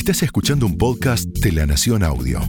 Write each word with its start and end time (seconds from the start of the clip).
Estás 0.00 0.22
escuchando 0.22 0.64
un 0.64 0.78
podcast 0.78 1.28
de 1.28 1.52
La 1.52 1.66
Nación 1.66 2.02
Audio. 2.02 2.40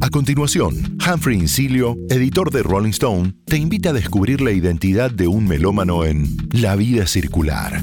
A 0.00 0.08
continuación, 0.10 0.96
Humphrey 1.04 1.36
Incilio, 1.36 1.96
editor 2.08 2.52
de 2.52 2.62
Rolling 2.62 2.90
Stone, 2.90 3.34
te 3.46 3.56
invita 3.56 3.90
a 3.90 3.92
descubrir 3.92 4.40
la 4.42 4.52
identidad 4.52 5.10
de 5.10 5.26
un 5.26 5.44
melómano 5.48 6.04
en 6.04 6.36
La 6.52 6.76
vida 6.76 7.08
circular. 7.08 7.82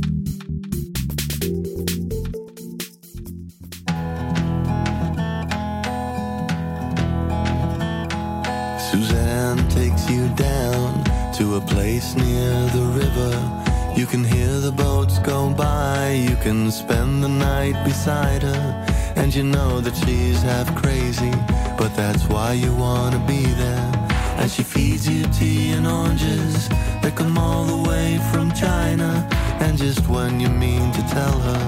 Suzanne 8.79 9.61
takes 9.67 10.07
you 10.09 10.29
down 10.37 11.03
to 11.37 11.57
a 11.57 11.65
place 11.67 12.15
near 12.15 12.65
the 12.71 12.85
river. 12.97 13.62
You 13.95 14.07
can 14.07 14.23
hear 14.23 14.59
the 14.59 14.71
boats 14.71 15.19
go 15.19 15.51
by, 15.51 16.13
you 16.13 16.35
can 16.37 16.71
spend 16.71 17.23
the 17.23 17.29
night 17.29 17.85
beside 17.85 18.41
her. 18.41 18.85
And 19.15 19.33
you 19.33 19.43
know 19.43 19.81
that 19.81 19.95
she's 19.95 20.41
half 20.41 20.75
crazy, 20.75 21.31
but 21.77 21.95
that's 21.95 22.27
why 22.27 22.53
you 22.53 22.73
wanna 22.73 23.19
be 23.27 23.45
there. 23.45 23.91
And 24.39 24.49
she 24.49 24.63
feeds 24.63 25.07
you 25.07 25.23
tea 25.27 25.73
and 25.73 25.85
oranges 25.85 26.69
that 27.01 27.13
come 27.15 27.37
all 27.37 27.65
the 27.65 27.89
way 27.89 28.19
from 28.31 28.51
China. 28.53 29.29
And 29.59 29.77
just 29.77 30.07
when 30.09 30.39
you 30.39 30.49
mean 30.49 30.91
to 30.91 31.01
tell 31.03 31.37
her 31.39 31.63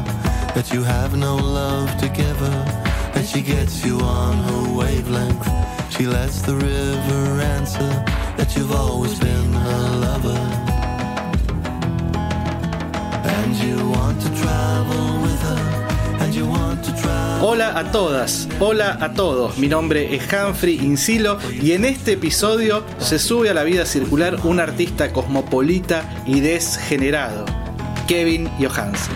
that 0.55 0.73
you 0.73 0.81
have 0.81 1.15
no 1.15 1.35
love 1.35 1.95
to 1.99 2.07
give 2.09 2.37
her, 2.37 3.11
and 3.13 3.25
she 3.25 3.41
gets 3.41 3.85
you 3.85 3.99
on 3.99 4.33
her 4.47 4.77
wavelength. 4.77 5.47
She 5.95 6.07
lets 6.07 6.41
the 6.41 6.55
river 6.55 7.41
answer 7.55 7.91
that 8.35 8.55
you've 8.55 8.73
always 8.73 9.17
been 9.19 9.53
her 9.53 9.89
lover. 9.99 10.74
Hola 17.41 17.77
a 17.77 17.91
todas, 17.91 18.47
hola 18.59 18.97
a 18.99 19.13
todos. 19.13 19.57
Mi 19.57 19.67
nombre 19.67 20.15
es 20.15 20.23
Humphrey 20.33 20.79
Insilo 20.79 21.37
y 21.61 21.73
en 21.73 21.85
este 21.85 22.13
episodio 22.13 22.83
se 22.97 23.19
sube 23.19 23.49
a 23.49 23.53
la 23.53 23.63
vida 23.63 23.85
circular 23.85 24.39
un 24.43 24.59
artista 24.59 25.13
cosmopolita 25.13 26.23
y 26.25 26.39
desgenerado, 26.39 27.45
Kevin 28.07 28.49
Johansen. 28.59 29.15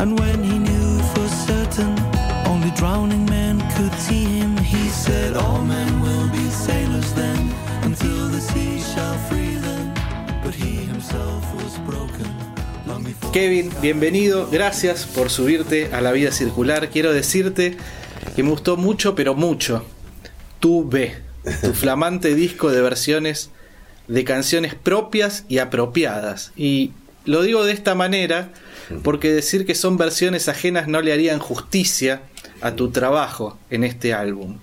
And 0.00 0.18
when 0.18 0.42
he 0.42 0.58
knew 0.58 0.98
for 1.12 1.28
certain 1.28 2.09
drowning 2.76 3.24
men 3.26 3.60
could 3.76 3.92
see 3.98 4.24
him, 4.24 4.56
he 4.58 4.88
said, 4.88 5.36
All 5.36 5.62
men 5.62 6.00
will 6.00 6.28
be 6.30 6.50
sailors 6.50 7.12
then 7.14 7.52
until 7.82 8.28
the 8.28 8.40
sea 8.40 8.80
shall 8.80 9.16
free 9.28 9.56
them. 9.56 9.92
But 10.44 10.54
he 10.54 10.84
himself 10.86 11.44
was 11.54 11.78
broken 11.86 12.26
long 12.86 13.04
before. 13.04 13.32
Kevin, 13.32 13.70
bienvenido, 13.80 14.48
gracias 14.50 15.06
por 15.06 15.30
subirte 15.30 15.90
a 15.92 16.00
la 16.00 16.12
vida 16.12 16.32
circular. 16.32 16.90
Quiero 16.90 17.12
decirte 17.12 17.76
que 18.36 18.42
me 18.42 18.50
gustó 18.50 18.76
mucho, 18.76 19.14
pero 19.14 19.34
mucho, 19.34 19.84
Tu 20.60 20.88
B, 20.88 21.14
tu 21.62 21.72
flamante 21.74 22.34
disco 22.34 22.70
de 22.70 22.82
versiones 22.82 23.50
de 24.08 24.24
canciones 24.24 24.74
propias 24.74 25.44
y 25.48 25.58
apropiadas. 25.58 26.52
Y 26.56 26.92
lo 27.24 27.42
digo 27.42 27.64
de 27.64 27.72
esta 27.72 27.94
manera 27.94 28.50
porque 29.02 29.32
decir 29.32 29.66
que 29.66 29.74
son 29.74 29.96
versiones 29.96 30.48
ajenas 30.48 30.88
no 30.88 31.00
le 31.00 31.12
harían 31.12 31.38
justicia 31.38 32.22
a 32.60 32.76
tu 32.76 32.90
trabajo 32.90 33.58
en 33.70 33.84
este 33.84 34.14
álbum. 34.14 34.58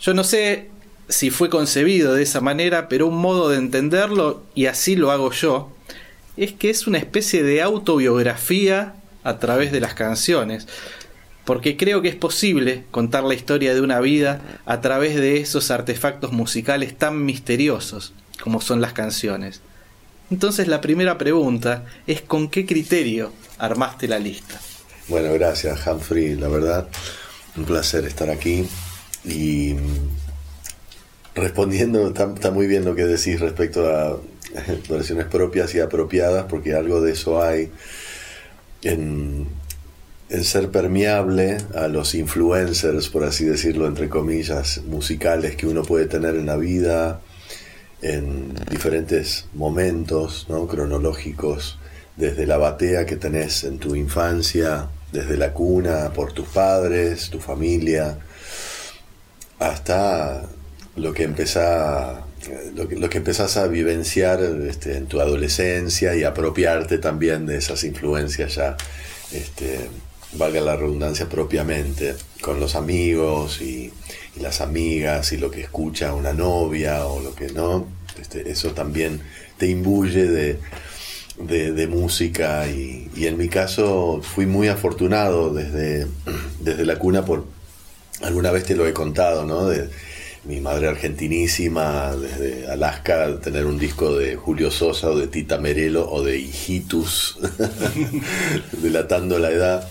Yo 0.00 0.14
no 0.14 0.24
sé 0.24 0.70
si 1.08 1.30
fue 1.30 1.50
concebido 1.50 2.14
de 2.14 2.22
esa 2.22 2.40
manera, 2.40 2.88
pero 2.88 3.06
un 3.06 3.18
modo 3.18 3.48
de 3.48 3.58
entenderlo, 3.58 4.42
y 4.54 4.66
así 4.66 4.96
lo 4.96 5.10
hago 5.10 5.32
yo, 5.32 5.72
es 6.36 6.52
que 6.52 6.70
es 6.70 6.86
una 6.86 6.98
especie 6.98 7.42
de 7.42 7.62
autobiografía 7.62 8.94
a 9.24 9.38
través 9.38 9.72
de 9.72 9.80
las 9.80 9.94
canciones. 9.94 10.66
Porque 11.44 11.76
creo 11.76 12.00
que 12.00 12.08
es 12.08 12.16
posible 12.16 12.84
contar 12.90 13.24
la 13.24 13.34
historia 13.34 13.74
de 13.74 13.80
una 13.80 14.00
vida 14.00 14.40
a 14.66 14.80
través 14.80 15.16
de 15.16 15.40
esos 15.40 15.70
artefactos 15.70 16.32
musicales 16.32 16.96
tan 16.96 17.24
misteriosos 17.24 18.12
como 18.42 18.60
son 18.60 18.80
las 18.80 18.92
canciones. 18.92 19.60
Entonces 20.30 20.68
la 20.68 20.80
primera 20.80 21.18
pregunta 21.18 21.84
es 22.06 22.22
¿con 22.22 22.48
qué 22.48 22.66
criterio 22.66 23.32
armaste 23.58 24.06
la 24.06 24.18
lista? 24.18 24.60
Bueno, 25.10 25.32
gracias 25.32 25.84
Humphrey, 25.88 26.36
la 26.36 26.46
verdad, 26.46 26.86
un 27.56 27.64
placer 27.64 28.04
estar 28.04 28.30
aquí 28.30 28.64
y 29.24 29.74
mm, 29.74 31.34
respondiendo, 31.34 32.06
está, 32.06 32.52
muy 32.52 32.68
bien 32.68 32.84
lo 32.84 32.94
que 32.94 33.06
decís 33.06 33.40
respecto 33.40 33.92
a 33.92 34.20
versiones 34.88 35.26
propias 35.26 35.74
y 35.74 35.80
apropiadas, 35.80 36.44
porque 36.44 36.74
algo 36.74 37.00
de 37.00 37.10
eso 37.10 37.42
hay 37.42 37.72
en, 38.82 39.48
en 40.28 40.44
ser 40.44 40.70
permeable 40.70 41.56
a 41.74 41.88
los 41.88 42.14
influencers, 42.14 43.08
por 43.08 43.24
así 43.24 43.44
decirlo, 43.44 43.88
entre 43.88 44.08
comillas, 44.08 44.80
musicales 44.86 45.56
que 45.56 45.66
uno 45.66 45.82
puede 45.82 46.06
tener 46.06 46.36
en 46.36 46.46
la 46.46 46.56
vida, 46.56 47.20
en 48.00 48.54
diferentes 48.70 49.46
momentos 49.54 50.46
¿no? 50.48 50.68
cronológicos, 50.68 51.80
desde 52.16 52.46
la 52.46 52.58
batea 52.58 53.06
que 53.06 53.16
tenés 53.16 53.64
en 53.64 53.78
tu 53.80 53.96
infancia, 53.96 54.88
desde 55.12 55.36
la 55.36 55.52
cuna, 55.52 56.12
por 56.12 56.32
tus 56.32 56.48
padres, 56.48 57.30
tu 57.30 57.40
familia, 57.40 58.18
hasta 59.58 60.48
lo 60.96 61.12
que 61.12 61.24
empezás, 61.24 62.18
lo 62.74 63.08
que, 63.08 63.18
empezás 63.18 63.56
a 63.56 63.66
vivenciar 63.66 64.40
este, 64.68 64.96
en 64.96 65.06
tu 65.06 65.20
adolescencia 65.20 66.14
y 66.14 66.24
apropiarte 66.24 66.98
también 66.98 67.46
de 67.46 67.58
esas 67.58 67.84
influencias 67.84 68.54
ya, 68.54 68.76
este, 69.32 69.88
valga 70.32 70.60
la 70.60 70.76
redundancia 70.76 71.28
propiamente, 71.28 72.14
con 72.40 72.60
los 72.60 72.74
amigos 72.74 73.60
y, 73.60 73.92
y 74.36 74.40
las 74.40 74.60
amigas 74.60 75.32
y 75.32 75.36
lo 75.36 75.50
que 75.50 75.60
escucha 75.60 76.14
una 76.14 76.32
novia 76.32 77.06
o 77.06 77.20
lo 77.20 77.34
que 77.34 77.48
no, 77.48 77.86
este, 78.20 78.50
eso 78.50 78.72
también 78.72 79.20
te 79.58 79.66
imbuye 79.66 80.26
de, 80.26 80.58
de, 81.46 81.72
de 81.72 81.86
música 81.86 82.66
y, 82.68 83.10
y, 83.16 83.26
en 83.26 83.36
mi 83.36 83.48
caso 83.48 84.20
fui 84.22 84.46
muy 84.46 84.68
afortunado 84.68 85.52
desde, 85.52 86.06
desde 86.60 86.84
la 86.84 86.98
cuna 86.98 87.24
por, 87.24 87.46
alguna 88.22 88.50
vez 88.50 88.64
te 88.64 88.74
lo 88.74 88.86
he 88.86 88.92
contado, 88.92 89.44
¿no? 89.44 89.66
De, 89.66 89.88
mi 90.44 90.60
madre 90.60 90.88
argentinísima, 90.88 92.16
desde 92.16 92.66
Alaska, 92.70 93.40
tener 93.40 93.66
un 93.66 93.78
disco 93.78 94.16
de 94.16 94.36
Julio 94.36 94.70
Sosa 94.70 95.10
o 95.10 95.18
de 95.18 95.26
Tita 95.26 95.58
Merelo 95.58 96.10
o 96.10 96.22
de 96.22 96.38
Hijitus, 96.38 97.38
delatando 98.72 99.38
la 99.38 99.50
edad 99.50 99.88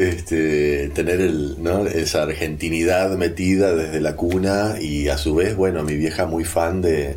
este, 0.00 0.88
tener 0.94 1.20
el, 1.20 1.58
esa 1.94 2.22
argentinidad 2.22 3.18
metida 3.18 3.74
desde 3.74 4.00
la 4.00 4.16
cuna 4.16 4.76
y 4.80 5.08
a 5.08 5.18
su 5.18 5.34
vez, 5.34 5.54
bueno, 5.54 5.82
mi 5.82 5.94
vieja 5.94 6.24
muy 6.24 6.44
fan 6.44 6.80
de, 6.80 7.16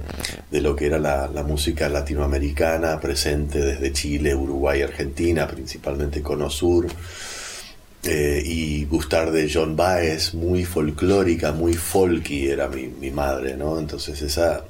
lo 0.51 0.75
que 0.75 0.87
era 0.87 0.99
la, 0.99 1.43
música 1.47 1.87
latinoamericana 1.87 2.99
presente 2.99 3.59
desde 3.59 3.93
Chile, 3.93 4.35
Uruguay, 4.35 4.81
Argentina, 4.81 5.47
principalmente 5.47 6.21
Cono 6.21 6.49
Sur. 6.49 6.87
Eh, 8.03 8.43
y 8.45 8.83
gustar 8.83 9.31
de 9.31 9.49
John 9.49 9.77
Baez, 9.77 10.33
muy 10.33 10.65
folclórica, 10.65 11.53
muy 11.53 11.75
folky 11.75 12.49
era 12.49 12.67
mi, 12.67 13.11
madre, 13.11 13.55
¿no? 13.55 13.79
Entonces 13.79 14.21
esa, 14.21 14.65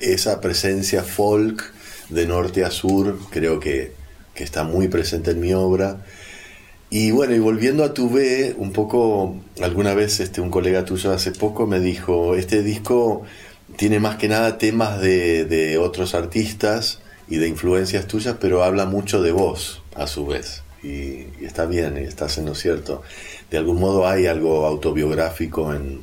esa 0.00 0.40
presencia 0.40 1.04
folk 1.04 1.72
de 2.08 2.26
norte 2.26 2.64
a 2.64 2.72
sur 2.72 3.16
creo 3.30 3.60
que 3.60 3.92
está 4.34 4.64
muy 4.64 4.88
presente 4.88 5.30
en 5.30 5.40
mi 5.40 5.52
obra 5.52 6.00
y 6.96 7.10
bueno, 7.10 7.34
y 7.34 7.40
volviendo 7.40 7.82
a 7.82 7.92
tu 7.92 8.08
B, 8.08 8.54
un 8.56 8.70
poco, 8.70 9.34
alguna 9.60 9.94
vez 9.94 10.20
este, 10.20 10.40
un 10.40 10.48
colega 10.48 10.84
tuyo 10.84 11.10
hace 11.10 11.32
poco 11.32 11.66
me 11.66 11.80
dijo, 11.80 12.36
este 12.36 12.62
disco 12.62 13.22
tiene 13.76 13.98
más 13.98 14.14
que 14.14 14.28
nada 14.28 14.58
temas 14.58 15.00
de, 15.00 15.44
de 15.44 15.76
otros 15.76 16.14
artistas 16.14 17.00
y 17.26 17.38
de 17.38 17.48
influencias 17.48 18.06
tuyas, 18.06 18.36
pero 18.40 18.62
habla 18.62 18.86
mucho 18.86 19.22
de 19.22 19.32
vos 19.32 19.82
a 19.96 20.06
su 20.06 20.24
vez. 20.24 20.62
Y, 20.84 21.26
está 21.44 21.66
bien, 21.66 21.98
y 22.00 22.04
estás 22.04 22.38
en 22.38 22.54
cierto. 22.54 23.02
De 23.50 23.58
algún 23.58 23.80
modo 23.80 24.06
hay 24.06 24.26
algo 24.28 24.64
autobiográfico 24.64 25.74
en, 25.74 26.02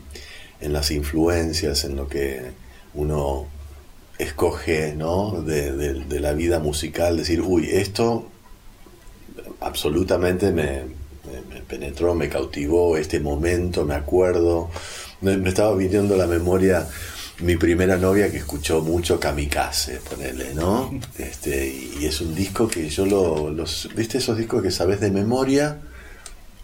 en 0.59 0.73
las 0.73 0.91
influencias, 0.91 1.85
en 1.85 1.95
lo 1.95 2.09
que 2.09 2.51
uno 2.95 3.47
escoge 4.17 4.93
¿no? 4.97 5.41
de, 5.41 5.71
de, 5.71 5.93
de 6.03 6.19
la 6.19 6.33
vida 6.33 6.59
musical, 6.59 7.15
decir, 7.15 7.39
uy, 7.39 7.69
esto 7.71 8.27
absolutamente 9.61 10.51
me, 10.51 10.83
me, 11.25 11.53
me, 11.53 11.61
penetró, 11.61 12.13
me 12.13 12.29
cautivó 12.29 12.97
este 12.97 13.19
momento, 13.19 13.85
me 13.85 13.95
acuerdo. 13.95 14.69
Me, 15.21 15.37
me, 15.37 15.49
estaba 15.49 15.75
viniendo 15.75 16.15
a 16.15 16.17
la 16.17 16.27
memoria 16.27 16.87
mi 17.39 17.55
primera 17.55 17.97
novia 17.97 18.29
que 18.29 18.37
escuchó 18.37 18.81
mucho 18.81 19.19
Kamikaze, 19.19 20.01
ponele, 20.09 20.53
¿no? 20.53 20.91
Este, 21.17 21.73
y 21.99 22.05
es 22.05 22.21
un 22.21 22.35
disco 22.35 22.67
que 22.67 22.89
yo 22.89 23.05
lo, 23.05 23.49
los, 23.49 23.89
¿viste 23.95 24.17
esos 24.17 24.37
discos 24.37 24.61
que 24.61 24.71
sabes 24.71 24.99
de 24.99 25.09
memoria? 25.09 25.79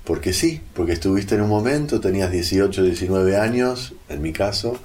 porque 0.08 0.32
sí, 0.32 0.62
porque 0.74 0.94
estuviste 0.94 1.36
en 1.36 1.42
un 1.42 1.50
momento, 1.50 2.00
tenías 2.00 2.32
18, 2.32 2.82
19 2.82 3.36
años, 3.36 3.94
en 4.08 4.22
mi 4.22 4.32
caso, 4.32 4.80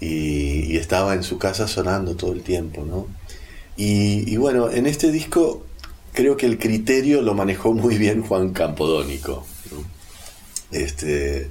y, 0.00 0.76
estaba 0.76 1.14
en 1.14 1.24
su 1.24 1.38
casa 1.38 1.66
sonando 1.66 2.14
todo 2.14 2.32
el 2.32 2.42
tiempo, 2.42 2.84
¿no? 2.84 3.08
Y, 3.76 4.36
bueno, 4.36 4.70
en 4.70 4.86
este 4.86 5.10
disco 5.10 5.64
creo 6.18 6.36
que 6.36 6.46
el 6.46 6.58
criterio 6.58 7.22
lo 7.22 7.32
manejó 7.32 7.74
muy 7.74 7.96
bien 7.96 8.22
Juan 8.22 8.50
Campodónico. 8.50 9.46
Este, 10.72 11.48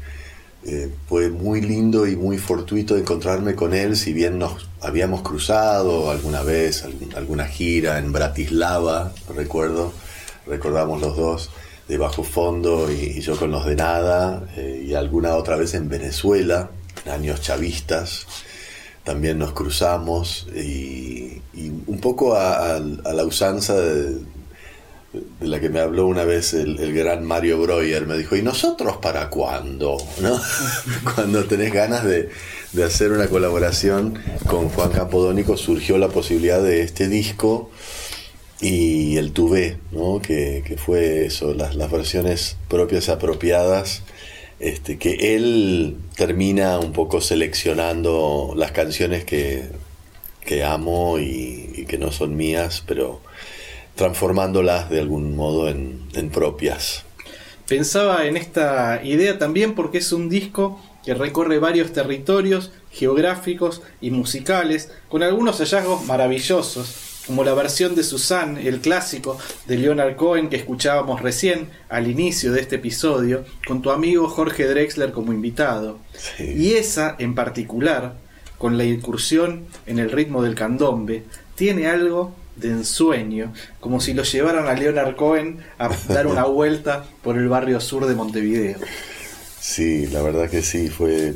eh, 0.66 0.92
fue 1.08 1.30
muy 1.30 1.62
lindo 1.62 2.06
y 2.06 2.18
muy 2.18 2.38
fortuito 2.38 2.98
encontrarme 2.98 3.56
con 3.56 3.74
él, 3.74 3.96
si 3.96 4.12
bien 4.12 4.38
nos 4.38 4.68
habíamos 4.82 5.22
cruzado 5.22 6.12
alguna 6.12 6.44
vez, 6.44 6.84
alguna 7.16 7.46
gira 7.46 7.98
en 8.00 8.12
Bratislava, 8.12 9.14
recuerdo, 9.34 9.94
recordamos 10.46 11.00
los 11.00 11.16
dos 11.16 11.50
de 11.88 11.98
Bajo 11.98 12.24
Fondo 12.26 12.92
y, 12.92 13.22
yo 13.22 13.38
con 13.38 13.52
los 13.52 13.66
de 13.66 13.78
Nada, 13.78 14.50
eh, 14.58 14.84
y 14.86 14.96
alguna 14.96 15.38
otra 15.38 15.56
vez 15.56 15.76
en 15.76 15.88
Venezuela, 15.88 16.72
en 17.06 17.12
años 17.14 17.40
chavistas, 17.40 18.28
también 19.06 19.40
nos 19.40 19.54
cruzamos 19.54 20.46
y, 20.54 21.42
un 21.88 22.00
poco 22.02 22.36
a, 22.36 22.80
la 22.80 23.24
usanza 23.24 23.74
de, 23.74 24.18
la 25.42 25.60
que 25.60 25.70
me 25.70 25.80
habló 25.80 26.08
una 26.08 26.24
vez 26.24 26.54
el, 26.54 26.94
gran 26.94 27.26
Mario 27.26 27.62
Breuer, 27.62 28.06
me 28.06 28.18
dijo, 28.18 28.36
¿y 28.36 28.42
nosotros 28.42 28.98
para 28.98 29.30
cuándo? 29.30 29.98
¿No? 30.22 30.40
Cuando 31.16 31.46
tenés 31.46 31.74
ganas 31.74 32.04
de, 32.04 32.30
hacer 32.84 33.12
una 33.12 33.28
colaboración 33.28 34.20
con 34.46 34.70
Juan 34.70 34.92
Campodónico 34.92 35.58
surgió 35.58 35.98
la 35.98 36.10
posibilidad 36.10 36.62
de 36.62 36.82
este 36.82 37.08
disco 37.08 37.72
y 38.62 39.18
el 39.18 39.32
Tuvé, 39.32 39.80
¿no? 39.92 40.22
que, 40.22 40.78
fue 40.78 41.26
eso, 41.26 41.54
las, 41.54 41.76
las 41.76 41.90
versiones 41.90 42.58
propias 42.68 43.10
apropiadas 43.10 44.04
este, 44.60 44.98
que 44.98 45.36
él 45.36 45.98
termina 46.16 46.80
un 46.80 46.92
poco 46.92 47.22
seleccionando 47.22 48.54
las 48.56 48.72
canciones 48.72 49.24
que, 49.24 49.70
amo 50.66 51.20
y, 51.20 51.86
que 51.88 51.98
no 51.98 52.12
son 52.12 52.36
mías, 52.36 52.84
pero 52.88 53.22
transformándolas 53.98 54.90
de 54.90 55.02
algún 55.02 55.36
modo 55.36 55.68
en, 55.68 56.08
en 56.14 56.30
propias. 56.30 57.04
Pensaba 57.68 58.26
en 58.26 58.38
esta 58.38 59.04
idea 59.04 59.38
también 59.38 59.76
porque 59.76 59.98
es 59.98 60.14
un 60.14 60.30
disco 60.30 60.82
que 61.04 61.14
recorre 61.14 61.60
varios 61.60 61.92
territorios 61.92 62.72
geográficos 62.92 63.82
y 64.02 64.12
musicales, 64.12 64.92
con 65.10 65.24
algunos 65.24 65.60
hallazgos 65.60 66.06
maravillosos 66.06 67.08
como 67.28 67.44
la 67.44 67.54
versión 67.54 67.94
de 67.94 68.04
Susan, 68.04 68.58
el 68.58 68.80
clásico 68.80 69.38
de 69.68 69.78
Leonard 69.78 70.16
Cohen 70.16 70.50
que 70.50 70.56
escuchábamos 70.56 71.22
recién 71.22 71.70
al 71.90 72.08
inicio 72.08 72.54
de 72.54 72.62
este 72.62 72.78
episodio, 72.78 73.44
con 73.68 73.82
tu 73.82 73.92
amigo 73.92 74.30
Jorge 74.30 74.66
Drexler 74.66 75.12
como 75.12 75.34
invitado. 75.34 76.00
Y 76.40 76.74
esa 76.74 77.18
en 77.20 77.36
particular, 77.36 78.16
con 78.58 78.78
la 78.78 78.86
incursión 78.86 79.66
en 79.86 80.00
el 80.00 80.10
ritmo 80.10 80.42
del 80.42 80.56
candombe, 80.56 81.24
tiene 81.56 81.88
algo 81.88 82.34
de 82.58 82.70
ensueño, 82.70 83.54
como 83.80 84.00
si 84.02 84.14
lo 84.14 84.24
llevaran 84.24 84.68
a 84.68 84.74
Leonard 84.74 85.16
Cohen 85.16 85.60
a 85.78 85.90
dar 86.10 86.28
una 86.28 86.46
vuelta 86.46 87.06
por 87.24 87.38
el 87.38 87.48
barrio 87.48 87.80
sur 87.80 88.06
de 88.06 88.16
Montevideo. 88.16 88.78
Sí, 89.60 90.08
la 90.08 90.22
verdad 90.22 90.50
que 90.50 90.62
sí, 90.62 90.90
fue 90.90 91.34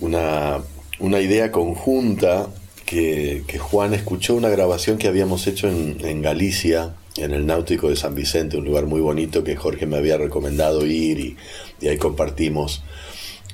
una, 0.00 0.58
una 0.98 1.20
idea 1.20 1.52
conjunta 1.52 2.48
que, 2.86 3.58
Juan 3.58 3.92
escuchó 3.92 4.34
una 4.34 4.48
grabación 4.48 4.96
que 4.96 5.08
habíamos 5.08 5.46
hecho 5.46 5.68
en, 5.68 6.22
Galicia, 6.22 6.94
en 7.16 7.32
el 7.32 7.44
Náutico 7.44 7.88
de 7.88 7.96
San 7.96 8.14
Vicente, 8.14 8.56
un 8.56 8.64
lugar 8.64 8.86
muy 8.86 9.00
bonito 9.00 9.44
que 9.44 9.56
Jorge 9.56 9.86
me 9.86 9.96
había 9.96 10.16
recomendado 10.16 10.86
ir 10.86 11.18
y, 11.18 11.36
ahí 11.86 11.98
compartimos 11.98 12.82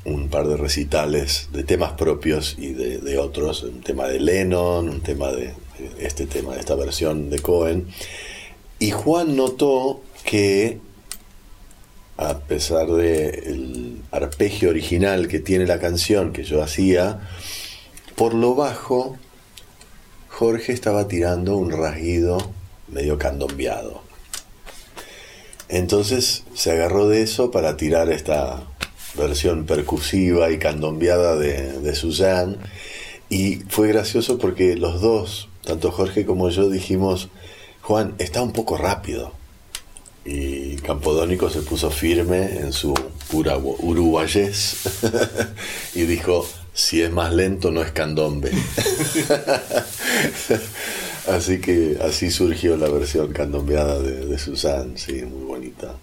un 0.04 0.28
par 0.28 0.48
de 0.48 0.56
recitales 0.56 1.48
de 1.52 1.64
temas 1.64 1.92
propios 1.92 2.56
y 2.58 2.72
de, 2.72 3.18
otros, 3.18 3.62
un 3.62 3.80
tema 3.80 4.06
de 4.06 4.20
Lennon, 4.20 4.88
un 4.88 5.00
tema 5.00 5.32
de 5.32 5.54
este 5.98 6.26
tema, 6.26 6.56
esta 6.56 6.74
versión 6.74 7.30
de 7.30 7.38
Cohen. 7.38 7.88
Y 8.78 8.90
Juan 8.90 9.36
notó 9.36 10.02
que 10.24 10.78
a 12.16 12.38
pesar 12.40 12.88
del 12.88 14.02
arpegio 14.10 14.70
original 14.70 15.28
que 15.28 15.40
tiene 15.40 15.66
la 15.66 15.80
canción 15.80 16.32
que 16.32 16.44
yo 16.44 16.62
hacía, 16.62 17.20
por 18.16 18.34
lo 18.34 18.54
bajo, 18.54 19.16
Jorge 20.28 20.72
estaba 20.72 21.08
tirando 21.08 21.56
un 21.56 21.70
rasguido 21.70 22.38
medio 22.88 23.18
candombeado. 23.18 24.02
Entonces 25.68 26.44
se 26.54 26.72
agarró 26.72 27.08
de 27.08 27.22
eso 27.22 27.50
para 27.50 27.76
tirar 27.76 28.12
esta 28.12 28.62
versión 29.14 29.64
percusiva 29.64 30.50
y 30.50 30.58
candombeada 30.58 31.36
de, 31.36 31.80
de 31.80 31.94
Suzanne. 31.94 32.56
Y 33.28 33.56
fue 33.68 33.88
gracioso 33.88 34.38
porque 34.38 34.76
los 34.76 35.00
dos, 35.00 35.48
tanto 35.64 35.90
Jorge 35.90 36.26
como 36.26 36.50
yo, 36.50 36.68
dijimos, 36.68 37.28
Juan, 37.82 38.14
está 38.18 38.42
un 38.42 38.52
poco 38.52 38.76
rápido. 38.76 39.32
Y 40.24 40.76
Campodónico 40.76 41.50
se 41.50 41.62
puso 41.62 41.90
firme 41.90 42.60
en 42.60 42.72
su 42.72 42.94
pura 43.28 43.56
uruguayés 43.56 44.76
y 45.94 46.02
dijo, 46.02 46.46
si 46.72 47.02
es 47.02 47.10
más 47.10 47.34
lento 47.34 47.72
no 47.72 47.82
es 47.82 47.90
candombe. 47.90 48.52
así 51.28 51.60
que 51.60 51.98
así 52.00 52.30
surgió 52.30 52.76
la 52.76 52.88
versión 52.88 53.32
candombeada 53.32 53.98
de, 53.98 54.38
Susan, 54.38 54.96
sí, 54.96 55.22
muy 55.22 55.44
bonita. 55.44 55.96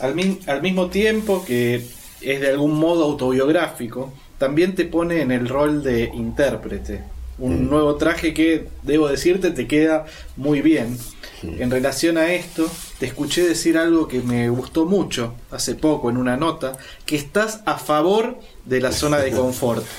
Al 0.00 0.62
mismo 0.62 0.88
tiempo 0.88 1.44
que 1.46 1.76
es 2.20 2.40
de 2.40 2.50
algún 2.50 2.78
modo 2.78 3.04
autobiográfico, 3.04 4.12
también 4.36 4.74
te 4.74 4.84
pone 4.84 5.22
en 5.22 5.30
el 5.30 5.48
rol 5.48 5.82
de 5.82 6.10
intérprete. 6.12 7.13
Un 7.38 7.68
nuevo 7.68 7.96
traje 7.96 8.32
que, 8.32 8.68
debo 8.82 9.08
decirte, 9.08 9.50
te 9.50 9.66
queda 9.66 10.06
muy 10.36 10.60
bien. 10.62 10.96
En 11.42 11.70
relación 11.70 12.16
a 12.16 12.32
esto, 12.32 12.70
te 12.98 13.06
escuché 13.06 13.46
decir 13.46 13.76
algo 13.76 14.08
que 14.08 14.20
me 14.20 14.48
gustó 14.48 14.86
mucho 14.86 15.34
hace 15.50 15.74
poco 15.74 16.08
en 16.08 16.16
una 16.16 16.36
nota, 16.36 16.78
que 17.04 17.16
estás 17.16 17.60
a 17.66 17.76
favor 17.76 18.38
de 18.64 18.80
la 18.80 18.92
zona 18.92 19.18
de 19.18 19.30
confort. 19.30 19.84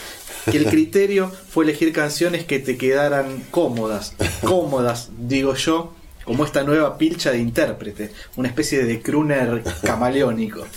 Que 0.52 0.58
el 0.58 0.68
criterio 0.68 1.32
fue 1.50 1.64
elegir 1.64 1.92
canciones 1.92 2.46
que 2.46 2.60
te 2.60 2.78
quedaran 2.78 3.44
cómodas, 3.50 4.14
cómodas, 4.44 5.10
digo 5.18 5.56
yo, 5.56 5.92
como 6.24 6.46
esta 6.46 6.64
nueva 6.64 7.00
pilcha 7.00 7.32
de 7.32 7.40
intérprete, 7.40 8.12
una 8.36 8.50
especie 8.50 8.84
de 8.84 9.02
crooner 9.02 9.64
camaleónico. 9.82 10.66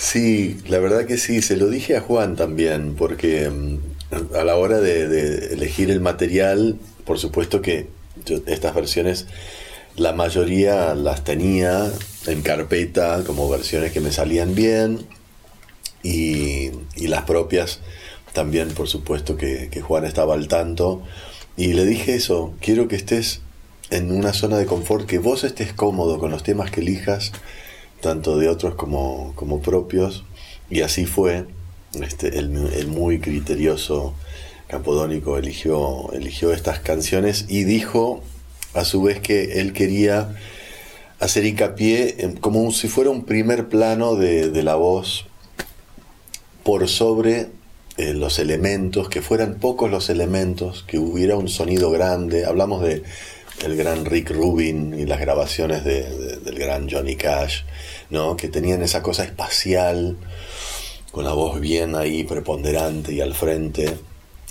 Sí, 0.00 0.58
la 0.68 0.78
verdad 0.78 1.06
que 1.06 1.18
sí, 1.18 1.42
se 1.42 1.56
lo 1.56 1.68
dije 1.68 1.96
a 1.96 2.00
Juan 2.00 2.36
también, 2.36 2.94
porque 2.94 3.50
mm, 3.50 3.78
a 4.10 4.44
la 4.44 4.56
hora 4.56 4.78
de, 4.80 5.52
elegir 5.52 5.90
el 5.90 6.00
material, 6.00 6.78
por 7.04 7.18
supuesto 7.18 7.60
que 7.60 7.88
estas 8.46 8.74
versiones, 8.74 9.26
la 9.96 10.12
mayoría 10.12 10.94
las 10.94 11.24
tenía 11.24 11.90
en 12.26 12.42
carpeta 12.42 13.22
como 13.26 13.48
versiones 13.48 13.92
que 13.92 14.00
me 14.00 14.12
salían 14.12 14.54
bien, 14.54 15.06
y, 16.02 16.70
las 16.96 17.24
propias 17.24 17.80
también, 18.32 18.70
por 18.70 18.88
supuesto, 18.88 19.36
que, 19.36 19.68
Juan 19.80 20.04
estaba 20.04 20.34
al 20.34 20.48
tanto. 20.48 21.02
Y 21.56 21.72
le 21.72 21.84
dije 21.84 22.14
eso, 22.14 22.54
quiero 22.60 22.88
que 22.88 22.96
estés 22.96 23.40
en 23.90 24.12
una 24.12 24.32
zona 24.32 24.58
de 24.58 24.66
confort, 24.66 25.06
que 25.06 25.18
vos 25.18 25.44
estés 25.44 25.72
cómodo 25.72 26.18
con 26.18 26.30
los 26.30 26.42
temas 26.42 26.70
que 26.70 26.80
elijas, 26.80 27.32
tanto 28.00 28.38
de 28.38 28.48
otros 28.48 28.74
como, 28.74 29.32
como 29.34 29.60
propios. 29.60 30.24
Y 30.70 30.82
así 30.82 31.06
fue. 31.06 31.46
Este, 31.94 32.38
el, 32.38 32.86
muy 32.86 33.18
criterioso 33.18 34.14
Campodónico 34.66 35.38
eligió, 35.38 36.12
eligió 36.12 36.52
estas 36.52 36.80
canciones 36.80 37.46
y 37.48 37.64
dijo 37.64 38.22
a 38.74 38.84
su 38.84 39.02
vez 39.02 39.20
que 39.20 39.60
él 39.60 39.72
quería 39.72 40.36
hacer 41.18 41.46
hincapié 41.46 42.36
como 42.40 42.70
si 42.70 42.88
fuera 42.88 43.10
un 43.10 43.24
primer 43.24 43.68
plano 43.68 44.14
de, 44.14 44.50
de 44.50 44.62
la 44.62 44.74
voz 44.74 45.26
por 46.62 46.86
sobre 46.86 47.48
eh, 47.96 48.14
los 48.14 48.38
elementos, 48.38 49.08
que 49.08 49.22
fueran 49.22 49.54
pocos 49.54 49.90
los 49.90 50.10
elementos, 50.10 50.84
que 50.86 50.98
hubiera 50.98 51.36
un 51.36 51.48
sonido 51.48 51.90
grande. 51.90 52.44
Hablamos 52.44 52.82
de 52.82 53.02
el 53.64 53.76
gran 53.76 54.04
Rick 54.04 54.30
Rubin 54.30 54.94
y 54.94 55.04
las 55.04 55.18
grabaciones 55.18 55.82
del 55.82 56.58
gran 56.58 56.88
Johnny 56.88 57.16
Cash, 57.16 57.62
¿no? 58.10 58.36
que 58.36 58.48
tenían 58.48 58.82
esa 58.82 59.02
cosa 59.02 59.24
espacial, 59.24 60.16
con 61.10 61.24
la 61.24 61.32
voz 61.32 61.60
bien 61.60 61.94
ahí 61.94 62.24
preponderante 62.24 63.12
y 63.12 63.20
al 63.20 63.34
frente, 63.34 63.96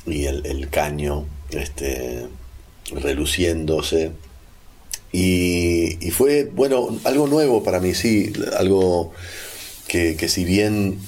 y 0.05 0.25
el, 0.25 0.69
caño 0.69 1.25
este, 1.51 2.27
reluciéndose. 2.91 4.11
Y, 5.11 6.11
fue, 6.11 6.45
bueno, 6.45 6.97
algo 7.03 7.27
nuevo 7.27 7.63
para 7.63 7.79
mí, 7.79 7.93
sí, 7.93 8.33
algo 8.57 9.11
que, 9.87 10.15
que 10.15 10.29
si 10.29 10.45
bien 10.45 10.99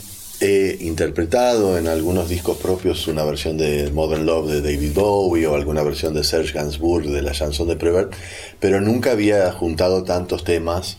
He 0.41 0.77
interpretado 0.79 1.77
en 1.77 1.89
algunos 1.89 2.29
discos 2.29 2.57
propios 2.57 3.09
una 3.09 3.25
versión 3.25 3.57
de 3.57 3.91
Modern 3.91 4.25
Love 4.25 4.49
de 4.49 4.61
David 4.61 4.93
Bowie 4.93 5.45
o 5.47 5.55
alguna 5.55 5.83
versión 5.83 6.13
de 6.13 6.23
Serge 6.23 6.53
Gainsbourg 6.53 7.07
de 7.07 7.21
la 7.21 7.33
chanson 7.33 7.67
de 7.67 7.75
Prévert, 7.75 8.13
pero 8.61 8.79
nunca 8.79 9.11
había 9.11 9.51
juntado 9.51 10.05
tantos 10.05 10.45
temas 10.45 10.95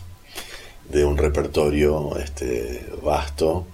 de 0.91 1.05
un 1.05 1.17
repertorio 1.17 2.15
este, 2.19 2.85
vasto. 3.01 3.65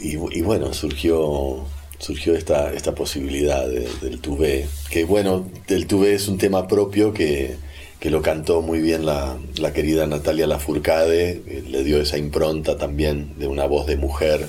Y, 0.00 0.16
bueno, 0.42 0.72
surgió 0.74 1.64
surgió 1.98 2.34
esta, 2.34 2.72
esta 2.72 2.94
posibilidad 2.94 3.66
del 3.66 4.20
tubé, 4.20 4.66
que 4.90 5.04
bueno, 5.04 5.48
el 5.68 5.86
tubé 5.86 6.14
es 6.14 6.28
un 6.28 6.36
tema 6.36 6.66
propio 6.68 7.14
que, 7.14 7.56
que 7.98 8.10
lo 8.10 8.20
cantó 8.20 8.60
muy 8.60 8.80
bien 8.80 9.06
la, 9.06 9.38
la, 9.56 9.72
querida 9.72 10.06
Natalia 10.06 10.46
Lafourcade, 10.46 11.40
le 11.66 11.84
dio 11.84 12.02
esa 12.02 12.18
impronta 12.18 12.76
también 12.76 13.38
de 13.38 13.46
una 13.46 13.64
voz 13.64 13.86
de 13.86 13.96
mujer 13.96 14.46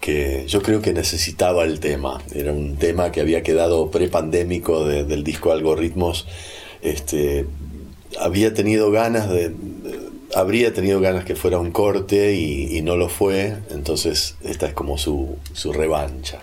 que 0.00 0.44
yo 0.46 0.62
creo 0.62 0.80
que 0.80 0.92
necesitaba 0.92 1.64
el 1.64 1.80
tema, 1.80 2.22
era 2.34 2.52
un 2.52 2.76
tema 2.76 3.12
que 3.12 3.20
había 3.20 3.42
quedado 3.42 3.90
prepandémico 3.90 4.84
del 4.84 5.24
disco 5.24 5.52
Algoritmos, 5.52 6.26
este, 6.82 7.46
había 8.18 8.54
tenido 8.54 8.90
ganas 8.90 9.28
de, 9.28 9.52
habría 10.34 10.72
tenido 10.72 11.00
ganas 11.00 11.24
que 11.24 11.36
fuera 11.36 11.58
un 11.58 11.70
corte 11.70 12.34
y, 12.34 12.80
no 12.82 12.96
lo 12.96 13.08
fue, 13.08 13.56
entonces 13.70 14.36
esta 14.42 14.66
es 14.66 14.74
como 14.74 14.98
su, 14.98 15.36
su 15.52 15.72
revancha. 15.72 16.40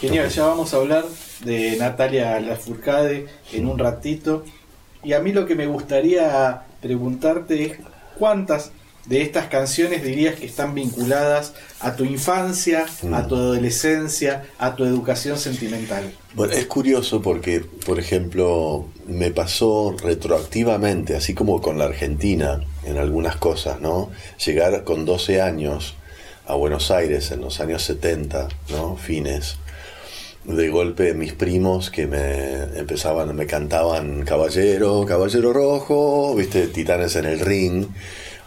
Genial, 0.00 0.28
ya 0.30 0.46
vamos 0.46 0.72
a 0.72 0.78
hablar 0.78 1.04
de 1.44 1.76
Natalia 1.76 2.40
Lafourcade 2.40 3.26
en 3.52 3.66
un 3.66 3.78
ratito. 3.78 4.44
Y 5.02 5.12
a 5.12 5.20
mí 5.20 5.32
lo 5.32 5.46
que 5.46 5.54
me 5.54 5.66
gustaría 5.66 6.62
preguntarte 6.80 7.64
es 7.64 7.78
cuántas 8.18 8.72
de 9.10 9.22
estas 9.22 9.46
canciones 9.46 10.04
dirías 10.04 10.36
que 10.36 10.46
están 10.46 10.72
vinculadas 10.72 11.52
a 11.80 11.96
tu 11.96 12.04
infancia, 12.04 12.86
a 13.12 13.22
mm. 13.22 13.28
tu 13.28 13.34
adolescencia, 13.34 14.44
a 14.56 14.76
tu 14.76 14.84
educación 14.84 15.36
sentimental? 15.36 16.12
Bueno, 16.34 16.52
es 16.52 16.66
curioso 16.66 17.20
porque, 17.20 17.58
por 17.58 17.98
ejemplo, 17.98 18.86
me 19.08 19.32
pasó 19.32 19.96
retroactivamente, 20.00 21.16
así 21.16 21.34
como 21.34 21.60
con 21.60 21.76
la 21.76 21.86
Argentina, 21.86 22.62
en 22.84 22.98
algunas 22.98 23.34
cosas, 23.34 23.80
¿no? 23.80 24.10
Llegar 24.46 24.84
con 24.84 25.04
12 25.04 25.42
años 25.42 25.96
a 26.46 26.54
Buenos 26.54 26.92
Aires 26.92 27.32
en 27.32 27.40
los 27.40 27.58
años 27.58 27.82
70, 27.82 28.46
¿no? 28.70 28.96
Fines. 28.96 29.56
De 30.44 30.68
golpe 30.68 31.14
mis 31.14 31.32
primos 31.32 31.90
que 31.90 32.06
me 32.06 32.62
empezaban, 32.78 33.34
me 33.34 33.46
cantaban 33.46 34.24
Caballero, 34.24 35.04
Caballero 35.04 35.52
Rojo, 35.52 36.36
viste, 36.36 36.68
Titanes 36.68 37.16
en 37.16 37.24
el 37.24 37.40
Ring 37.40 37.88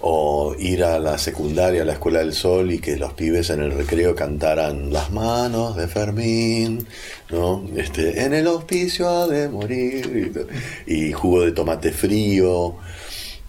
o 0.05 0.53
ir 0.59 0.83
a 0.83 0.99
la 0.99 1.17
secundaria, 1.17 1.83
a 1.83 1.85
la 1.85 1.93
Escuela 1.93 2.19
del 2.19 2.33
Sol 2.33 2.73
y 2.73 2.79
que 2.79 2.97
los 2.97 3.13
pibes 3.13 3.49
en 3.51 3.61
el 3.61 3.71
recreo 3.71 4.13
cantaran 4.13 4.91
Las 4.91 5.11
manos 5.11 5.77
de 5.77 5.87
Fermín, 5.87 6.85
¿no? 7.31 7.63
Este, 7.77 8.25
en 8.25 8.33
el 8.33 8.47
hospicio 8.47 9.07
ha 9.07 9.27
de 9.27 9.47
morir, 9.47 10.45
y, 10.85 11.13
jugo 11.13 11.45
de 11.45 11.53
tomate 11.53 11.93
frío, 11.93 12.75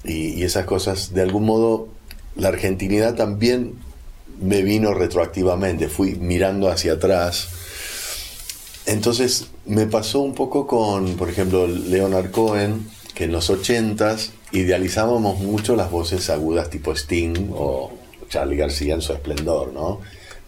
y, 0.05 0.45
esas 0.45 0.65
cosas, 0.65 1.13
de 1.13 1.23
algún 1.23 1.45
modo, 1.45 1.89
la 2.37 2.49
argentinidad 2.51 3.17
también 3.17 3.75
me 4.41 4.63
vino 4.63 4.95
retroactivamente, 4.95 5.89
fui 5.89 6.15
mirando 6.15 6.69
hacia 6.69 6.93
atrás. 6.93 7.49
Entonces 8.87 9.49
me 9.67 9.87
pasó 9.87 10.21
un 10.21 10.35
poco 10.37 10.69
con, 10.69 11.17
por 11.17 11.29
ejemplo, 11.29 11.67
Leonard 11.67 12.31
Cohen, 12.31 12.87
que 13.13 13.25
en 13.25 13.33
los 13.33 13.51
ochentas 13.51 14.31
idealizábamos 14.55 15.41
mucho 15.41 15.75
las 15.75 15.91
voces 15.91 16.31
agudas 16.31 16.71
tipo 16.71 16.93
Sting 16.95 17.51
o 17.53 17.93
Charlie 18.29 18.57
García 18.57 18.95
en 18.95 19.03
su 19.03 19.13
esplendor, 19.13 19.73
¿no? 19.73 20.01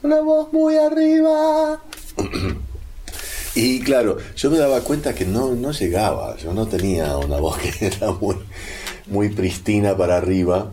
Una 0.02 0.20
voz 0.20 0.52
muy 0.52 0.76
arriba. 0.76 1.82
y 3.54 3.80
claro, 3.80 4.18
yo 4.36 4.50
me 4.50 4.58
daba 4.58 4.80
cuenta 4.80 5.14
que 5.14 5.24
no, 5.24 5.54
no 5.54 5.72
llegaba, 5.72 6.36
yo 6.36 6.52
no 6.52 6.66
tenía 6.66 7.16
una 7.16 7.38
voz 7.38 7.58
que 7.58 7.86
era 7.86 8.12
muy, 8.12 8.36
muy 9.06 9.28
pristina 9.30 9.96
para 9.96 10.16
arriba. 10.16 10.72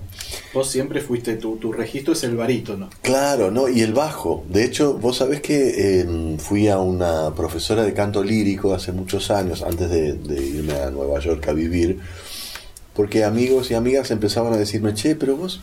Vos 0.53 0.69
siempre 0.69 1.01
fuiste, 1.01 1.35
tu, 1.35 1.57
tu 1.57 1.71
registro 1.71 2.13
es 2.13 2.23
el 2.23 2.35
barítono. 2.35 2.89
Claro, 3.01 3.49
¿no? 3.49 3.67
Y 3.67 3.81
el 3.81 3.93
bajo. 3.93 4.43
De 4.49 4.63
hecho, 4.63 4.93
vos 4.93 5.17
sabés 5.17 5.41
que 5.41 6.01
em, 6.01 6.37
fui 6.37 6.67
a 6.67 6.77
una 6.77 7.33
profesora 7.33 7.83
de 7.83 7.93
canto 7.93 8.23
lírico 8.23 8.73
hace 8.73 8.91
muchos 8.91 9.31
años, 9.31 9.63
antes 9.63 9.89
de, 9.89 10.13
de 10.13 10.41
irme 10.41 10.73
a 10.73 10.91
Nueva 10.91 11.19
York 11.19 11.47
a 11.47 11.53
vivir, 11.53 11.99
porque 12.95 13.23
amigos 13.23 13.71
y 13.71 13.73
amigas 13.73 14.11
empezaban 14.11 14.53
a 14.53 14.57
decirme, 14.57 14.93
che, 14.93 15.15
pero 15.15 15.35
vos 15.35 15.61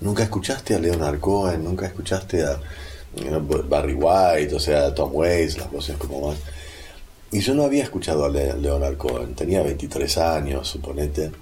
nunca 0.00 0.22
escuchaste 0.22 0.74
a 0.74 0.78
Leonard 0.78 1.20
Cohen, 1.20 1.64
nunca 1.64 1.86
escuchaste 1.86 2.44
a 2.44 2.60
Barry 3.68 3.94
White, 3.94 4.54
o 4.54 4.60
sea, 4.60 4.86
a 4.86 4.94
Tom 4.94 5.10
Waits, 5.12 5.58
las 5.58 5.70
voces 5.70 5.96
como 5.96 6.28
más. 6.28 6.38
Y 7.32 7.40
yo 7.40 7.54
no 7.54 7.64
había 7.64 7.82
escuchado 7.82 8.24
a 8.24 8.28
Leonard 8.28 8.96
Cohen, 8.96 9.34
tenía 9.34 9.62
23 9.62 10.18
años, 10.18 10.68
suponete. 10.68 11.32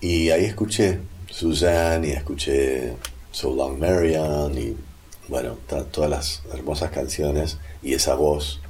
Y 0.00 0.30
ahí 0.30 0.44
escuché 0.44 1.00
Suzanne 1.30 2.08
y 2.08 2.10
escuché 2.12 2.94
So 3.32 3.54
Long 3.54 3.78
Marian 3.78 4.56
y 4.56 4.76
bueno, 5.28 5.56
todas 5.90 6.10
las 6.10 6.42
hermosas 6.52 6.90
canciones 6.90 7.58
y 7.82 7.94
esa 7.94 8.14
voz 8.14 8.60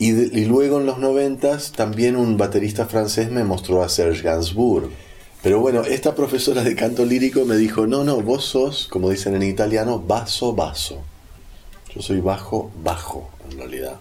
y, 0.00 0.46
luego 0.46 0.80
en 0.80 0.86
los 0.86 0.98
noventas 0.98 1.72
también 1.72 2.16
un 2.16 2.38
baterista 2.38 2.86
francés 2.86 3.30
me 3.30 3.44
mostró 3.44 3.82
a 3.82 3.88
Serge 3.90 4.22
Gainsbourg. 4.22 4.88
Pero 5.42 5.60
bueno, 5.60 5.82
esta 5.82 6.14
profesora 6.14 6.64
de 6.64 6.74
canto 6.74 7.04
lírico 7.04 7.44
me 7.44 7.56
dijo, 7.56 7.86
no, 7.86 8.02
no, 8.02 8.22
vos 8.22 8.46
sos, 8.46 8.88
como 8.88 9.10
dicen 9.10 9.34
en 9.34 9.42
italiano, 9.42 10.00
basso, 10.00 10.54
basso. 10.54 11.02
Yo 11.94 12.00
soy 12.00 12.20
bajo, 12.20 12.70
bajo, 12.82 13.28
en 13.50 13.58
realidad. 13.58 14.00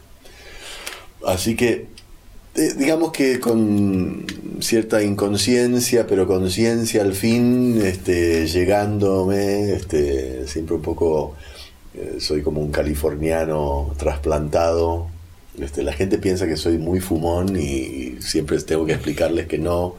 Así 1.26 1.58
que, 1.58 1.88
eh, 2.56 2.74
digamos 2.78 3.12
que 3.12 3.42
con 3.42 4.26
cierta 4.62 5.04
inconsciencia, 5.04 6.08
pero 6.08 6.26
conciencia 6.26 7.02
al 7.02 7.14
fin, 7.14 7.82
este, 7.84 8.48
llegándome, 8.48 9.74
este, 9.74 10.48
siempre 10.48 10.76
un 10.76 10.82
poco, 10.82 11.36
eh, 11.94 12.20
soy 12.22 12.42
como 12.42 12.62
un 12.62 12.72
californiano 12.72 13.94
trasplantado 13.98 15.19
este, 15.64 15.84
la 15.84 15.94
gente 15.94 16.18
piensa 16.18 16.48
que 16.48 16.58
soy 16.58 16.78
muy 16.78 17.00
fumón 17.00 17.58
y 17.58 18.18
siempre 18.22 18.60
tengo 18.62 18.86
que 18.86 18.94
explicarles 18.94 19.48
que 19.48 19.58
no, 19.58 19.96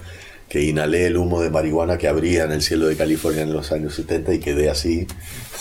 que 0.50 0.64
inhalé 0.64 1.06
el 1.06 1.16
humo 1.16 1.40
de 1.40 1.48
marihuana 1.48 1.96
que 1.96 2.08
habría 2.08 2.42
en 2.42 2.50
el 2.50 2.60
cielo 2.60 2.88
de 2.88 2.96
California 2.96 3.42
en 3.42 3.52
los 3.52 3.70
años 3.70 3.94
70 3.94 4.34
y 4.34 4.38
quedé 4.40 4.68
así, 4.68 5.06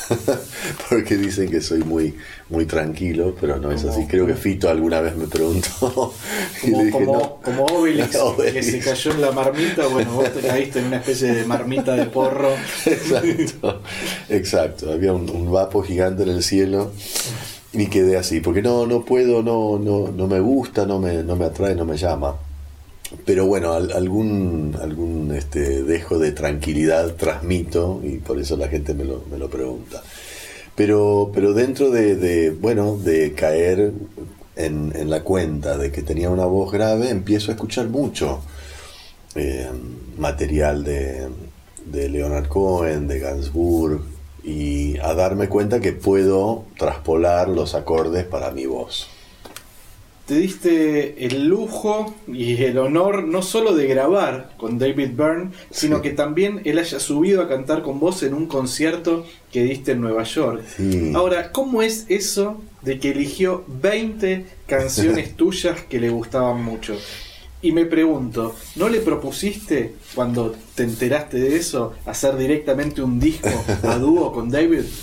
porque 0.89 1.15
dicen 1.15 1.51
que 1.51 1.61
soy 1.61 1.83
muy, 1.83 2.15
muy 2.49 2.65
tranquilo, 2.65 3.35
pero 3.39 3.57
no 3.57 3.71
es 3.71 3.85
así. 3.85 4.07
Creo 4.07 4.25
que 4.25 4.33
Fito 4.33 4.67
alguna 4.67 4.99
vez 4.99 5.15
me 5.15 5.27
preguntó. 5.27 6.15
y 6.63 6.71
como, 6.71 6.77
le 6.79 6.85
dije, 6.85 6.99
no. 7.01 7.39
como 7.43 7.65
Obelix, 7.65 8.17
que 8.53 8.63
se 8.63 8.79
cayó 8.79 9.11
en 9.11 9.21
la 9.21 9.31
marmita, 9.31 9.85
bueno, 9.85 10.11
vos 10.13 10.33
te 10.33 10.41
caíste 10.41 10.79
en 10.79 10.85
una 10.85 10.97
especie 10.97 11.35
de 11.35 11.45
marmita 11.45 11.95
de 11.95 12.05
porro. 12.05 12.55
exacto, 12.85 13.83
exacto. 14.27 14.91
Había 14.91 15.13
un, 15.13 15.29
un 15.29 15.51
vapo 15.51 15.83
gigante 15.83 16.23
en 16.23 16.29
el 16.29 16.41
cielo 16.41 16.91
y 17.73 17.87
quedé 17.87 18.17
así, 18.17 18.39
porque 18.39 18.61
no, 18.61 18.85
no 18.85 19.05
puedo, 19.05 19.43
no, 19.43 19.77
no, 19.77 20.11
no 20.11 20.27
me 20.27 20.39
gusta, 20.39 20.85
no 20.85 20.99
me, 20.99 21.23
no 21.23 21.35
me 21.35 21.45
atrae, 21.45 21.75
no 21.75 21.85
me 21.85 21.97
llama. 21.97 22.35
Pero 23.25 23.47
bueno, 23.47 23.73
algún, 23.73 24.75
algún 24.79 25.33
este, 25.35 25.83
dejo 25.83 26.19
de 26.19 26.31
tranquilidad 26.31 27.15
transmito 27.15 28.01
y 28.03 28.17
por 28.17 28.39
eso 28.39 28.55
la 28.55 28.67
gente 28.67 28.93
me 28.93 29.03
lo, 29.03 29.23
me 29.31 29.37
lo 29.37 29.49
pregunta. 29.49 30.03
Pero, 30.75 31.31
pero 31.33 31.53
dentro 31.53 31.89
de, 31.89 32.51
bueno, 32.51 32.97
de 32.97 33.33
caer 33.33 33.93
en, 34.55 34.93
en, 34.95 35.09
la 35.09 35.23
cuenta 35.23 35.77
de 35.77 35.91
que 35.91 36.03
tenía 36.03 36.29
una 36.29 36.45
voz 36.45 36.71
grave, 36.71 37.09
empiezo 37.09 37.51
a 37.51 37.55
escuchar 37.55 37.87
mucho 37.87 38.41
eh, 39.35 39.67
material 40.17 40.83
de, 40.83 41.27
de 41.85 42.09
Leonard 42.09 42.47
Cohen, 42.47 43.07
de 43.07 43.19
Gainsbourg, 43.19 44.01
y 44.43 44.97
a 44.99 45.13
darme 45.13 45.49
cuenta 45.49 45.79
que 45.79 45.93
puedo 45.93 46.65
traspolar 46.77 47.49
los 47.49 47.75
acordes 47.75 48.25
para 48.25 48.51
mi 48.51 48.65
voz. 48.65 49.09
Te 50.29 50.35
diste 50.35 51.25
el 51.25 51.47
lujo 51.47 52.13
y 52.27 52.63
el 52.63 52.77
honor 52.77 53.23
no 53.23 53.41
solo 53.41 53.73
de 53.73 53.87
grabar 53.87 54.51
con 54.57 54.77
David 54.77 55.13
Byrne, 55.15 55.49
sino 55.71 56.03
que 56.03 56.11
también 56.11 56.61
él 56.65 56.77
haya 56.77 56.99
subido 56.99 57.41
a 57.41 57.49
cantar 57.49 57.81
con 57.81 57.99
vos 57.99 58.21
en 58.21 58.35
un 58.35 58.45
concierto 58.45 59.25
que 59.51 59.63
diste 59.63 59.93
en 59.93 60.01
Nueva 60.01 60.21
York. 60.25 60.61
Ahora, 61.15 61.51
¿cómo 61.51 61.81
es 61.81 62.05
eso 62.09 62.61
de 62.83 62.99
que 62.99 63.09
eligió 63.09 63.63
20 63.67 64.45
canciones 64.67 65.35
tuyas 65.35 65.81
que 65.81 65.99
le 65.99 66.11
gustaban 66.11 66.63
mucho? 66.63 66.95
Y 67.61 67.73
me 67.73 67.85
pregunto, 67.85 68.55
¿no 68.77 68.87
le 68.87 69.01
propusiste 69.01 69.95
cuando 70.15 70.55
te 70.75 70.83
enteraste 70.83 71.37
de 71.39 71.57
eso 71.57 71.93
hacer 72.05 72.37
directamente 72.37 73.01
un 73.01 73.19
disco 73.19 73.49
a 73.83 73.97
dúo 73.97 74.31
con 74.31 74.49
David? 74.49 74.83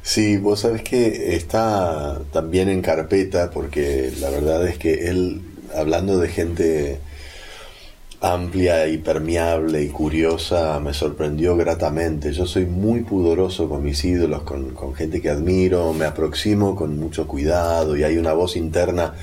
Sí, 0.00 0.38
vos 0.38 0.60
sabés 0.60 0.82
que 0.84 1.34
está 1.36 2.22
también 2.32 2.70
en 2.70 2.80
carpeta 2.80 3.50
porque 3.50 4.10
la 4.20 4.30
verdad 4.30 4.66
es 4.66 4.78
que 4.78 5.10
él, 5.10 5.42
hablando 5.76 6.18
de 6.18 6.28
gente 6.28 7.00
amplia 8.22 8.88
y 8.88 8.96
permeable 8.96 9.82
y 9.82 9.88
curiosa, 9.88 10.80
me 10.80 10.94
sorprendió 10.94 11.56
gratamente. 11.56 12.32
Yo 12.32 12.46
soy 12.46 12.64
muy 12.64 13.02
pudoroso 13.02 13.68
con 13.68 13.84
mis 13.84 14.02
ídolos, 14.02 14.44
con, 14.44 14.70
con 14.70 14.94
gente 14.94 15.20
que 15.20 15.28
admiro, 15.28 15.92
me 15.92 16.06
aproximo 16.06 16.74
con 16.74 16.98
mucho 16.98 17.26
cuidado 17.26 17.94
y 17.94 18.02
hay 18.02 18.16
una 18.16 18.32
voz 18.32 18.56
interna, 18.56 19.14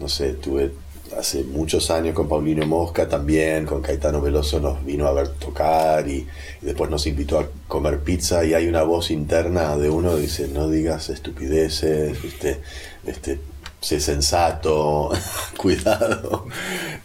no 0.00 0.08
sé, 0.08 0.32
tuve 0.32 0.72
hace 1.18 1.44
muchos 1.44 1.90
años 1.90 2.14
con 2.14 2.28
Paulino 2.28 2.66
Mosca 2.66 3.08
también, 3.08 3.66
con 3.66 3.82
Caetano 3.82 4.20
Veloso 4.20 4.60
nos 4.60 4.84
vino 4.84 5.06
a 5.06 5.12
ver 5.12 5.28
tocar 5.28 6.08
y, 6.08 6.26
después 6.60 6.90
nos 6.90 7.06
invitó 7.06 7.38
a 7.38 7.48
comer 7.68 8.00
pizza 8.00 8.44
y 8.44 8.54
hay 8.54 8.66
una 8.66 8.82
voz 8.82 9.10
interna 9.10 9.76
de 9.76 9.90
uno 9.90 10.14
que 10.16 10.22
dice, 10.22 10.48
no 10.48 10.68
digas 10.68 11.10
estupideces, 11.10 12.20
¿viste? 12.22 12.60
Este, 13.06 13.38
sé 13.80 14.00
sensato, 14.00 15.10
cuidado. 15.56 16.46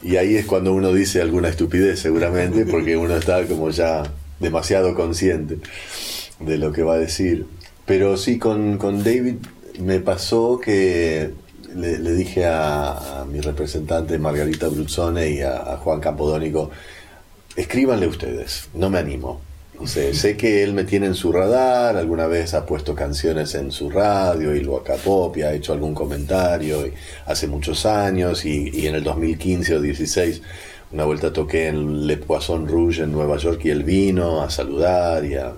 Y 0.01 0.15
ahí 0.15 0.35
es 0.35 0.45
cuando 0.45 0.73
uno 0.73 0.93
dice 0.93 1.21
alguna 1.21 1.49
estupidez 1.49 1.99
seguramente, 1.99 2.65
porque 2.65 2.95
uno 2.95 3.17
está 3.17 3.45
como 3.45 3.69
ya 3.69 4.03
demasiado 4.39 4.95
consciente 4.95 5.57
de 6.39 6.57
lo 6.57 6.71
que 6.71 6.83
va 6.83 6.95
a 6.95 6.99
decir. 6.99 7.45
Pero 7.85 8.17
sí, 8.17 8.39
con, 8.39 8.77
con 8.77 9.03
David 9.03 9.35
me 9.79 9.99
pasó 9.99 10.59
que 10.59 11.31
le, 11.75 11.99
le 11.99 12.13
dije 12.13 12.45
a, 12.45 13.21
a, 13.21 13.25
mi 13.25 13.39
representante 13.41 14.17
Margarita 14.17 14.67
Bruzzone 14.67 15.29
y 15.29 15.41
a, 15.41 15.73
a 15.73 15.77
Juan 15.77 15.99
Campodónico, 15.99 16.71
escríbanle 17.55 18.07
ustedes, 18.07 18.69
no 18.73 18.89
me 18.89 18.99
animo. 18.99 19.41
No 19.79 19.87
sé, 19.87 20.13
sé 20.15 20.35
que 20.35 20.63
él 20.63 20.73
me 20.73 20.83
tiene 20.83 21.07
en 21.07 21.15
su 21.15 21.31
radar, 21.31 21.95
alguna 21.95 22.27
vez 22.27 22.53
ha 22.53 22.65
puesto 22.65 22.95
canciones 22.95 23.55
en 23.55 23.71
su 23.71 23.89
radio 23.89 24.55
y 24.55 24.61
lo 24.61 24.77
acapopia, 24.77 25.49
ha 25.49 25.53
hecho 25.53 25.73
algún 25.73 25.95
comentario 25.95 26.85
y 26.85 26.93
hace 27.25 27.47
muchos 27.47 27.85
años 27.85 28.45
y, 28.45 28.69
y, 28.73 28.87
en 28.87 28.95
el 28.95 29.03
2015 29.03 29.75
o 29.75 29.81
16 29.81 30.41
una 30.91 31.05
vuelta 31.05 31.31
toqué 31.31 31.67
en 31.67 32.07
Le 32.07 32.17
Poisson 32.17 32.67
Rouge 32.67 33.03
en 33.03 33.11
Nueva 33.11 33.37
York 33.37 33.61
y 33.63 33.69
él 33.69 33.83
vino 33.83 34.41
a 34.41 34.49
saludar 34.49 35.23
y, 35.23 35.35
a, 35.35 35.53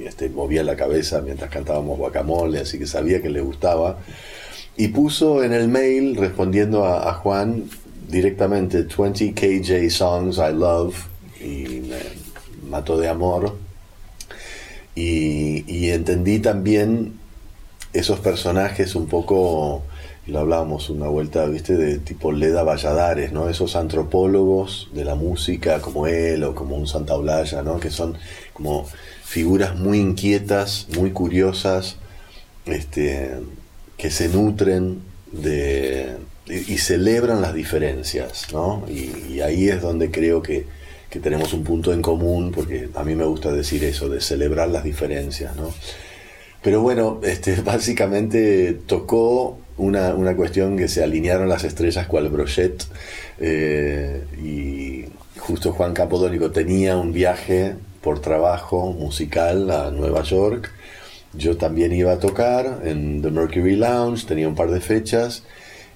y 0.00 0.04
este, 0.04 0.28
movía 0.28 0.64
la 0.64 0.74
cabeza 0.74 1.20
mientras 1.20 1.48
cantábamos 1.48 1.96
guacamole, 1.96 2.58
así 2.58 2.78
que 2.78 2.86
sabía 2.86 3.22
que 3.22 3.30
le 3.30 3.40
gustaba. 3.40 3.98
Y 4.76 4.88
puso 4.88 5.44
en 5.44 5.52
el 5.52 5.68
mail 5.68 6.16
respondiendo 6.16 6.84
a, 6.84 7.12
Juan 7.14 7.64
directamente 8.08 8.84
20 8.84 9.32
KJ 9.32 9.90
songs 9.90 10.38
I 10.38 10.52
love 10.52 10.94
y 11.40 11.80
me, 11.80 11.98
Mato 12.68 12.98
de 12.98 13.08
Amor. 13.08 13.56
Y, 14.96 15.90
entendí 15.90 16.38
también 16.38 17.18
esos 17.92 18.20
personajes 18.20 18.94
un 18.94 19.06
poco, 19.06 19.82
lo 20.26 20.40
hablábamos 20.40 20.90
una 20.90 21.08
vuelta, 21.08 21.46
viste, 21.46 21.76
de 21.76 21.98
tipo 21.98 22.32
Leda 22.32 22.62
Valladares, 22.62 23.32
¿no? 23.32 23.48
Esos 23.48 23.76
antropólogos 23.76 24.90
de 24.92 25.04
la 25.04 25.14
música 25.14 25.80
como 25.80 26.06
él 26.06 26.44
o 26.44 26.54
como 26.54 26.76
un 26.76 26.86
Santa 26.86 27.14
Olaya, 27.14 27.62
¿no? 27.62 27.78
Que 27.80 27.90
son 27.90 28.16
como 28.52 28.86
figuras 29.24 29.76
muy 29.76 29.98
inquietas, 29.98 30.86
muy 30.96 31.10
curiosas, 31.12 31.96
este, 32.66 33.36
que 33.96 34.10
se 34.10 34.28
nutren 34.28 35.00
de, 35.32 36.16
y, 36.46 36.78
celebran 36.78 37.40
las 37.40 37.54
diferencias, 37.54 38.52
¿no? 38.52 38.84
Y, 38.88 39.34
y 39.34 39.40
ahí 39.40 39.68
es 39.68 39.80
donde 39.80 40.10
creo 40.10 40.42
que 40.42 40.66
que 41.14 41.20
tenemos 41.20 41.52
un 41.52 41.62
punto 41.62 41.92
en 41.92 42.02
común, 42.02 42.50
porque 42.50 42.88
a 42.92 43.04
mí 43.04 43.14
me 43.14 43.24
gusta 43.24 43.52
decir 43.52 43.84
eso, 43.84 44.08
de 44.08 44.20
celebrar 44.20 44.68
las 44.68 44.82
diferencias, 44.82 45.54
¿no? 45.54 45.72
Pero 46.60 46.80
bueno, 46.80 47.20
este, 47.22 47.54
básicamente 47.64 48.76
tocó 48.84 49.56
una, 49.76 50.12
una 50.14 50.34
cuestión 50.34 50.76
que 50.76 50.88
se 50.88 51.04
alinearon 51.04 51.48
las 51.48 51.62
estrellas 51.62 52.08
cual 52.08 52.30
brochet, 52.30 52.84
eh, 53.38 54.24
y 54.42 55.04
justo 55.38 55.72
Juan 55.72 55.94
Capodónico 55.94 56.50
tenía 56.50 56.96
un 56.96 57.12
viaje 57.12 57.76
por 58.02 58.18
trabajo 58.18 58.92
musical 58.92 59.70
a 59.70 59.92
Nueva 59.92 60.24
York, 60.24 60.72
yo 61.36 61.56
también 61.56 61.92
iba 61.92 62.12
a 62.12 62.18
tocar 62.18 62.82
en 62.84 63.22
The 63.22 63.30
Mercury 63.30 63.76
Lounge, 63.76 64.26
tenía 64.26 64.48
un 64.48 64.54
par 64.54 64.70
de 64.70 64.80
fechas, 64.80 65.42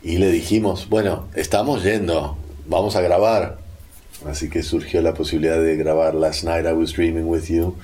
y 0.03 0.19
le 0.19 0.31
dijimos, 0.31 0.89
bueno, 0.89 1.29
estamos 1.35 1.83
yendo, 1.83 2.37
vamos 2.67 2.97
a 2.97 3.01
grabar, 3.01 3.59
Así 4.27 4.49
que 4.49 4.63
surgió 4.63 5.01
la 5.01 5.15
posibilidad 5.15 5.61
de 5.63 5.77
grabar 5.77 6.15
Last 6.15 6.45
Night 6.45 6.67
I 6.67 6.73
Was 6.73 6.93
Dreaming 6.93 7.27
With 7.27 7.45
You 7.45 7.75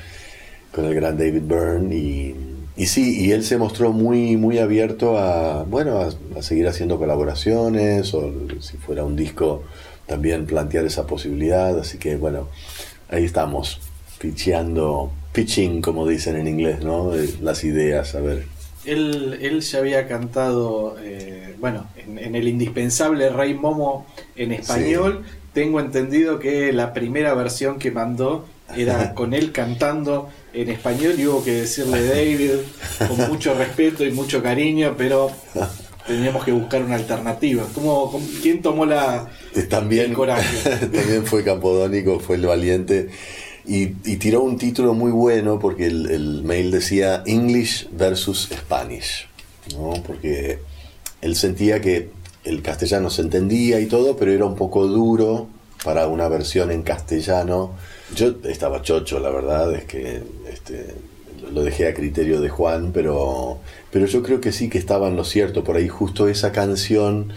con 0.72 0.84
el 0.84 0.94
gran 0.94 1.16
David 1.16 1.42
Byrne 1.42 1.94
y, 1.94 2.34
y 2.76 2.86
sí, 2.86 3.24
y 3.24 3.30
él 3.30 3.44
se 3.44 3.56
mostró 3.56 3.92
muy, 3.92 4.36
muy 4.36 4.58
abierto 4.58 5.16
a, 5.16 5.62
bueno, 5.62 5.98
a, 5.98 6.10
a, 6.36 6.42
seguir 6.42 6.66
haciendo 6.66 6.98
colaboraciones 6.98 8.12
o 8.14 8.32
si 8.58 8.76
fuera 8.78 9.04
un 9.04 9.14
disco 9.14 9.62
también 10.06 10.46
plantear 10.46 10.84
esa 10.84 11.06
posibilidad. 11.06 11.78
Así 11.78 11.98
que 11.98 12.16
bueno, 12.16 12.48
ahí 13.08 13.24
estamos, 13.24 13.80
pitcheando, 14.18 15.12
pitching 15.34 15.82
como 15.82 16.08
dicen 16.08 16.36
en 16.36 16.48
inglés, 16.48 16.82
¿no? 16.82 17.12
Las 17.42 17.64
ideas, 17.64 18.14
a 18.14 18.20
ver. 18.20 18.46
Él, 18.86 19.38
él 19.42 19.60
ya 19.60 19.78
había 19.78 20.08
cantado, 20.08 20.96
eh, 21.02 21.54
bueno, 21.58 21.88
en, 21.96 22.18
en, 22.18 22.34
el 22.34 22.48
indispensable 22.48 23.28
Rey 23.28 23.52
Momo 23.54 24.06
en 24.36 24.52
español. 24.52 25.24
Sí 25.24 25.30
tengo 25.54 25.78
entendido 25.80 26.38
que 26.40 26.72
la 26.72 26.92
primera 26.92 27.32
versión 27.32 27.78
que 27.78 27.90
mandó 27.90 28.44
era 28.76 29.14
con 29.14 29.32
él 29.32 29.52
cantando 29.52 30.28
en 30.52 30.68
español 30.68 31.14
y 31.16 31.26
hubo 31.26 31.42
que 31.42 31.52
decirle 31.52 32.06
David 32.06 32.50
con 32.98 33.28
mucho 33.28 33.54
respeto 33.54 34.04
y 34.04 34.10
mucho 34.10 34.42
cariño, 34.42 34.94
pero 34.98 35.30
teníamos 36.06 36.44
que 36.44 36.52
buscar 36.52 36.82
una 36.82 36.96
alternativa. 36.96 37.64
¿Cómo, 37.72 38.20
quién 38.42 38.60
tomó 38.60 38.84
la, 38.84 39.30
también, 39.70 40.06
el 40.06 40.12
coraje? 40.12 40.70
también 40.80 41.24
fue 41.24 41.44
Campodónico, 41.44 42.18
fue 42.18 42.36
el 42.36 42.46
valiente. 42.46 43.08
Y, 43.66 43.86
tiró 44.16 44.42
un 44.42 44.58
título 44.58 44.92
muy 44.92 45.10
bueno 45.10 45.58
porque 45.58 45.86
el, 45.86 46.10
el, 46.10 46.42
mail 46.42 46.70
decía 46.70 47.22
English 47.24 47.88
versus 47.92 48.50
Spanish, 48.52 49.26
¿no? 49.74 49.94
porque 50.06 50.58
él 51.22 51.34
sentía 51.34 51.80
que 51.80 52.10
el 52.44 52.60
castellano 52.60 53.08
se 53.08 53.22
entendía 53.22 53.80
y 53.80 53.86
todo, 53.86 54.16
pero 54.16 54.32
era 54.32 54.44
un 54.44 54.54
poco 54.54 54.86
duro 54.86 55.48
para 55.82 56.06
una 56.08 56.28
versión 56.28 56.70
en 56.70 56.82
castellano. 56.82 57.72
Yo 58.14 58.34
estaba 58.44 58.82
chocho, 58.82 59.18
la 59.18 59.30
verdad, 59.30 59.74
es 59.74 59.84
que 59.84 60.22
este, 60.52 60.94
lo 61.52 61.62
dejé 61.62 61.88
a 61.88 61.94
criterio 61.94 62.40
de 62.40 62.48
Juan, 62.50 62.90
pero, 62.92 63.58
pero 63.90 64.06
yo 64.06 64.22
creo 64.22 64.40
que 64.40 64.52
sí 64.52 64.68
que 64.68 64.78
estaba 64.78 65.08
en 65.08 65.16
lo 65.16 65.24
cierto. 65.24 65.64
Por 65.64 65.76
ahí 65.76 65.88
justo 65.88 66.28
esa 66.28 66.52
canción 66.52 67.32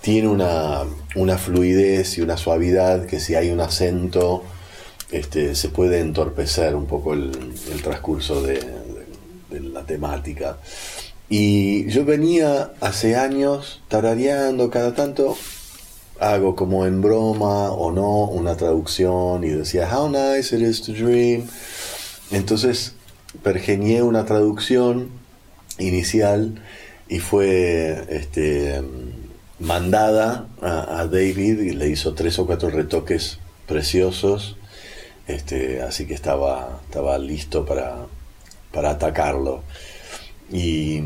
tiene 0.00 0.28
una, 0.28 0.82
una 1.14 1.38
fluidez 1.38 2.18
y 2.18 2.22
una 2.22 2.36
suavidad 2.36 3.06
que 3.06 3.20
si 3.20 3.34
hay 3.34 3.50
un 3.50 3.60
acento 3.60 4.42
este, 5.12 5.54
se 5.54 5.68
puede 5.68 6.00
entorpecer 6.00 6.74
un 6.74 6.86
poco 6.86 7.14
el, 7.14 7.32
el 7.72 7.82
transcurso 7.82 8.42
de, 8.42 8.54
de, 8.54 9.06
de 9.50 9.60
la 9.60 9.84
temática. 9.84 10.58
Y 11.28 11.88
yo 11.88 12.04
venía 12.04 12.72
hace 12.80 13.16
años 13.16 13.82
tarareando 13.88 14.68
cada 14.68 14.94
tanto, 14.94 15.36
hago 16.18 16.56
como 16.56 16.86
en 16.86 17.00
broma 17.00 17.70
o 17.70 17.92
no 17.92 18.24
una 18.24 18.56
traducción 18.56 19.44
y 19.44 19.48
decía, 19.50 19.88
How 19.88 20.08
nice 20.08 20.54
it 20.56 20.62
is 20.62 20.82
to 20.82 20.92
dream. 20.92 21.46
Entonces 22.32 22.94
pergenié 23.42 24.02
una 24.02 24.24
traducción 24.24 25.10
inicial 25.78 26.60
y 27.08 27.20
fue 27.20 28.06
este, 28.10 28.82
mandada 29.58 30.48
a, 30.60 31.00
a, 31.00 31.06
David 31.06 31.60
y 31.60 31.70
le 31.70 31.88
hizo 31.88 32.14
tres 32.14 32.38
o 32.38 32.46
cuatro 32.46 32.70
retoques 32.70 33.38
preciosos. 33.66 34.56
Este, 35.34 35.82
así 35.82 36.06
que 36.06 36.14
estaba, 36.14 36.80
estaba 36.86 37.18
listo 37.18 37.64
para, 37.64 38.06
para 38.72 38.90
atacarlo. 38.90 39.62
Y, 40.52 41.00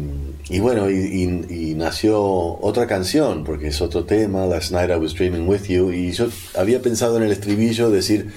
y 0.48 0.60
bueno, 0.60 0.88
y, 0.88 0.94
y, 0.94 1.70
y, 1.70 1.74
nació 1.74 2.22
otra 2.22 2.87
canción, 2.87 3.44
porque 3.44 3.68
es 3.68 3.82
otro 3.82 4.04
tema, 4.04 4.46
Last 4.46 4.72
Night 4.72 4.90
I 4.90 4.94
Was 4.94 5.14
Dreaming 5.14 5.46
With 5.46 5.64
You, 5.64 5.92
y 5.92 6.12
yo 6.12 6.28
había 6.56 6.80
pensado 6.80 7.18
en 7.18 7.24
el 7.24 7.32
estribillo 7.32 7.90
decir, 7.90 8.32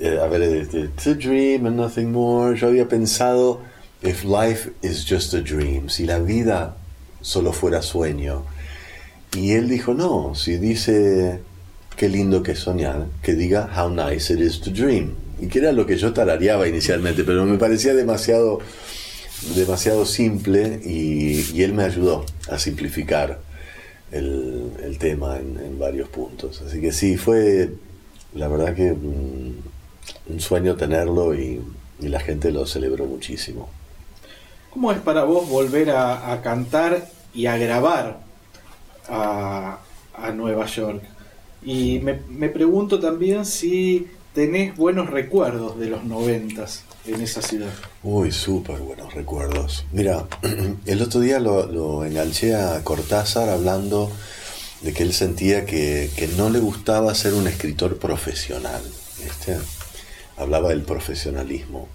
eh, 0.00 0.20
a 0.22 0.26
ver, 0.28 0.42
este, 0.42 0.88
To 1.02 1.14
dream 1.14 1.66
and 1.66 1.76
nothing 1.76 2.12
more, 2.12 2.56
yo 2.56 2.68
había 2.68 2.88
pensado, 2.88 3.60
If 4.02 4.24
life 4.24 4.70
is 4.82 5.04
just 5.08 5.34
a 5.34 5.40
dream, 5.40 5.88
si 5.88 6.06
la 6.06 6.18
vida 6.18 6.76
solo 7.20 7.52
fuera 7.52 7.82
sueño. 7.82 8.44
Y 9.36 9.52
él 9.52 9.68
dijo, 9.68 9.94
no, 9.94 10.34
si 10.34 10.58
dice, 10.58 11.40
qué 11.96 12.08
lindo 12.08 12.42
que 12.42 12.54
soñar, 12.54 13.06
que 13.22 13.34
diga, 13.34 13.70
How 13.76 13.88
nice 13.88 14.32
it 14.32 14.40
is 14.40 14.60
to 14.60 14.70
dream. 14.70 15.21
Y 15.42 15.48
que 15.48 15.58
era 15.58 15.72
lo 15.72 15.84
que 15.86 15.96
yo 15.96 16.12
tarareaba 16.12 16.68
inicialmente, 16.68 17.24
pero 17.24 17.44
me 17.44 17.58
parecía 17.58 17.94
demasiado 17.94 18.60
demasiado 19.56 20.06
simple 20.06 20.80
y, 20.84 21.60
él 21.62 21.74
me 21.74 21.82
ayudó 21.82 22.24
a 22.48 22.58
simplificar 22.58 23.40
el, 24.12 24.96
tema 24.98 25.38
en, 25.38 25.78
varios 25.78 26.08
puntos. 26.08 26.62
Así 26.62 26.80
que 26.80 26.92
sí, 26.92 27.16
fue 27.16 27.70
la 28.34 28.46
verdad 28.46 28.74
que 28.74 28.92
un, 28.92 29.62
un 30.28 30.40
sueño 30.40 30.76
tenerlo 30.76 31.34
y, 31.34 31.60
y, 32.00 32.08
la 32.08 32.20
gente 32.20 32.52
lo 32.52 32.66
celebró 32.66 33.04
muchísimo. 33.06 33.68
¿Cómo 34.70 34.92
es 34.92 35.00
para 35.00 35.24
vos 35.24 35.48
volver 35.48 35.90
a, 35.90 36.32
a 36.32 36.40
cantar 36.40 37.08
y 37.34 37.46
a 37.46 37.56
grabar 37.56 38.20
a, 39.08 39.78
a 40.14 40.30
Nueva 40.30 40.66
York? 40.66 41.02
Y 41.64 41.98
me, 41.98 42.20
me 42.28 42.48
pregunto 42.48 43.00
también 43.00 43.44
si 43.44 44.06
tenés 44.34 44.76
buenos 44.76 45.10
recuerdos 45.10 45.78
de 45.78 45.88
los 45.88 46.04
noventas 46.04 46.84
en 47.06 47.20
esa 47.20 47.42
ciudad. 47.42 47.72
Uy, 48.02 48.32
súper 48.32 48.78
buenos 48.78 49.14
recuerdos. 49.14 49.84
Mira, 49.92 50.26
el 50.86 51.02
otro 51.02 51.20
día 51.20 51.38
lo, 51.40 51.66
lo, 51.66 52.04
enganché 52.04 52.54
a 52.54 52.82
Cortázar 52.84 53.48
hablando 53.48 54.10
de 54.82 54.92
que 54.92 55.02
él 55.02 55.12
sentía 55.12 55.66
que, 55.66 56.10
que 56.16 56.28
no 56.28 56.50
le 56.50 56.58
gustaba 56.58 57.14
ser 57.14 57.34
un 57.34 57.46
escritor 57.46 57.98
profesional. 57.98 58.82
Hablaba 60.36 60.70
del 60.70 60.82
profesionalismo. 60.82 61.88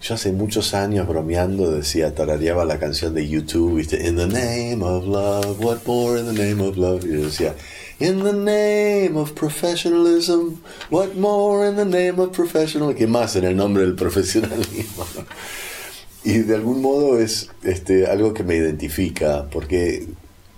Yo 0.00 0.14
hace 0.14 0.32
muchos 0.32 0.74
años 0.74 1.06
bromeando 1.06 1.70
decía, 1.70 2.14
tarareaba 2.14 2.64
la 2.64 2.78
canción 2.78 3.14
de 3.14 3.28
YouTube, 3.28 3.76
¿viste? 3.76 4.06
In 4.06 4.16
the 4.16 4.26
name 4.26 4.82
of 4.82 5.06
love, 5.06 5.60
what 5.64 5.78
more 5.86 6.18
in 6.18 6.26
the 6.26 6.32
name 6.32 6.60
of 6.60 6.76
love? 6.76 7.04
Y 7.04 7.12
yo 7.12 7.24
decía, 7.26 7.54
In 8.02 8.24
the 8.24 8.32
name 8.32 9.16
of 9.16 9.32
professionalism, 9.36 10.60
what 10.90 11.14
more 11.14 11.64
in 11.64 11.76
the 11.76 11.84
name 11.84 12.18
of 12.18 12.32
professional? 12.32 12.96
¿Qué 12.96 13.06
más 13.06 13.36
en 13.36 13.44
el 13.44 13.54
nombre 13.54 13.84
del 13.84 13.94
profesionalismo? 13.94 15.06
Y 16.24 16.38
de 16.38 16.56
algún 16.56 16.82
modo 16.82 17.20
es 17.20 17.50
este, 17.62 18.08
algo 18.08 18.34
que 18.34 18.42
me 18.42 18.56
identifica, 18.56 19.46
porque 19.50 20.08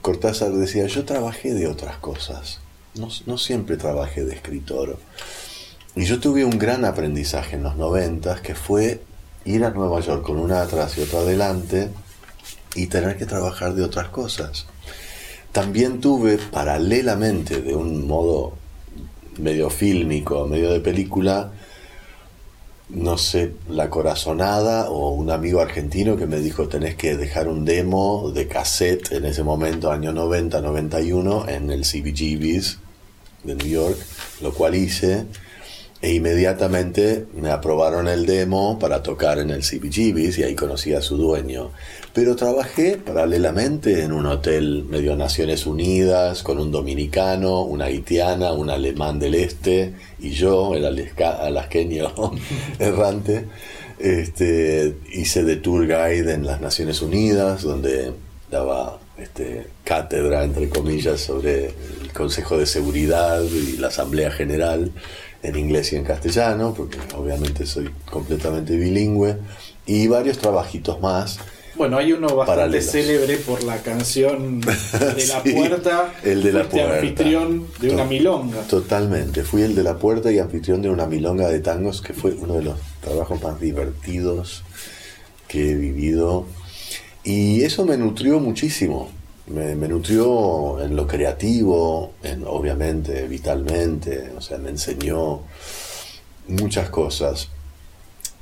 Cortázar 0.00 0.52
decía, 0.52 0.86
yo 0.86 1.04
trabajé 1.04 1.52
de 1.52 1.66
otras 1.66 1.98
cosas, 1.98 2.60
no, 2.94 3.08
no 3.26 3.36
siempre 3.36 3.76
trabajé 3.76 4.24
de 4.24 4.34
escritor. 4.34 4.98
Y 5.94 6.04
yo 6.04 6.20
tuve 6.20 6.46
un 6.46 6.58
gran 6.58 6.86
aprendizaje 6.86 7.56
en 7.56 7.62
los 7.62 7.76
noventas, 7.76 8.40
que 8.40 8.54
fue 8.54 9.02
ir 9.44 9.64
a 9.64 9.70
Nueva 9.70 10.00
York 10.00 10.22
con 10.22 10.38
una 10.38 10.62
atrás 10.62 10.96
y 10.96 11.02
otra 11.02 11.18
adelante 11.18 11.90
y 12.74 12.86
tener 12.86 13.18
que 13.18 13.26
trabajar 13.26 13.74
de 13.74 13.84
otras 13.84 14.08
cosas. 14.08 14.66
También 15.54 16.00
tuve 16.00 16.36
paralelamente, 16.36 17.62
de 17.62 17.76
un 17.76 18.08
modo 18.08 18.54
medio 19.38 19.70
fílmico, 19.70 20.48
medio 20.48 20.72
de 20.72 20.80
película, 20.80 21.52
no 22.88 23.16
sé, 23.16 23.52
la 23.68 23.88
corazonada 23.88 24.90
o 24.90 25.10
un 25.10 25.30
amigo 25.30 25.60
argentino 25.60 26.16
que 26.16 26.26
me 26.26 26.40
dijo 26.40 26.66
tenés 26.66 26.96
que 26.96 27.16
dejar 27.16 27.46
un 27.46 27.64
demo 27.64 28.32
de 28.34 28.48
cassette 28.48 29.12
en 29.12 29.26
ese 29.26 29.44
momento, 29.44 29.92
año 29.92 30.12
90, 30.12 30.60
91, 30.60 31.48
en 31.48 31.70
el 31.70 31.82
CBGB's 31.82 32.80
de 33.44 33.54
New 33.54 33.68
York, 33.68 33.98
lo 34.42 34.52
cual 34.54 34.74
hice 34.74 35.24
e 36.04 36.12
inmediatamente 36.12 37.24
me 37.34 37.48
aprobaron 37.48 38.08
el 38.08 38.26
demo 38.26 38.78
para 38.78 39.02
tocar 39.02 39.38
en 39.38 39.48
el 39.48 39.62
CBGB's 39.62 40.36
y 40.36 40.42
ahí 40.42 40.54
conocí 40.54 40.92
a 40.92 41.00
su 41.00 41.16
dueño. 41.16 41.70
Pero 42.12 42.36
trabajé 42.36 42.98
paralelamente 42.98 44.02
en 44.02 44.12
un 44.12 44.26
hotel 44.26 44.84
medio 44.86 45.16
Naciones 45.16 45.64
Unidas 45.64 46.42
con 46.42 46.58
un 46.58 46.70
dominicano, 46.70 47.62
una 47.62 47.86
haitiana, 47.86 48.52
un 48.52 48.68
alemán 48.68 49.18
del 49.18 49.34
este 49.34 49.94
y 50.18 50.32
yo, 50.32 50.74
el 50.74 50.84
alasqueño 50.84 52.12
errante. 52.78 53.46
Este, 53.98 54.96
hice 55.10 55.42
de 55.42 55.56
tour 55.56 55.86
guide 55.86 56.34
en 56.34 56.44
las 56.44 56.60
Naciones 56.60 57.00
Unidas, 57.00 57.62
donde 57.62 58.12
daba 58.50 58.98
este, 59.16 59.68
cátedra, 59.84 60.44
entre 60.44 60.68
comillas, 60.68 61.22
sobre 61.22 61.68
el 62.02 62.12
Consejo 62.12 62.58
de 62.58 62.66
Seguridad 62.66 63.42
y 63.42 63.78
la 63.78 63.86
Asamblea 63.86 64.30
General 64.30 64.92
en 65.44 65.56
inglés 65.56 65.92
y 65.92 65.96
en 65.96 66.04
castellano, 66.04 66.74
porque 66.74 66.98
obviamente 67.16 67.66
soy 67.66 67.90
completamente 68.10 68.76
bilingüe, 68.76 69.36
y 69.86 70.08
varios 70.08 70.38
trabajitos 70.38 71.00
más. 71.00 71.38
Bueno, 71.76 71.98
hay 71.98 72.12
uno 72.12 72.34
bastante 72.34 72.80
célebre 72.80 73.36
por 73.36 73.62
la 73.62 73.78
canción 73.78 74.60
de 75.16 75.26
la 75.26 75.42
puerta. 75.42 76.14
El 76.22 76.42
de 76.42 76.52
la 76.52 76.68
puerta. 76.68 76.94
anfitrión 76.94 77.66
de 77.80 77.90
una 77.90 78.04
milonga. 78.04 78.62
Totalmente. 78.62 79.42
Fui 79.42 79.62
el 79.62 79.74
de 79.74 79.82
la 79.82 79.98
puerta 79.98 80.32
y 80.32 80.38
anfitrión 80.38 80.80
de 80.80 80.88
una 80.88 81.06
milonga 81.06 81.48
de 81.48 81.60
tangos, 81.60 82.00
que 82.00 82.14
fue 82.14 82.30
uno 82.32 82.54
de 82.54 82.62
los 82.62 82.78
trabajos 83.00 83.42
más 83.42 83.60
divertidos 83.60 84.62
que 85.46 85.72
he 85.72 85.74
vivido. 85.74 86.46
Y 87.22 87.62
eso 87.62 87.84
me 87.84 87.96
nutrió 87.98 88.38
muchísimo 88.38 89.10
me, 89.46 89.74
nutrió 89.88 90.82
en 90.82 90.96
lo 90.96 91.06
creativo, 91.06 92.12
en, 92.22 92.44
obviamente, 92.46 93.26
vitalmente, 93.28 94.32
o 94.36 94.40
sea, 94.40 94.58
me 94.58 94.70
enseñó 94.70 95.40
muchas 96.48 96.90
cosas. 96.90 97.48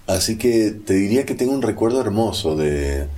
Así 0.07 0.37
que 0.37 0.71
te 0.73 0.95
diría 0.95 1.25
que 1.25 1.35
tengo 1.35 1.53
un 1.53 1.62
recuerdo 1.62 2.01
hermoso 2.01 2.57
de, 2.57 3.09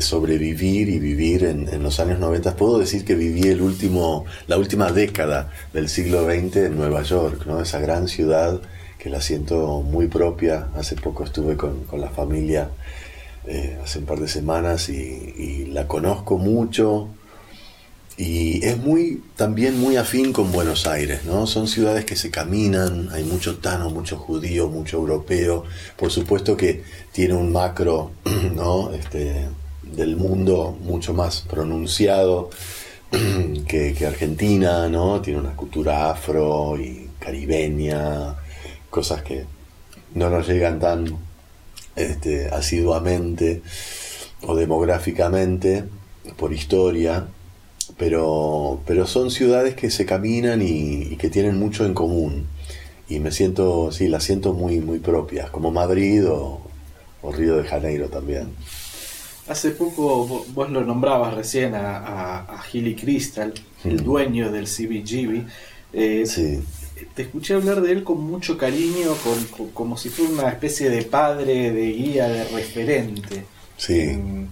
sobrevivir 0.00 0.88
y 0.88 0.98
vivir 0.98 1.44
en, 1.44 1.82
los 1.82 2.00
años 2.00 2.18
90. 2.18 2.56
Puedo 2.56 2.78
decir 2.78 3.04
que 3.04 3.14
viví 3.14 3.48
el 3.48 3.60
último, 3.60 4.24
la 4.46 4.56
última 4.56 4.92
década 4.92 5.50
del 5.72 5.88
siglo 5.88 6.24
XX 6.24 6.56
en 6.56 6.76
Nueva 6.76 7.02
York, 7.02 7.44
¿no? 7.46 7.60
esa 7.60 7.80
gran 7.80 8.08
ciudad 8.08 8.60
que 8.98 9.10
la 9.10 9.20
siento 9.20 9.82
muy 9.82 10.06
propia. 10.06 10.68
Hace 10.76 10.94
poco 10.96 11.24
estuve 11.24 11.56
con, 11.56 11.84
la 11.98 12.08
familia 12.08 12.70
eh, 13.46 13.76
hace 13.82 13.98
un 13.98 14.06
par 14.06 14.20
de 14.20 14.28
semanas 14.28 14.88
y, 14.88 15.66
la 15.66 15.88
conozco 15.88 16.38
mucho, 16.38 17.08
y 18.16 18.64
es 18.64 18.76
muy, 18.78 19.22
también 19.36 19.80
muy 19.80 19.96
afín 19.96 20.32
con 20.32 20.52
Buenos 20.52 20.86
Aires, 20.86 21.24
¿no? 21.24 21.46
Son 21.46 21.66
ciudades 21.66 22.04
que 22.04 22.16
se 22.16 22.30
caminan, 22.30 23.08
hay 23.10 23.24
mucho 23.24 23.56
tano, 23.58 23.88
mucho 23.90 24.18
judío, 24.18 24.68
mucho 24.68 24.98
europeo. 24.98 25.64
Por 25.96 26.10
supuesto 26.10 26.56
que 26.56 26.84
tiene 27.12 27.34
un 27.34 27.52
macro, 27.52 28.10
¿no? 28.54 28.92
Este, 28.92 29.48
del 29.82 30.16
mundo 30.16 30.76
mucho 30.82 31.14
más 31.14 31.40
pronunciado 31.40 32.50
que, 33.66 33.96
Argentina, 34.06 34.88
¿no? 34.88 35.22
Tiene 35.22 35.40
una 35.40 35.56
cultura 35.56 36.10
afro 36.10 36.78
y 36.78 37.08
caribeña, 37.18 38.36
cosas 38.90 39.22
que 39.22 39.46
no 40.14 40.28
nos 40.28 40.46
llegan 40.48 40.78
tan 40.78 41.16
este, 41.96 42.48
asiduamente 42.50 43.62
o 44.42 44.54
demográficamente 44.54 45.84
por 46.36 46.52
historia 46.52 47.26
pero, 48.02 48.80
pero 48.84 49.06
son 49.06 49.30
ciudades 49.30 49.76
que 49.76 49.88
se 49.88 50.04
caminan 50.04 50.60
y, 50.60 51.14
que 51.18 51.30
tienen 51.30 51.56
mucho 51.56 51.86
en 51.86 51.94
común. 51.94 52.48
Y 53.08 53.20
me 53.20 53.30
siento, 53.30 53.92
sí, 53.92 54.08
las 54.08 54.24
siento 54.24 54.54
muy, 54.54 54.80
muy 54.80 54.98
propias, 54.98 55.50
como 55.50 55.70
Madrid 55.70 56.28
o, 56.28 56.60
Río 57.32 57.58
de 57.58 57.62
Janeiro 57.62 58.08
también. 58.08 58.48
Hace 59.46 59.70
poco 59.70 60.44
vos 60.52 60.70
lo 60.70 60.82
nombrabas 60.82 61.34
recién 61.34 61.76
a, 61.76 62.38
a, 62.40 62.64
Hilly 62.72 62.96
Crystal, 62.96 63.54
el 63.84 64.02
mm. 64.02 64.04
dueño 64.04 64.50
del 64.50 64.64
CBGB. 64.64 65.46
Eh, 65.92 66.24
sí. 66.26 66.60
Te 67.14 67.22
escuché 67.22 67.54
hablar 67.54 67.82
de 67.82 67.92
él 67.92 68.02
con 68.02 68.20
mucho 68.20 68.58
cariño, 68.58 69.14
con, 69.22 69.68
como 69.68 69.96
si 69.96 70.08
fuera 70.08 70.32
una 70.32 70.48
especie 70.48 70.90
de 70.90 71.02
padre, 71.04 71.70
de 71.70 71.92
guía, 71.92 72.28
de 72.28 72.48
referente. 72.48 73.44
Sí 73.76 74.00
en 74.00 74.48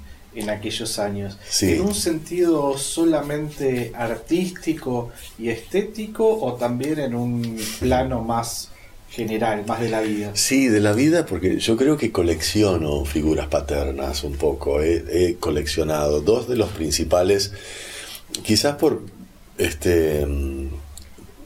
aquellos 0.48 0.98
años. 0.98 1.38
¿En 1.60 1.80
un 1.80 1.94
sentido 1.94 2.78
solamente 2.78 3.92
artístico 3.94 5.10
y 5.38 5.48
estético 5.48 6.40
o 6.40 6.54
también 6.54 7.00
en 7.00 7.14
un 7.14 7.58
plano 7.80 8.22
más 8.22 8.70
general, 9.10 9.64
más 9.66 9.80
de 9.80 9.88
la 9.88 10.00
vida? 10.00 10.30
Sí, 10.34 10.68
de 10.68 10.80
la 10.80 10.92
vida, 10.92 11.26
porque 11.26 11.58
yo 11.58 11.76
creo 11.76 11.96
que 11.96 12.12
colecciono 12.12 13.04
figuras 13.04 13.48
paternas 13.48 14.22
un 14.22 14.34
poco. 14.34 14.80
He, 14.82 15.36
coleccionado 15.40 16.20
dos 16.20 16.48
de 16.48 16.56
los 16.56 16.70
principales, 16.70 17.52
quizás 18.42 18.76
por 18.76 19.02
este 19.58 20.26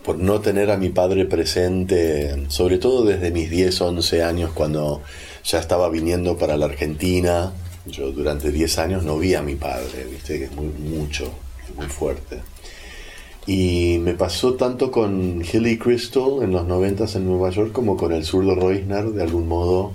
por 0.04 0.18
no 0.18 0.42
tener 0.42 0.70
a 0.70 0.76
mi 0.76 0.90
padre 0.90 1.24
presente, 1.24 2.44
sobre 2.48 2.76
todo 2.76 3.06
desde 3.06 3.30
mis 3.30 3.48
10, 3.48 3.80
11 3.80 4.22
años 4.22 4.50
cuando 4.52 5.00
ya 5.42 5.58
estaba 5.58 5.88
viniendo 5.88 6.36
para 6.36 6.58
la 6.58 6.66
Argentina 6.66 7.54
yo 7.86 8.10
durante 8.12 8.50
10 8.50 8.78
años 8.78 9.04
no 9.04 9.18
vi 9.18 9.34
a 9.34 9.42
mi 9.42 9.56
padre, 9.56 10.06
viste 10.10 10.38
que 10.38 10.44
es 10.44 10.52
muy 10.52 10.66
mucho, 10.66 11.30
muy 11.76 11.86
fuerte. 11.86 12.40
Y 13.46 13.98
me 14.00 14.14
pasó 14.14 14.54
tanto 14.54 14.90
con 14.90 15.42
Hilly 15.42 15.78
Crystal 15.78 16.42
en 16.42 16.52
los 16.52 16.66
90 16.66 17.04
en 17.14 17.26
Nueva 17.26 17.50
York 17.50 17.72
como 17.72 17.96
con 17.96 18.12
el 18.12 18.24
zurdo 18.24 18.54
Reusner, 18.54 19.04
de 19.10 19.22
algún 19.22 19.46
modo, 19.46 19.92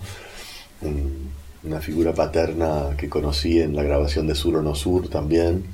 una 1.63 1.81
figura 1.81 2.13
paterna 2.13 2.95
que 2.95 3.09
conocí 3.09 3.59
en 3.59 3.75
la 3.75 3.83
grabación 3.83 4.27
de 4.27 4.35
Sur 4.35 4.57
o 4.57 4.61
No 4.61 4.75
Sur 4.75 5.09
también. 5.09 5.65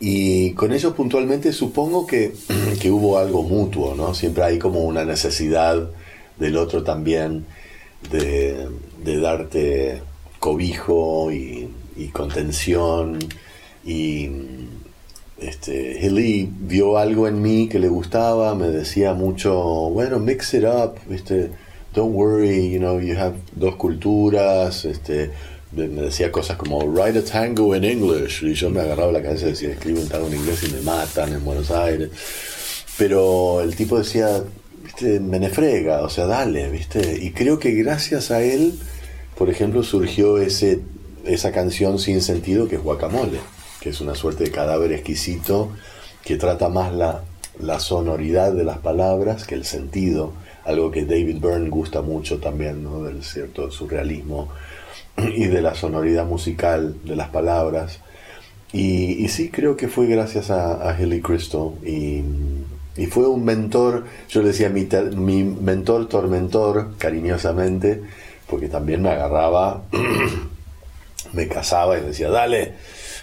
Y 0.00 0.52
con 0.54 0.72
ellos 0.72 0.94
puntualmente 0.94 1.52
supongo 1.52 2.08
que, 2.08 2.32
que 2.80 2.90
hubo 2.90 3.18
algo 3.18 3.44
mutuo, 3.44 3.94
¿no? 3.94 4.12
Siempre 4.12 4.42
hay 4.42 4.58
como 4.58 4.80
una 4.80 5.04
necesidad 5.04 5.90
del 6.38 6.56
otro 6.56 6.82
también 6.82 7.46
de, 8.10 8.68
de 9.04 9.20
darte 9.20 10.02
cobijo 10.42 11.30
y, 11.30 11.70
contención. 12.12 13.20
Y 13.84 14.28
este, 15.38 16.04
Hilly 16.04 16.50
vio 16.52 16.98
algo 16.98 17.28
en 17.28 17.40
mí 17.40 17.68
que 17.68 17.78
le 17.78 17.86
gustaba, 17.86 18.54
me 18.56 18.66
decía 18.66 19.14
mucho, 19.14 19.54
bueno, 19.90 20.18
mix 20.18 20.52
it 20.54 20.64
up, 20.64 20.96
este, 21.10 21.50
don't 21.94 22.12
worry, 22.14 22.70
you 22.70 22.80
know, 22.80 22.98
you 22.98 23.16
have 23.16 23.36
dos 23.54 23.76
culturas, 23.76 24.84
este, 24.84 25.30
me 25.70 25.86
decía 25.86 26.32
cosas 26.32 26.56
como 26.56 26.80
write 26.80 27.20
a 27.20 27.24
tango 27.24 27.76
in 27.76 27.84
English 27.84 28.42
y 28.42 28.52
yo 28.54 28.68
me 28.68 28.80
agarraba 28.80 29.12
la 29.12 29.22
cabeza 29.22 29.46
y 29.46 29.50
decía 29.50 29.70
escribo 29.70 30.00
un 30.00 30.08
tango 30.08 30.26
en 30.26 30.34
inglés 30.34 30.64
y 30.64 30.72
me 30.72 30.80
matan 30.82 31.32
en 31.32 31.42
Buenos 31.42 31.70
Aires 31.70 32.10
pero 32.98 33.62
el 33.62 33.74
tipo 33.74 33.96
decía 33.98 34.44
viste 34.84 35.18
me 35.18 35.38
nefrega 35.38 36.02
o 36.02 36.10
sea 36.10 36.26
dale 36.26 36.68
viste. 36.68 37.18
Y 37.22 37.30
creo 37.30 37.58
que 37.58 37.70
gracias 37.72 38.30
a 38.30 38.42
él 38.42 38.74
por 39.42 39.50
ejemplo, 39.50 39.82
surgió 39.82 40.38
ese, 40.38 40.82
esa 41.24 41.50
canción 41.50 41.98
sin 41.98 42.22
sentido 42.22 42.68
que 42.68 42.76
es 42.76 42.80
Guacamole, 42.80 43.40
que 43.80 43.88
es 43.88 44.00
una 44.00 44.14
suerte 44.14 44.44
de 44.44 44.52
cadáver 44.52 44.92
exquisito 44.92 45.70
que 46.24 46.36
trata 46.36 46.68
más 46.68 46.92
la, 46.92 47.24
la 47.58 47.80
sonoridad 47.80 48.52
de 48.52 48.62
las 48.62 48.78
palabras 48.78 49.44
que 49.44 49.56
el 49.56 49.64
sentido, 49.64 50.32
algo 50.64 50.92
que 50.92 51.04
David 51.04 51.38
Byrne 51.40 51.70
gusta 51.70 52.02
mucho 52.02 52.38
también, 52.38 52.84
¿no? 52.84 53.02
del 53.02 53.24
cierto 53.24 53.68
surrealismo 53.72 54.48
y 55.34 55.46
de 55.46 55.60
la 55.60 55.74
sonoridad 55.74 56.24
musical 56.24 56.94
de 57.02 57.16
las 57.16 57.30
palabras. 57.30 57.98
Y, 58.72 59.26
sí, 59.26 59.50
creo 59.50 59.76
que 59.76 59.88
fue 59.88 60.06
gracias 60.06 60.52
a, 60.52 60.88
a 60.88 60.96
Hilly 60.96 61.20
Crystal 61.20 61.72
y, 61.84 62.22
fue 63.10 63.26
un 63.26 63.44
mentor, 63.44 64.04
yo 64.28 64.40
le 64.40 64.48
decía 64.48 64.68
mi, 64.68 64.86
mi 65.16 65.42
mentor 65.42 66.08
tormentor, 66.08 66.94
cariñosamente, 66.96 68.02
porque 68.46 68.68
también 68.68 69.02
me 69.02 69.10
agarraba, 69.10 69.82
me 71.32 71.48
casaba 71.48 71.98
y 71.98 72.02
decía, 72.02 72.30
dale, 72.30 72.74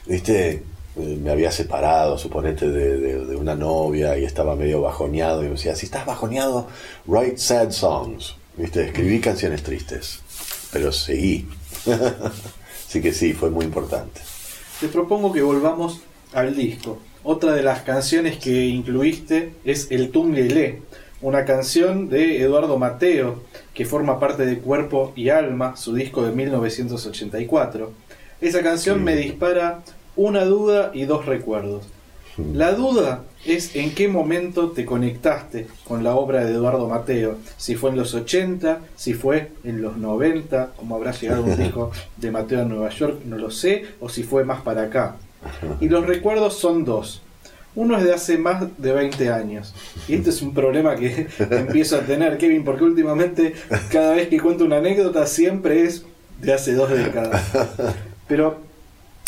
viste, 0.06 0.64
eh, 0.96 1.18
me 1.22 1.32
había 1.32 1.52
separado, 1.52 2.18
suponete, 2.18 2.70
de, 2.70 3.36
una 3.36 3.56
novia 3.56 4.18
y 4.18 4.26
estaba 4.26 4.56
medio 4.56 4.82
bajoneado 4.82 5.42
y 5.42 5.46
me 5.46 5.52
decía, 5.52 5.76
si 5.76 5.86
estás 5.86 6.06
bajoneado, 6.06 6.68
write 7.06 7.38
sad 7.38 7.72
songs, 7.72 8.36
viste, 8.58 8.86
escribí 8.86 9.20
canciones 9.20 9.64
tristes, 9.64 10.20
pero 10.72 10.92
seguí. 10.92 11.48
Así 12.88 13.02
que 13.02 13.14
sí, 13.14 13.34
fue 13.34 13.50
muy 13.50 13.66
importante. 13.66 14.22
Te 14.80 14.88
propongo 14.88 15.32
que 15.32 15.42
volvamos 15.42 16.02
al 16.34 16.56
disco. 16.56 17.00
Otra 17.24 17.54
de 17.54 17.62
las 17.62 17.82
canciones 17.82 18.38
que 18.40 18.66
incluiste 18.66 19.54
es 19.64 19.92
El 19.92 20.10
Tungelé, 20.10 20.82
una 21.22 21.46
canción 21.46 22.10
de 22.10 22.42
Eduardo 22.42 22.78
Mateo, 22.78 23.44
que 23.74 23.86
forma 23.86 24.20
parte 24.20 24.46
de 24.46 24.60
Cuerpo 24.60 25.12
y 25.16 25.30
Alma, 25.30 25.76
su 25.76 25.94
disco 25.94 26.24
de 26.24 26.32
1984. 26.32 27.92
Esa 28.42 28.64
canción 28.64 29.04
me 29.04 29.16
dispara 29.16 29.82
una 30.16 30.46
duda 30.46 30.92
y 30.94 31.04
dos 31.04 31.26
recuerdos. 31.26 31.86
Hmm. 32.38 32.56
La 32.56 32.74
duda 32.74 33.24
es 33.46 33.76
en 33.76 33.94
qué 33.94 34.08
momento 34.08 34.72
te 34.72 34.86
conectaste 34.86 35.68
con 35.86 36.04
la 36.04 36.16
obra 36.16 36.46
de 36.46 36.54
Eduardo 36.54 36.88
Mateo. 36.88 37.38
Si 37.58 37.76
fue 37.76 37.90
en 37.90 37.98
los 37.98 38.14
80, 38.14 38.80
si 38.96 39.14
fue 39.14 39.52
en 39.64 39.82
los 39.82 39.98
90, 39.98 40.72
como 40.78 40.96
habrá 40.96 41.12
llegado 41.12 41.44
un 41.44 41.58
disco 41.62 41.92
de 42.18 42.32
Mateo 42.32 42.62
a 42.62 42.66
Nueva 42.66 42.90
York, 42.90 43.22
no 43.26 43.38
lo 43.38 43.52
sé, 43.52 43.86
o 44.00 44.08
si 44.08 44.24
fue 44.24 44.46
más 44.46 44.62
para 44.62 44.84
acá. 44.84 45.18
Y 45.82 45.90
los 45.90 46.06
recuerdos 46.06 46.58
son 46.58 46.86
dos. 46.86 47.22
Uno 47.80 47.98
es 47.98 48.04
de 48.04 48.14
hace 48.14 48.38
más 48.38 48.62
de 48.78 48.92
20 48.92 49.32
años. 49.32 49.74
Y 50.06 50.16
este 50.16 50.32
es 50.32 50.42
un 50.42 50.54
problema 50.54 50.98
que 50.98 51.28
empiezo 51.50 51.96
a 51.96 52.02
tener, 52.02 52.38
Kevin, 52.38 52.66
porque 52.66 52.84
últimamente 52.84 53.54
cada 53.90 54.16
vez 54.16 54.28
que 54.28 54.38
cuento 54.38 54.66
una 54.66 54.80
anécdota 54.80 55.26
siempre 55.26 55.84
es 55.84 56.04
de 56.42 56.52
hace 56.52 56.74
dos 56.74 56.90
décadas. 56.90 57.42
Pero 58.28 58.58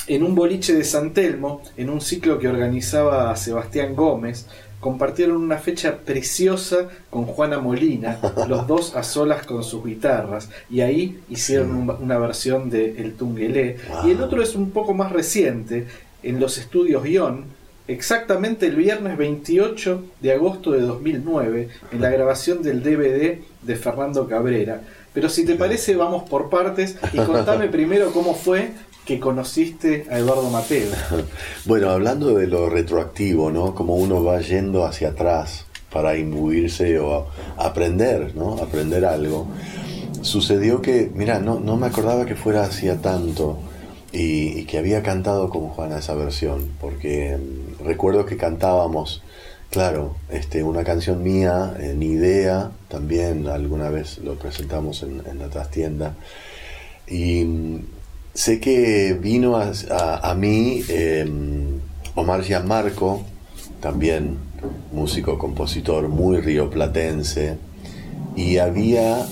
en 0.06 0.24
un 0.24 0.36
boliche 0.36 0.74
de 0.74 0.84
San 0.84 1.14
Telmo, 1.14 1.62
en 1.78 1.90
un 1.90 2.02
ciclo 2.02 2.40
que 2.40 2.50
organizaba 2.50 3.34
Sebastián 3.38 3.96
Gómez, 3.96 4.48
compartieron 4.82 5.38
una 5.38 5.58
fecha 5.58 6.00
preciosa 6.00 6.90
con 7.10 7.24
Juana 7.28 7.60
Molina, 7.60 8.20
los 8.50 8.68
dos 8.68 8.98
a 8.98 9.04
solas 9.04 9.46
con 9.46 9.64
sus 9.64 9.86
guitarras, 9.86 10.50
y 10.70 10.82
ahí 10.82 11.22
hicieron 11.30 11.90
una 12.02 12.18
versión 12.18 12.70
de 12.70 13.02
El 13.02 13.14
Tungelé. 13.14 13.78
Y 14.04 14.12
el 14.12 14.22
otro 14.22 14.44
es 14.44 14.56
un 14.56 14.72
poco 14.72 14.94
más 14.94 15.14
reciente, 15.14 15.88
en 16.22 16.42
los 16.42 16.58
estudios 16.58 17.02
Guión, 17.04 17.61
exactamente 17.88 18.68
el 18.68 18.76
viernes 18.76 19.18
28 19.18 20.04
de 20.22 20.32
agosto 20.32 20.72
de 20.72 20.82
2009 20.82 21.70
en 21.92 22.02
la 22.02 22.10
grabación 22.10 22.62
del 22.62 22.84
DVD 22.84 23.40
de 23.62 23.76
Fernando 23.76 24.28
Cabrera. 24.28 24.82
Pero 25.14 25.30
si 25.30 25.46
te 25.46 25.56
parece, 25.56 25.96
vamos 25.96 26.30
por 26.30 26.50
partes 26.50 26.98
y 27.14 27.18
contame 27.18 27.68
primero 27.70 28.12
cómo 28.12 28.34
fue 28.34 28.72
que 29.06 29.20
conociste 29.20 30.06
a 30.10 30.20
Eduardo 30.20 30.50
Mateo. 30.50 30.90
Bueno, 31.66 31.90
hablando 31.90 32.36
de 32.36 32.48
lo 32.48 32.70
retroactivo, 32.70 33.52
¿no? 33.52 33.76
Como 33.76 33.96
uno 33.96 34.24
va 34.24 34.40
yendo 34.42 34.86
hacia 34.86 35.10
atrás 35.10 35.66
para 35.92 36.18
imbuirse 36.18 37.00
o 37.00 37.28
aprender, 37.58 38.36
¿no? 38.36 38.58
Aprender 38.58 39.06
algo. 39.06 39.48
Sucedió 40.22 40.82
que, 40.82 41.12
mira, 41.14 41.40
no, 41.40 41.60
no 41.60 41.78
me 41.78 41.88
acordaba 41.88 42.26
que 42.26 42.36
fuera 42.36 42.64
hacía 42.64 43.02
tanto 43.02 43.60
y, 44.12 44.66
que 44.66 44.78
había 44.78 45.04
cantado 45.04 45.50
con 45.50 45.68
Juana 45.70 46.00
esa 46.00 46.16
versión, 46.16 46.72
porque 46.80 47.38
mm, 47.38 47.84
recuerdo 47.86 48.26
que 48.26 48.38
cantábamos, 48.38 49.24
claro, 49.70 50.16
este, 50.30 50.64
una 50.64 50.84
canción 50.84 51.24
mía, 51.24 51.76
Ni 51.96 52.08
Idea, 52.08 52.72
también 52.90 53.48
alguna 53.48 53.90
vez 53.90 54.18
lo 54.20 54.36
presentamos 54.36 55.04
en, 55.04 55.40
la 55.40 55.48
trastienda, 55.50 56.16
y 57.08 57.44
mm, 57.46 57.86
sé 58.34 58.60
que 58.60 59.14
vino 59.14 59.58
a, 59.58 59.72
a, 60.18 60.36
mí 60.36 60.84
em, 60.90 61.80
Omar 62.16 62.44
Gianmarco, 62.44 63.24
también 63.80 64.38
músico, 64.92 65.38
compositor 65.38 66.08
muy 66.10 66.40
rioplatense, 66.42 67.58
y 68.36 68.58
había 68.58 69.26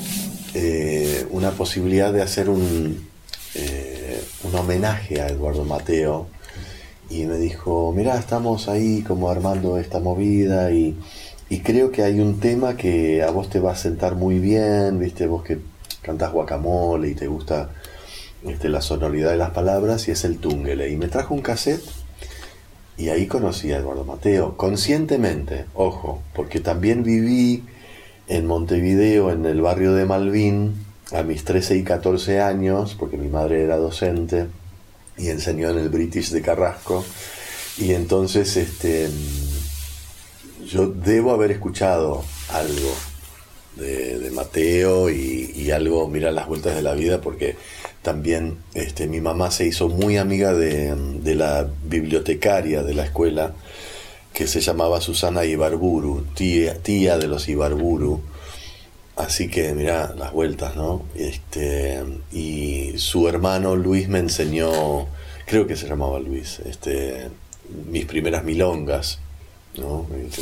eh, 0.53 1.25
una 1.31 1.51
posibilidad 1.51 2.11
de 2.11 2.21
hacer 2.21 2.49
un... 2.49 3.07
Un 4.49 4.55
homenaje 4.55 5.21
a 5.21 5.27
Eduardo 5.27 5.63
Mateo 5.63 6.25
y 7.07 7.25
me 7.25 7.37
dijo, 7.37 7.93
mira, 7.95 8.17
estamos 8.17 8.67
ahí 8.67 9.03
como 9.03 9.29
armando 9.29 9.77
esta 9.77 9.99
movida 9.99 10.71
y, 10.71 10.97
creo 11.63 11.91
que 11.91 12.01
hay 12.01 12.19
un 12.19 12.39
tema 12.39 12.75
que 12.75 13.21
a 13.21 13.29
vos 13.29 13.49
te 13.49 13.59
va 13.59 13.73
a 13.73 13.75
sentar 13.75 14.15
muy 14.15 14.39
bien, 14.39 14.97
viste, 14.97 15.27
vos 15.27 15.43
que 15.43 15.59
cantás 16.01 16.31
guacamole 16.31 17.09
y 17.09 17.13
te 17.13 17.27
gusta 17.27 17.69
este, 18.43 18.69
la 18.69 18.81
sonoridad 18.81 19.29
de 19.29 19.37
las 19.37 19.51
palabras 19.51 20.07
y 20.07 20.11
es 20.11 20.23
el 20.23 20.39
tungele. 20.39 20.89
Y 20.89 20.95
me 20.95 21.09
trajo 21.09 21.35
un 21.35 21.41
cassette 21.41 21.83
y 22.97 23.09
ahí 23.09 23.27
conocí 23.27 23.71
a 23.71 23.77
Eduardo 23.77 24.03
Mateo, 24.03 24.57
conscientemente, 24.57 25.65
ojo, 25.75 26.23
porque 26.33 26.59
también 26.59 27.03
viví 27.03 27.65
en 28.27 28.47
Montevideo, 28.47 29.31
en 29.31 29.45
el 29.45 29.61
barrio 29.61 29.93
de 29.93 30.05
Malvin, 30.05 30.88
a 31.11 31.23
mis 31.23 31.43
13 31.43 31.77
y 31.77 31.83
14 31.83 32.41
años, 32.41 32.95
porque 32.97 33.17
mi 33.17 33.27
madre 33.27 33.63
era 33.63 33.77
docente 33.77 34.47
y 35.17 35.29
enseñó 35.29 35.69
en 35.69 35.79
el 35.79 35.89
British 35.89 36.29
de 36.29 36.41
Carrasco, 36.41 37.03
y 37.77 37.93
entonces 37.93 38.57
este, 38.57 39.09
yo 40.67 40.87
debo 40.87 41.31
haber 41.31 41.51
escuchado 41.51 42.23
algo 42.49 42.93
de, 43.75 44.29
Mateo 44.31 45.09
y, 45.09 45.71
algo, 45.71 46.07
mira 46.07 46.31
las 46.31 46.47
vueltas 46.47 46.75
de 46.75 46.81
la 46.81 46.93
vida, 46.93 47.21
porque 47.21 47.55
también 48.01 48.57
este, 48.73 49.07
mi 49.07 49.21
mamá 49.21 49.51
se 49.51 49.65
hizo 49.65 49.89
muy 49.89 50.17
amiga 50.17 50.53
de, 50.53 50.95
la 51.35 51.67
bibliotecaria 51.85 52.83
de 52.83 52.93
la 52.93 53.05
escuela, 53.05 53.53
que 54.33 54.47
se 54.47 54.61
llamaba 54.61 55.01
Susana 55.01 55.45
Ibarburu, 55.45 56.25
tía 56.33 57.17
de 57.17 57.27
los 57.27 57.49
Ibarburu, 57.49 58.21
Así 59.19 59.49
que 59.49 59.73
mira 59.73 60.15
las 60.17 60.31
vueltas, 60.31 60.77
¿no? 60.77 61.03
Este, 61.13 62.01
y 62.31 62.93
su 62.95 63.27
hermano 63.27 63.75
Luis 63.75 64.07
me 64.07 64.19
enseñó, 64.19 65.07
creo 65.45 65.67
que 65.67 65.75
se 65.75 65.89
llamaba 65.89 66.21
Luis, 66.21 66.59
este, 66.59 67.27
mis 67.91 68.05
primeras 68.05 68.45
milongas, 68.45 69.19
¿no? 69.75 70.07
Mis 70.09 70.39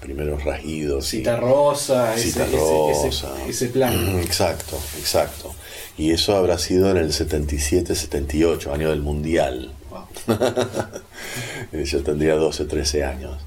primeros 0.00 0.42
rasguidos. 0.42 1.06
Cita 1.06 1.36
rosa, 1.36 2.16
ese, 2.16 2.44
rosa. 2.46 3.32
Ese, 3.46 3.68
plan. 3.68 4.18
Exacto, 4.24 4.76
exacto. 4.98 5.54
Y 5.96 6.10
eso 6.10 6.36
habrá 6.36 6.58
sido 6.58 6.90
en 6.90 6.96
el 6.96 7.12
77-78, 7.12 8.72
año 8.72 8.90
del 8.90 9.02
Mundial. 9.02 9.72
Yo 11.72 12.02
tendría 12.02 12.34
12, 12.34 12.64
13 12.64 13.04
años. 13.04 13.38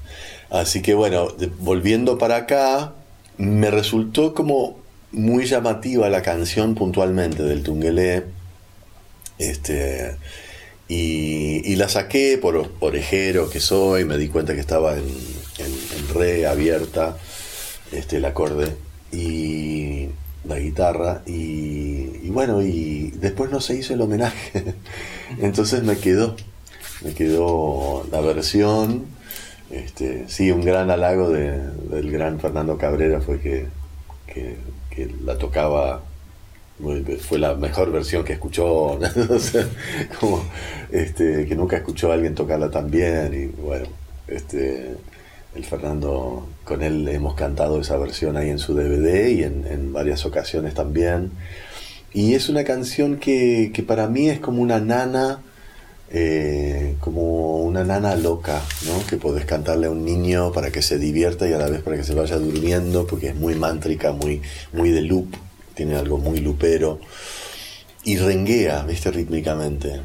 Así 0.48 0.80
que 0.80 0.94
bueno, 0.94 1.28
volviendo 1.58 2.16
para 2.16 2.36
acá, 2.36 2.94
me 3.40 3.70
resultó 3.70 4.34
como 4.34 4.78
muy 5.12 5.46
llamativa 5.46 6.10
la 6.10 6.20
canción 6.22 6.74
puntualmente 6.74 7.42
del 7.42 7.62
Tungelé. 7.62 8.24
Este, 9.38 10.16
y, 10.88 11.74
la 11.76 11.88
saqué 11.88 12.36
por 12.36 12.70
orejero 12.80 13.48
que 13.48 13.60
soy, 13.60 14.04
me 14.04 14.18
di 14.18 14.28
cuenta 14.28 14.54
que 14.54 14.60
estaba 14.60 14.94
en, 14.98 15.06
re 16.12 16.46
abierta 16.46 17.16
este, 17.92 18.18
el 18.18 18.26
acorde 18.26 18.76
y 19.10 20.08
la 20.44 20.58
guitarra 20.58 21.22
y, 21.26 22.28
bueno, 22.28 22.60
y 22.60 23.12
después 23.16 23.50
no 23.50 23.60
se 23.62 23.76
hizo 23.76 23.94
el 23.94 24.02
homenaje, 24.02 24.74
entonces 25.40 25.82
me 25.82 25.96
quedó, 25.96 26.36
me 27.02 27.14
quedó 27.14 28.06
la 28.10 28.20
versión 28.20 29.06
este, 29.70 30.24
sí, 30.28 30.50
un 30.50 30.62
gran 30.62 30.90
halago 30.90 31.30
del 31.30 32.10
gran 32.10 32.40
Fernando 32.40 32.76
Cabrera 32.76 33.20
fue 33.20 33.40
que, 33.40 33.66
la 35.24 35.38
tocaba, 35.38 36.02
fue 37.20 37.38
la 37.38 37.54
mejor 37.54 37.92
versión 37.92 38.24
que 38.24 38.32
escuchó, 38.34 38.98
este, 40.90 41.46
que 41.46 41.54
nunca 41.54 41.76
escuchó 41.76 42.10
a 42.10 42.14
alguien 42.14 42.34
tocarla 42.34 42.70
tan 42.70 42.90
bien 42.90 43.32
y 43.32 43.46
bueno, 43.60 43.86
este, 44.26 44.96
el 45.54 45.64
Fernando, 45.64 46.48
con 46.64 46.82
él 46.82 47.06
hemos 47.08 47.34
cantado 47.34 47.80
esa 47.80 47.96
versión 47.96 48.36
ahí 48.36 48.50
en 48.50 48.58
su 48.58 48.74
DVD 48.74 49.28
y 49.28 49.44
en, 49.44 49.92
varias 49.92 50.26
ocasiones 50.26 50.74
también. 50.74 51.30
Y 52.12 52.34
es 52.34 52.48
una 52.48 52.64
canción 52.64 53.18
que 53.18 53.84
para 53.86 54.08
mí 54.08 54.28
es 54.28 54.40
como 54.40 54.62
una 54.62 54.80
nana, 54.80 55.42
eh, 56.12 56.96
como 56.98 57.58
una 57.58 57.84
nana 57.84 58.16
loca, 58.16 58.60
¿no? 58.86 59.06
Que 59.06 59.16
podés 59.16 59.44
cantarle 59.44 59.86
a 59.86 59.90
un 59.90 60.04
niño 60.04 60.50
para 60.52 60.72
que 60.72 60.82
se 60.82 60.98
divierta 60.98 61.48
y 61.48 61.52
a 61.52 61.58
la 61.58 61.68
vez 61.68 61.82
para 61.82 61.96
que 61.96 62.02
se 62.02 62.14
vaya 62.14 62.36
durmiendo, 62.36 63.06
porque 63.06 63.28
es 63.28 63.36
muy 63.36 63.54
mántrica, 63.54 64.12
muy, 64.12 64.42
muy 64.72 64.90
de 64.90 65.02
loop, 65.02 65.36
tiene 65.74 65.94
algo 65.96 66.18
muy 66.18 66.40
lupero. 66.40 66.98
Y 68.02 68.16
renguea, 68.16 68.82
viste, 68.82 69.10
rítmicamente. 69.10 70.00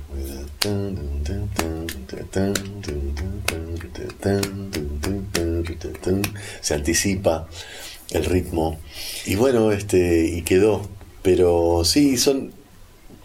Se 6.61 6.73
anticipa 6.73 7.47
el 8.11 8.25
ritmo. 8.25 8.77
Y 9.25 9.35
bueno, 9.35 9.71
este, 9.71 10.27
y 10.27 10.41
quedó. 10.43 10.87
Pero 11.23 11.83
sí, 11.83 12.17
son, 12.17 12.51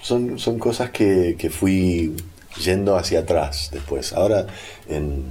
son, 0.01 0.39
son 0.39 0.59
cosas 0.59 0.91
que, 0.91 1.37
que 1.37 1.51
fui 1.51 2.15
yendo 2.57 2.97
hacia 2.97 3.21
atrás 3.21 3.71
después. 3.73 4.13
Ahora 4.13 4.47
en, 4.89 5.25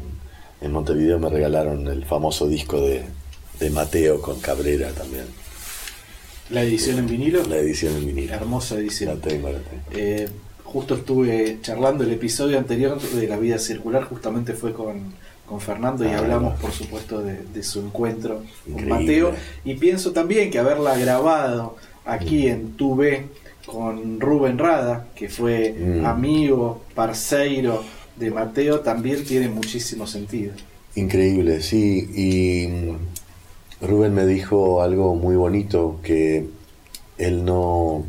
en 0.62 0.71
Montevideo 0.71 1.19
me 1.19 1.29
regalaron 1.29 1.88
el 1.88 2.05
famoso 2.05 2.47
disco 2.47 2.82
de, 2.82 3.03
de 3.60 3.69
Mateo 3.69 4.21
con 4.21 4.39
Cabrera 4.39 4.89
también. 4.91 5.25
¿La 6.49 6.63
edición 6.63 6.97
en 6.97 7.08
vinilo? 7.08 7.43
La 7.45 7.58
edición 7.58 7.95
en 7.95 8.08
vinilo. 8.08 8.34
Hermosa 8.34 8.75
edición. 8.75 9.15
La 9.15 9.21
tengo, 9.21 9.49
la 9.51 9.60
tengo. 9.60 9.84
Eh, 9.91 10.27
justo 10.63 10.95
estuve 10.95 11.60
charlando 11.62 12.03
el 12.03 12.12
episodio 12.12 12.58
anterior 12.58 12.99
de 12.99 13.27
La 13.27 13.38
Vida 13.38 13.60
Circular, 13.60 14.03
justamente 14.05 14.53
fue 14.53 14.73
con, 14.73 15.13
con 15.45 15.62
Fernando 15.62 16.05
y 16.05 16.08
Ah, 16.10 16.19
hablamos 16.19 16.60
por 16.60 16.71
supuesto 16.71 17.21
de, 17.21 17.43
de 17.53 17.63
su 17.63 17.82
encuentro 17.82 18.43
con. 18.65 18.88
Mateo. 18.88 19.34
Y 19.63 19.75
pienso 19.75 20.12
también 20.12 20.49
que 20.49 20.58
haberla 20.58 20.97
grabado 20.97 21.75
aquí 22.05 22.47
en 22.47 22.73
Tuve 22.73 23.27
con 23.71 24.19
Rubén 24.19 24.58
Rada, 24.58 25.08
que 25.15 25.29
fue 25.29 25.73
Mm. 25.77 26.05
amigo, 26.05 26.82
parceiro 26.95 27.84
de 28.15 28.32
Mateo, 28.32 28.79
también 28.82 29.23
tiene 29.23 29.47
muchísimo 29.49 30.08
sentido. 30.08 30.53
Increíble, 30.95 31.62
sí. 31.62 32.10
Y 32.15 32.67
mm, 32.67 33.86
Rubén 33.86 34.13
me 34.13 34.25
dijo 34.25 34.82
algo 34.82 35.15
muy 35.15 35.36
bonito, 35.36 35.99
que 36.03 36.47
él 37.17 37.45
no, 37.45 38.05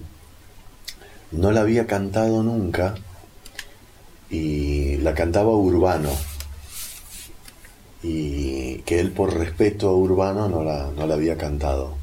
no 1.33 1.51
la 1.53 1.61
había 1.61 1.87
cantado 1.87 2.43
nunca 2.43 2.95
y 4.31 4.97
la 4.99 5.15
cantaba 5.15 5.55
Urbano. 5.55 6.11
Y 8.03 8.77
que 8.87 8.99
él 8.99 9.11
por 9.11 9.35
respeto 9.37 9.91
a 9.91 9.95
Urbano 9.95 10.49
no 10.49 10.65
la, 10.65 10.91
no 10.97 11.07
la 11.07 11.15
había 11.15 11.37
cantado. 11.37 11.97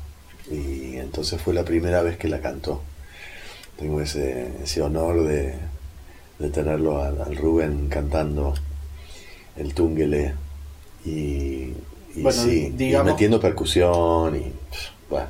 Y 0.52 0.98
entonces 0.98 1.42
fue 1.42 1.54
la 1.54 1.64
primera 1.66 2.02
vez 2.04 2.18
que 2.18 2.28
la 2.28 2.40
cantó. 2.40 2.82
Tengo 3.78 4.02
ese, 4.02 4.48
ese 4.64 4.82
honor 4.82 5.24
de, 5.24 5.54
de 6.40 6.50
tenerlo 6.50 7.02
al, 7.02 7.22
al 7.22 7.36
Rubén 7.36 7.88
cantando 7.90 8.54
el 9.56 9.74
Tungele 9.74 10.34
y, 11.06 11.10
y 11.10 12.22
Bueno, 12.22 12.32
sí, 12.44 12.68
y 12.68 12.70
digamos- 12.72 13.14
metiendo 13.14 13.40
percusión 13.40 14.36
y 14.36 14.52
bueno, 15.10 15.28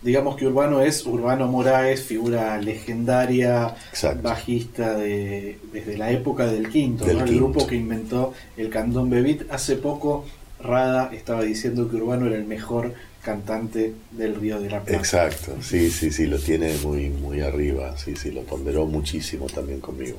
Digamos 0.00 0.36
que 0.36 0.46
Urbano 0.46 0.80
es 0.80 1.04
Urbano 1.06 1.48
Moraes, 1.48 2.04
figura 2.04 2.56
legendaria, 2.62 3.74
Exacto. 3.90 4.22
bajista 4.22 4.94
de, 4.94 5.58
desde 5.72 5.98
la 5.98 6.12
época 6.12 6.46
del 6.46 6.68
quinto, 6.68 7.04
Del 7.04 7.16
¿no? 7.18 7.24
el 7.24 7.28
Quinto. 7.30 7.44
grupo 7.46 7.66
que 7.66 7.74
inventó 7.74 8.32
el 8.56 8.70
candombe 8.70 9.20
beat. 9.22 9.50
Hace 9.50 9.74
poco 9.74 10.24
Rada 10.62 11.10
estaba 11.12 11.42
diciendo 11.42 11.90
que 11.90 11.96
Urbano 11.96 12.26
era 12.26 12.36
el 12.36 12.44
mejor 12.44 12.94
cantante 13.28 13.92
del 14.10 14.34
Río 14.36 14.58
de 14.58 14.70
la 14.70 14.80
Plata. 14.82 14.98
exacto, 14.98 15.52
sí, 15.60 15.90
sí, 15.90 16.10
sí, 16.10 16.26
lo 16.26 16.38
tiene 16.38 16.74
muy, 16.82 17.10
muy 17.10 17.42
arriba, 17.42 17.94
sí, 17.98 18.16
sí, 18.16 18.30
lo 18.30 18.40
ponderó 18.44 18.86
muchísimo 18.86 19.44
también 19.46 19.80
conmigo. 19.80 20.18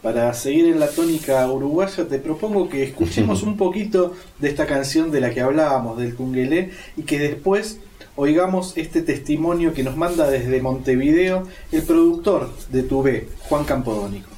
Para 0.00 0.32
seguir 0.32 0.64
en 0.64 0.80
la 0.80 0.88
tónica 0.88 1.46
uruguaya, 1.52 2.08
te 2.08 2.18
propongo 2.18 2.70
que 2.70 2.82
escuchemos 2.82 3.42
un 3.50 3.58
poquito 3.58 4.14
de 4.38 4.48
esta 4.48 4.64
canción 4.64 5.10
de 5.10 5.20
la 5.20 5.34
que 5.34 5.42
hablábamos, 5.42 5.98
del 5.98 6.16
Tungelé, 6.16 6.70
y 6.96 7.02
que 7.02 7.18
después 7.18 7.76
oigamos 8.16 8.72
este 8.76 9.02
testimonio 9.02 9.74
que 9.74 9.82
nos 9.82 9.98
manda 9.98 10.30
desde 10.30 10.62
Montevideo 10.62 11.46
el 11.72 11.82
productor 11.82 12.50
de 12.70 12.84
Tuve, 12.84 13.28
Juan 13.50 13.64
Campodónico. 13.64 14.29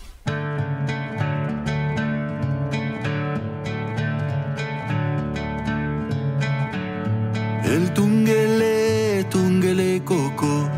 El 7.64 7.94
tunguele, 7.94 9.24
tunguele 9.30 10.02
coco, 10.04 10.68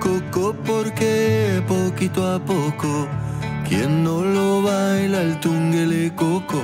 coco 0.00 0.54
porque 0.64 1.62
poquito 1.68 2.26
a 2.26 2.38
poco, 2.38 3.06
quien 3.68 4.02
no 4.02 4.22
lo 4.22 4.62
baila 4.62 5.20
el 5.20 5.38
tunguele 5.40 6.14
coco, 6.14 6.62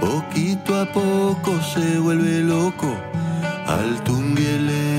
poquito 0.00 0.80
a 0.80 0.86
poco 0.86 1.60
se 1.62 1.98
vuelve 1.98 2.40
loco, 2.40 2.94
al 3.66 4.02
tunguele, 4.04 4.93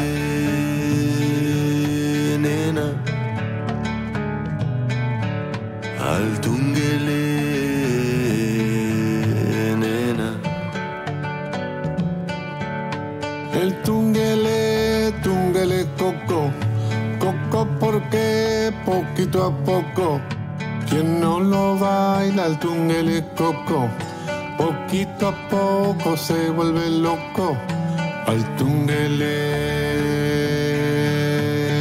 porque 17.96 18.74
poquito 18.84 19.46
a 19.46 19.64
poco, 19.64 20.20
quien 20.90 21.22
no 21.22 21.40
lo 21.40 21.78
baila 21.80 22.48
el 22.48 22.60
tunguele 22.60 23.24
coco, 23.38 23.90
poquito 24.58 25.30
a 25.30 25.48
poco 25.48 26.18
se 26.18 26.50
vuelve 26.50 26.90
loco, 26.90 27.58
al 28.28 28.56
tunguele, 28.58 29.46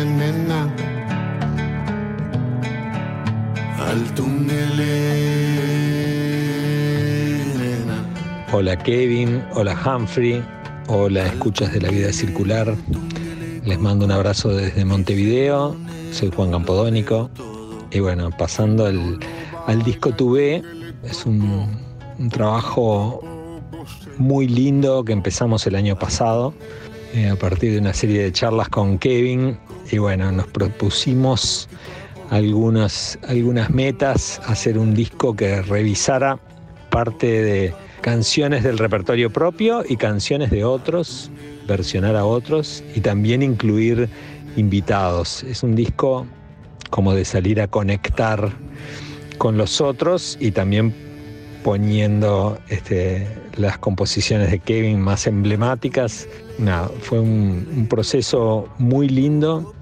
nena, 0.05 0.73
al 3.81 4.15
tunguele, 4.15 4.93
nena. 7.59 7.97
Hola 8.53 8.77
Kevin, 8.77 9.43
hola 9.55 9.75
Humphrey, 9.85 10.45
hola 10.87 11.27
escuchas 11.27 11.73
de 11.73 11.81
la 11.81 11.91
vida 11.91 12.13
circular. 12.13 12.77
Les 13.65 13.81
mando 13.81 14.05
un 14.05 14.13
abrazo 14.13 14.51
desde 14.51 14.85
Montevideo, 14.85 15.75
soy 16.15 16.31
Juan 16.31 16.53
Campodónico. 16.53 17.29
Y 17.91 17.99
bueno, 17.99 18.31
pasando 18.31 18.87
al, 18.87 19.83
disco 19.85 20.13
Tuve, 20.13 20.63
es 21.03 21.27
un, 21.27 21.69
un 22.19 22.29
trabajo 22.29 23.21
muy 24.17 24.47
lindo 24.47 25.05
que 25.05 25.13
empezamos 25.13 25.67
el 25.67 25.75
año 25.75 25.99
pasado 25.99 26.55
eh, 27.15 27.29
a 27.29 27.37
partir 27.37 27.73
de 27.73 27.79
una 27.79 27.93
serie 27.93 28.23
de 28.23 28.33
charlas 28.33 28.69
con 28.69 28.99
Kevin. 28.99 29.59
Y 29.91 29.99
bueno, 29.99 30.31
nos 30.31 30.47
propusimos 30.47 31.69
algunas, 32.31 33.19
algunas 33.29 33.71
metas, 33.71 34.41
hacer 34.47 34.79
un 34.79 34.95
disco 34.95 35.35
que 35.35 35.63
revisara 35.63 36.39
parte 36.91 37.27
de 37.27 37.75
canciones 38.03 38.63
del 38.63 38.79
repertorio 38.79 39.33
propio 39.33 39.83
y 39.89 39.97
canciones 39.97 40.51
de 40.51 40.65
otros, 40.65 41.31
versionar 41.67 42.15
a 42.15 42.25
otros 42.25 42.85
y 42.95 43.01
también 43.01 43.43
incluir 43.43 44.09
invitados. 44.57 45.43
Es 45.45 45.63
un 45.63 45.75
disco 45.75 46.27
como 46.91 47.15
de 47.15 47.25
salir 47.25 47.61
a 47.61 47.69
conectar 47.69 48.53
con 49.39 49.57
los 49.57 49.81
otros 49.81 50.37
y 50.41 50.53
también 50.53 50.95
poniendo 51.65 52.59
este, 52.69 53.27
las 53.57 53.79
composiciones 53.79 54.51
de 54.51 54.61
Kevin 54.61 55.01
más 55.01 55.27
emblemáticas. 55.27 56.29
Nada, 56.59 56.91
fue 57.01 57.21
un, 57.21 57.87
proceso 57.89 58.69
muy 58.79 59.09
lindo. 59.09 59.75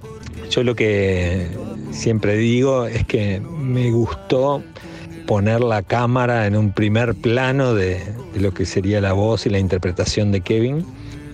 Yo 0.50 0.62
lo 0.62 0.74
que 0.74 1.48
siempre 1.90 2.36
digo 2.36 2.86
es 2.86 3.04
que 3.04 3.40
me 3.40 3.90
gustó 3.90 4.62
poner 5.26 5.60
la 5.60 5.82
cámara 5.82 6.46
en 6.46 6.56
un 6.56 6.72
primer 6.72 7.14
plano 7.14 7.74
de 7.74 8.00
lo 8.34 8.54
que 8.54 8.64
sería 8.64 9.00
la 9.00 9.12
voz 9.12 9.46
y 9.46 9.50
la 9.50 9.58
interpretación 9.58 10.32
de 10.32 10.40
Kevin. 10.40 10.86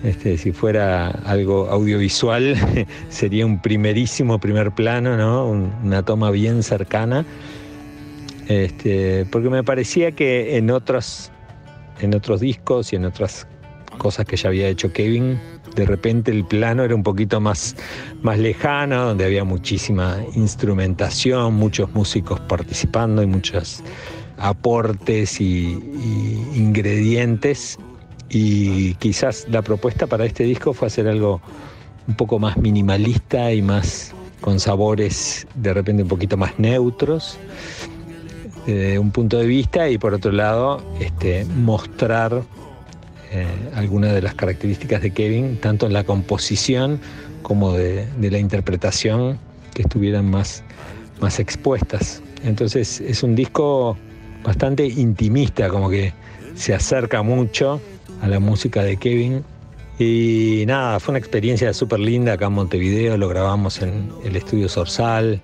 Este, 0.03 0.37
si 0.37 0.51
fuera 0.53 1.09
algo 1.09 1.69
audiovisual, 1.69 2.55
sería 3.09 3.45
un 3.45 3.61
primerísimo 3.61 4.39
primer 4.39 4.71
plano, 4.71 5.17
¿no? 5.17 5.45
Un- 5.47 5.73
una 5.83 6.03
toma 6.03 6.31
bien 6.31 6.63
cercana. 6.63 7.25
Este, 8.47 9.25
porque 9.31 9.49
me 9.49 9.63
parecía 9.63 10.11
que 10.13 10.57
en 10.57 10.71
otros, 10.71 11.31
en 11.99 12.15
otros 12.15 12.39
discos 12.39 12.93
y 12.93 12.95
en 12.95 13.05
otras 13.05 13.45
cosas 13.97 14.25
que 14.25 14.37
ya 14.37 14.49
había 14.49 14.67
hecho 14.69 14.91
Kevin, 14.91 15.37
de 15.75 15.85
repente 15.85 16.31
el 16.31 16.45
plano 16.45 16.83
era 16.83 16.95
un 16.95 17.03
poquito 17.03 17.39
más, 17.41 17.75
más 18.23 18.39
lejano, 18.39 19.05
donde 19.05 19.25
había 19.25 19.43
muchísima 19.43 20.17
instrumentación, 20.35 21.53
muchos 21.55 21.93
músicos 21.93 22.39
participando 22.39 23.21
y 23.21 23.27
muchos 23.27 23.83
aportes 24.37 25.39
y, 25.41 25.77
y 26.01 26.43
ingredientes. 26.55 27.77
Y 28.29 28.93
quizás 28.95 29.47
la 29.49 29.61
propuesta 29.61 30.07
para 30.07 30.25
este 30.25 30.43
disco 30.43 30.73
fue 30.73 30.87
hacer 30.87 31.07
algo 31.07 31.41
un 32.07 32.15
poco 32.15 32.39
más 32.39 32.57
minimalista 32.57 33.51
y 33.51 33.61
más 33.61 34.13
con 34.41 34.59
sabores 34.59 35.47
de 35.55 35.73
repente 35.73 36.03
un 36.03 36.09
poquito 36.09 36.37
más 36.37 36.57
neutros. 36.59 37.37
desde 38.65 38.99
un 38.99 39.11
punto 39.11 39.37
de 39.37 39.47
vista 39.47 39.89
y 39.89 39.97
por 39.97 40.13
otro 40.13 40.31
lado 40.31 40.81
este, 40.99 41.45
mostrar 41.45 42.43
eh, 43.31 43.45
algunas 43.75 44.13
de 44.13 44.21
las 44.21 44.33
características 44.33 45.01
de 45.01 45.11
Kevin, 45.11 45.57
tanto 45.57 45.85
en 45.85 45.93
la 45.93 46.03
composición 46.03 46.99
como 47.41 47.73
de, 47.73 48.07
de 48.17 48.31
la 48.31 48.39
interpretación, 48.39 49.39
que 49.73 49.83
estuvieran 49.83 50.29
más, 50.29 50.63
más 51.21 51.39
expuestas. 51.39 52.21
Entonces 52.43 53.01
es 53.01 53.23
un 53.23 53.35
disco 53.35 53.97
bastante 54.43 54.85
intimista, 54.87 55.69
como 55.69 55.89
que 55.89 56.13
se 56.55 56.73
acerca 56.73 57.21
mucho 57.21 57.79
a 58.21 58.27
la 58.27 58.39
música 58.39 58.83
de 58.83 58.97
Kevin. 58.97 59.43
Y 59.97 60.63
nada, 60.65 60.99
fue 60.99 61.11
una 61.11 61.19
experiencia 61.19 61.73
súper 61.73 61.99
linda 61.99 62.33
acá 62.33 62.45
en 62.45 62.53
Montevideo, 62.53 63.17
lo 63.17 63.27
grabamos 63.27 63.81
en 63.81 64.09
el 64.23 64.35
estudio 64.37 64.69
Sorsal 64.69 65.41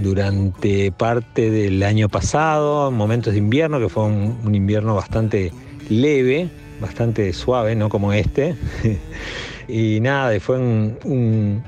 durante 0.00 0.90
parte 0.90 1.50
del 1.50 1.82
año 1.82 2.08
pasado, 2.08 2.88
en 2.88 2.94
momentos 2.94 3.34
de 3.34 3.40
invierno, 3.40 3.78
que 3.78 3.90
fue 3.90 4.04
un, 4.04 4.54
invierno 4.54 4.94
bastante 4.94 5.52
leve, 5.90 6.48
bastante 6.80 7.32
suave, 7.34 7.74
no 7.74 7.90
como 7.90 8.14
este. 8.14 8.56
y 9.68 10.00
nada, 10.00 10.38
fue 10.40 10.58
un, 10.58 11.62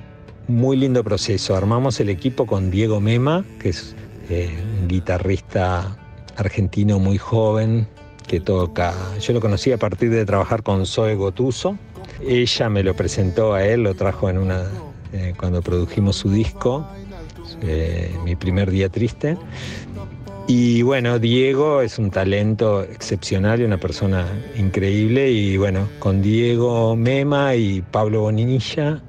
muy 0.48 0.78
lindo 0.78 1.04
proceso. 1.04 1.54
Armamos 1.54 2.00
el 2.00 2.08
equipo 2.08 2.46
con 2.46 2.70
Diego 2.70 2.98
Mema, 3.00 3.44
que 3.60 3.68
es 3.70 3.94
eh, 4.30 4.50
un 4.80 4.88
guitarrista 4.88 5.98
argentino 6.36 6.98
muy 6.98 7.18
joven 7.18 7.86
que 8.26 8.40
toca. 8.40 8.94
Yo 9.20 9.32
lo 9.32 9.40
conocí 9.40 9.72
a 9.72 9.78
partir 9.78 10.10
de 10.10 10.24
trabajar 10.24 10.62
con 10.62 10.86
Zoe 10.86 11.14
Gotuso. 11.14 11.76
Ella 12.26 12.68
me 12.68 12.82
lo 12.82 12.94
presentó 12.94 13.54
a 13.54 13.64
él, 13.64 13.82
lo 13.82 13.94
trajo 13.94 14.30
en 14.30 14.38
una 14.38 14.64
eh, 15.12 15.34
cuando 15.36 15.60
produjimos 15.60 16.16
su 16.16 16.30
disco, 16.30 16.86
eh, 17.62 18.10
mi 18.24 18.34
primer 18.34 18.70
día 18.70 18.88
triste. 18.88 19.36
Y 20.48 20.82
bueno, 20.82 21.18
Diego 21.18 21.82
es 21.82 21.98
un 21.98 22.10
talento 22.10 22.82
excepcional 22.82 23.60
y 23.60 23.64
una 23.64 23.78
persona 23.78 24.26
increíble. 24.56 25.30
Y 25.30 25.56
bueno, 25.56 25.88
con 25.98 26.22
Diego 26.22 26.96
Mema 26.96 27.54
y 27.54 27.82
Pablo 27.82 28.22
Boninilla 28.22 29.02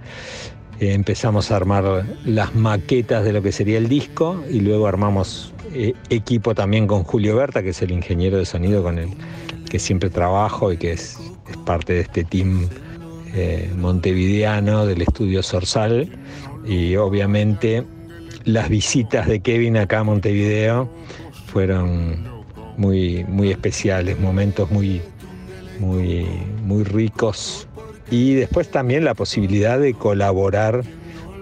eh, 0.80 0.94
empezamos 0.94 1.52
a 1.52 1.56
armar 1.56 2.06
las 2.26 2.56
maquetas 2.56 3.24
de 3.24 3.34
lo 3.34 3.42
que 3.42 3.52
sería 3.52 3.78
el 3.78 3.88
disco 3.88 4.44
y 4.50 4.60
luego 4.60 4.88
armamos 4.88 5.54
eh, 5.74 5.94
equipo 6.10 6.54
también 6.54 6.88
con 6.88 7.04
Julio 7.04 7.36
Berta, 7.36 7.64
que 7.64 7.70
es 7.70 7.82
el 7.82 7.92
ingeniero 7.92 8.38
de 8.38 8.46
sonido 8.46 8.84
con 8.84 9.00
el 9.00 9.10
que 9.70 9.80
siempre 9.80 10.10
trabajo 10.10 10.72
y 10.72 10.78
que 10.78 10.92
es, 10.94 11.20
parte 11.66 11.94
de 11.94 12.02
este 12.02 12.24
team 12.24 12.68
eh, 13.34 13.72
montevideano 13.76 14.86
del 14.86 15.02
estudio 15.02 15.44
Sorsal. 15.44 16.10
Y 16.66 16.96
obviamente 16.96 17.84
las 18.46 18.70
visitas 18.70 19.28
de 19.28 19.40
Kevin 19.40 19.78
acá 19.78 20.00
a 20.00 20.04
Montevideo 20.04 20.90
fueron 21.48 22.24
muy, 22.78 23.24
muy 23.26 23.52
especiales, 23.52 24.20
momentos 24.20 24.70
muy, 24.72 25.02
muy, 25.80 26.26
muy 26.64 26.84
ricos. 26.84 27.68
Y 28.12 28.36
después 28.36 28.70
también 28.70 29.06
la 29.06 29.14
posibilidad 29.14 29.80
de 29.80 29.94
colaborar 29.94 30.84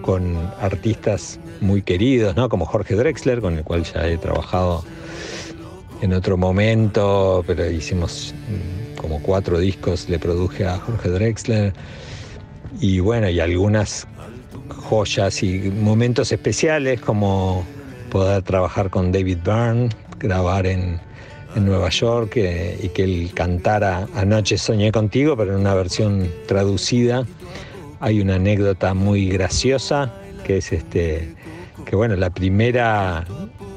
con 0.02 0.36
artistas 0.60 1.38
muy 1.60 1.82
queridos, 1.82 2.36
¿no? 2.36 2.48
como 2.48 2.66
Jorge 2.66 2.94
Drexler, 2.94 3.40
con 3.40 3.56
el 3.56 3.64
cual 3.64 3.84
ya 3.84 4.06
he 4.06 4.18
trabajado 4.18 4.84
en 6.02 6.12
otro 6.12 6.36
momento, 6.36 7.44
pero 7.46 7.70
hicimos 7.70 8.34
mm, 8.48 8.96
como 9.00 9.22
cuatro 9.22 9.58
discos, 9.58 10.08
le 10.08 10.18
produje 10.18 10.66
a 10.66 10.78
Jorge 10.78 11.08
Drexler. 11.08 11.72
Y 12.80 12.98
bueno, 12.98 13.28
y 13.28 13.38
algunas 13.38 14.06
joyas 14.68 15.42
y 15.42 15.58
momentos 15.70 16.32
especiales 16.32 17.00
como 17.00 17.64
poder 18.10 18.42
trabajar 18.42 18.90
con 18.90 19.12
David 19.12 19.38
Byrne, 19.44 19.90
grabar 20.18 20.66
en, 20.66 21.00
Nueva 21.60 21.88
York 21.90 22.36
eh, 22.36 22.78
y 22.82 22.88
que 22.88 23.04
él 23.04 23.30
cantara 23.34 24.06
Anoche 24.14 24.58
soñé 24.58 24.92
contigo, 24.92 25.36
pero 25.36 25.54
en 25.54 25.60
una 25.60 25.74
versión 25.74 26.28
traducida. 26.46 27.26
Hay 28.00 28.20
una 28.20 28.36
anécdota 28.36 28.94
muy 28.94 29.28
graciosa 29.28 30.12
que 30.44 30.58
es 30.58 30.72
este 30.72 31.34
que 31.84 31.96
bueno, 31.96 32.16
la 32.16 32.30
primera 32.30 33.24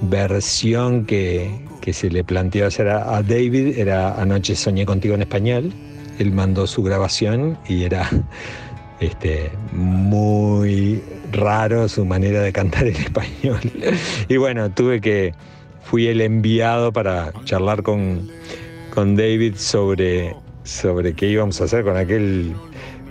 versión 0.02 1.06
que, 1.06 1.64
se 1.92 2.10
le 2.10 2.24
planteó 2.24 2.66
hacer 2.66 2.90
a, 2.90 3.22
David 3.22 3.78
era 3.78 4.20
Anoche 4.20 4.56
soñé 4.56 4.86
contigo 4.86 5.14
en 5.16 5.22
español. 5.22 5.72
Él 6.18 6.32
mandó 6.32 6.66
su 6.66 6.82
grabación 6.82 7.58
y 7.68 7.84
era 7.84 8.10
este, 9.00 9.52
muy 9.72 11.04
raro 11.32 11.88
su 11.88 12.06
manera 12.06 12.42
de 12.42 12.52
cantar 12.52 12.88
en 12.88 12.96
español. 12.96 13.60
Y 14.28 14.38
bueno, 14.38 14.72
tuve 14.72 15.00
que, 15.00 15.34
fui 15.86 16.08
el 16.08 16.22
enviado 16.22 16.92
para 16.92 17.32
charlar 17.46 17.84
con, 17.84 18.30
con 18.94 19.16
David 19.16 19.56
sobre, 19.56 20.36
sobre 20.64 21.14
qué 21.14 21.30
íbamos 21.30 21.62
a 21.62 21.66
hacer 21.66 21.84
con 21.84 21.98
aquel 21.98 22.54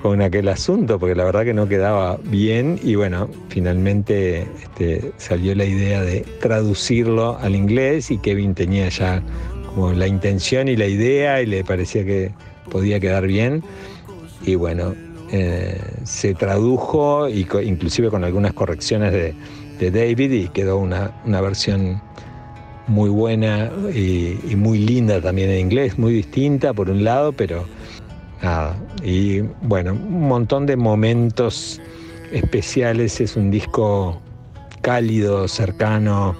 con 0.03 0.21
aquel 0.21 0.49
asunto, 0.49 0.99
porque 0.99 1.15
la 1.15 1.25
verdad 1.25 1.45
que 1.45 1.55
no 1.55 1.67
quedaba 1.67 2.19
bien 2.25 2.79
y 2.83 2.95
bueno, 2.95 3.27
finalmente 3.49 4.47
este, 4.63 5.13
salió 5.17 5.55
la 5.55 5.65
idea 5.65 6.03
de 6.03 6.27
traducirlo 6.43 7.39
al 7.39 7.57
inglés 7.57 8.11
y 8.11 8.19
Kevin 8.19 8.55
tenía 8.55 8.91
ya 8.91 9.23
como 9.75 9.95
la 9.95 10.07
intención 10.07 10.69
y 10.69 10.77
la 10.77 10.87
idea 10.87 11.41
y 11.41 11.47
le 11.47 11.65
parecía 11.65 12.05
que 12.05 12.33
podía 12.71 13.01
quedar 13.01 13.27
bien. 13.27 13.63
Y 14.45 14.57
bueno, 14.57 14.95
eh, 15.33 15.81
se 16.05 16.35
tradujo 16.35 17.29
y 17.29 17.47
inclusive 17.65 18.11
con 18.11 18.25
algunas 18.25 18.53
correcciones 18.53 19.13
de, 19.13 19.35
David 19.91 20.33
y 20.33 20.49
quedó 20.49 20.79
una, 20.79 21.13
versión 21.41 22.01
muy 22.87 23.11
buena 23.11 23.71
y, 23.95 24.39
y 24.49 24.57
muy 24.57 24.79
linda 24.79 25.21
también 25.21 25.51
en 25.51 25.61
inglés, 25.61 25.99
muy 25.99 26.13
distinta 26.13 26.73
por 26.73 26.91
un 26.91 27.05
lado, 27.05 27.33
pero 27.33 27.65
y 29.03 29.41
bueno, 29.63 29.93
un 29.93 30.29
montón 30.29 30.67
de 30.67 30.77
momentos 30.77 31.81
especiales, 32.33 33.21
es 33.21 33.37
un 33.37 33.51
disco 33.51 34.21
cálido, 34.81 35.49
cercano. 35.49 36.35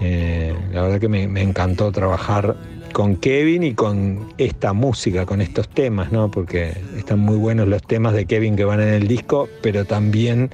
Eh, 0.00 0.54
la 0.72 0.82
verdad 0.82 1.00
que 1.00 1.08
me, 1.08 1.22
encantó 1.40 1.92
trabajar 1.92 2.56
con 2.92 3.16
Kevin 3.16 3.62
y 3.62 3.74
con 3.74 4.32
esta 4.36 4.72
música, 4.72 5.24
con 5.24 5.40
estos 5.40 5.68
temas, 5.68 6.12
¿no? 6.12 6.30
Porque 6.30 6.74
están 6.96 7.20
muy 7.20 7.36
buenos 7.36 7.68
los 7.68 7.82
temas 7.82 8.14
de 8.14 8.26
Kevin 8.26 8.56
que 8.56 8.64
van 8.64 8.80
en 8.80 8.88
el 8.88 9.08
disco, 9.08 9.48
pero 9.62 9.84
también 9.84 10.50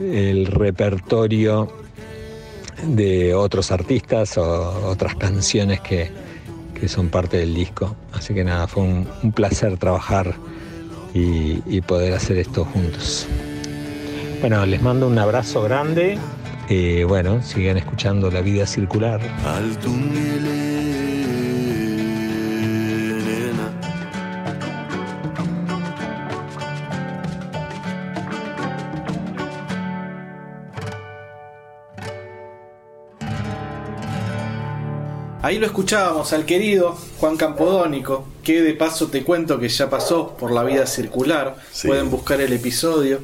el 0.00 0.46
repertorio 0.46 1.68
de 2.82 3.34
otros 3.34 3.70
artistas 3.70 4.36
o 4.38 4.88
otras 4.88 5.14
canciones 5.16 5.80
que, 5.80 6.10
que 6.78 6.88
son 6.88 7.08
parte 7.08 7.38
del 7.38 7.54
disco. 7.54 7.96
Así 8.12 8.34
que 8.34 8.44
nada, 8.44 8.66
fue 8.66 8.82
un, 8.82 9.32
placer 9.32 9.76
trabajar 9.78 10.34
y, 11.14 11.80
poder 11.82 12.12
hacer 12.14 12.38
esto 12.38 12.64
juntos. 12.64 13.26
Bueno, 14.40 14.64
les 14.66 14.80
mando 14.82 15.08
un 15.08 15.18
abrazo 15.18 15.62
grande. 15.62 16.18
y 16.68 17.02
bueno, 17.04 17.42
sigan 17.42 17.76
escuchando 17.76 18.30
La 18.30 18.40
Vida 18.40 18.66
Circular. 18.66 19.20
Ahí 35.40 35.60
lo 35.60 35.66
escuchábamos 35.66 36.32
al 36.32 36.46
querido 36.46 36.98
Juan 37.20 37.36
Campodónico, 37.36 38.26
que 38.42 38.60
de 38.60 38.74
paso 38.74 39.06
te 39.06 39.22
cuento 39.22 39.60
que 39.60 39.68
ya 39.68 39.88
pasó 39.88 40.36
por 40.36 40.50
la 40.50 40.64
vida 40.64 40.84
circular. 40.84 41.56
Pueden 41.84 42.10
buscar 42.10 42.40
el 42.40 42.52
episodio. 42.52 43.20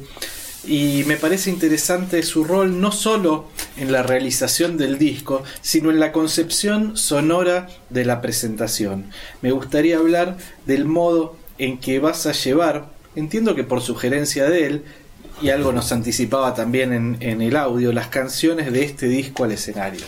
Y 0.65 1.03
me 1.07 1.17
parece 1.17 1.49
interesante 1.49 2.23
su 2.23 2.45
rol 2.45 2.79
no 2.79 2.93
solo 2.93 3.49
en 3.75 3.91
la 3.91 4.01
realización 4.01 4.77
del 4.77 4.97
disco, 4.97 5.43
sino 5.61 5.91
en 5.91 5.99
la 5.99 6.13
concepción 6.13 6.95
sonora 6.95 7.67
de 7.89 8.05
la 8.05 8.21
presentación. 8.21 9.11
Me 9.41 9.51
gustaría 9.51 9.97
hablar 9.97 10.37
del 10.65 10.85
modo 10.85 11.35
en 11.57 11.79
que 11.79 11.99
vas 11.99 12.25
a 12.27 12.31
llevar, 12.31 12.85
entiendo 13.17 13.55
que 13.55 13.65
por 13.65 13.81
sugerencia 13.81 14.49
de 14.49 14.65
él, 14.65 14.83
y 15.41 15.49
algo 15.49 15.73
nos 15.73 15.91
anticipaba 15.91 16.53
también 16.53 16.93
en, 16.93 17.17
en 17.19 17.41
el 17.41 17.57
audio, 17.57 17.91
las 17.91 18.07
canciones 18.07 18.71
de 18.71 18.85
este 18.85 19.09
disco 19.09 19.43
al 19.43 19.51
escenario. 19.51 20.05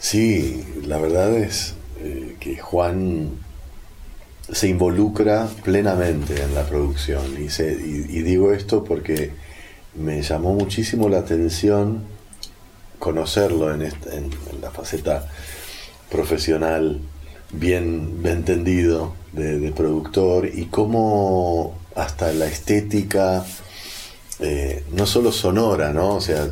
Sí, 0.00 0.64
la 0.86 0.96
verdad 0.96 1.34
es 1.34 1.74
eh, 1.98 2.34
que 2.40 2.56
Juan 2.56 3.32
se 4.50 4.66
involucra 4.68 5.46
plenamente 5.62 6.42
en 6.42 6.54
la 6.54 6.64
producción 6.66 7.22
y, 7.38 8.22
digo 8.22 8.52
esto 8.52 8.82
porque 8.82 9.32
me 9.94 10.22
llamó 10.22 10.54
muchísimo 10.54 11.10
la 11.10 11.18
atención 11.18 12.02
conocerlo 12.98 13.74
en, 13.74 13.82
la 14.62 14.70
faceta 14.70 15.28
profesional 16.10 17.00
bien, 17.52 18.22
entendido 18.24 19.14
de, 19.32 19.70
productor 19.70 20.46
y 20.46 20.64
cómo 20.66 21.78
hasta 21.94 22.32
la 22.32 22.46
estética, 22.46 23.44
eh, 24.38 24.82
no 24.92 25.06
solo 25.06 25.30
sonora, 25.30 25.92
¿no? 25.92 26.14
O 26.16 26.20
sea, 26.22 26.48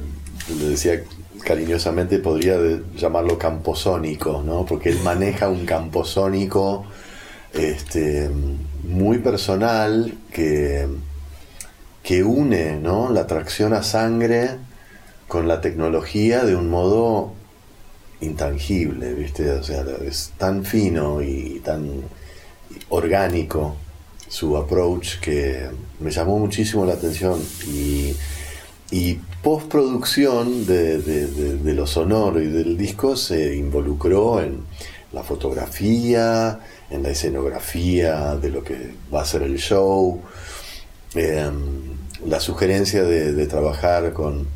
le 0.59 0.65
decía 0.69 1.03
cariñosamente 1.45 2.19
podría 2.19 2.59
llamarlo 2.97 3.39
camposónico, 3.39 4.43
¿no? 4.45 4.65
Porque 4.65 4.91
él 4.91 4.99
maneja 5.03 5.49
un 5.49 5.65
camposónico 5.67 6.85
este, 7.55 8.31
muy 8.85 9.19
personal 9.19 10.15
que, 10.33 10.87
que 12.03 12.23
une 12.23 12.79
¿no? 12.79 13.11
la 13.11 13.27
tracción 13.27 13.73
a 13.73 13.83
sangre 13.83 14.57
con 15.27 15.49
la 15.49 15.61
tecnología 15.61 16.45
de 16.45 16.57
un 16.57 16.71
modo 16.71 17.33
intangible, 18.21 19.13
¿viste? 19.15 19.51
O 19.53 19.63
sea, 19.63 19.85
es 20.05 20.33
tan 20.39 20.65
fino 20.65 21.23
y 21.23 21.61
tan 21.65 22.03
orgánico 22.89 23.77
su 24.29 24.57
approach 24.57 25.19
que 25.21 25.69
me 26.01 26.11
llamó 26.11 26.39
muchísimo 26.39 26.85
la 26.85 26.95
atención 26.95 27.41
y 28.91 29.19
postproducción 29.43 30.67
de, 30.67 30.99
de, 30.99 31.27
de, 31.57 31.75
lo 31.75 31.87
sonoro 31.87 32.41
y 32.41 32.49
del 32.49 32.77
disco 32.77 33.17
se 33.17 33.57
involucró 33.57 34.41
en 34.41 34.63
la 35.13 35.23
fotografía, 35.23 36.61
en 36.91 37.03
la 37.03 37.11
escenografía 37.11 38.37
de 38.37 38.51
lo 38.51 38.63
que 38.63 38.95
va 39.13 39.23
a 39.23 39.25
ser 39.25 39.43
el 39.43 39.59
show, 39.59 40.21
eh, 41.15 41.51
la 42.27 42.41
sugerencia 42.41 43.05
de, 43.05 43.47
trabajar 43.47 44.13
con, 44.13 44.49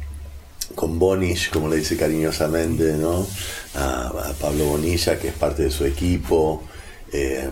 con 0.75 0.99
Bonish, 0.99 1.51
como 1.51 1.69
le 1.69 1.77
dice 1.77 1.97
cariñosamente, 1.97 2.95
¿no? 2.95 3.27
A, 3.75 4.33
Pablo 4.41 4.65
Bonilla, 4.67 5.19
que 5.19 5.29
es 5.29 5.35
parte 5.35 5.63
de 5.65 5.71
su 5.71 5.85
equipo. 5.85 6.63
eh, 7.13 7.49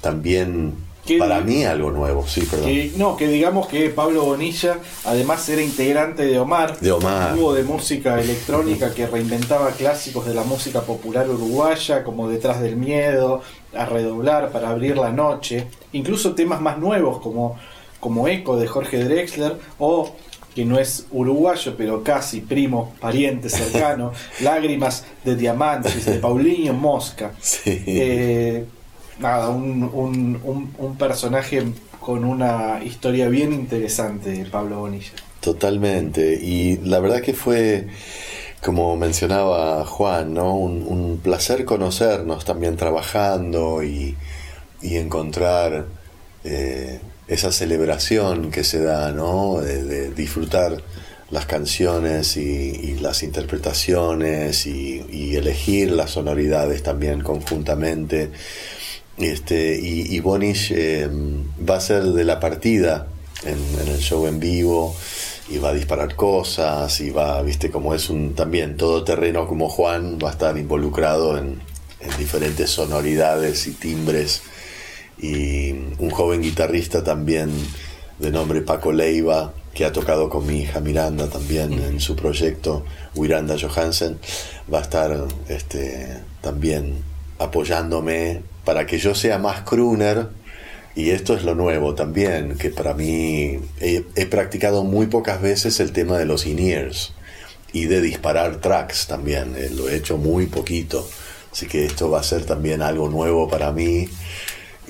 también, 0.00 0.74
¿Qué 1.10 1.18
para 1.18 1.40
mí, 1.40 1.64
algo 1.64 1.90
nuevo, 1.90 2.24
sí, 2.24 2.42
perdón. 2.42 2.66
Que, 2.66 2.92
no, 2.96 3.16
que 3.16 3.26
digamos 3.26 3.66
que 3.66 3.90
Pablo 3.90 4.24
Bonilla 4.24 4.78
además 5.04 5.48
era 5.48 5.60
integrante 5.60 6.24
de 6.24 6.38
Omar, 6.38 6.78
De 6.78 6.92
Omar. 6.92 7.36
un 7.36 7.54
de 7.56 7.64
música 7.64 8.20
electrónica 8.20 8.94
que 8.94 9.08
reinventaba 9.08 9.72
clásicos 9.72 10.24
de 10.24 10.34
la 10.34 10.44
música 10.44 10.82
popular 10.82 11.28
uruguaya, 11.28 12.04
como 12.04 12.28
Detrás 12.28 12.60
del 12.60 12.76
Miedo, 12.76 13.42
A 13.74 13.86
Redoblar 13.86 14.52
para 14.52 14.70
abrir 14.70 14.96
la 14.98 15.10
noche, 15.10 15.66
incluso 15.92 16.36
temas 16.36 16.60
más 16.60 16.78
nuevos 16.78 17.20
como, 17.20 17.56
como 17.98 18.28
Eco 18.28 18.56
de 18.56 18.68
Jorge 18.68 19.02
Drexler 19.02 19.56
o 19.80 20.14
que 20.54 20.64
no 20.64 20.78
es 20.78 21.06
uruguayo, 21.10 21.74
pero 21.76 22.04
casi 22.04 22.40
primo, 22.40 22.94
pariente 23.00 23.48
cercano, 23.48 24.12
Lágrimas 24.42 25.04
de 25.24 25.34
Diamantes, 25.34 26.04
de 26.04 26.18
Paulinho 26.18 26.72
Mosca. 26.72 27.32
Sí. 27.40 27.82
Eh, 27.86 28.64
nada, 29.20 29.50
un, 29.50 29.90
un, 29.92 30.72
un, 30.78 30.96
personaje 30.96 31.62
con 32.00 32.24
una 32.24 32.82
historia 32.82 33.28
bien 33.28 33.52
interesante, 33.52 34.46
Pablo 34.50 34.80
Bonilla. 34.80 35.12
Totalmente. 35.40 36.38
Y 36.40 36.78
la 36.78 37.00
verdad 37.00 37.20
que 37.20 37.34
fue, 37.34 37.88
como 38.62 38.96
mencionaba 38.96 39.84
Juan, 39.84 40.34
¿no? 40.34 40.54
un, 40.54 41.20
placer 41.22 41.64
conocernos 41.64 42.44
también 42.44 42.76
trabajando 42.76 43.82
y, 43.82 44.16
y 44.80 44.96
encontrar 44.96 45.86
eh, 46.44 47.00
esa 47.28 47.52
celebración 47.52 48.50
que 48.50 48.64
se 48.64 48.82
da, 48.82 49.12
¿no? 49.12 49.60
De, 49.60 50.10
disfrutar 50.10 50.82
las 51.30 51.46
canciones 51.46 52.36
y, 52.36 52.96
las 53.00 53.22
interpretaciones 53.22 54.66
y 54.66 55.36
elegir 55.36 55.92
las 55.92 56.10
sonoridades 56.10 56.82
también 56.82 57.22
conjuntamente. 57.22 58.30
Este, 59.20 59.78
y, 59.78 60.14
y 60.14 60.20
Bonish 60.20 60.72
eh, 60.74 61.08
va 61.68 61.76
a 61.76 61.80
ser 61.80 62.04
de 62.04 62.24
la 62.24 62.40
partida 62.40 63.06
en, 63.44 63.88
el 63.88 63.98
show 63.98 64.26
en 64.26 64.40
vivo 64.40 64.96
y 65.48 65.58
va 65.58 65.70
a 65.70 65.74
disparar 65.74 66.14
cosas 66.16 67.00
y 67.00 67.10
va, 67.10 67.42
viste, 67.42 67.70
como 67.70 67.94
es 67.94 68.08
un 68.08 68.34
también 68.34 68.76
todoterreno 68.76 69.46
como 69.46 69.68
Juan, 69.68 70.18
va 70.22 70.28
a 70.28 70.32
estar 70.32 70.56
involucrado 70.56 71.36
en, 71.36 71.60
en 72.00 72.18
diferentes 72.18 72.70
sonoridades 72.70 73.66
y 73.66 73.72
timbres. 73.72 74.42
Y 75.18 75.72
un 75.98 76.10
joven 76.10 76.40
guitarrista 76.40 77.04
también 77.04 77.50
de 78.18 78.30
nombre 78.30 78.62
Paco 78.62 78.92
Leiva, 78.92 79.52
que 79.74 79.84
ha 79.84 79.92
tocado 79.92 80.28
con 80.30 80.46
mi 80.46 80.62
hija 80.62 80.80
Miranda 80.80 81.28
también 81.28 81.72
en 81.74 82.00
su 82.00 82.16
proyecto, 82.16 82.84
Miranda 83.14 83.56
Johansen, 83.60 84.18
va 84.72 84.78
a 84.78 84.82
estar 84.82 85.26
este, 85.48 86.18
también 86.40 87.02
apoyándome 87.38 88.42
para 88.64 88.86
que 88.86 88.98
yo 88.98 89.14
sea 89.14 89.38
más 89.38 89.62
crooner. 89.62 90.28
Y 90.96 91.10
esto 91.10 91.34
es 91.34 91.44
lo 91.44 91.54
nuevo 91.54 91.94
también, 91.94 92.56
que 92.58 92.70
para 92.70 92.94
mí 92.94 93.60
he, 93.80 94.04
he 94.16 94.26
practicado 94.26 94.82
muy 94.84 95.06
pocas 95.06 95.40
veces 95.40 95.78
el 95.80 95.92
tema 95.92 96.18
de 96.18 96.24
los 96.24 96.46
in-ears 96.46 97.12
y 97.72 97.84
de 97.86 98.00
disparar 98.02 98.56
tracks 98.56 99.06
también. 99.06 99.54
eh, 99.56 99.70
lo 99.72 99.88
he 99.88 99.96
hecho 99.96 100.16
muy 100.18 100.46
poquito. 100.46 101.08
Así 101.52 101.66
que 101.66 101.84
esto 101.84 102.10
va 102.10 102.20
a 102.20 102.22
ser 102.24 102.44
también 102.44 102.82
algo 102.82 103.08
nuevo 103.08 103.48
para 103.48 103.72
mí 103.72 104.08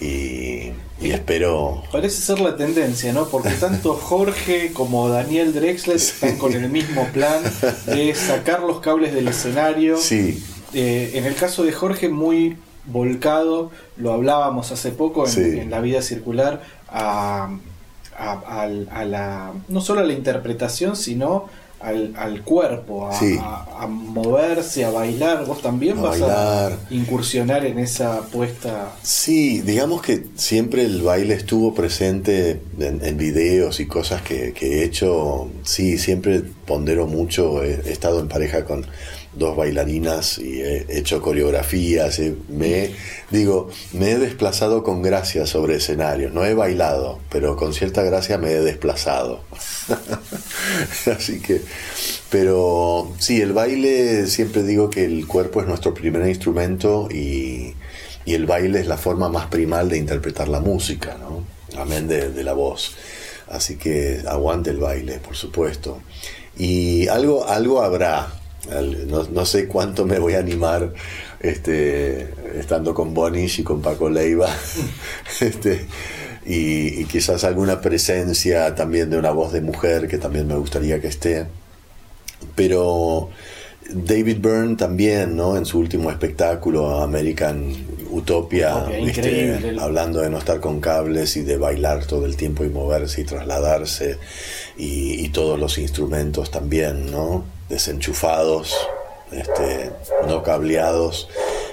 y, 0.00 0.72
y 1.00 1.10
espero... 1.12 1.82
Parece 1.92 2.22
ser 2.22 2.40
la 2.40 2.56
tendencia, 2.56 3.12
¿no? 3.12 3.28
Porque 3.28 3.50
tanto 3.50 3.94
Jorge 4.02 4.72
como 4.72 5.08
Daniel 5.10 5.52
Drexler 5.52 5.96
están 5.96 6.36
con 6.38 6.54
el 6.54 6.68
mismo 6.70 7.06
plan 7.12 7.42
de 7.86 8.14
sacar 8.14 8.60
los 8.60 8.80
cables 8.80 9.12
del 9.12 9.28
escenario. 9.28 9.98
Sí, 9.98 10.42
Eh, 10.72 11.12
en 11.14 11.24
el 11.26 11.34
caso 11.34 11.64
de 11.64 11.72
Jorge, 11.72 12.08
muy 12.08 12.56
volcado, 12.87 13.70
lo 13.97 14.12
hablábamos 14.12 14.72
hace 14.72 14.91
poco 14.91 15.26
en, 15.26 15.33
Sí. 15.33 15.41
en 15.61 15.70
la 15.70 15.81
vida 15.81 16.03
circular, 16.03 16.62
a, 16.89 17.51
a- 18.18 18.66
la, 19.05 19.53
no 19.68 19.81
solo 19.81 20.01
a 20.01 20.05
la 20.05 20.12
interpretación, 20.12 20.97
sino 20.97 21.47
al, 21.81 22.12
al 22.18 22.43
cuerpo, 22.43 23.07
a, 23.09 23.18
Sí. 23.18 23.39
moverse, 23.89 24.85
a 24.85 24.91
bailar. 24.91 25.47
¿Vos 25.47 25.62
también 25.62 25.99
A 25.99 26.03
vas 26.03 26.20
bailar. 26.20 26.72
a 26.72 26.95
incursionar 26.95 27.64
en 27.64 27.78
esa 27.78 28.20
puesta? 28.31 28.93
Sí, 29.03 29.62
digamos 29.62 30.03
que 30.03 30.26
siempre 30.37 30.85
el 30.85 31.01
baile 31.03 31.33
estuvo 31.35 31.72
presente 31.74 32.61
en, 32.78 33.01
en 33.03 33.16
videos 33.16 33.81
y 33.81 33.87
cosas 33.87 34.20
que, 34.20 34.53
que 34.53 34.81
he 34.81 34.85
hecho. 34.85 35.49
Sí, 35.62 35.97
siempre 35.97 36.43
pondero 36.66 37.07
mucho. 37.07 37.62
He, 37.64 37.81
he 37.87 37.93
estado 37.93 38.20
en 38.20 38.28
pareja 38.28 38.64
con 38.66 38.85
dos 39.33 39.57
bailarinas 39.57 40.39
y 40.39 40.61
he 40.61 40.87
hecho 40.99 41.22
coreografías. 41.22 42.18
he- 42.18 42.35
me 42.49 42.85
he- 42.85 42.97
digo, 43.31 43.68
me 43.93 44.12
he 44.12 44.18
desplazado 44.18 44.83
con 44.83 45.03
gracia 45.03 45.47
sobre 45.47 45.76
escenarios. 45.76 46.33
No 46.33 46.45
he 46.45 46.55
bailado, 46.55 47.20
pero 47.31 47.57
con 47.57 47.72
cierta 47.74 48.03
gracia 48.03 48.39
me 48.39 48.51
he 48.53 48.61
desplazado. 48.61 49.43
Así 51.16 51.41
que, 51.41 51.61
pero 52.31 53.12
sí, 53.18 53.41
el 53.41 53.53
baile, 53.53 54.26
siempre 54.26 54.62
digo 54.62 54.91
que 54.91 55.05
el 55.05 55.26
cuerpo 55.26 55.61
es 55.61 55.66
nuestro 55.68 55.95
primer 55.95 56.26
instrumento 56.28 57.09
y, 57.11 57.74
y 58.24 58.35
el 58.35 58.47
baile 58.47 58.81
es 58.81 58.87
la 58.87 58.97
forma 58.97 59.28
más 59.28 59.47
primal 59.47 59.89
de 59.89 59.99
interpretar 59.99 60.49
la 60.49 60.61
música, 60.61 61.16
¿no? 61.20 61.45
Amén 61.81 62.09
de, 62.09 62.31
de 62.31 62.43
la 62.45 62.53
voz. 62.53 62.93
Así 63.49 63.76
que 63.76 64.22
aguante 64.26 64.70
el 64.70 64.78
baile, 64.78 65.18
por 65.18 65.37
supuesto. 65.37 66.01
Y 66.59 67.09
algo, 67.09 67.47
algo 67.49 67.83
habrá. 67.83 68.33
No, 69.08 69.24
no 69.24 69.46
sé 69.46 69.66
cuánto 69.66 70.04
me 70.04 70.18
voy 70.18 70.34
a 70.34 70.38
animar 70.38 70.92
este, 71.40 72.28
estando 72.58 72.94
con 72.94 73.14
Bonish 73.14 73.61
y 73.61 73.62
con 73.62 73.80
Paco 73.80 74.11
Leiva. 74.11 74.48
este, 75.40 75.86
y, 76.44 77.00
y 77.00 77.04
quizás 77.06 77.44
alguna 77.44 77.80
presencia 77.80 78.74
también 78.74 79.11
de 79.11 79.18
una 79.18 79.30
voz 79.30 79.52
de 79.52 79.61
mujer 79.61 80.08
que 80.08 80.18
también 80.18 80.46
me 80.46 80.54
gustaría 80.56 81.00
que 81.00 81.08
esté. 81.08 81.46
Pero 82.54 83.30
David 83.92 84.38
Byrne 84.40 84.76
también, 84.76 85.36
¿no? 85.36 85.56
En 85.56 85.64
su 85.64 85.78
último 85.78 86.11
espectáculo, 86.11 87.00
American 87.00 87.74
Utopia, 88.11 88.86
increíble. 88.98 89.76
hablando 89.80 90.20
de 90.20 90.30
no 90.30 90.38
estar 90.38 90.61
con 90.61 90.80
cables 90.80 91.36
y 91.36 91.42
de 91.42 91.56
bailar 91.56 92.04
todo 92.06 92.26
el 92.26 92.36
tiempo 92.36 92.64
y 92.64 92.68
moverse 92.68 93.22
y 93.22 93.24
trasladarse 93.24 94.18
y, 94.76 95.24
y 95.24 95.28
todos 95.30 95.58
los 95.58 95.78
instrumentos 95.78 96.50
también, 96.50 97.11
¿no? 97.11 97.59
Desenchufados, 97.70 98.76
este, 99.32 99.90
no 100.28 100.42
cableados. 100.42 101.28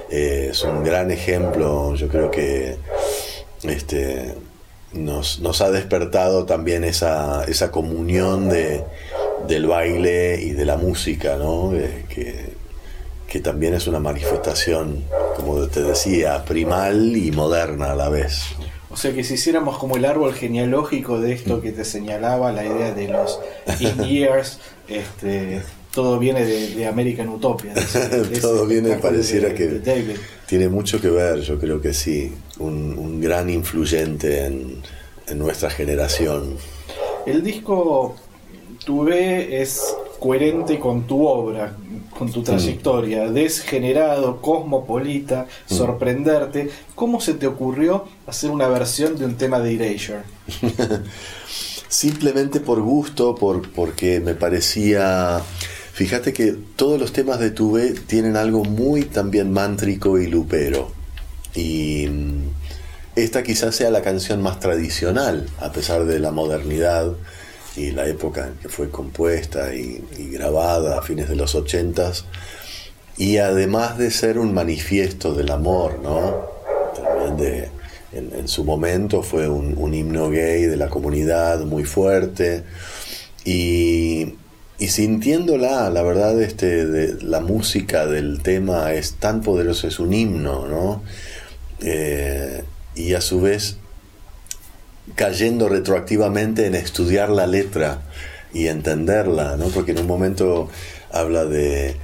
Eh, 0.10 0.50
es 0.52 0.64
un 0.64 0.84
gran 0.84 1.12
ejemplo, 1.12 1.94
yo 1.96 2.08
creo 2.08 2.32
que 2.32 2.78
este, 3.64 4.36
nos, 4.94 5.40
nos 5.40 5.62
ha 5.62 5.70
despertado 5.72 6.46
también 6.46 6.86
esa, 6.86 7.44
esa 7.44 7.72
comunión 7.72 8.48
de, 8.48 8.84
del 9.48 9.68
baile 9.68 10.40
y 10.42 10.52
de 10.52 10.66
la 10.66 10.78
música, 10.78 11.36
¿no? 11.36 11.74
Eh, 11.76 12.06
que, 12.08 12.54
que 13.28 13.40
también 13.42 13.74
es 13.74 13.88
una 13.88 14.00
manifestación, 14.00 15.04
como 15.36 15.68
te 15.68 15.82
decía, 15.82 16.46
primal 16.46 17.18
y 17.18 17.32
moderna 17.32 17.92
a 17.92 17.96
la 17.96 18.10
vez. 18.10 18.44
O 18.90 18.96
sea 18.96 19.14
que 19.14 19.24
si 19.24 19.34
hiciéramos 19.34 19.78
como 19.78 19.98
el 19.98 20.06
árbol 20.06 20.34
genealógico 20.34 21.20
de 21.20 21.34
esto 21.34 21.62
que 21.62 21.72
te 21.72 21.84
señalaba, 21.84 22.54
la 22.54 22.66
idea 22.66 22.94
de 22.94 23.10
los 23.10 23.40
in-years, 23.80 24.60
este, 24.88 25.62
todo 25.98 26.20
viene 26.20 26.46
de, 26.46 26.76
de 26.76 26.86
American 26.86 27.28
Utopia. 27.30 27.74
de 28.32 28.40
Todo 28.40 28.68
viene, 28.68 28.98
pareciera 28.98 29.50
de- 29.50 29.56
que 29.56 30.16
tiene 30.46 30.70
mucho 30.70 31.02
que 31.02 31.10
ver, 31.10 31.42
yo 31.42 31.58
creo 31.60 31.82
que 31.82 31.92
sí, 31.92 32.32
un, 32.60 32.96
un 33.00 33.20
gran 33.20 33.50
influyente 33.50 34.46
en, 34.46 34.84
en 35.28 35.38
nuestra 35.40 35.72
generación. 35.72 36.56
El 37.26 37.42
disco 37.44 38.16
Tuve 38.86 39.60
es 39.60 39.82
coherente 40.20 40.78
con 40.80 41.08
tu 41.08 41.26
obra, 41.26 41.76
con 42.16 42.32
tu 42.32 42.44
trayectoria, 42.44 43.30
desgenerado, 43.32 44.40
cosmopolita, 44.40 45.48
Mm. 45.70 45.74
sorprenderte. 45.74 46.70
¿Cómo 46.94 47.20
se 47.20 47.34
te 47.34 47.48
ocurrió 47.48 48.06
hacer 48.28 48.52
una 48.52 48.68
versión 48.68 49.18
de 49.18 49.26
un 49.26 49.36
tema 49.36 49.60
de 49.60 49.74
Erasure? 49.74 50.22
Simplemente 51.90 52.60
por 52.60 52.82
gusto, 52.82 53.34
por, 53.36 53.68
porque 53.72 54.20
me 54.20 54.36
parecía... 54.36 55.42
Fíjate 55.98 56.32
que 56.32 56.56
todos 56.76 57.00
los 57.00 57.12
temas 57.12 57.40
de 57.40 57.50
Tuve 57.50 57.90
tienen 57.90 58.36
algo 58.36 58.64
muy 58.64 59.02
también 59.02 59.52
mántrico 59.52 60.20
y 60.20 60.28
lupero. 60.28 60.92
Y 61.56 62.06
mm, 62.08 62.50
esta 63.16 63.42
quizás 63.42 63.76
sea 63.76 63.90
la 63.90 64.04
canción 64.04 64.44
más 64.44 64.60
tradicional, 64.60 65.50
a 65.60 65.72
pesar 65.72 66.06
de 66.06 66.20
la 66.20 66.30
modernidad 66.30 67.14
y 67.76 67.90
la 67.90 68.06
época 68.06 68.46
en 68.46 68.54
que 68.58 68.70
fue 68.70 68.92
compuesta 68.92 69.74
y, 69.74 70.04
grabada 70.32 71.00
a 71.00 71.02
fines 71.02 71.30
de 71.30 71.36
los 71.36 71.56
ochentas. 71.56 72.26
Y 73.18 73.38
además 73.38 73.98
de 73.98 74.12
ser 74.12 74.38
un 74.38 74.54
manifiesto 74.54 75.34
del 75.34 75.50
amor, 75.50 75.98
¿no? 76.04 76.46
También 76.94 77.38
de, 77.38 77.70
en, 78.12 78.48
su 78.48 78.64
momento 78.64 79.24
fue 79.24 79.50
un 79.50 79.94
himno 79.96 80.30
gay 80.30 80.62
de 80.66 80.78
la 80.78 80.90
comunidad 80.90 81.62
muy 81.62 81.86
fuerte. 81.86 82.66
Y, 83.44 84.36
y 84.80 84.90
sintiéndola, 84.90 85.90
la 85.90 86.04
verdad, 86.04 86.40
este, 86.42 87.16
la 87.24 87.40
música 87.40 88.06
del 88.06 88.42
tema 88.42 88.94
es 88.94 89.14
tan 89.14 89.42
poderoso, 89.42 89.88
es 89.88 90.00
un 90.00 90.14
himno, 90.14 90.68
¿no? 90.68 91.04
Eh, 91.82 92.64
y 92.96 93.14
a 93.14 93.22
su 93.22 93.42
vez 93.42 93.78
cayendo 95.16 95.70
retroactivamente 95.70 96.68
en 96.68 96.76
estudiar 96.76 97.30
la 97.30 97.48
letra 97.48 98.02
y 98.54 98.68
entenderla, 98.68 99.58
¿no? 99.58 99.68
Porque 99.68 99.92
en 99.92 100.00
un 100.00 100.08
momento 100.08 100.70
habla 101.12 101.46
de 101.46 101.96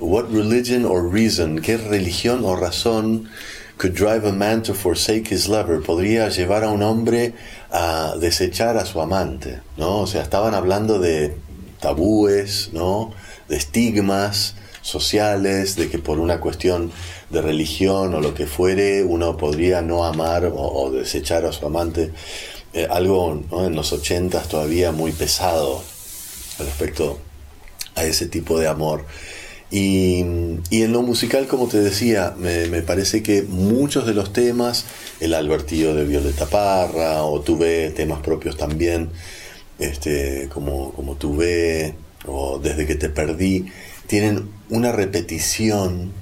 what 0.00 0.30
religion 0.30 0.84
or 0.86 1.12
reason, 1.12 1.60
qué 1.60 1.76
religión 1.76 2.44
o 2.44 2.56
razón 2.56 3.28
could 3.76 3.94
drive 3.94 4.24
a 4.24 4.32
man 4.32 4.62
to 4.62 4.74
forsake 4.74 5.28
his 5.32 5.48
lover, 5.48 5.80
podría 5.80 6.28
llevar 6.28 6.64
a 6.64 6.70
un 6.70 6.82
hombre 6.82 7.34
a 7.70 8.14
desechar 8.20 8.76
a 8.76 8.84
su 8.86 9.00
amante, 9.00 9.60
¿no? 9.76 10.00
O 10.00 10.06
sea, 10.06 10.22
estaban 10.22 10.54
hablando 10.54 10.98
de 10.98 11.34
tabúes, 11.82 12.70
¿no? 12.72 13.12
De 13.48 13.56
estigmas 13.56 14.54
sociales, 14.80 15.76
de 15.76 15.90
que 15.90 15.98
por 15.98 16.18
una 16.18 16.40
cuestión 16.40 16.90
de 17.28 17.42
religión 17.42 18.14
o 18.14 18.20
lo 18.20 18.32
que 18.34 18.46
fuere, 18.46 19.04
uno 19.04 19.36
podría 19.36 19.82
no 19.82 20.04
amar 20.04 20.50
o, 20.54 20.90
desechar 20.90 21.44
a 21.44 21.52
su 21.52 21.66
amante. 21.66 22.10
Eh, 22.72 22.86
algo 22.90 23.42
en 23.52 23.76
los 23.76 23.92
ochentas 23.92 24.48
todavía 24.48 24.92
muy 24.92 25.12
pesado 25.12 25.82
respecto 26.58 27.18
a 27.94 28.04
ese 28.04 28.26
tipo 28.26 28.58
de 28.58 28.68
amor. 28.68 29.04
Y, 29.70 30.24
y, 30.68 30.82
en 30.82 30.92
lo 30.92 31.02
musical, 31.02 31.46
como 31.46 31.66
te 31.66 31.80
decía, 31.80 32.34
me, 32.36 32.66
me, 32.66 32.82
parece 32.82 33.22
que 33.22 33.42
muchos 33.42 34.06
de 34.06 34.12
los 34.12 34.32
temas, 34.32 34.84
el 35.20 35.32
Albertillo 35.32 35.94
de 35.94 36.04
Violeta 36.04 36.44
Parra, 36.44 37.22
o 37.22 37.40
tuve 37.40 37.90
temas 37.90 38.20
propios 38.20 38.58
también, 38.58 39.10
este, 39.84 40.48
como, 40.52 40.92
como 40.92 41.16
tuve, 41.16 41.94
o 42.26 42.58
Desde 42.58 42.86
que 42.86 42.94
te 42.94 43.08
perdí, 43.08 43.66
tienen 44.06 44.48
una 44.70 44.92
repetición, 44.92 46.12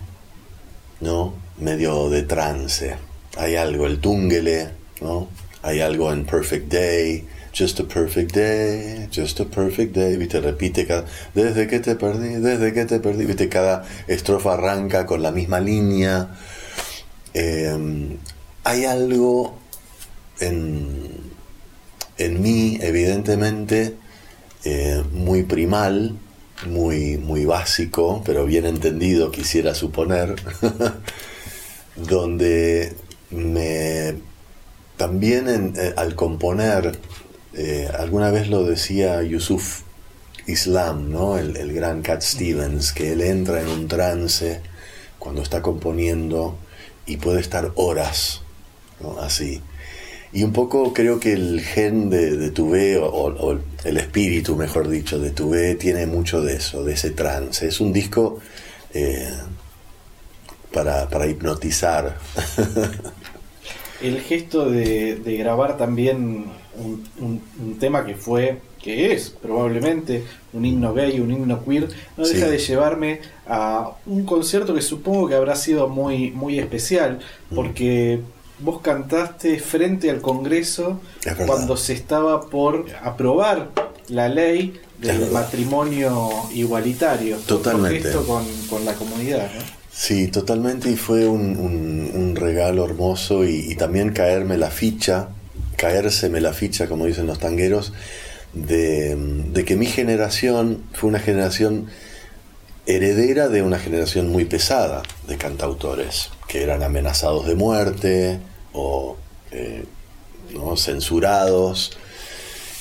¿no? 1.00 1.34
Medio 1.58 2.08
de 2.08 2.22
trance. 2.22 2.96
Hay 3.36 3.56
algo, 3.56 3.86
el 3.86 4.00
túngele, 4.00 4.70
¿no? 5.02 5.28
Hay 5.62 5.80
algo 5.80 6.10
en 6.12 6.24
Perfect 6.24 6.72
Day, 6.72 7.26
Just 7.52 7.80
a 7.80 7.84
perfect 7.84 8.32
day, 8.32 9.08
just 9.10 9.40
a 9.40 9.44
perfect 9.44 9.92
day, 9.92 10.16
viste, 10.16 10.40
repite 10.40 10.86
cada, 10.86 11.04
desde 11.34 11.66
que 11.66 11.80
te 11.80 11.96
perdí, 11.96 12.36
desde 12.36 12.72
que 12.72 12.84
te 12.84 13.00
perdí, 13.00 13.26
viste, 13.26 13.48
cada 13.48 13.84
estrofa 14.06 14.54
arranca 14.54 15.04
con 15.04 15.20
la 15.20 15.32
misma 15.32 15.58
línea. 15.58 16.28
Eh, 17.34 18.18
hay 18.62 18.84
algo 18.84 19.58
en, 20.38 21.08
en 22.20 22.42
mí, 22.42 22.78
evidentemente, 22.80 23.96
eh, 24.64 25.02
muy 25.12 25.42
primal, 25.44 26.18
muy, 26.66 27.16
muy 27.16 27.46
básico, 27.46 28.22
pero 28.26 28.44
bien 28.44 28.66
entendido, 28.66 29.30
quisiera 29.30 29.74
suponer, 29.74 30.36
donde 31.96 32.94
me 33.30 34.16
también 34.98 35.72
eh, 35.76 35.94
al 35.96 36.14
componer 36.14 36.98
eh, 37.54 37.88
alguna 37.98 38.30
vez 38.30 38.48
lo 38.50 38.64
decía 38.64 39.22
Yusuf 39.22 39.80
Islam, 40.46 41.10
¿no? 41.10 41.38
el, 41.38 41.56
el, 41.56 41.72
gran 41.72 42.02
Cat 42.02 42.20
Stevens, 42.20 42.92
que 42.92 43.12
él 43.12 43.22
entra 43.22 43.62
en 43.62 43.68
un 43.68 43.88
trance 43.88 44.60
cuando 45.18 45.40
está 45.42 45.62
componiendo 45.62 46.58
y 47.06 47.16
puede 47.16 47.40
estar 47.40 47.72
horas 47.76 48.42
así. 49.20 49.62
Y 50.32 50.44
un 50.44 50.52
poco 50.52 50.92
creo 50.92 51.18
que 51.18 51.32
el 51.32 51.60
gen 51.60 52.08
de, 52.08 52.36
de 52.36 52.50
Tuve, 52.50 52.98
o, 52.98 53.08
o, 53.08 53.58
el 53.84 53.96
espíritu, 53.96 54.54
mejor 54.54 54.88
dicho, 54.88 55.18
de 55.18 55.30
Tuve, 55.30 55.74
tiene 55.74 56.06
mucho 56.06 56.40
de 56.40 56.54
eso, 56.54 56.84
de 56.84 56.92
ese 56.92 57.10
trance. 57.10 57.66
Es 57.66 57.80
un 57.80 57.92
disco 57.92 58.38
eh, 58.94 59.28
para, 60.72 61.08
para 61.08 61.26
hipnotizar. 61.26 62.16
el 64.02 64.20
gesto 64.20 64.70
de, 64.70 65.16
de 65.16 65.36
grabar 65.36 65.76
también 65.76 66.46
un, 66.76 67.04
un, 67.18 67.42
un, 67.60 67.78
tema 67.78 68.06
que 68.06 68.14
fue, 68.14 68.58
que 68.80 69.12
es 69.12 69.30
probablemente 69.30 70.24
un 70.52 70.64
himno 70.64 70.94
gay, 70.94 71.18
un 71.20 71.32
himno 71.32 71.64
queer, 71.64 71.88
no 72.16 72.24
deja 72.24 72.46
sí. 72.46 72.52
de 72.52 72.58
llevarme 72.58 73.20
a 73.46 73.90
un 74.06 74.24
concierto 74.24 74.74
que 74.74 74.82
supongo 74.82 75.28
que 75.28 75.34
habrá 75.34 75.56
sido 75.56 75.88
muy, 75.88 76.30
muy 76.30 76.58
especial, 76.58 77.18
porque 77.54 78.20
mm. 78.22 78.39
Vos 78.62 78.80
cantaste 78.80 79.58
frente 79.58 80.10
al 80.10 80.20
Congreso 80.20 81.00
cuando 81.46 81.76
se 81.76 81.92
estaba 81.92 82.48
por 82.48 82.86
aprobar 83.02 83.70
la 84.08 84.28
ley 84.28 84.80
del 84.98 85.30
matrimonio 85.30 86.30
igualitario. 86.52 87.36
Totalmente. 87.38 88.08
Esto 88.08 88.26
con, 88.26 88.44
con, 88.68 88.84
la 88.84 88.94
comunidad, 88.94 89.50
¿no? 89.54 89.80
Sí, 89.92 90.28
totalmente, 90.28 90.90
y 90.90 90.96
fue 90.96 91.26
un, 91.26 91.56
un, 91.56 92.10
un 92.14 92.36
regalo 92.36 92.84
hermoso 92.84 93.44
y, 93.44 93.70
y 93.70 93.74
también 93.76 94.12
caerme 94.12 94.56
la 94.56 94.70
ficha 94.70 95.28
caérseme 95.80 96.42
la 96.42 96.52
ficha, 96.52 96.88
como 96.88 97.06
dicen 97.06 97.26
los 97.26 97.38
tangueros, 97.38 97.94
de, 98.52 99.16
de, 99.16 99.64
que 99.64 99.76
mi 99.76 99.86
generación 99.86 100.82
fue 100.92 101.08
una 101.08 101.20
generación 101.20 101.86
heredera 102.84 103.48
de 103.48 103.62
una 103.62 103.78
generación 103.78 104.28
muy 104.28 104.44
pesada 104.44 105.02
de 105.26 105.38
cantautores, 105.38 106.28
que 106.48 106.62
eran 106.62 106.82
amenazados 106.82 107.46
de 107.46 107.54
muerte 107.54 108.40
o 108.72 109.16
eh, 109.50 109.84
¿no? 110.54 110.76
censurados. 110.76 111.96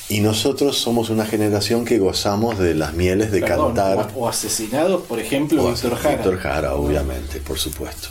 Y 0.08 0.22
nosotros 0.22 0.78
somos 0.78 1.10
una 1.10 1.26
generación 1.26 1.86
que 1.86 2.00
gozamos 2.00 2.58
de 2.58 2.74
las 2.74 2.94
mieles 2.94 3.32
de 3.32 3.42
Perdón, 3.42 3.76
cantar. 3.76 4.12
O, 4.16 4.22
o, 4.22 4.28
asesinados, 4.28 5.04
por 5.04 5.20
ejemplo, 5.20 5.64
o 5.64 5.68
Víctor 5.70 5.96
Jara. 5.96 6.16
Víctor 6.16 6.38
Jara, 6.40 6.76
obviamente, 6.76 7.40
por 7.40 7.60
supuesto. 7.60 8.10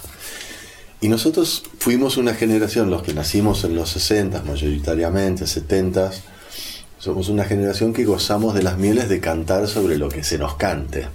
Y 1.00 1.08
nosotros 1.08 1.64
fuimos 1.78 2.16
una 2.16 2.34
generación, 2.34 2.90
los 2.90 3.02
que 3.02 3.14
nacimos 3.14 3.64
en 3.64 3.76
los 3.76 3.90
60, 3.90 4.42
mayoritariamente, 4.42 5.46
70, 5.46 6.10
somos 6.98 7.28
una 7.28 7.44
generación 7.44 7.92
que 7.92 8.04
gozamos 8.04 8.54
de 8.54 8.64
las 8.64 8.78
mieles 8.78 9.08
de 9.08 9.20
cantar 9.20 9.68
sobre 9.68 9.96
lo 9.98 10.08
que 10.08 10.24
se 10.24 10.38
nos 10.38 10.56
cante, 10.56 11.06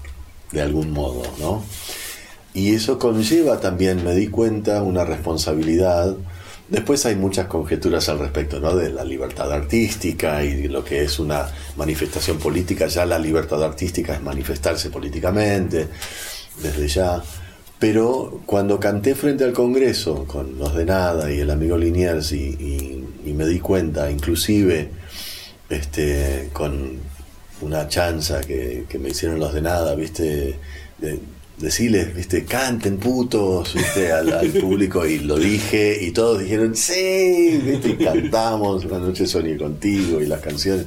de 0.51 0.61
algún 0.61 0.91
modo, 0.91 1.23
¿no? 1.39 1.63
Y 2.53 2.75
eso 2.75 2.99
conlleva 2.99 3.59
también, 3.59 4.03
me 4.03 4.15
di 4.15 4.27
cuenta, 4.27 4.83
una 4.83 5.03
responsabilidad. 5.03 6.15
Después 6.73 7.05
hay 7.05 7.15
muchas 7.15 7.45
conjeturas 7.45 8.09
al 8.09 8.17
respecto, 8.17 8.59
¿no? 8.59 8.75
De 8.75 8.89
la 8.89 9.03
libertad 9.03 9.53
artística 9.53 10.43
y 10.43 10.67
lo 10.67 10.83
que 10.83 11.03
es 11.03 11.19
una 11.19 11.47
manifestación 11.77 12.39
política. 12.39 12.87
Ya 12.87 13.05
la 13.05 13.19
libertad 13.19 13.63
artística 13.63 14.15
es 14.15 14.23
manifestarse 14.23 14.89
políticamente, 14.89 15.87
desde 16.63 16.87
ya. 16.87 17.21
Pero 17.77 18.41
cuando 18.47 18.79
canté 18.79 19.13
frente 19.13 19.43
al 19.43 19.53
Congreso 19.53 20.25
con 20.25 20.57
los 20.57 20.73
de 20.73 20.85
nada 20.85 21.31
y 21.31 21.41
el 21.41 21.51
amigo 21.51 21.77
Liniers 21.77 22.31
y, 22.31 23.05
me 23.23 23.45
di 23.45 23.59
cuenta, 23.59 24.09
inclusive 24.09 24.89
este, 25.69 26.49
con 26.53 26.97
una 27.61 27.87
chanza 27.87 28.41
que, 28.41 28.85
que, 28.89 28.97
me 28.97 29.09
hicieron 29.09 29.39
los 29.39 29.53
de 29.53 29.61
nada, 29.61 29.93
viste, 29.93 30.57
decirles, 31.63 32.13
viste, 32.13 32.43
canten 32.43 32.97
putos, 32.97 33.73
viste, 33.73 34.11
al, 34.11 34.31
al, 34.33 34.49
público 34.61 35.05
y 35.05 35.19
lo 35.19 35.37
dije 35.37 35.97
y 36.01 36.11
todos 36.11 36.39
dijeron 36.39 36.75
sí, 36.75 37.61
viste, 37.65 37.89
y 37.91 38.03
cantamos 38.03 38.85
una 38.85 38.99
noche 38.99 39.25
soñé 39.25 39.57
contigo 39.57 40.21
y 40.21 40.25
las 40.25 40.41
canciones. 40.41 40.85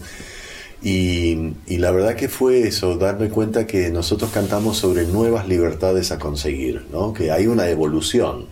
Y, 0.82 1.54
y, 1.66 1.78
la 1.78 1.90
verdad 1.90 2.14
que 2.14 2.28
fue 2.28 2.68
eso, 2.68 2.96
darme 2.96 3.30
cuenta 3.30 3.66
que 3.66 3.90
nosotros 3.90 4.30
cantamos 4.30 4.76
sobre 4.76 5.06
nuevas 5.06 5.48
libertades 5.48 6.12
a 6.12 6.18
conseguir, 6.18 6.84
¿no? 6.92 7.14
que 7.14 7.32
hay 7.32 7.46
una 7.46 7.68
evolución. 7.70 8.46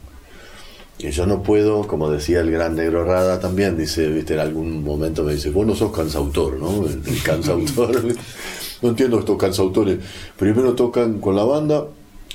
que 0.99 1.13
yo 1.13 1.27
no 1.27 1.43
puedo, 1.43 1.87
como 1.87 2.11
decía 2.11 2.41
el 2.41 2.51
gran 2.51 2.75
negro 2.75 3.05
Rada 3.05 3.39
también, 3.39 3.77
dice, 3.77 4.09
viste, 4.09 4.35
en 4.35 4.41
algún 4.41 4.83
momento 4.83 5.23
me 5.23 5.35
dice, 5.35 5.51
vos 5.51 5.67
no 5.67 5.77
sos 5.77 5.95
cansautor, 5.95 6.59
¿no? 6.59 6.87
El, 6.87 7.03
el 7.07 7.23
cansautor. 7.23 8.03
no 8.83 8.89
entiendo 8.89 9.19
estos 9.19 9.37
cansautores. 9.37 9.99
Primero 10.37 10.75
tocan 10.75 11.21
con 11.21 11.37
la 11.37 11.45
banda, 11.45 11.85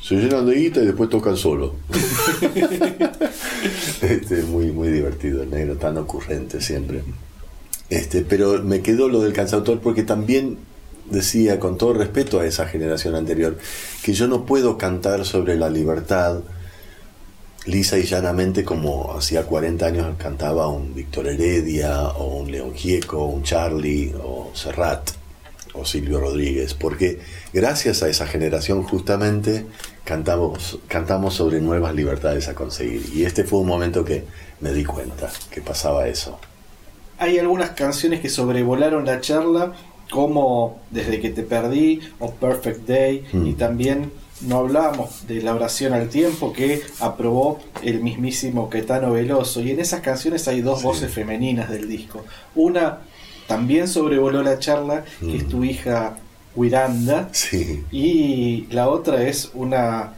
se 0.01 0.15
llenan 0.15 0.45
de 0.45 0.55
guita 0.55 0.81
y 0.81 0.85
después 0.85 1.09
tocan 1.09 1.37
solo. 1.37 1.75
este, 4.01 4.43
muy, 4.43 4.71
muy 4.71 4.89
divertido, 4.89 5.43
el 5.43 5.49
negro, 5.49 5.75
tan 5.75 5.97
ocurrente 5.97 6.61
siempre. 6.61 7.03
Este, 7.89 8.21
pero 8.21 8.63
me 8.63 8.81
quedó 8.81 9.09
lo 9.09 9.21
del 9.21 9.33
cansautor 9.33 9.79
porque 9.79 10.03
también 10.03 10.57
decía, 11.09 11.59
con 11.59 11.77
todo 11.77 11.93
respeto 11.93 12.39
a 12.39 12.45
esa 12.45 12.67
generación 12.67 13.15
anterior, 13.15 13.57
que 14.03 14.13
yo 14.13 14.27
no 14.27 14.45
puedo 14.45 14.77
cantar 14.77 15.25
sobre 15.25 15.55
la 15.55 15.69
libertad 15.69 16.41
lisa 17.65 17.97
y 17.97 18.03
llanamente 18.03 18.63
como 18.63 19.13
hacía 19.15 19.43
40 19.43 19.85
años 19.85 20.07
cantaba 20.17 20.67
un 20.67 20.95
Víctor 20.95 21.27
Heredia 21.27 22.09
o 22.09 22.37
un 22.37 22.51
León 22.51 22.73
Gieco, 22.73 23.25
un 23.25 23.43
Charlie 23.43 24.13
o 24.23 24.51
Serrat 24.53 25.18
o 25.79 25.85
Silvio 25.85 26.19
Rodríguez, 26.19 26.73
porque 26.73 27.19
gracias 27.53 28.03
a 28.03 28.09
esa 28.09 28.27
generación 28.27 28.83
justamente 28.83 29.65
cantamos, 30.03 30.79
cantamos 30.87 31.33
sobre 31.35 31.61
nuevas 31.61 31.93
libertades 31.95 32.47
a 32.47 32.55
conseguir. 32.55 33.03
Y 33.13 33.23
este 33.23 33.43
fue 33.43 33.59
un 33.59 33.67
momento 33.67 34.03
que 34.03 34.23
me 34.59 34.71
di 34.73 34.83
cuenta 34.85 35.31
que 35.51 35.61
pasaba 35.61 36.07
eso. 36.07 36.39
Hay 37.17 37.37
algunas 37.37 37.71
canciones 37.71 38.19
que 38.21 38.29
sobrevolaron 38.29 39.05
la 39.05 39.19
charla, 39.21 39.73
como 40.09 40.79
Desde 40.89 41.19
que 41.21 41.29
te 41.29 41.43
perdí 41.43 41.99
o 42.19 42.31
Perfect 42.31 42.87
Day, 42.87 43.25
Mm. 43.31 43.45
y 43.45 43.53
también 43.53 44.11
no 44.41 44.57
hablábamos 44.59 45.27
de 45.27 45.41
la 45.41 45.53
oración 45.53 45.93
al 45.93 46.07
tiempo 46.09 46.51
que 46.53 46.81
aprobó 46.99 47.59
el 47.83 47.99
mismísimo 48.01 48.69
Caetano 48.69 49.11
Veloso. 49.11 49.61
Y 49.61 49.69
en 49.71 49.79
esas 49.81 49.99
canciones 49.99 50.47
hay 50.47 50.61
dos 50.61 50.79
Sí. 50.79 50.85
voces 50.85 51.13
femeninas 51.13 51.69
del 51.69 51.87
disco. 51.87 52.23
Una 52.55 52.99
también 53.49 53.87
sobrevoló 53.87 54.43
la 54.43 54.59
charla, 54.59 55.03
que 55.19 55.35
es 55.37 55.43
Mm. 55.45 55.49
tu 55.49 55.63
hija 55.65 56.15
Wiranda, 56.55 57.29
Sí, 57.31 57.83
y 57.91 58.67
la 58.71 58.87
otra 58.89 59.23
es 59.23 59.49
una 59.53 60.13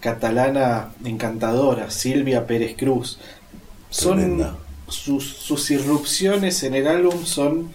catalana 0.00 0.90
encantadora, 1.04 1.90
Silvia 1.90 2.46
Pérez 2.46 2.74
Cruz. 2.76 3.18
Son 3.90 4.44
sus, 4.88 5.24
sus 5.24 5.70
irrupciones 5.70 6.62
en 6.64 6.74
el 6.74 6.86
álbum 6.88 7.24
son 7.24 7.72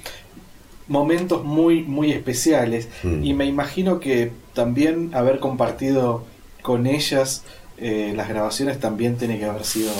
momentos 0.87 1.43
muy 1.43 1.81
muy 1.83 2.11
especiales 2.11 2.87
Mm. 3.03 3.23
y 3.23 3.33
me 3.33 3.45
imagino 3.45 3.99
que 3.99 4.31
también 4.53 5.11
haber 5.13 5.39
compartido 5.39 6.25
con 6.61 6.85
ellas 6.87 7.43
eh, 7.77 8.11
las 8.15 8.27
grabaciones 8.27 8.79
también 8.79 9.15
tiene 9.17 9.39
que 9.39 9.45
haber 9.45 9.63
sido 9.63 9.91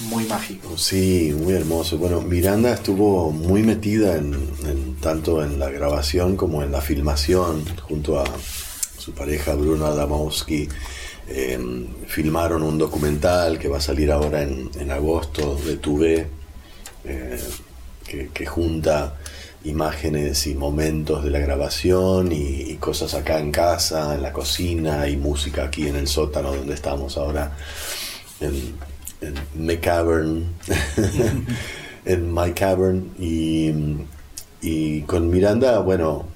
muy 0.00 0.24
mágico. 0.24 0.76
sí, 0.76 1.34
muy 1.36 1.54
hermoso. 1.54 1.98
Bueno, 1.98 2.20
Miranda 2.20 2.72
estuvo 2.72 3.30
muy 3.30 3.62
metida 3.62 4.16
en, 4.16 4.96
tanto 5.00 5.42
en 5.42 5.58
la 5.58 5.70
grabación 5.70 6.36
como 6.36 6.62
en 6.62 6.72
la 6.72 6.80
filmación, 6.80 7.64
junto 7.82 8.20
a 8.20 8.24
su 8.98 9.12
pareja 9.12 9.54
Bruno 9.54 9.86
Adamowski. 9.86 10.68
Eh, 11.26 11.58
filmaron 12.06 12.62
un 12.62 12.76
documental 12.76 13.58
que 13.58 13.68
va 13.68 13.78
a 13.78 13.80
salir 13.80 14.12
ahora 14.12 14.42
en, 14.42 14.90
agosto 14.90 15.58
de 15.64 15.76
Tuve, 15.76 16.26
eh, 17.04 17.40
que, 18.32 18.46
junta 18.46 19.16
imágenes 19.64 20.46
y 20.46 20.54
momentos 20.54 21.24
de 21.24 21.30
la 21.30 21.38
grabación 21.38 22.30
y, 22.32 22.74
cosas 22.76 23.14
acá 23.14 23.38
en 23.38 23.50
casa, 23.50 24.14
en 24.14 24.22
la 24.22 24.32
cocina 24.32 25.08
y 25.08 25.16
música 25.16 25.64
aquí 25.64 25.88
en 25.88 25.96
el 25.96 26.06
sótano 26.06 26.54
donde 26.54 26.74
estamos 26.74 27.16
ahora 27.16 27.56
en 29.20 29.34
My 29.54 29.76
Cavern, 29.78 30.46
en 32.04 32.34
My 32.34 32.52
Cavern 32.52 33.10
y, 33.18 33.72
y 34.60 35.02
con 35.02 35.30
Miranda, 35.30 35.78
bueno, 35.80 36.26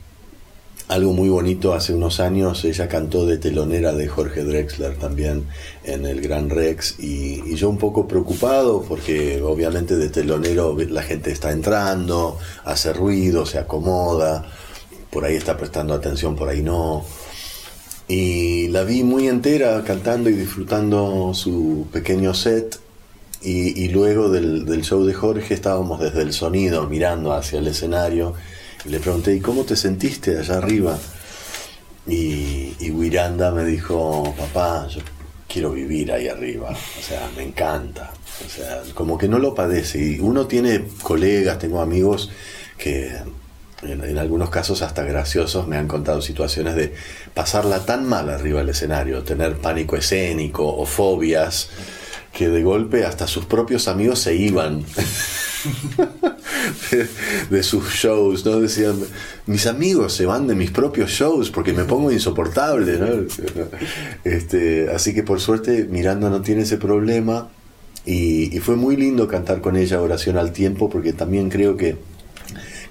algo 0.89 1.13
muy 1.13 1.29
bonito 1.29 1.75
hace 1.75 1.93
unos 1.93 2.19
años, 2.19 2.65
ella 2.65 2.89
cantó 2.89 3.27
de 3.27 3.37
telonera 3.37 3.93
de 3.93 4.09
Jorge 4.09 4.43
Drexler 4.43 4.97
también 4.97 5.45
en 5.85 6.07
el 6.07 6.23
Gran 6.23 6.49
Rex 6.49 6.99
y, 6.99 7.43
y 7.45 7.57
yo 7.57 7.69
un 7.69 7.77
poco 7.77 8.09
preocupado 8.09 8.83
porque 8.89 9.43
obviamente 9.43 9.97
de 9.97 10.09
telonero 10.09 10.77
la 10.89 11.03
gente 11.03 11.31
está 11.31 11.53
entrando, 11.53 12.39
hace 12.65 12.95
ruido, 12.95 13.45
se 13.45 13.59
acomoda, 13.59 14.47
por 15.11 15.25
ahí 15.25 15.37
está 15.37 15.57
prestando 15.57 15.95
atención, 15.95 16.37
por 16.37 16.49
ahí 16.49 16.63
no. 16.63 17.05
Y 18.09 18.69
la 18.69 18.85
vi 18.85 19.05
muy 19.05 19.29
entera 19.29 19.85
cantando 19.85 20.31
y 20.31 20.33
disfrutando 20.33 21.33
su 21.35 21.87
pequeño 21.93 22.35
set. 22.35 22.81
Y, 23.41 23.85
y 23.85 23.89
luego 23.91 24.31
del, 24.31 24.65
del 24.65 24.83
show 24.83 25.05
de 25.05 25.15
Jorge 25.15 25.55
estábamos 25.55 26.01
desde 26.01 26.23
el 26.23 26.33
sonido 26.33 26.89
mirando 26.89 27.33
hacia 27.33 27.61
el 27.61 27.69
escenario 27.69 28.35
y 28.85 28.89
le 28.89 29.01
pregunté, 29.01 29.35
¿y 29.35 29.41
cómo 29.41 29.65
te 29.65 29.77
sentiste 29.77 30.39
allá 30.39 30.59
arriba? 30.59 30.99
Y, 32.07 32.75
y 32.81 32.91
Wiranda 32.91 33.51
me 33.51 33.65
dijo, 33.65 34.35
papá, 34.37 34.89
yo 34.89 35.01
quiero 35.47 35.73
vivir 35.73 36.13
ahí 36.13 36.29
arriba, 36.29 36.71
o 36.71 37.03
sea, 37.03 37.29
me 37.37 37.43
encanta, 37.43 38.13
o 38.47 38.49
sea, 38.49 38.83
como 38.95 39.19
que 39.19 39.29
no 39.29 39.39
lo 39.39 39.55
padece. 39.55 39.99
Y 39.99 40.21
uno 40.21 40.47
tiene 40.47 40.85
colegas, 41.03 41.59
tengo 41.59 41.81
amigos 41.81 42.31
que 42.77 43.13
en, 43.83 44.19
algunos 44.19 44.51
casos 44.51 44.83
hasta 44.83 45.05
graciosos 45.05 45.69
me 45.69 45.77
han 45.77 45.87
contado 45.87 46.21
situaciones 46.21 46.75
de 46.75 46.95
pasarla 47.35 47.85
tan 47.85 48.07
mal 48.07 48.29
arriba 48.29 48.61
del 48.61 48.71
escenario, 48.71 49.23
tener 49.23 49.57
pánico 49.59 49.97
escénico 49.97 50.67
o 50.67 50.85
fobias, 50.85 51.71
que 52.33 52.49
de 52.49 52.63
golpe 52.63 53.05
hasta 53.05 53.27
sus 53.27 53.47
propios 53.47 53.89
amigos 53.89 54.19
se 54.21 54.35
iban 54.35 54.85
de, 57.51 57.63
sus 57.63 57.89
shows, 57.91 58.45
¿no? 58.45 58.61
Decían, 58.61 58.97
mis 59.47 59.67
amigos 59.67 60.13
se 60.13 60.27
van 60.27 60.47
de 60.47 60.55
mis 60.55 60.71
propios 60.71 61.11
shows 61.11 61.51
porque 61.51 61.73
me 61.73 61.85
pongo 61.85 62.11
insoportable, 62.13 62.99
¿no? 62.99 63.09
Este, 64.25 64.91
así 64.91 65.15
que 65.15 65.23
por 65.23 65.41
suerte 65.41 65.87
Miranda 65.89 66.31
no 66.31 66.43
tiene 66.43 66.63
ese 66.63 66.79
problema 66.79 67.49
y 68.05 68.59
fue 68.61 68.77
muy 68.77 68.97
lindo 68.97 69.29
cantar 69.29 69.61
con 69.61 69.77
ella 69.77 70.01
Oración 70.01 70.39
al 70.39 70.53
Tiempo 70.53 70.89
porque 70.89 71.13
también 71.13 71.51
creo 71.51 71.77
que 71.77 71.97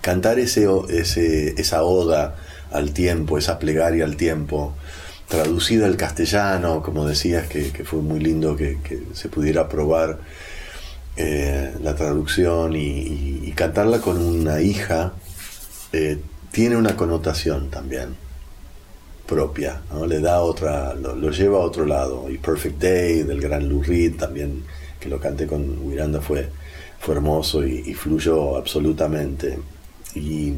cantar 0.07 0.39
ese, 0.39 0.65
esa 1.57 1.83
oda 1.83 2.37
al 2.71 2.93
tiempo, 2.93 3.37
esa 3.37 3.59
plegaria 3.59 4.05
al 4.05 4.15
tiempo, 4.15 4.73
traducida 5.27 5.85
al 5.85 5.97
castellano, 5.97 6.81
como 6.81 7.05
decías, 7.05 7.49
que, 7.49 7.83
fue 7.83 7.99
muy 7.99 8.21
lindo 8.21 8.55
que, 8.55 8.77
se 9.11 9.27
pudiera 9.27 9.67
probar 9.67 10.19
eh, 11.17 11.73
la 11.81 11.93
traducción 11.95 12.73
y, 12.77 13.51
cantarla 13.53 13.99
con 13.99 14.21
una 14.21 14.61
hija, 14.61 15.11
eh, 15.91 16.19
tiene 16.53 16.77
una 16.77 16.95
connotación 16.95 17.69
también 17.69 18.15
propia, 19.25 19.81
¿no? 19.91 20.05
le 20.05 20.21
da 20.21 20.39
otra, 20.39 20.93
lo, 20.93 21.31
lleva 21.31 21.57
a 21.57 21.63
otro 21.63 21.85
lado. 21.85 22.29
Y 22.29 22.37
Perfect 22.37 22.81
Day 22.81 23.23
del 23.23 23.41
gran 23.41 23.67
Lou 23.67 23.83
Reed 23.83 24.15
también, 24.15 24.63
que 25.01 25.09
lo 25.09 25.19
canté 25.19 25.47
con 25.47 25.85
Miranda, 25.89 26.21
fue, 26.21 26.49
fue 26.97 27.15
hermoso 27.15 27.67
y 27.67 27.93
fluyó 27.93 28.55
absolutamente. 28.55 29.57
Y, 30.17 30.53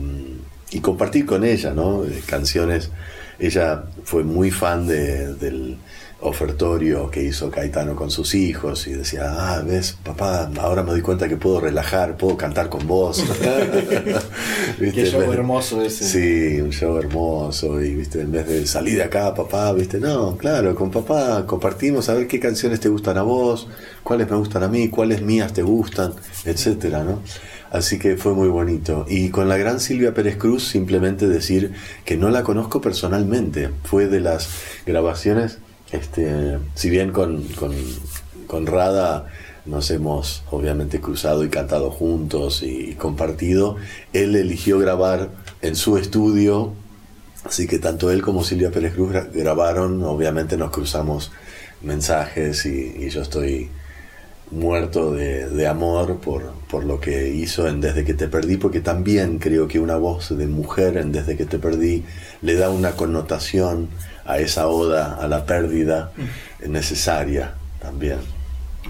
y 0.72 0.80
compartir 0.82 1.26
con 1.26 1.44
ella, 1.44 1.74
¿no? 1.74 2.04
Eh, 2.06 2.22
Canciones. 2.26 2.90
Ella 3.40 3.84
fue 4.04 4.24
muy 4.24 4.52
fan 4.52 4.86
de- 4.88 5.34
del 5.36 5.78
ofertorio 6.22 7.10
que 7.10 7.24
hizo 7.24 7.50
Caetano 7.50 7.96
con 7.96 8.12
sus 8.12 8.36
hijos 8.36 8.86
y 8.88 8.92
decía, 8.92 9.22
ah, 9.30 9.62
ves, 9.66 9.98
papá, 10.04 10.52
ahora 10.60 10.84
me 10.84 10.92
doy 10.92 11.02
cuenta 11.02 11.30
que 11.30 11.38
puedo 11.38 11.62
relajar, 11.62 12.18
puedo 12.18 12.36
cantar 12.36 12.68
con 12.68 12.86
vos. 12.86 13.24
¿Viste? 14.80 15.04
Qué 15.04 15.06
show 15.10 15.22
de- 15.22 15.28
hermoso 15.34 15.82
ese. 15.82 16.04
Sí, 16.06 16.62
un 16.62 16.72
show 16.72 16.98
hermoso 16.98 17.82
y 17.82 17.96
viste, 17.96 18.22
en 18.22 18.32
vez 18.32 18.48
de 18.48 18.66
salir 18.68 18.98
de 18.98 19.04
acá, 19.04 19.34
papá, 19.34 19.72
viste, 19.74 20.00
no, 20.00 20.36
claro, 20.38 20.76
con 20.76 20.92
papá 20.92 21.46
compartimos 21.46 22.10
a 22.10 22.14
ver 22.16 22.28
qué 22.28 22.40
canciones 22.40 22.80
te 22.80 22.90
gustan 22.90 23.18
a 23.18 23.22
vos, 23.22 23.68
cuáles 24.04 24.30
me 24.30 24.38
gustan 24.38 24.64
a 24.64 24.68
mí, 24.68 24.90
cuáles 24.90 25.22
mías 25.22 25.54
te 25.54 25.62
gustan, 25.62 26.14
etcétera, 26.46 27.04
¿no? 27.04 27.22
Así 27.72 28.00
que 28.00 28.18
fue 28.18 28.34
muy 28.34 28.48
bonito. 28.48 29.06
Y 29.08 29.30
con 29.30 29.48
la 29.48 29.58
gran 29.58 29.80
Silvia 29.80 30.14
Pérez 30.14 30.38
Cruz, 30.38 30.68
simplemente 30.68 31.28
decir 31.28 31.74
que 32.04 32.18
no 32.18 32.30
la 32.30 32.44
conozco 32.44 32.82
personalmente. 32.82 33.70
Fue 33.84 34.08
de 34.08 34.20
las 34.20 34.50
grabaciones, 34.88 35.60
este, 35.92 36.58
si 36.74 36.90
bien 36.90 37.12
con, 37.12 37.44
con, 37.50 37.74
con 38.48 38.66
Rada 38.66 39.28
nos 39.66 39.92
hemos 39.92 40.44
obviamente 40.50 41.00
cruzado 41.00 41.44
y 41.44 41.50
cantado 41.50 41.92
juntos 41.92 42.64
y 42.64 42.96
compartido, 42.96 43.76
él 44.14 44.36
eligió 44.36 44.80
grabar 44.80 45.30
en 45.62 45.76
su 45.76 45.98
estudio, 45.98 46.74
así 47.44 47.68
que 47.68 47.78
tanto 47.78 48.10
él 48.10 48.24
como 48.24 48.44
Silvia 48.44 48.72
Pérez 48.72 48.94
Cruz 48.96 49.12
gra- 49.12 49.30
grabaron, 49.32 50.02
obviamente 50.04 50.58
nos 50.58 50.72
cruzamos 50.72 51.32
mensajes 51.84 52.66
y, 52.66 52.96
y 53.00 53.10
yo 53.10 53.22
estoy 53.22 53.70
muerto 54.52 55.12
de, 55.14 55.50
de 55.50 55.68
amor 55.68 56.20
por, 56.20 56.52
por 56.70 56.84
lo 56.84 57.00
que 57.00 57.30
hizo 57.30 57.68
en 57.68 57.82
Desde 57.82 58.04
que 58.04 58.14
te 58.14 58.28
perdí, 58.28 58.58
porque 58.58 58.82
también 58.82 59.40
creo 59.40 59.68
que 59.68 59.80
una 59.80 59.96
voz 59.96 60.36
de 60.36 60.48
mujer 60.48 60.98
en 60.98 61.12
Desde 61.12 61.38
que 61.38 61.46
te 61.46 61.60
perdí 61.60 62.04
le 62.42 62.56
da 62.56 62.70
una 62.70 62.92
connotación 62.92 63.90
a 64.26 64.40
esa 64.40 64.68
oda, 64.68 65.16
a 65.16 65.28
la 65.28 65.46
pérdida 65.46 66.12
necesaria 66.68 67.56
también. 67.82 68.20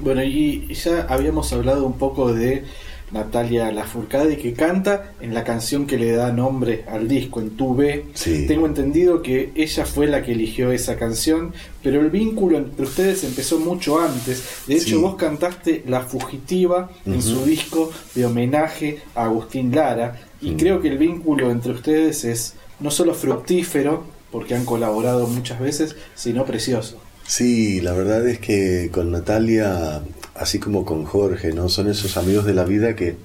Bueno, 0.01 0.23
y 0.23 0.73
ya 0.73 1.05
habíamos 1.09 1.51
hablado 1.53 1.85
un 1.85 1.97
poco 1.97 2.33
de 2.33 2.63
Natalia 3.11 3.71
Lafourcade 3.71 4.37
que 4.37 4.53
canta 4.53 5.13
en 5.21 5.33
la 5.33 5.43
canción 5.43 5.87
que 5.87 5.97
le 5.97 6.11
da 6.11 6.31
nombre 6.31 6.85
al 6.87 7.07
disco, 7.07 7.41
en 7.41 7.51
Tu 7.51 7.75
B. 7.75 8.05
Sí. 8.13 8.45
Tengo 8.47 8.65
entendido 8.65 9.21
que 9.21 9.51
ella 9.55 9.85
fue 9.85 10.07
la 10.07 10.21
que 10.23 10.33
eligió 10.33 10.71
esa 10.71 10.97
canción, 10.97 11.53
pero 11.83 12.01
el 12.01 12.09
vínculo 12.09 12.57
entre 12.57 12.85
ustedes 12.85 13.23
empezó 13.23 13.59
mucho 13.59 13.99
antes. 13.99 14.43
De 14.67 14.75
hecho, 14.75 14.95
Sí. 14.97 15.01
vos 15.01 15.15
cantaste 15.15 15.83
La 15.87 16.01
Fugitiva 16.01 16.89
en 17.05 17.21
su 17.21 17.45
disco 17.45 17.91
de 18.15 18.25
homenaje 18.25 18.99
a 19.15 19.25
Agustín 19.25 19.73
Lara, 19.75 20.19
y 20.41 20.51
Mm. 20.51 20.57
creo 20.57 20.81
que 20.81 20.87
el 20.89 20.97
vínculo 20.97 21.51
entre 21.51 21.71
ustedes 21.73 22.23
es 22.25 22.53
no 22.79 22.91
solo 22.91 23.13
fructífero, 23.13 24.03
porque 24.31 24.55
han 24.55 24.63
colaborado 24.65 25.27
muchas 25.27 25.59
veces, 25.59 25.95
sino 26.15 26.45
precioso. 26.45 26.97
Sí, 27.25 27.81
la 27.81 27.93
verdad 27.93 28.27
es 28.27 28.39
que 28.39 28.89
con 28.91 29.11
Natalia, 29.11 30.01
así 30.39 30.59
como 30.59 30.85
con 30.85 31.05
Jorge, 31.05 31.53
¿no? 31.53 31.69
Son 31.69 31.89
esos 31.89 32.17
amigos 32.17 32.45
de 32.45 32.53
la 32.53 32.63
vida 32.63 32.95
que 32.95 33.17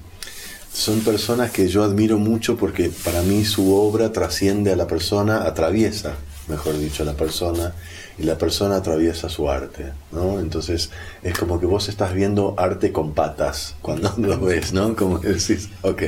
son 0.71 0.99
personas 0.99 1.51
que 1.51 1.69
yo 1.69 1.83
admiro 1.83 2.17
mucho 2.17 2.57
porque 2.57 2.91
para 3.03 3.21
mí 3.21 3.45
su 3.45 3.73
obra 3.73 4.11
trasciende 4.11 4.73
a 4.73 4.75
la 4.75 4.87
persona, 4.87 5.43
atraviesa, 5.43 6.15
mejor 6.49 6.77
dicho, 6.77 7.03
a 7.03 7.05
la 7.05 7.13
persona 7.13 7.73
y 8.17 8.23
la 8.23 8.37
persona 8.37 8.75
atraviesa 8.75 9.29
su 9.29 9.49
arte, 9.49 9.93
¿no? 10.11 10.39
Entonces 10.39 10.89
es 11.23 11.37
como 11.37 11.59
que 11.59 11.65
vos 11.65 11.87
estás 11.87 12.13
viendo 12.13 12.55
arte 12.57 12.91
con 12.91 13.13
patas 13.13 13.75
cuando 13.81 14.13
lo 14.17 14.39
ves, 14.39 14.73
¿no? 14.73 14.95
Como 14.95 15.19
decís, 15.19 15.69
ok, 15.81 16.03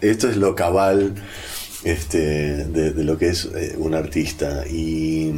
esto 0.00 0.28
es 0.28 0.36
lo 0.36 0.56
cabal 0.56 1.14
este, 1.84 2.64
de, 2.66 2.92
de 2.92 3.04
lo 3.04 3.16
que 3.16 3.28
es 3.28 3.44
eh, 3.44 3.76
un 3.78 3.94
artista 3.94 4.66
y, 4.66 5.32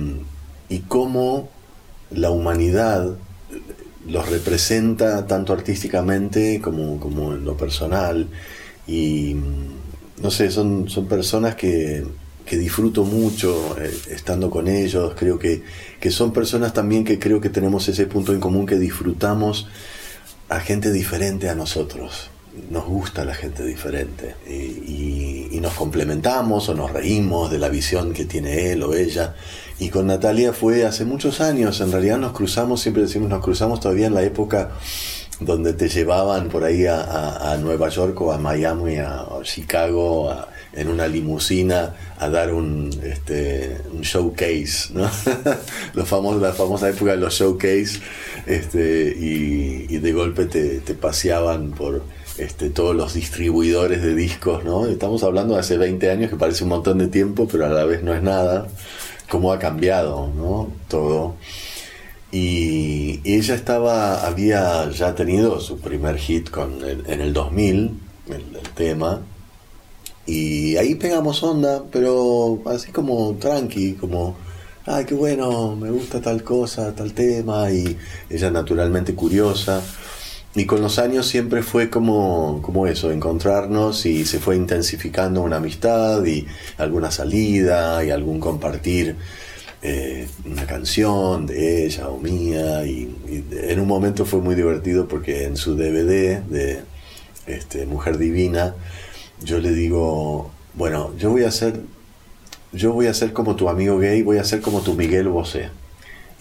y 0.71 0.79
cómo 0.89 1.51
la 2.11 2.31
humanidad 2.31 3.17
los 4.07 4.29
representa 4.29 5.27
tanto 5.27 5.53
artísticamente 5.53 6.61
como, 6.61 6.99
como 6.99 7.35
en 7.35 7.45
lo 7.45 7.57
personal 7.57 8.29
y 8.87 9.37
no 10.21 10.31
sé, 10.31 10.51
son, 10.51 10.89
son 10.89 11.07
personas 11.07 11.55
que, 11.55 12.05
que 12.45 12.57
disfruto 12.57 13.05
mucho 13.05 13.77
eh, 13.81 13.91
estando 14.11 14.51
con 14.51 14.69
ellos, 14.69 15.15
creo 15.17 15.39
que, 15.39 15.63
que 16.01 16.11
son 16.11 16.33
personas 16.33 16.73
también 16.73 17.05
que 17.05 17.19
creo 17.19 17.41
que 17.41 17.49
tenemos 17.49 17.89
ese 17.89 18.07
punto 18.07 18.33
en 18.33 18.41
común 18.41 18.67
que 18.67 18.79
disfrutamos 18.79 19.69
a 20.49 20.61
gente 20.61 20.93
diferente 20.93 21.49
a 21.49 21.55
nosotros. 21.55 22.31
Nos 22.71 22.85
gusta 22.85 23.25
la 23.25 23.35
gente 23.35 23.65
diferente 23.65 24.35
y, 24.47 25.59
nos 25.63 25.75
complementamos 25.75 26.69
o 26.69 26.75
nos 26.75 26.93
reímos 26.93 27.49
de 27.49 27.61
la 27.61 27.69
visión 27.69 28.13
que 28.13 28.25
tiene 28.25 28.73
él 28.73 28.83
o 28.83 28.95
ella. 28.95 29.37
Y 29.83 29.89
con 29.91 30.07
Natalia 30.07 30.53
fue 30.53 30.85
hace 30.87 31.05
muchos 31.05 31.41
años, 31.41 31.81
en 31.81 31.91
realidad 31.91 32.17
nos 32.19 32.31
cruzamos, 32.33 32.81
siempre 32.81 33.03
decimos 33.03 33.29
nos 33.29 33.43
cruzamos 33.43 33.81
todavía 33.81 34.07
en 34.07 34.15
la 34.15 34.23
época 34.23 34.71
donde 35.41 35.73
te 35.73 35.89
llevaban 35.89 36.49
por 36.51 36.63
ahí 36.63 36.87
a, 36.87 37.01
a- 37.01 37.53
a 37.53 37.57
Nueva 37.57 37.89
York 37.89 38.21
o 38.21 38.33
a 38.33 38.39
Miami 38.39 38.99
a, 38.99 39.23
o 39.23 39.43
Chicago 39.43 40.31
a- 40.31 40.49
en 40.73 40.87
una 40.89 41.09
limusina 41.09 41.97
a 42.19 42.29
dar 42.31 42.55
un, 42.55 42.91
este, 43.03 43.77
showcase, 44.03 44.95
¿no? 44.95 45.11
Los 45.95 46.09
famosos, 46.09 46.41
la 46.41 46.53
famosa 46.53 46.89
época 46.89 47.11
de 47.11 47.17
los 47.19 47.35
showcase 47.35 48.01
este, 48.47 49.15
y, 49.19 49.87
y 49.91 49.99
de 49.99 50.13
golpe 50.13 50.45
te, 50.47 50.79
te 50.79 50.95
paseaban 50.95 51.73
por 51.73 52.03
este, 52.39 52.71
todos 52.71 52.95
los 52.97 53.13
distribuidores 53.15 54.01
de 54.01 54.15
discos, 54.15 54.65
¿no? 54.65 54.87
Estamos 54.87 55.23
hablando 55.25 55.55
de 55.55 55.61
hace 55.61 55.77
20 55.77 56.09
años 56.11 56.31
que 56.31 56.37
parece 56.37 56.63
un 56.65 56.71
montón 56.71 56.99
de 56.99 57.09
tiempo, 57.09 57.49
pero 57.51 57.67
a 57.67 57.69
la 57.69 57.85
vez 57.85 58.03
no 58.05 58.15
es 58.15 58.23
nada. 58.23 58.69
Cómo 59.33 59.51
ha 59.51 59.59
cambiado, 59.59 60.31
¿no? 60.37 60.71
Todo. 60.89 61.37
Y 62.31 63.21
ella 63.25 63.55
estaba, 63.55 64.27
había 64.27 64.91
ya 64.91 65.15
tenido 65.15 65.59
su 65.59 65.81
primer 65.81 66.19
hit 66.19 66.51
con 66.51 66.85
en 66.85 67.21
el 67.21 67.33
2000, 67.33 68.01
el, 68.29 68.57
el 68.57 68.69
tema, 68.75 69.23
y 70.27 70.77
ahí 70.77 70.97
pegamos 70.97 71.43
onda, 71.43 71.83
pero 71.91 72.61
así 72.67 72.93
como 72.93 73.37
tranqui, 73.41 73.95
como, 73.95 74.37
ay, 74.85 75.07
qué 75.07 75.15
bueno, 75.15 75.77
me 75.77 75.91
gusta 75.91 76.21
tal 76.21 76.45
cosa, 76.45 76.95
tal 76.95 77.15
tema, 77.15 77.71
y 77.73 77.97
ella 78.29 78.51
naturalmente 78.51 79.15
curiosa. 79.15 79.81
Y 80.55 80.67
con 80.67 80.83
los 80.83 80.99
años 80.99 81.27
siempre 81.27 81.63
fue 81.63 81.89
como, 81.89 82.61
como 82.61 82.87
eso, 82.87 83.11
encontrarnos 83.11 84.05
y 84.05 84.27
se 84.27 84.39
fue 84.39 84.57
intensificando 84.57 85.41
una 85.41 85.57
amistad 85.57 86.23
y 86.27 86.47
alguna 86.77 87.11
salida 87.11 88.05
y 88.05 88.11
algún 88.11 88.39
compartir 88.39 89.17
eh, 89.81 90.29
una 90.45 90.67
canción 90.67 91.47
de 91.47 91.87
ella 91.87 92.09
o 92.09 92.19
mía. 92.19 92.85
Y, 92.85 93.15
en 93.51 93.81
un 93.81 93.89
momento 93.89 94.27
fue 94.27 94.41
muy 94.41 94.55
divertido 94.55 95.09
porque 95.09 95.45
en 95.45 95.57
su 95.57 95.75
DVD 95.75 96.43
de 96.43 96.83
este, 97.47 97.87
Mujer 97.87 98.19
Divina, 98.19 98.75
yo 99.43 99.59
le 99.59 99.73
digo, 99.73 100.51
bueno, 100.75 101.13
yo 101.19 101.31
voy 101.31 101.45
a 101.45 101.51
ser, 101.51 101.81
yo 102.73 102.93
voy 102.93 103.07
a 103.07 103.15
ser 103.15 103.33
como 103.33 103.57
tu 103.57 103.71
amigo 103.71 103.99
gay, 103.99 104.23
voy 104.23 104.37
a 104.37 104.45
ser 104.45 104.61
como 104.61 104.83
tu 104.83 104.93
Miguel 104.93 105.29
Bosé. 105.29 105.71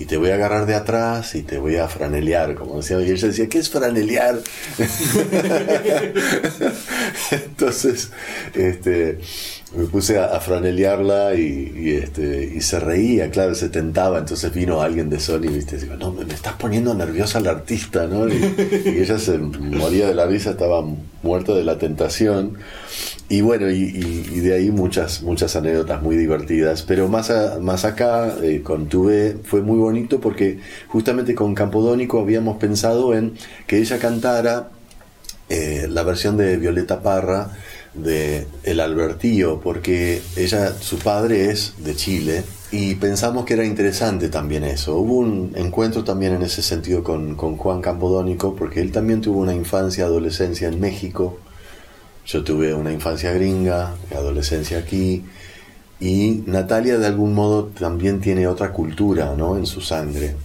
Y 0.02 0.06
te 0.06 0.18
voy 0.18 0.32
a 0.32 0.34
agarrar 0.34 0.66
de 0.66 0.74
atrás 0.74 1.36
y 1.36 1.44
te 1.44 1.60
voy 1.60 1.76
a 1.76 1.88
franelear, 1.88 2.56
como 2.56 2.78
decía. 2.78 3.00
Y 3.02 3.12
ella 3.12 3.28
decía, 3.28 3.48
¿qué 3.48 3.60
es 3.60 3.70
franelear? 3.70 4.40
Entonces, 7.32 8.10
este, 8.56 9.20
me 9.76 9.86
puse 9.86 10.20
a, 10.20 10.26
a 10.26 10.40
franelearla 10.40 11.36
y, 11.36 11.72
y, 11.76 11.90
este, 11.92 12.52
y 12.56 12.62
se 12.62 12.80
reía, 12.80 13.30
claro, 13.32 13.56
se 13.56 13.70
tentaba. 13.70 14.20
Entonces 14.20 14.54
vino 14.54 14.82
alguien 14.82 15.10
de 15.10 15.20
Sony, 15.20 15.48
¿viste? 15.50 15.78
Digo, 15.78 15.96
no, 15.96 16.12
me, 16.12 16.26
me 16.26 16.34
estás 16.34 16.54
poniendo 16.54 16.94
nerviosa 16.94 17.40
la 17.40 17.52
artista, 17.52 18.06
¿no? 18.08 18.28
Y, 18.28 18.34
y 18.86 19.00
ella 19.00 19.18
se 19.18 19.38
moría 19.38 20.08
de 20.08 20.16
la 20.16 20.26
risa, 20.28 20.52
estaba 20.52 20.84
muerta 21.24 21.54
de 21.54 21.64
la 21.64 21.78
tentación. 21.78 22.58
Y 23.30 23.40
bueno, 23.40 23.70
y, 23.72 23.76
y- 23.84 24.30
y 24.34 24.40
de 24.42 24.54
ahí 24.56 24.72
muchas, 24.72 25.22
muchas 25.24 25.56
anécdotas 25.56 26.02
muy 26.02 26.18
divertidas. 26.18 26.84
Pero 26.84 27.08
más, 27.08 27.32
más 27.62 27.86
acá, 27.86 28.36
eh, 28.44 28.62
con 28.62 28.88
Tuve, 28.90 29.38
fue 29.44 29.62
muy 29.62 29.78
bonito 29.80 30.20
porque 30.20 30.60
justamente 30.90 31.34
con 31.34 31.56
Campodónico 31.56 32.20
habíamos 32.20 32.58
pensado 32.58 33.14
en 33.16 33.36
que 33.68 33.78
ella 33.78 34.00
cantara 34.00 34.70
eh, 35.48 35.88
la 35.90 36.04
versión 36.04 36.36
de 36.36 36.58
Violeta 36.58 37.02
Parra 37.02 37.52
de 37.94 38.48
El 38.64 38.80
Albertillo, 38.80 39.60
porque 39.60 40.22
ella, 40.36 40.74
su 40.80 40.98
padre 40.98 41.52
es 41.52 41.74
de 41.80 41.96
Chile, 41.96 42.44
y 42.72 42.96
pensamos 42.96 43.44
que 43.46 43.54
era 43.54 43.66
interesante 43.66 44.30
también 44.30 44.64
eso. 44.64 44.98
Hubo 44.98 45.18
un 45.18 45.52
encuentro 45.56 46.04
también 46.04 46.34
en 46.34 46.42
ese 46.42 46.62
sentido 46.62 47.04
con, 47.04 47.36
con 47.36 47.58
Juan 47.58 47.82
Campodónico, 47.82 48.56
porque 48.56 48.80
él 48.80 48.92
también 48.92 49.20
tuvo 49.22 49.40
una 49.40 49.54
infancia, 49.54 50.06
adolescencia 50.06 50.70
en 50.70 50.80
México. 50.80 51.38
Yo 52.26 52.44
tuve 52.44 52.74
una 52.74 52.94
infancia 52.94 53.34
gringa, 53.34 53.96
adolescencia 54.16 54.78
aquí, 54.78 55.26
y 56.00 56.44
Natalia 56.46 56.98
de 56.98 57.08
algún 57.08 57.34
modo 57.34 57.66
también 57.66 58.22
tiene 58.22 58.48
otra 58.48 58.72
cultura, 58.72 59.36
¿no? 59.38 59.58
En 59.58 59.66
su 59.66 59.82
sangre. 59.82 60.36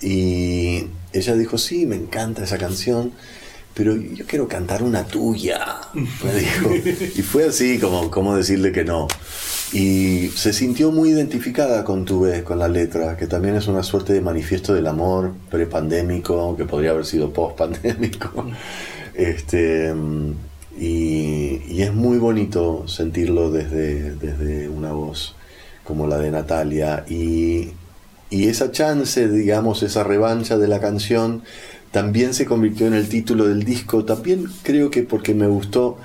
Y 0.00 0.88
ella 1.12 1.34
dijo, 1.34 1.58
sí, 1.58 1.86
me 1.86 1.96
encanta 1.96 2.44
esa 2.44 2.58
canción, 2.58 3.12
pero 3.74 3.96
yo 3.96 4.26
quiero 4.26 4.46
cantar 4.48 4.82
una 4.82 5.04
tuya, 5.04 5.80
me 5.94 6.34
dijo. 6.34 6.70
Y 7.16 7.22
fue 7.22 7.46
así 7.46 7.78
como, 7.78 8.10
como 8.10 8.36
decirle 8.36 8.72
que 8.72 8.84
no. 8.84 9.08
Y 9.72 10.28
se 10.34 10.52
sintió 10.52 10.92
muy 10.92 11.10
identificada 11.10 11.82
con 11.82 12.04
tu 12.04 12.20
vez, 12.20 12.42
con 12.42 12.58
la 12.58 12.68
letra, 12.68 13.16
que 13.16 13.26
también 13.26 13.56
es 13.56 13.68
una 13.68 13.82
suerte 13.82 14.12
de 14.12 14.20
manifiesto 14.20 14.74
del 14.74 14.86
amor 14.86 15.32
prepandémico, 15.50 16.56
que 16.56 16.66
podría 16.66 16.90
haber 16.90 17.06
sido 17.06 17.32
post-pandémico. 17.32 18.46
Este, 19.14 19.94
y, 20.78 21.62
y 21.68 21.82
es 21.82 21.92
muy 21.94 22.18
bonito 22.18 22.86
sentirlo 22.88 23.50
desde, 23.50 24.14
desde 24.16 24.68
una 24.68 24.92
voz 24.92 25.34
como 25.84 26.06
la 26.06 26.18
de 26.18 26.30
Natalia. 26.30 27.04
Y, 27.08 27.70
y 28.30 28.48
esa 28.48 28.72
chance, 28.72 29.28
digamos, 29.28 29.82
esa 29.82 30.04
revancha 30.04 30.56
de 30.56 30.68
la 30.68 30.80
canción, 30.80 31.42
también 31.92 32.34
se 32.34 32.46
convirtió 32.46 32.86
en 32.86 32.94
el 32.94 33.08
título 33.08 33.46
del 33.46 33.62
disco. 33.62 34.04
También 34.04 34.46
creo 34.62 34.90
que 34.90 35.02
porque 35.04 35.34
me 35.34 35.46
gustó 35.46 35.98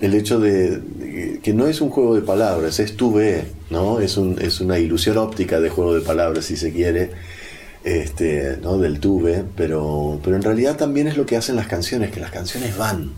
el 0.00 0.14
hecho 0.14 0.40
de, 0.40 0.78
de 0.78 1.40
que 1.42 1.52
no 1.52 1.66
es 1.66 1.80
un 1.80 1.90
juego 1.90 2.14
de 2.14 2.22
palabras, 2.22 2.80
es 2.80 2.96
tu 2.96 3.12
ve, 3.12 3.44
¿no? 3.70 4.00
Es, 4.00 4.16
un, 4.16 4.40
es 4.40 4.60
una 4.60 4.78
ilusión 4.78 5.18
óptica 5.18 5.60
de 5.60 5.68
juego 5.68 5.94
de 5.94 6.00
palabras, 6.00 6.46
si 6.46 6.56
se 6.56 6.72
quiere, 6.72 7.10
este, 7.84 8.58
¿no? 8.62 8.78
Del 8.78 8.98
tuve, 8.98 9.44
pero, 9.56 10.18
pero 10.24 10.36
en 10.36 10.42
realidad 10.42 10.76
también 10.76 11.06
es 11.06 11.16
lo 11.16 11.26
que 11.26 11.36
hacen 11.36 11.54
las 11.56 11.66
canciones, 11.66 12.10
que 12.10 12.20
las 12.20 12.30
canciones 12.30 12.76
van. 12.76 13.12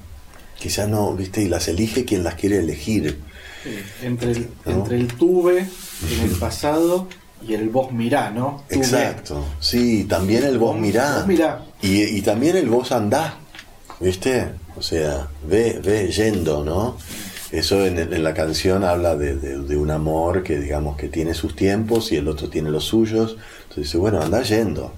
Quizá 0.59 0.87
no, 0.87 1.15
¿viste? 1.15 1.43
Y 1.43 1.49
las 1.49 1.69
elige 1.69 2.05
quien 2.05 2.25
las 2.25 2.35
quiere 2.35 2.59
elegir. 2.59 3.19
Sí, 3.63 3.71
entre, 4.05 4.33
el, 4.33 4.49
¿No? 4.67 4.73
entre 4.73 4.97
el 4.97 5.07
tuve 5.07 5.61
en 5.61 6.21
el 6.25 6.37
pasado 6.39 7.09
y 7.47 7.55
el 7.55 7.69
vos 7.69 7.93
mirá, 7.93 8.31
¿no? 8.31 8.65
Tuve. 8.69 8.79
Exacto. 8.79 9.45
Sí, 9.61 10.05
también 10.05 10.45
el 10.45 10.59
vos 10.59 10.77
mirá. 10.77 11.19
Vos 11.19 11.27
mirá. 11.27 11.65
Y, 11.83 12.23
también 12.23 12.57
el 12.57 12.69
vos 12.69 12.93
andá, 12.93 13.39
¿viste? 13.99 14.51
O 14.77 14.83
sea, 14.83 15.29
ve, 15.47 15.81
ve 15.83 16.11
yendo, 16.11 16.65
¿no? 16.65 16.97
Eso 17.51 17.85
en, 17.85 18.23
la 18.23 18.33
canción 18.33 18.85
habla 18.85 19.17
de, 19.17 19.37
de- 19.37 19.77
un 19.77 19.91
amor 19.91 20.43
que 20.43 20.59
digamos 20.59 20.97
que 20.97 21.09
tiene 21.09 21.35
sus 21.35 21.55
tiempos 21.57 22.13
y 22.13 22.17
el 22.17 22.29
otro 22.29 22.49
tiene 22.49 22.71
los 22.71 22.85
suyos. 22.85 23.37
Entonces 23.63 23.85
dice, 23.85 23.99
bueno, 23.99 24.21
anda 24.21 24.43
yendo. 24.43 24.93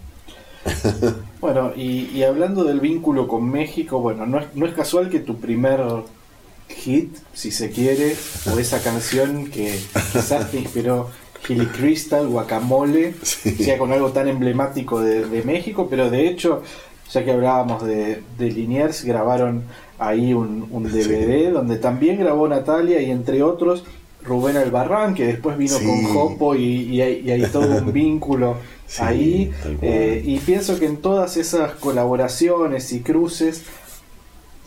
Bueno, 1.41 1.73
y, 1.77 2.07
y 2.15 2.23
hablando 2.23 2.65
del 2.65 2.81
vínculo 2.81 3.29
con 3.29 3.51
México, 3.51 3.99
bueno, 4.01 4.25
no 4.25 4.39
es, 4.39 4.47
no 4.55 4.65
es 4.65 4.73
casual 4.73 5.11
que 5.11 5.21
tu 5.21 5.37
primer 5.39 5.79
hit, 6.71 7.15
si 7.35 7.51
se 7.51 7.69
quiere, 7.71 8.17
o 8.51 8.59
esa 8.59 8.83
canción 8.83 9.51
que 9.51 9.79
quizás 10.15 10.51
te 10.51 10.59
inspiró 10.59 11.11
Hilly 11.49 11.67
Crystal, 11.67 12.27
Guacamole, 12.27 13.15
sea 13.23 13.79
con 13.79 13.93
algo 13.93 14.11
tan 14.11 14.29
emblemático 14.29 15.01
de, 15.01 15.27
de 15.27 15.43
México, 15.43 15.87
pero 15.91 16.11
de 16.11 16.29
hecho, 16.29 16.63
ya 17.11 17.25
que 17.25 17.33
hablábamos 17.33 17.85
de, 17.85 18.23
de 18.39 18.51
Liniers, 18.51 19.05
grabaron 19.05 19.63
ahí 19.99 20.33
un, 20.35 20.67
un 20.71 20.85
DVD 20.85 21.53
donde 21.53 21.77
también 21.77 22.19
grabó 22.19 22.49
Natalia 22.49 23.01
y 23.01 23.11
entre 23.11 23.43
otros 23.43 23.85
Rubén 24.25 24.57
Albarrán, 24.57 25.15
que 25.15 25.27
después 25.27 25.57
vino 25.59 25.77
Sí. 25.79 25.85
con 25.87 26.03
Jopo 26.05 26.55
y, 26.55 26.65
y 26.65 27.01
hay, 27.03 27.23
y 27.25 27.31
hay 27.31 27.43
todo 27.47 27.77
un 27.79 27.93
vínculo 27.93 28.57
ahí. 28.99 29.53
eh, 29.83 30.23
y 30.25 30.39
pienso 30.39 30.79
que 30.79 30.87
en 30.87 30.97
todas 30.97 31.37
esas 31.37 31.73
colaboraciones 31.73 32.91
y 32.93 33.01
cruces 33.01 33.65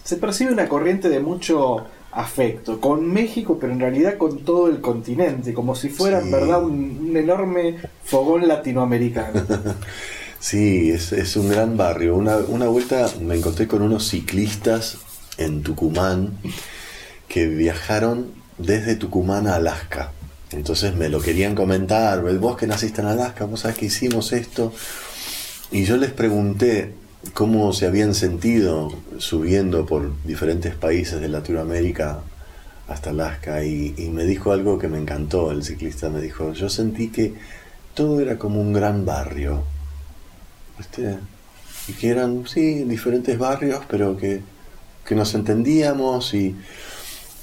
se 0.03 0.15
percibe 0.17 0.53
una 0.53 0.69
corriente 0.69 1.09
de 1.09 1.19
mucho 1.19 1.86
afecto 2.18 2.80
con 2.82 3.11
México, 3.13 3.57
pero 3.61 3.72
en 3.74 3.80
realidad 3.80 4.18
con 4.18 4.39
todo 4.39 4.68
el 4.68 4.82
continente, 4.82 5.53
como 5.53 5.76
si 5.76 5.89
fuera 5.89 6.18
en 6.20 6.26
Sí. 6.26 6.32
verdad 6.32 6.63
un, 6.63 7.07
un 7.09 7.15
enorme 7.18 7.76
fogón 8.03 8.47
latinoamericano. 8.47 9.41
Sí, 10.39 10.91
es, 10.91 11.13
es 11.13 11.36
un 11.36 11.49
gran 11.49 11.78
barrio. 11.78 12.15
Una, 12.15 12.38
una 12.38 12.68
vuelta 12.68 13.09
me 13.22 13.36
encontré 13.36 13.68
con 13.68 13.82
unos 13.82 14.07
ciclistas 14.07 14.99
en 15.39 15.63
Tucumán 15.63 16.38
que 17.28 17.47
viajaron 17.47 18.28
desde 18.59 18.95
Tucumán 18.95 19.47
a 19.47 19.55
Alaska. 19.55 20.11
Entonces 20.51 20.95
me 20.95 21.09
lo 21.09 21.22
querían 21.22 21.55
comentar, 21.55 22.22
vos 22.38 22.55
que 22.55 22.68
naciste 22.68 23.01
en 23.01 23.07
Alaska, 23.07 23.45
vos 23.45 23.61
sabés 23.61 23.78
que 23.78 23.88
hicimos 23.88 24.32
esto. 24.32 24.72
Y 25.72 25.86
yo 25.86 25.97
les 25.97 26.11
pregunté 26.11 26.93
cómo 27.34 27.73
se 27.73 27.86
habían 27.86 28.13
sentido 28.13 28.93
subiendo 29.17 29.86
por 29.86 30.11
diferentes 30.23 30.75
países 30.75 31.19
de 31.19 31.28
Latinoamérica 31.28 32.21
hasta 32.88 33.09
Alaska 33.09 33.63
y, 33.63 33.93
me 34.13 34.23
dijo 34.23 34.51
algo 34.51 34.80
que 34.80 34.88
me 34.88 34.97
encantó, 34.97 35.51
el 35.51 35.63
ciclista 35.63 36.09
me 36.09 36.21
dijo, 36.21 36.53
yo 36.53 36.69
sentí 36.69 37.09
que 37.09 37.34
todo 37.93 38.21
era 38.21 38.38
como 38.38 38.61
un 38.61 38.73
gran 38.73 39.05
barrio, 39.05 39.63
¿viste? 40.78 41.17
Y 41.88 41.93
que 41.93 42.09
eran, 42.09 42.47
sí, 42.47 42.84
diferentes 42.84 43.38
barrios, 43.38 43.82
pero 43.89 44.17
que, 44.17 44.41
que 45.05 45.15
nos 45.15 45.34
entendíamos 45.36 46.34
y, 46.34 46.55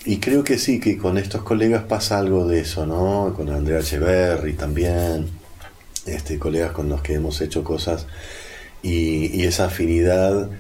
y 0.06 0.18
creo 0.18 0.44
que 0.44 0.58
sí, 0.58 0.80
que 0.80 0.96
con 0.96 1.18
estos 1.18 1.42
colegas 1.42 1.84
pasa 1.84 2.18
algo 2.18 2.46
de 2.46 2.60
eso, 2.60 2.86
¿no? 2.86 3.34
Con 3.36 3.50
Andrea 3.50 3.80
Echeverry 3.80 4.54
también, 4.54 5.28
este, 6.06 6.38
colegas 6.38 6.72
con 6.72 6.88
los 6.88 7.02
que 7.02 7.14
hemos 7.14 7.40
hecho 7.40 7.64
cosas 7.64 8.06
y, 8.84 9.44
esa 9.44 9.66
afinidad 9.66 10.50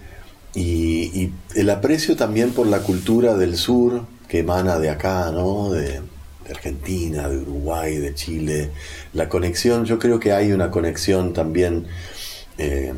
y, 0.54 1.30
el 1.54 1.70
aprecio 1.70 2.16
también 2.16 2.50
por 2.50 2.66
la 2.66 2.80
cultura 2.80 3.36
del 3.36 3.56
sur 3.56 4.06
que 4.28 4.40
emana 4.40 4.78
de 4.78 4.90
acá, 4.90 5.30
¿no? 5.30 5.70
De, 5.70 6.00
de 6.44 6.50
Argentina, 6.50 7.28
de 7.28 7.38
Uruguay, 7.38 7.98
de 7.98 8.14
Chile. 8.14 8.70
La 9.12 9.28
conexión, 9.28 9.84
yo 9.84 9.98
creo 9.98 10.18
que 10.18 10.32
hay 10.32 10.52
una 10.52 10.70
conexión 10.70 11.32
también 11.32 11.86
eh, 12.58 12.92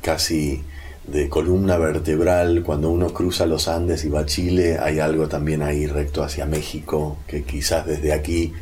casi 0.00 0.62
de 1.06 1.28
columna 1.28 1.78
vertebral. 1.78 2.62
Cuando 2.62 2.90
uno 2.90 3.12
cruza 3.14 3.46
los 3.46 3.68
Andes 3.68 4.04
y 4.04 4.08
va 4.08 4.20
a 4.20 4.26
Chile, 4.26 4.78
hay 4.78 4.98
algo 4.98 5.28
también 5.28 5.62
ahí 5.62 5.86
recto 5.86 6.22
hacia 6.22 6.44
México, 6.46 7.18
que 7.26 7.44
quizás 7.44 7.86
desde 7.86 8.12
aquí 8.12 8.52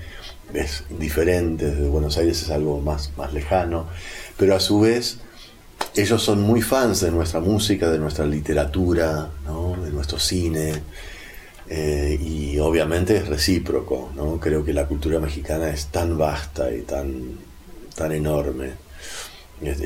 es 0.53 0.85
diferente, 0.99 1.67
desde 1.67 1.89
Buenos 1.89 2.19
Aires 2.19 2.43
es 2.43 2.51
algo 2.51 2.81
más, 2.81 3.13
más 3.17 3.33
lejano, 3.33 3.87
pero 4.37 4.55
a 4.55 4.61
su 4.61 4.81
vez 4.81 5.19
ellos 5.95 6.23
son 6.23 6.41
muy 6.43 6.63
fans 6.63 7.01
de 7.01 7.11
nuestra 7.11 7.41
música, 7.41 7.91
de 7.91 7.99
nuestra 7.99 8.25
literatura, 8.27 9.29
de 9.85 9.91
nuestro 9.91 10.19
cine, 10.19 10.83
eh, 11.69 12.19
y 12.21 12.59
obviamente 12.59 13.17
es 13.17 13.29
recíproco, 13.29 14.11
¿no? 14.17 14.39
Creo 14.41 14.65
que 14.65 14.73
la 14.73 14.87
cultura 14.87 15.21
mexicana 15.21 15.71
es 15.71 15.87
tan 15.87 16.19
vasta 16.19 16.73
y 16.75 16.83
tan, 16.83 17.39
tan 17.95 18.13
enorme. 18.13 18.71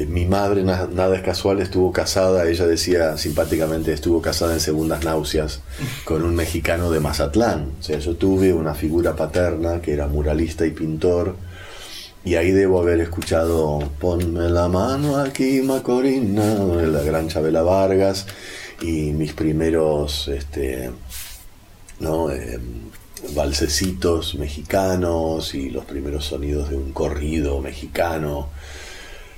Mi 0.08 0.24
madre, 0.24 0.62
na- 0.62 0.86
nada 0.86 1.16
es 1.16 1.22
casual, 1.22 1.60
estuvo 1.60 1.90
casada, 1.90 2.46
ella 2.48 2.64
decía 2.66 3.16
simpáticamente, 3.18 3.92
estuvo 3.92 4.22
casada 4.22 4.54
en 4.54 4.60
segundas 4.60 5.02
náuseas 5.04 5.62
con 6.04 6.22
un 6.22 6.34
mexicano 6.36 6.92
de 6.92 7.00
Mazatlán. 7.00 7.72
O 7.80 7.82
sea, 7.82 7.98
yo 7.98 8.14
tuve 8.14 8.52
una 8.52 8.74
figura 8.74 9.16
paterna 9.16 9.82
que 9.82 9.92
era 9.92 10.06
muralista 10.06 10.64
y 10.64 10.70
pintor, 10.70 11.34
y 12.24 12.36
ahí 12.36 12.50
debo 12.52 12.80
haber 12.80 13.00
escuchado 13.00 13.80
Ponme 14.00 14.48
la 14.48 14.68
mano 14.68 15.18
aquí, 15.18 15.60
Macorina, 15.60 16.54
de 16.54 16.86
la 16.86 17.02
gran 17.02 17.28
Chabela 17.28 17.62
Vargas, 17.62 18.26
y 18.80 19.12
mis 19.12 19.32
primeros 19.34 20.28
este, 20.28 20.90
¿no? 22.00 22.30
Eh, 22.30 22.58
balsecitos 23.34 24.34
mexicanos 24.34 25.54
y 25.54 25.70
los 25.70 25.84
primeros 25.84 26.26
sonidos 26.26 26.70
de 26.70 26.76
un 26.76 26.92
corrido 26.92 27.60
mexicano. 27.60 28.48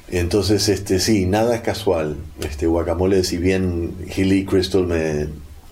Entonces, 0.08 0.68
este, 0.68 1.00
sí, 1.00 1.26
nada 1.26 1.56
es 1.56 1.62
casual. 1.62 2.16
Este 2.40 2.66
guacamole, 2.66 3.24
si 3.24 3.38
bien 3.38 3.94
Hilly 4.16 4.44
Crystal 4.44 4.86
me, 4.86 5.28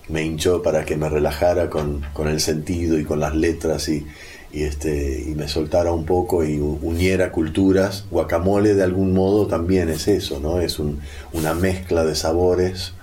me 0.09 0.23
hinchó 0.23 0.61
para 0.61 0.85
que 0.85 0.97
me 0.97 1.09
relajara 1.09 1.69
con, 1.69 2.05
con 2.13 2.27
el 2.27 2.41
sentido 2.41 2.99
y 2.99 3.05
con 3.05 3.19
las 3.19 3.35
letras 3.35 3.87
y, 3.89 4.05
y, 4.51 4.63
este, 4.63 5.23
y 5.27 5.35
me 5.35 5.47
soltara 5.47 5.91
un 5.91 6.05
poco 6.05 6.43
y 6.45 6.57
uniera 6.59 7.31
culturas, 7.31 8.05
guacamole 8.11 8.73
de 8.73 8.83
algún 8.83 9.13
modo 9.13 9.47
también 9.47 9.89
es 9.89 10.07
eso, 10.07 10.39
¿no? 10.39 10.59
Es 10.61 10.79
un- 10.79 10.99
una 11.33 11.53
mezcla 11.53 12.05
de 12.05 12.15
sabores 12.15 12.93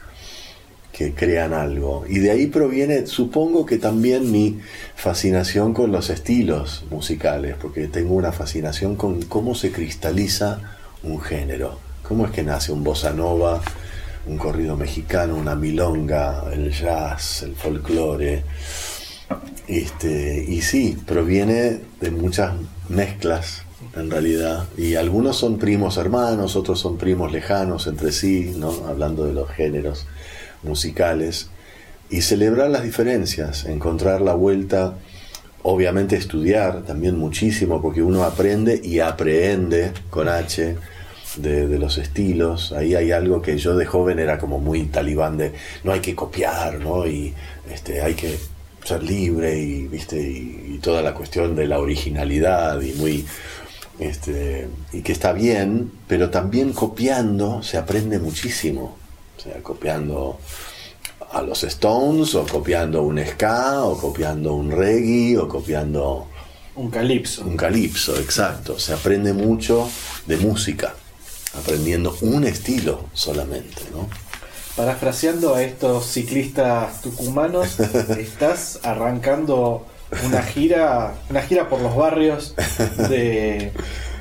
que 0.93 1.14
crean 1.14 1.55
algo. 1.55 2.05
Y 2.09 2.18
de 2.18 2.30
ahí 2.30 2.47
proviene, 2.49 3.07
supongo 3.07 3.64
que 3.64 3.78
también 3.78 4.30
mi 4.30 4.61
fascinación 4.95 5.72
con 5.72 5.90
los 5.90 6.11
estilos 6.11 6.84
musicales, 6.90 7.57
porque 7.61 7.86
tengo 7.88 8.14
una 8.14 8.30
fascinación 8.32 8.97
con 8.97 9.22
cómo 9.22 9.55
se 9.55 9.72
cristaliza 9.72 10.61
un 11.03 11.20
género. 11.20 11.78
¿Cómo 12.03 12.26
es 12.26 12.32
que 12.32 12.43
nace 12.43 12.72
un 12.72 12.84
bossa 12.84 13.12
nova, 13.12 13.62
un 14.26 14.36
corrido 14.36 14.76
mexicano, 14.76 15.34
una 15.34 15.55
milonga, 15.55 16.45
el 16.53 16.70
jazz, 16.70 17.43
el 17.43 17.55
folclore? 17.57 18.45
Este, 19.68 20.45
y 20.49 20.62
sí, 20.62 20.99
proviene 21.07 21.80
de 22.01 22.11
muchas 22.11 22.55
mezclas 22.89 23.62
en 23.97 24.11
realidad. 24.11 24.64
Y 24.76 24.95
algunos 24.95 25.37
son 25.37 25.59
primos 25.59 25.97
hermanos, 25.97 26.57
otros 26.57 26.80
son 26.80 26.99
primos 26.99 27.33
lejanos 27.33 27.87
entre 27.87 28.12
sí, 28.12 28.55
¿no? 28.57 28.87
hablando 28.87 29.24
de 29.24 29.33
los 29.33 29.51
géneros 29.51 30.07
musicales. 30.62 31.49
Y 32.11 32.22
celebrar 32.22 32.70
las 32.70 32.83
diferencias, 32.83 33.64
encontrar 33.64 34.20
la 34.20 34.35
vuelta, 34.35 34.97
obviamente 35.62 36.16
estudiar 36.16 36.83
también 36.83 37.18
muchísimo, 37.18 37.80
porque 37.80 38.03
uno 38.03 38.24
aprende 38.24 38.80
y 38.83 39.01
aprehende 39.01 39.93
con 40.11 40.28
H 40.28 40.76
de, 41.37 41.78
los 41.78 41.99
estilos. 41.99 42.72
Ahí 42.72 42.95
hay 42.95 43.12
algo 43.12 43.41
que 43.41 43.57
yo 43.57 43.76
de 43.76 43.87
joven 43.87 44.18
era 44.18 44.39
como 44.39 44.59
muy 44.59 44.85
talibán 44.85 45.39
de 45.39 45.53
no 45.85 45.93
hay 45.93 46.01
que 46.01 46.14
copiar, 46.14 46.80
¿no? 46.80 47.07
Y 47.07 47.33
este, 47.70 48.03
hay 48.03 48.14
que 48.14 48.39
ser 48.85 49.03
libre 49.03 49.59
y, 49.59 49.87
¿viste? 49.87 50.20
Y, 50.20 50.74
y 50.74 50.78
toda 50.78 51.03
la 51.03 51.14
cuestión 51.14 51.55
de 51.55 51.66
la 51.66 51.78
originalidad 51.78 52.80
y 52.80 52.93
muy... 52.95 53.26
Este, 53.99 54.68
y 54.93 55.03
que 55.03 55.12
está 55.12 55.33
bien, 55.33 55.93
pero 56.09 56.30
también 56.30 56.72
copiando 56.72 57.62
se 57.62 57.76
aprende 57.76 58.18
muchísimo. 58.18 58.97
O 59.37 59.41
sea, 59.41 59.62
copiando 59.62 60.39
a 61.33 61.43
los 61.43 61.62
Stones, 61.64 62.35
o 62.35 62.45
copiando 62.47 63.03
un 63.03 63.18
ska, 63.24 63.85
o 63.85 63.99
copiando 63.99 64.55
un 64.55 64.70
reggae, 64.70 65.39
o 65.39 65.49
copiando 65.49 66.26
Un 66.74 66.91
calipso. 66.91 67.45
un 67.45 67.57
calipso, 67.57 68.18
exacto. 68.18 68.78
Se 68.78 68.93
aprende 68.93 69.33
mucho 69.33 69.89
de 70.26 70.37
música, 70.37 70.95
aprendiendo 71.55 72.16
un 72.22 72.45
estilo 72.45 73.07
solamente, 73.14 73.83
¿no? 73.93 74.09
Parafraseando 74.77 75.55
a 75.55 75.62
estos 75.62 76.07
ciclistas 76.07 77.03
tucumanos, 77.03 77.79
estás 78.18 78.81
arrancando 78.83 79.87
una 80.27 80.43
gira, 80.43 81.14
una 81.31 81.43
gira 81.43 81.68
por 81.68 81.81
los 81.83 81.95
barrios 81.95 82.55
de, 83.09 83.73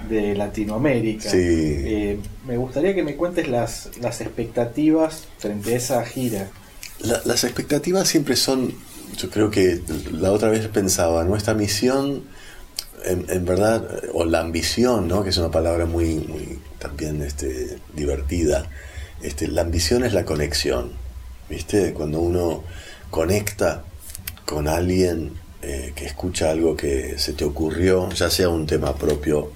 de 0.09 0.35
Latinoamérica. 0.35 1.29
Sí. 1.29 1.37
Eh, 1.39 2.19
me 2.45 2.57
gustaría 2.57 2.93
que 2.93 3.03
me 3.03 3.15
cuentes 3.15 3.47
las, 3.47 3.89
las 4.01 4.19
expectativas 4.19 5.23
frente 5.37 5.73
a 5.73 5.77
esa 5.77 6.05
gira. 6.05 6.49
La- 6.99 7.21
las 7.23 7.43
expectativas 7.45 8.07
siempre 8.09 8.35
son, 8.35 8.73
yo 9.17 9.29
creo 9.29 9.49
que 9.49 9.81
la 10.11 10.31
otra 10.33 10.49
vez 10.49 10.67
pensaba, 10.67 11.23
nuestra 11.23 11.53
misión, 11.53 12.23
en, 13.05 13.25
en 13.29 13.45
verdad, 13.45 14.01
o 14.13 14.25
la 14.25 14.41
ambición, 14.41 15.07
¿no? 15.07 15.23
que 15.23 15.29
es 15.29 15.37
una 15.37 15.49
palabra 15.49 15.85
muy, 15.85 16.15
muy 16.15 16.59
también 16.77 17.21
este, 17.21 17.77
divertida, 17.95 18.69
este, 19.23 19.47
la 19.47 19.61
ambición 19.61 20.03
es 20.03 20.13
la 20.13 20.25
conexión, 20.25 20.91
¿viste? 21.49 21.93
Cuando 21.93 22.19
uno 22.19 22.63
conecta 23.09 23.83
con 24.45 24.67
alguien 24.67 25.33
eh, 25.61 25.93
que 25.95 26.05
escucha 26.05 26.49
algo 26.49 26.75
que 26.75 27.17
se 27.17 27.33
te 27.33 27.45
ocurrió, 27.45 28.09
ya 28.11 28.29
sea 28.29 28.49
un 28.49 28.65
tema 28.65 28.95
propio 28.95 29.51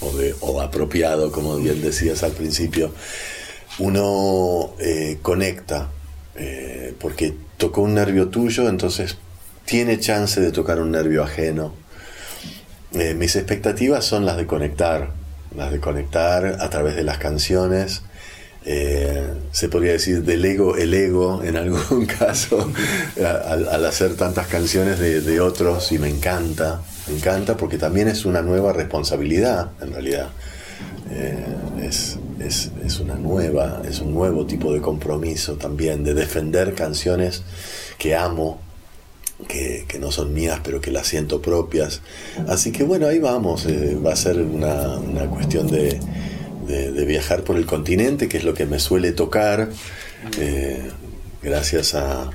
o, 0.00 0.16
de, 0.16 0.34
apropiado, 0.62 1.30
como 1.30 1.56
bien 1.56 1.80
decías 1.82 2.22
al 2.22 2.32
principio, 2.32 2.92
uno 3.78 4.74
eh, 4.78 5.18
conecta, 5.22 5.90
porque 6.98 7.34
tocó 7.58 7.82
un 7.82 7.94
nervio 7.94 8.28
tuyo, 8.28 8.68
entonces 8.68 9.18
tiene 9.66 10.00
chance 10.00 10.40
de 10.40 10.52
tocar 10.52 10.80
un 10.80 10.90
nervio 10.90 11.22
ajeno. 11.22 11.74
mis 12.92 13.36
expectativas 13.36 14.06
son 14.06 14.24
las 14.24 14.38
de 14.38 14.46
conectar, 14.46 15.12
las 15.54 15.70
de 15.70 15.80
conectar 15.80 16.46
a 16.60 16.70
través 16.70 16.96
de 16.96 17.04
las 17.04 17.18
canciones. 17.18 18.02
Se 18.62 19.68
podría 19.70 19.92
decir 19.92 20.22
del 20.22 20.44
ego 20.44 20.76
el 20.76 20.92
ego 20.92 21.42
en 21.42 21.56
algún 21.56 22.04
caso 22.18 22.70
al, 23.16 23.84
hacer 23.86 24.16
tantas 24.16 24.48
canciones 24.48 24.98
de, 24.98 25.40
otros 25.40 25.92
y 25.92 25.98
me 25.98 26.08
encanta 26.08 26.82
me 27.08 27.16
encanta 27.16 27.56
porque 27.56 27.78
también 27.78 28.08
es 28.08 28.24
una 28.24 28.42
nueva 28.42 28.72
responsabilidad, 28.72 29.70
en 29.80 29.92
realidad. 29.92 30.28
Eh, 31.10 31.44
es, 31.82 33.00
una 33.00 33.14
nueva, 33.16 33.82
es 33.88 34.00
un 34.00 34.14
nuevo 34.14 34.46
tipo 34.46 34.72
de 34.72 34.80
compromiso 34.80 35.54
también, 35.54 36.04
de 36.04 36.14
defender 36.14 36.74
canciones 36.74 37.42
que 37.98 38.14
amo, 38.14 38.60
que, 39.48 39.86
no 39.98 40.12
son 40.12 40.32
mías, 40.32 40.60
pero 40.62 40.80
que 40.80 40.92
las 40.92 41.06
siento 41.06 41.42
propias. 41.42 42.00
Así 42.46 42.70
que 42.70 42.84
bueno, 42.84 43.06
ahí 43.06 43.18
vamos. 43.18 43.66
Eh, 43.66 43.96
va 44.04 44.12
a 44.12 44.16
ser 44.16 44.40
una, 44.40 45.00
cuestión 45.30 45.66
de, 45.66 45.98
viajar 47.06 47.42
por 47.42 47.56
el 47.56 47.66
continente, 47.66 48.28
que 48.28 48.38
es 48.38 48.44
lo 48.44 48.54
que 48.54 48.66
me 48.66 48.78
suele 48.78 49.12
tocar, 49.12 49.68
eh, 50.38 50.90
gracias 51.42 51.94
a, 51.94 52.30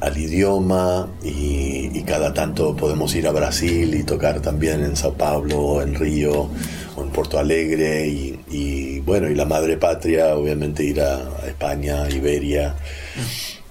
al 0.00 0.18
idioma 0.18 1.08
y, 1.22 2.02
cada 2.06 2.32
tanto 2.32 2.76
podemos 2.76 3.12
ir 3.16 3.26
a 3.26 3.32
Brasil 3.32 3.92
y 3.94 4.04
tocar 4.04 4.40
también 4.40 4.84
en 4.84 4.94
Sao 4.94 5.14
Paulo 5.14 5.82
en 5.82 5.96
Río 5.96 6.48
o 6.94 7.02
en 7.02 7.10
Porto 7.10 7.40
Alegre 7.40 8.06
y, 8.06 9.00
bueno, 9.00 9.28
y 9.28 9.34
la 9.34 9.44
madre 9.44 9.76
patria 9.76 10.36
obviamente 10.36 10.84
ir 10.84 11.00
a, 11.00 11.28
España, 11.46 12.08
Iberia. 12.08 12.76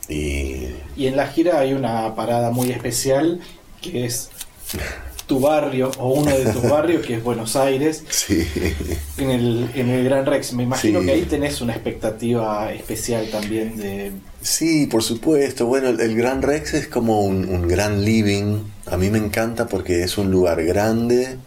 Y... 0.09 0.67
y 0.97 1.07
en 1.07 1.15
la 1.15 1.27
gira 1.27 1.59
hay 1.59 1.73
una 1.73 2.13
parada 2.13 2.51
muy 2.51 2.71
especial 2.71 3.39
que 3.81 4.05
es 4.05 4.31
tu 5.25 5.39
barrio 5.39 5.91
o 5.97 6.13
uno 6.13 6.35
de 6.35 6.51
tus 6.51 6.63
barrios, 6.69 7.05
que 7.05 7.15
es 7.15 7.23
Buenos 7.23 7.55
Aires, 7.55 8.03
sí. 8.09 8.47
en, 9.17 9.29
el, 9.29 9.69
en 9.75 9.89
el 9.89 10.03
Gran 10.03 10.25
Rex. 10.25 10.53
Me 10.53 10.63
imagino 10.63 11.01
que 11.01 11.11
ahí 11.11 11.23
tenés 11.23 11.61
una 11.61 11.73
expectativa 11.73 12.71
especial 12.73 13.29
también 13.29 13.77
de... 13.77 14.11
Sí, 14.41 14.87
por 14.87 15.03
supuesto. 15.03 15.65
Bueno, 15.65 15.89
el, 15.89 16.15
Gran 16.15 16.41
Rex 16.41 16.73
es 16.75 16.87
como 16.87 17.21
un, 17.21 17.67
gran 17.67 18.05
living. 18.05 18.59
A 18.85 18.97
mí 18.97 19.09
me 19.09 19.17
encanta 19.17 19.67
porque 19.67 20.03
es 20.03 20.17
un 20.17 20.31
lugar 20.31 20.63
grande. 20.63 21.37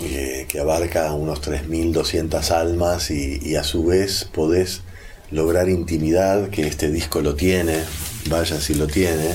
Eh, 0.00 0.46
que 0.48 0.60
abarca 0.60 1.12
unos 1.12 1.42
3.200 1.42 2.52
almas 2.52 3.10
y, 3.10 3.40
y 3.42 3.56
a 3.56 3.64
su 3.64 3.84
vez 3.84 4.28
podés 4.32 4.82
lograr 5.30 5.68
intimidad, 5.68 6.50
que 6.50 6.66
este 6.66 6.90
disco 6.90 7.20
lo 7.20 7.34
tiene, 7.34 7.82
vaya 8.28 8.60
si 8.60 8.74
lo 8.74 8.86
tiene, 8.86 9.34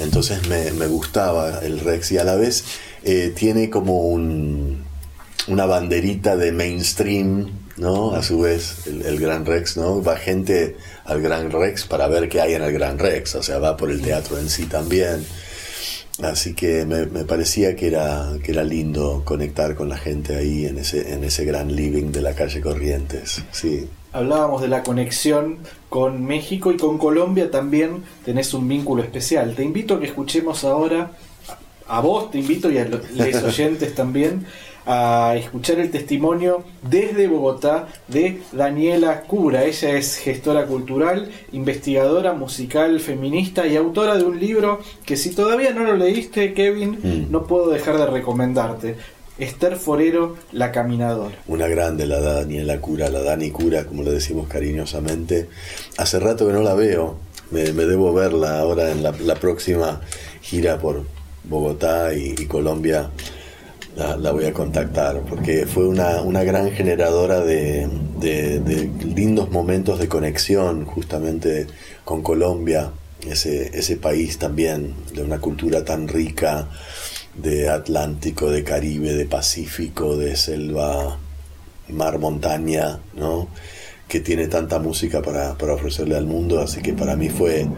entonces 0.00 0.46
me, 0.48 0.86
gustaba 0.86 1.60
el 1.60 1.80
Rex 1.80 2.12
y 2.12 2.18
a 2.18 2.24
la 2.24 2.36
vez 2.36 2.64
eh, 3.04 3.32
tiene 3.34 3.70
como 3.70 4.08
un, 4.08 4.84
una 5.48 5.66
banderita 5.66 6.36
de 6.36 6.52
mainstream, 6.52 7.50
¿no? 7.76 8.14
A 8.14 8.22
su 8.22 8.40
vez, 8.40 8.86
el, 8.86 9.18
Gran 9.18 9.46
Rex, 9.46 9.76
¿no? 9.76 10.02
Va 10.02 10.16
gente 10.16 10.76
al 11.04 11.20
Gran 11.22 11.50
Rex 11.50 11.84
para 11.86 12.08
ver 12.08 12.28
qué 12.28 12.40
hay 12.40 12.54
en 12.54 12.62
el 12.62 12.72
Gran 12.72 12.98
Rex, 12.98 13.34
o 13.36 13.42
sea, 13.42 13.58
va 13.58 13.76
por 13.76 13.90
el 13.90 14.00
teatro 14.00 14.38
en 14.38 14.48
sí 14.48 14.66
también. 14.66 15.24
Así 16.22 16.54
que 16.54 16.84
me, 16.84 17.06
parecía 17.24 17.74
que 17.76 17.86
era, 17.86 18.32
que 18.42 18.52
era 18.52 18.62
lindo 18.62 19.22
conectar 19.24 19.74
con 19.74 19.88
la 19.88 19.96
gente 19.96 20.36
ahí 20.36 20.66
en 20.66 20.78
ese, 20.78 21.14
en 21.14 21.24
ese 21.24 21.44
gran 21.44 21.74
living 21.74 22.12
de 22.12 22.20
la 22.20 22.34
calle 22.34 22.60
Corrientes. 22.60 23.42
Sí 23.52 23.88
hablábamos 24.12 24.62
de 24.62 24.68
la 24.68 24.82
conexión 24.82 25.58
con 25.88 26.24
México 26.24 26.72
y 26.72 26.76
con 26.76 26.98
Colombia 26.98 27.50
también 27.50 28.02
tenés 28.24 28.54
un 28.54 28.68
vínculo 28.68 29.02
especial. 29.02 29.54
Te 29.54 29.64
invito 29.64 29.94
a 29.94 30.00
que 30.00 30.06
escuchemos 30.06 30.64
ahora, 30.64 31.12
a 31.88 32.00
vos 32.00 32.30
te 32.30 32.38
invito 32.38 32.70
y 32.70 32.78
a 32.78 32.86
los 32.86 33.42
oyentes 33.44 33.94
también, 33.94 34.46
a 34.86 35.34
escuchar 35.36 35.78
el 35.78 35.90
testimonio 35.90 36.64
desde 36.82 37.28
Bogotá 37.28 37.88
de 38.08 38.42
Daniela 38.52 39.22
Cura. 39.22 39.64
Ella 39.64 39.90
es 39.90 40.16
gestora 40.16 40.66
cultural, 40.66 41.30
investigadora 41.52 42.32
musical 42.32 42.98
feminista 42.98 43.66
y 43.66 43.76
autora 43.76 44.16
de 44.16 44.24
un 44.24 44.40
libro 44.40 44.80
que 45.04 45.16
si 45.16 45.34
todavía 45.34 45.72
no 45.72 45.84
lo 45.84 45.96
leíste, 45.96 46.54
Kevin, 46.54 46.98
mm. 47.02 47.30
no 47.30 47.46
puedo 47.46 47.70
dejar 47.70 47.98
de 47.98 48.06
recomendarte. 48.06 48.96
Esther 49.40 49.76
Forero, 49.76 50.36
La 50.52 50.70
Caminadora. 50.70 51.34
Una 51.46 51.66
grande 51.66 52.06
la 52.06 52.20
Daniela 52.20 52.78
Cura, 52.78 53.08
la 53.08 53.22
Dani 53.22 53.50
Cura, 53.50 53.86
como 53.86 54.02
le 54.02 54.10
decimos 54.10 54.46
cariñosamente. 54.48 55.48
Hace 55.96 56.20
rato 56.20 56.46
que 56.46 56.52
no 56.52 56.60
la 56.60 56.74
veo, 56.74 57.16
me, 57.50 57.62
debo 57.62 58.12
verla 58.12 58.60
ahora 58.60 58.92
en 58.92 59.02
la, 59.02 59.34
próxima 59.36 60.02
gira 60.42 60.78
por 60.78 61.04
Bogotá 61.44 62.12
y, 62.12 62.34
Colombia. 62.46 63.10
La, 63.96 64.30
voy 64.30 64.44
a 64.44 64.52
contactar 64.52 65.20
porque 65.28 65.66
fue 65.66 65.88
una, 65.88 66.44
gran 66.44 66.70
generadora 66.70 67.40
de, 67.40 67.88
de, 68.18 68.90
lindos 69.14 69.50
momentos 69.50 69.98
de 69.98 70.08
conexión 70.08 70.84
justamente 70.84 71.66
con 72.04 72.22
Colombia, 72.22 72.90
ese, 73.26 73.76
ese 73.76 73.96
país 73.96 74.38
también 74.38 74.94
de 75.14 75.22
una 75.22 75.40
cultura 75.40 75.84
tan 75.84 76.08
rica, 76.08 76.68
de 77.42 77.68
Atlántico, 77.68 78.50
de 78.50 78.64
Caribe, 78.64 79.14
de 79.14 79.26
Pacífico, 79.26 80.16
de 80.16 80.36
selva, 80.36 81.18
mar, 81.88 82.18
montaña, 82.18 83.00
¿no? 83.14 83.48
que 84.10 84.18
tiene 84.18 84.48
tanta 84.48 84.80
música 84.80 85.22
para, 85.22 85.52
ofrecerle 85.52 86.16
al 86.16 86.26
mundo, 86.26 86.60
así 86.60 86.82
que 86.82 86.92
para 86.92 87.14
mí 87.14 87.28
fue 87.28 87.68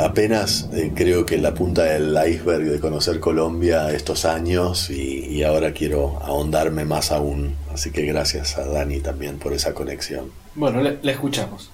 apenas 0.00 0.68
eh, 0.72 0.90
creo 0.92 1.24
que 1.24 1.38
la 1.38 1.54
punta 1.54 1.84
del 1.84 2.18
iceberg 2.28 2.64
de 2.64 2.80
conocer 2.80 3.20
Colombia 3.20 3.92
estos 3.92 4.24
años 4.24 4.90
y, 4.90 5.44
ahora 5.44 5.72
quiero 5.72 6.18
ahondarme 6.22 6.84
más 6.84 7.12
aún, 7.12 7.54
así 7.72 7.92
que 7.92 8.02
gracias 8.02 8.58
a 8.58 8.66
Dani 8.66 9.00
también 9.00 9.38
por 9.38 9.52
esa 9.52 9.72
conexión. 9.72 10.32
Bueno, 10.56 10.80
le 10.80 11.12
escuchamos. 11.12 11.70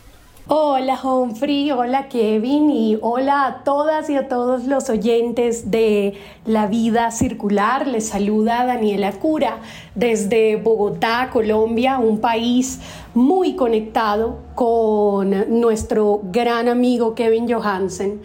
Hola 0.51 0.99
Humphrey, 1.05 1.71
hola 1.73 2.09
Kevin 2.09 2.71
y 2.71 2.97
hola 3.03 3.45
a 3.45 3.65
todas 3.65 4.09
y 4.09 4.17
a 4.17 4.29
todos 4.29 4.65
los 4.65 4.89
oyentes 4.89 5.71
de 5.71 6.15
La 6.47 6.67
Vida 6.67 7.11
Circular. 7.11 7.87
Les 7.87 8.09
saluda 8.09 8.65
Daniela 8.65 9.13
Cura 9.13 9.59
desde 9.95 10.57
Bogotá, 10.57 11.29
Colombia, 11.31 11.99
un 11.99 12.23
país 12.23 12.81
muy 13.13 13.57
conectado 13.57 14.39
con 14.55 15.61
nuestro 15.61 16.23
gran 16.33 16.69
amigo 16.69 17.15
Kevin 17.15 17.53
Johansen 17.53 18.23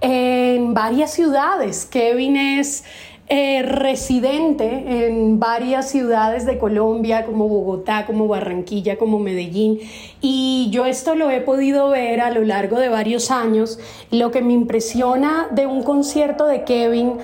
en 0.00 0.72
varias 0.72 1.10
ciudades. 1.10 1.84
Kevin 1.84 2.36
es 2.36 2.84
eh, 3.28 3.62
residente 3.62 5.06
en 5.06 5.40
varias 5.40 5.90
ciudades 5.90 6.46
de 6.46 6.58
Colombia, 6.58 7.26
como 7.26 7.48
Bogotá, 7.48 8.06
como 8.06 8.28
Barranquilla, 8.28 8.98
como 8.98 9.18
Medellín, 9.18 9.80
y 10.20 10.68
yo 10.70 10.86
esto 10.86 11.16
lo 11.16 11.30
he 11.30 11.40
podido 11.40 11.90
ver 11.90 12.20
a 12.20 12.30
lo 12.30 12.42
largo 12.42 12.78
de 12.78 12.88
varios 12.88 13.32
años. 13.32 13.80
Lo 14.12 14.30
que 14.30 14.42
me 14.42 14.52
impresiona 14.52 15.48
de 15.50 15.66
un 15.66 15.82
concierto 15.82 16.46
de 16.46 16.62
Kevin 16.62 17.14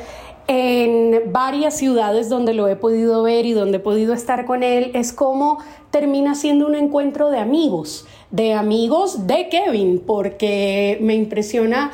en 0.49 1.33
varias 1.33 1.77
ciudades 1.77 2.29
donde 2.29 2.53
lo 2.53 2.66
he 2.69 2.77
podido 2.77 3.23
ver 3.23 3.47
y 3.47 3.53
donde 3.53 3.77
he 3.77 3.81
podido 3.81 4.12
estar 4.12 4.45
con 4.45 4.62
él 4.62 4.91
es 4.95 5.12
cómo 5.12 5.59
termina 5.91 6.35
siendo 6.35 6.66
un 6.66 6.74
encuentro 6.74 7.31
de 7.31 7.39
amigos, 7.39 8.07
de 8.31 8.55
amigos 8.55 9.27
de 9.27 9.49
Kevin, 9.49 10.03
porque 10.05 10.99
me 11.01 11.15
impresiona 11.15 11.93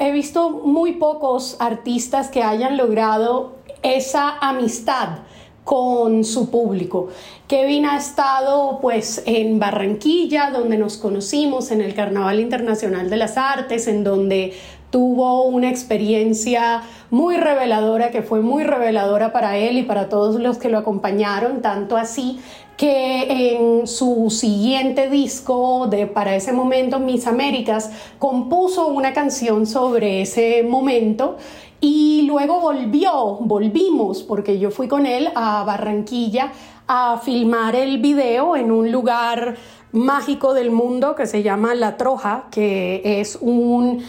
he 0.00 0.12
visto 0.12 0.50
muy 0.50 0.92
pocos 0.92 1.56
artistas 1.58 2.28
que 2.28 2.42
hayan 2.42 2.76
logrado 2.76 3.56
esa 3.82 4.38
amistad 4.38 5.18
con 5.64 6.24
su 6.24 6.50
público. 6.50 7.08
Kevin 7.48 7.86
ha 7.86 7.96
estado 7.96 8.78
pues 8.80 9.22
en 9.26 9.58
Barranquilla, 9.58 10.50
donde 10.50 10.76
nos 10.76 10.98
conocimos, 10.98 11.70
en 11.70 11.80
el 11.80 11.94
Carnaval 11.94 12.40
Internacional 12.40 13.08
de 13.08 13.16
las 13.16 13.36
Artes, 13.36 13.88
en 13.88 14.04
donde 14.04 14.52
tuvo 14.90 15.44
una 15.44 15.70
experiencia 15.70 16.82
muy 17.10 17.36
reveladora, 17.36 18.10
que 18.10 18.22
fue 18.22 18.40
muy 18.40 18.62
reveladora 18.62 19.32
para 19.32 19.56
él 19.56 19.78
y 19.78 19.82
para 19.82 20.08
todos 20.08 20.40
los 20.40 20.58
que 20.58 20.68
lo 20.68 20.78
acompañaron, 20.78 21.62
tanto 21.62 21.96
así 21.96 22.38
que 22.76 23.54
en 23.54 23.86
su 23.86 24.30
siguiente 24.30 25.08
disco 25.08 25.86
de 25.86 26.06
para 26.06 26.34
ese 26.34 26.52
momento 26.52 26.98
Mis 26.98 27.26
Américas 27.26 27.90
compuso 28.18 28.88
una 28.88 29.12
canción 29.12 29.66
sobre 29.66 30.22
ese 30.22 30.62
momento 30.62 31.36
y 31.80 32.22
luego 32.22 32.60
volvió, 32.60 33.36
volvimos 33.40 34.22
porque 34.22 34.58
yo 34.58 34.70
fui 34.70 34.88
con 34.88 35.06
él 35.06 35.28
a 35.34 35.64
Barranquilla 35.64 36.52
a 36.86 37.18
filmar 37.22 37.76
el 37.76 37.98
video 37.98 38.56
en 38.56 38.70
un 38.70 38.90
lugar 38.90 39.56
mágico 39.92 40.54
del 40.54 40.70
mundo 40.70 41.14
que 41.14 41.26
se 41.26 41.42
llama 41.42 41.74
La 41.74 41.96
Troja, 41.96 42.44
que 42.50 43.20
es 43.20 43.38
un 43.40 44.02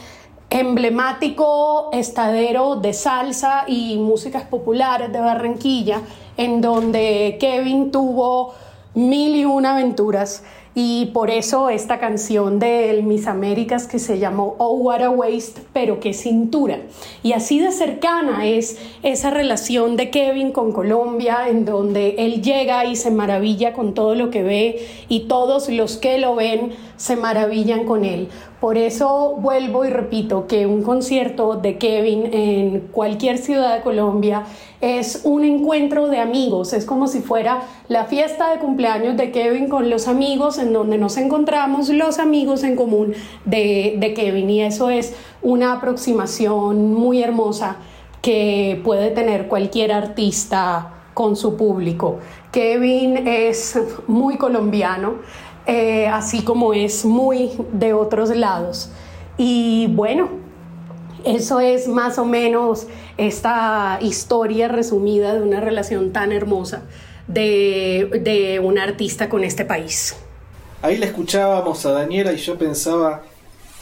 emblemático 0.50 1.90
estadero 1.92 2.78
de 2.78 2.94
salsa 2.94 3.66
y 3.68 3.98
músicas 3.98 4.44
populares 4.44 5.12
de 5.12 5.20
Barranquilla, 5.20 6.02
en 6.38 6.62
donde 6.62 7.38
Kevin 7.40 7.92
tuvo 7.92 8.54
mil 8.94 9.36
y 9.36 9.46
una 9.46 9.74
aventuras 9.74 10.44
y 10.78 11.06
por 11.14 11.30
eso 11.30 11.70
esta 11.70 12.00
canción 12.00 12.60
de 12.60 13.02
Miss 13.02 13.28
Américas 13.28 13.88
que 13.88 13.98
se 13.98 14.20
llamó 14.20 14.56
Oh 14.58 14.74
What 14.74 15.04
a 15.04 15.10
Waste, 15.10 15.62
pero 15.72 16.02
qué 16.02 16.14
cintura. 16.14 16.80
Y 17.24 17.32
así 17.32 17.62
de 17.62 17.72
cercana 17.72 18.46
es 18.46 18.78
esa 19.02 19.30
relación 19.30 19.96
de 19.96 20.10
Kevin 20.10 20.52
con 20.52 20.74
Colombia, 20.74 21.48
en 21.48 21.64
donde 21.64 22.16
él 22.18 22.42
llega 22.42 22.84
y 22.84 22.98
se 22.98 23.10
maravilla 23.10 23.72
con 23.72 23.94
todo 23.94 24.16
lo 24.16 24.30
que 24.30 24.44
ve 24.44 24.86
y 25.08 25.22
todos 25.22 25.70
los 25.70 25.96
que 25.96 26.18
lo 26.18 26.36
ven 26.36 26.74
se 26.98 27.16
maravillan 27.16 27.86
con 27.86 28.04
él. 28.04 28.28
Por 28.66 28.80
eso 28.80 29.36
vuelvo 29.40 29.86
y 29.86 29.92
repito 29.92 30.48
que 30.48 30.66
un 30.66 30.82
concierto 30.82 31.54
de 31.56 31.78
Kevin 31.78 32.34
en 32.34 32.80
cualquier 32.92 33.38
ciudad 33.38 33.76
de 33.76 33.84
Colombia 33.84 34.46
es 34.82 35.22
un 35.24 35.44
encuentro 35.44 36.08
de 36.08 36.18
amigos, 36.18 36.74
es 36.74 36.84
como 36.84 37.08
si 37.08 37.20
fuera 37.20 37.62
la 37.90 38.06
fiesta 38.06 38.50
de 38.50 38.58
cumpleaños 38.58 39.18
de 39.18 39.30
Kevin 39.30 39.70
con 39.70 39.92
los 39.92 40.08
amigos, 40.08 40.58
en 40.58 40.74
donde 40.74 40.98
nos 40.98 41.18
encontramos 41.18 41.90
los 41.90 42.18
amigos 42.18 42.64
en 42.64 42.76
común 42.76 43.14
de, 43.46 43.98
de 44.00 44.14
Kevin 44.16 44.50
y 44.50 44.64
eso 44.64 44.90
es 44.90 45.16
una 45.44 45.74
aproximación 45.74 46.92
muy 46.92 47.22
hermosa 47.22 47.76
que 48.24 48.82
puede 48.84 49.12
tener 49.12 49.48
cualquier 49.48 49.92
artista 49.92 50.92
con 51.14 51.36
su 51.36 51.56
público. 51.56 52.18
Kevin 52.52 53.28
es 53.28 53.80
muy 54.08 54.38
colombiano, 54.38 55.16
eh, 55.68 56.08
así 56.08 56.44
como 56.44 56.74
es 56.74 57.06
muy 57.06 57.52
de 57.72 57.94
otros 57.94 58.30
lados. 58.36 58.90
Y 59.38 59.88
bueno, 59.88 60.30
eso 61.24 61.60
es 61.60 61.88
más 61.88 62.18
o 62.20 62.26
menos 62.26 62.88
esta 63.18 63.98
historia 64.02 64.68
resumida 64.68 65.34
de 65.34 65.42
una 65.42 65.60
relación 65.60 66.14
tan 66.14 66.32
hermosa 66.32 66.84
de, 67.28 68.22
de 68.24 68.60
un 68.60 68.78
artista 68.78 69.30
con 69.30 69.44
este 69.44 69.66
país. 69.66 70.16
Ahí 70.82 70.98
la 70.98 71.08
escuchábamos 71.08 71.86
a 71.86 71.92
Daniela 71.92 72.32
y 72.32 72.38
yo 72.38 72.58
pensaba, 72.58 73.24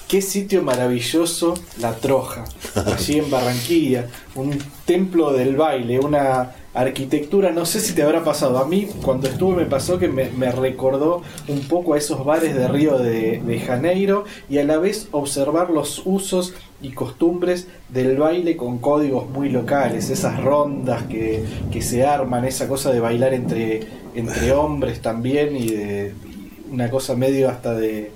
qué 0.07 0.21
sitio 0.21 0.61
maravilloso 0.61 1.53
La 1.79 1.95
Troja, 1.95 2.45
allí 2.85 3.17
en 3.17 3.29
Barranquilla, 3.29 4.07
un 4.35 4.57
templo 4.85 5.33
del 5.33 5.57
baile, 5.57 5.99
una 5.99 6.55
arquitectura, 6.73 7.51
no 7.51 7.65
sé 7.65 7.79
si 7.79 7.93
te 7.93 8.01
habrá 8.01 8.23
pasado, 8.23 8.57
a 8.57 8.65
mí 8.65 8.87
cuando 9.03 9.27
estuve 9.27 9.63
me 9.63 9.69
pasó 9.69 9.99
que 9.99 10.07
me, 10.07 10.51
recordó 10.51 11.21
un 11.47 11.61
poco 11.67 11.93
a 11.93 11.97
esos 11.97 12.25
bares 12.25 12.55
de 12.55 12.67
Río 12.67 12.97
de, 12.97 13.63
Janeiro 13.65 14.25
y 14.49 14.57
a 14.57 14.63
la 14.63 14.77
vez 14.77 15.07
observar 15.11 15.69
los 15.69 16.01
usos 16.05 16.53
y 16.81 16.91
costumbres 16.91 17.67
del 17.89 18.17
baile 18.17 18.57
con 18.57 18.79
códigos 18.79 19.29
muy 19.29 19.49
locales, 19.49 20.09
esas 20.09 20.43
rondas 20.43 21.03
que, 21.03 21.45
se 21.81 22.05
arman, 22.05 22.45
esa 22.45 22.67
cosa 22.67 22.91
de 22.91 22.99
bailar 22.99 23.33
entre, 23.33 23.81
entre 24.15 24.51
hombres 24.51 25.01
también 25.01 25.55
y 25.55 25.67
de 25.67 26.13
una 26.71 26.89
cosa 26.89 27.15
medio 27.15 27.49
hasta 27.49 27.75
de 27.75 28.11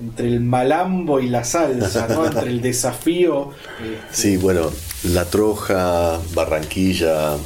entre 0.00 0.26
el 0.26 0.40
malambo 0.40 1.20
y 1.20 1.28
la 1.28 1.44
salsa, 1.44 2.08
¿no? 2.08 2.26
entre 2.26 2.50
el 2.50 2.60
desafío. 2.60 3.50
Este, 3.82 3.98
sí, 4.10 4.36
bueno, 4.36 4.70
La 5.04 5.24
Troja, 5.24 6.18
Barranquilla, 6.34 7.36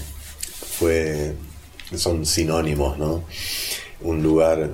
fue, 0.78 1.34
son 1.94 2.24
sinónimos, 2.24 2.98
¿no? 2.98 3.24
Un 4.00 4.22
lugar 4.22 4.70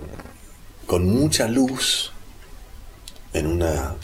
con 0.86 1.06
mucha 1.06 1.48
luz 1.48 2.12
en 3.32 3.46
una 3.46 3.94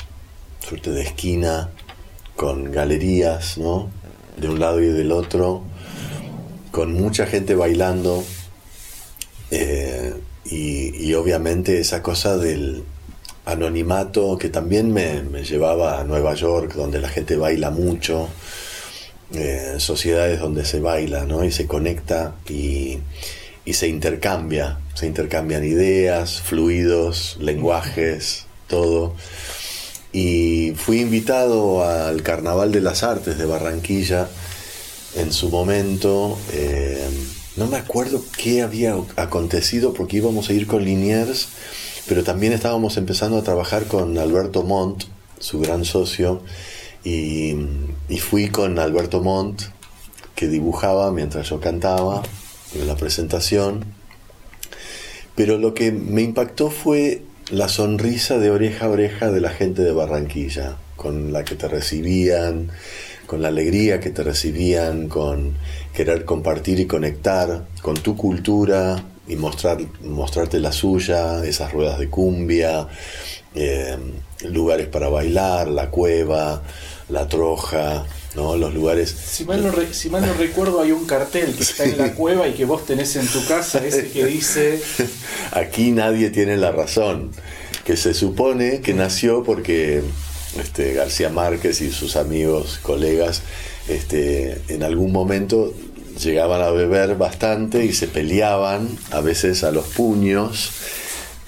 suerte 0.67 0.91
de 0.91 1.03
esquina 1.03 1.71
con 2.37 2.73
galerías, 2.73 3.59
¿no? 3.59 3.91
De 4.37 4.49
un 4.49 4.59
lado 4.59 4.81
y 4.81 4.87
del 4.87 5.13
otro, 5.13 5.63
con 6.71 6.95
mucha 6.95 7.27
gente 7.27 7.55
bailando 7.55 8.25
eh, 9.51 10.15
y 10.45 11.15
obviamente 11.15 11.79
esa 11.79 12.03
cosa 12.03 12.37
del, 12.39 12.85
anonimato 13.51 14.39
que 14.39 14.49
también 14.49 14.93
me, 14.93 15.23
llevaba 15.43 16.01
a 16.01 16.05
Nueva 16.05 16.35
York, 16.35 16.75
donde 16.75 17.01
la 17.01 17.09
gente 17.09 17.37
baila 17.37 17.71
mucho, 17.71 18.29
eh, 19.35 19.75
sociedades 19.79 20.41
donde 20.41 20.65
se 20.65 20.81
baila 20.81 21.25
¿no? 21.25 21.45
y 21.45 21.53
se 21.53 21.67
conecta 21.67 22.35
y, 22.49 22.99
se 23.73 23.87
intercambia, 23.87 24.79
se 24.95 25.07
intercambian 25.07 25.63
ideas, 25.63 26.41
fluidos, 26.43 27.37
lenguajes, 27.39 28.47
todo. 28.67 29.15
Y 30.13 30.73
fui 30.75 31.03
invitado 31.03 31.85
al 31.85 32.25
Carnaval 32.25 32.73
de 32.73 32.81
las 32.81 33.05
Artes 33.05 33.39
de 33.39 33.47
Barranquilla 33.47 34.27
en 35.15 35.33
su 35.33 35.51
momento. 35.51 36.37
Eh, 36.53 37.09
no 37.57 37.69
me 37.69 37.77
acuerdo 37.77 38.25
qué 38.37 38.63
había 38.63 38.97
acontecido 39.15 39.93
porque 39.93 40.17
íbamos 40.17 40.51
a 40.51 40.53
ir 40.53 40.67
con 40.67 40.85
Liniers 40.85 41.47
pero 42.11 42.24
también 42.24 42.53
estábamos 42.53 42.97
empezando 42.97 43.39
a 43.39 43.45
trabajar 43.45 43.85
con 43.85 44.19
Alberto 44.19 44.65
Montt, 44.65 45.05
su 45.39 45.61
gran 45.61 45.85
socio, 45.85 46.43
y, 47.05 47.55
fui 48.19 48.49
con 48.49 48.81
Alberto 48.81 49.23
Montt, 49.23 49.62
que 50.35 50.49
dibujaba 50.49 51.12
mientras 51.12 51.49
yo 51.49 51.61
cantaba 51.61 52.24
en 52.74 52.89
la 52.89 52.97
presentación. 52.97 53.85
Pero 55.37 55.57
lo 55.57 55.73
que 55.73 55.93
me 55.93 56.23
impactó 56.23 56.70
fue 56.70 57.23
la 57.49 57.69
sonrisa 57.69 58.39
de 58.39 58.51
oreja 58.51 58.87
a 58.87 58.91
oreja 58.91 59.31
de 59.31 59.41
la 59.41 59.51
gente 59.51 59.82
de 59.82 59.93
Barranquilla, 59.93 60.78
con 60.97 61.32
la 61.32 61.45
que 61.45 61.55
te 61.55 61.69
recibían, 61.69 62.73
con 63.27 63.41
la 63.41 63.49
alegría 63.49 64.01
que 64.01 64.11
te 64.11 64.24
recibían, 64.24 65.07
con 65.07 65.55
querer 65.95 66.24
compartir 66.24 66.81
y 66.81 66.87
conectar 66.87 67.66
con 67.82 67.95
tu 67.95 68.16
cultura, 68.16 69.01
y 69.31 69.36
mostrar, 69.36 69.78
mostrarte 70.02 70.59
la 70.59 70.73
suya, 70.73 71.44
esas 71.44 71.73
ruedas 71.73 72.01
de 72.01 72.11
cumbia, 72.11 72.89
eh, 73.55 73.97
lugares 74.48 74.89
para 74.89 75.09
bailar, 75.09 75.69
la 75.69 75.89
cueva, 75.89 76.62
la 77.09 77.28
troja, 77.28 78.05
¿no? 78.35 78.57
los 78.57 78.74
lugares... 78.74 79.11
Si 79.11 79.44
mal, 79.44 79.62
no 79.65 79.73
si 79.93 80.11
mal 80.11 80.27
no 80.27 80.35
recuerdo 80.35 80.81
hay 80.81 80.90
un 80.90 81.07
cartel 81.07 81.55
que 81.55 81.62
está 81.62 81.85
en 81.85 81.98
la 81.98 82.12
cueva 82.15 82.48
y 82.48 82.55
que 82.55 82.65
vos 82.65 82.85
tenés 82.85 83.15
en 83.15 83.27
tu 83.28 83.47
casa, 83.47 83.85
ese 83.86 84.09
que 84.11 84.24
dice... 84.27 84.81
Aquí 85.52 85.93
nadie 85.93 86.31
tiene 86.31 86.57
la 86.57 86.73
razón, 86.73 87.31
que 87.85 87.97
se 87.97 88.12
supone 88.12 88.81
que 88.81 88.94
nació 88.94 89.44
porque 89.44 90.02
este, 90.59 90.93
García 90.94 91.28
Márquez 91.28 91.81
y 91.82 91.93
sus 91.93 92.16
amigos, 92.16 92.81
colegas, 92.82 93.43
este, 93.89 94.61
en 94.69 94.82
algún 94.82 95.12
momento 95.12 95.73
llegaban 96.23 96.63
a 96.63 96.71
beber 96.71 97.17
bastante 97.17 97.85
y 97.85 97.93
se 97.93 98.09
peleaban, 98.09 98.89
a 99.11 99.21
veces 99.21 99.65
a 99.65 99.71
los 99.71 99.87
puños, 99.87 100.73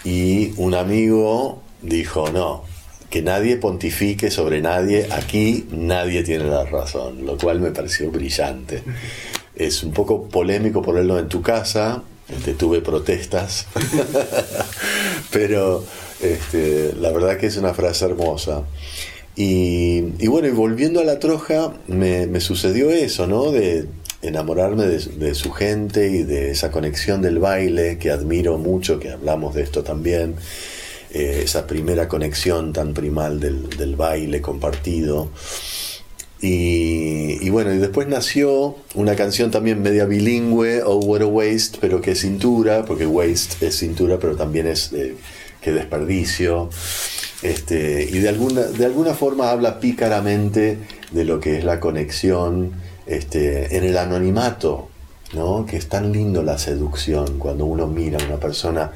y 0.04 0.52
un 0.56 0.74
amigo 0.74 1.62
dijo, 1.82 2.30
no, 2.30 2.64
que 3.10 3.22
nadie 3.22 3.56
pontifique 3.56 4.30
sobre 4.30 4.60
nadie, 4.60 5.06
aquí 5.10 5.66
nadie 5.70 6.22
tiene 6.22 6.44
la 6.44 6.64
razón, 6.64 7.26
lo 7.26 7.36
cual 7.36 7.60
me 7.60 7.70
pareció 7.70 8.10
brillante. 8.10 8.82
Es 9.54 9.82
un 9.82 9.92
poco 9.92 10.28
polémico 10.28 10.80
ponerlo 10.80 11.18
en 11.18 11.28
tu 11.28 11.42
casa, 11.42 12.02
este, 12.28 12.54
tuve 12.54 12.80
protestas, 12.80 13.66
pero 15.30 15.84
este, 16.22 16.94
la 16.98 17.12
verdad 17.12 17.36
que 17.36 17.46
es 17.46 17.56
una 17.56 17.74
frase 17.74 18.06
hermosa. 18.06 18.62
Y, 19.34 20.26
bueno, 20.26 20.48
y 20.48 20.50
volviendo 20.50 21.00
a 21.00 21.04
la 21.04 21.18
troja, 21.18 21.72
me, 21.86 22.26
me 22.26 22.40
sucedió 22.40 22.90
eso, 22.90 23.26
¿no? 23.26 23.50
De, 23.50 23.86
enamorarme 24.22 24.86
de, 24.86 25.34
su 25.34 25.50
gente 25.50 26.08
y 26.08 26.22
de 26.22 26.52
esa 26.52 26.70
conexión 26.70 27.22
del 27.22 27.40
baile 27.40 27.98
que 27.98 28.10
admiro 28.10 28.56
mucho, 28.56 29.00
que 29.00 29.10
hablamos 29.10 29.54
de 29.54 29.62
esto 29.62 29.82
también, 29.82 30.36
eh, 31.12 31.42
esa 31.44 31.66
primera 31.66 32.08
conexión 32.08 32.72
tan 32.72 32.94
primal 32.94 33.40
del, 33.40 33.96
baile 33.96 34.40
compartido. 34.40 35.28
Y, 36.40 37.48
bueno, 37.50 37.72
y 37.72 37.78
después 37.78 38.08
nació 38.08 38.76
una 38.94 39.14
canción 39.14 39.52
también 39.52 39.80
media 39.80 40.06
bilingüe, 40.06 40.82
Oh 40.84 40.96
What 40.96 41.22
a 41.22 41.26
Waste, 41.26 41.78
pero 41.80 42.00
que 42.00 42.16
cintura, 42.16 42.84
porque 42.84 43.06
waste 43.06 43.64
es 43.64 43.78
cintura, 43.78 44.18
pero 44.18 44.34
también 44.34 44.66
es 44.66 44.92
eh, 44.92 45.14
que 45.60 45.70
desperdicio. 45.70 46.68
Este, 47.42 48.08
y 48.10 48.18
de 48.18 48.28
alguna, 48.28 48.62
de 48.62 48.84
alguna 48.86 49.14
forma 49.14 49.50
habla 49.50 49.78
pícaramente 49.78 50.78
de 51.12 51.24
lo 51.24 51.38
que 51.38 51.58
es 51.58 51.64
la 51.64 51.78
conexión 51.78 52.72
este, 53.06 53.76
en 53.76 53.84
el 53.84 53.96
anonimato, 53.96 54.88
¿no? 55.34 55.66
que 55.66 55.76
es 55.76 55.88
tan 55.88 56.12
lindo 56.12 56.42
la 56.42 56.58
seducción 56.58 57.38
cuando 57.38 57.64
uno 57.64 57.86
mira 57.86 58.18
a 58.22 58.26
una 58.26 58.38
persona 58.38 58.92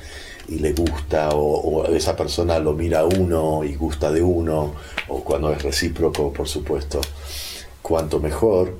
y 0.49 0.59
le 0.59 0.73
gusta, 0.73 1.31
o, 1.33 1.87
esa 1.87 2.17
persona 2.17 2.59
lo 2.59 2.73
mira 2.73 3.01
a 3.01 3.05
uno 3.05 3.65
y 3.65 3.75
gusta 3.75 4.13
de 4.13 4.23
uno, 4.23 4.75
o 5.09 5.25
cuando 5.25 5.53
es 5.53 5.63
recíproco, 5.63 6.33
por 6.33 6.49
supuesto, 6.49 7.01
cuanto 7.83 8.21
mejor. 8.21 8.79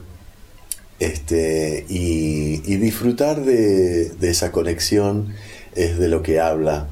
Este, 0.99 1.85
y, 1.89 2.59
disfrutar 2.77 3.45
de, 3.45 4.15
esa 4.23 4.53
conexión 4.53 5.35
es 5.75 5.99
de 5.99 6.09
lo 6.09 6.23
que 6.23 6.41
habla 6.41 6.89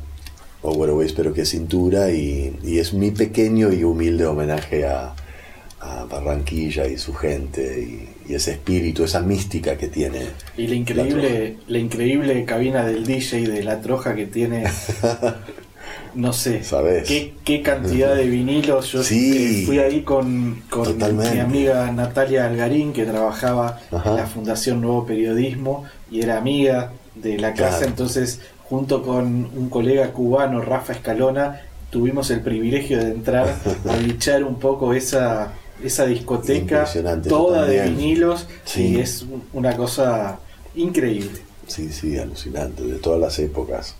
o 0.60 0.74
bueno, 0.74 1.00
espero 1.02 1.34
que 1.34 1.44
cintura 1.44 2.10
y, 2.10 2.58
es 2.64 2.94
mi 2.94 3.10
pequeño 3.10 3.70
y 3.72 3.84
humilde 3.84 4.24
homenaje 4.26 4.86
a, 4.86 5.14
a 5.80 6.04
Barranquilla 6.04 6.86
y 6.86 6.96
su 6.96 7.14
gente 7.14 7.80
y, 7.80 8.13
ese 8.28 8.52
espíritu, 8.52 9.04
esa 9.04 9.20
mística 9.20 9.76
que 9.76 9.88
tiene. 9.88 10.20
Y 10.56 10.66
la 10.66 10.74
increíble, 10.74 11.56
la, 11.68 11.78
increíble 11.78 12.44
cabina 12.44 12.84
del 12.84 13.04
DJ 13.04 13.48
de 13.48 13.62
la 13.62 13.80
troja 13.80 14.14
que 14.14 14.26
tiene. 14.26 14.64
no 16.14 16.32
sé, 16.32 16.64
¿Sabes? 16.64 17.08
Qué, 17.08 17.62
cantidad 17.62 18.14
de 18.14 18.26
vinilos. 18.26 18.92
Yo 18.92 19.02
sí, 19.02 19.64
fui 19.66 19.78
ahí 19.78 20.02
con, 20.02 20.62
con 20.70 20.96
mi 20.96 21.38
amiga 21.38 21.90
Natalia 21.90 22.46
Algarín, 22.46 22.92
que 22.92 23.04
trabajaba 23.04 23.80
en 23.90 24.16
la 24.16 24.26
Fundación 24.26 24.80
Nuevo 24.80 25.04
Periodismo 25.06 25.84
y 26.10 26.22
era 26.22 26.38
amiga 26.38 26.92
de 27.14 27.38
la 27.38 27.54
casa, 27.54 27.84
entonces 27.84 28.40
junto 28.64 29.02
con 29.02 29.50
un 29.54 29.68
colega 29.68 30.10
cubano, 30.12 30.60
Rafa 30.60 30.94
Escalona, 30.94 31.60
tuvimos 31.90 32.30
el 32.30 32.40
privilegio 32.40 32.98
de 32.98 33.12
entrar 33.12 33.54
a 33.88 33.96
bichar 33.98 34.42
un 34.42 34.58
poco 34.58 34.94
esa, 34.94 35.52
esa 35.84 36.06
discoteca 36.06 36.86
toda 37.28 37.66
de 37.66 37.82
vinilos 37.82 38.46
y 38.76 38.98
es 38.98 39.24
una 39.52 39.76
cosa 39.76 40.38
increíble. 40.74 41.40
Sí, 41.66 41.92
sí, 41.92 42.18
alucinante, 42.18 42.82
de 42.82 42.96
todas 42.96 43.20
las 43.20 43.38
épocas. 43.38 43.94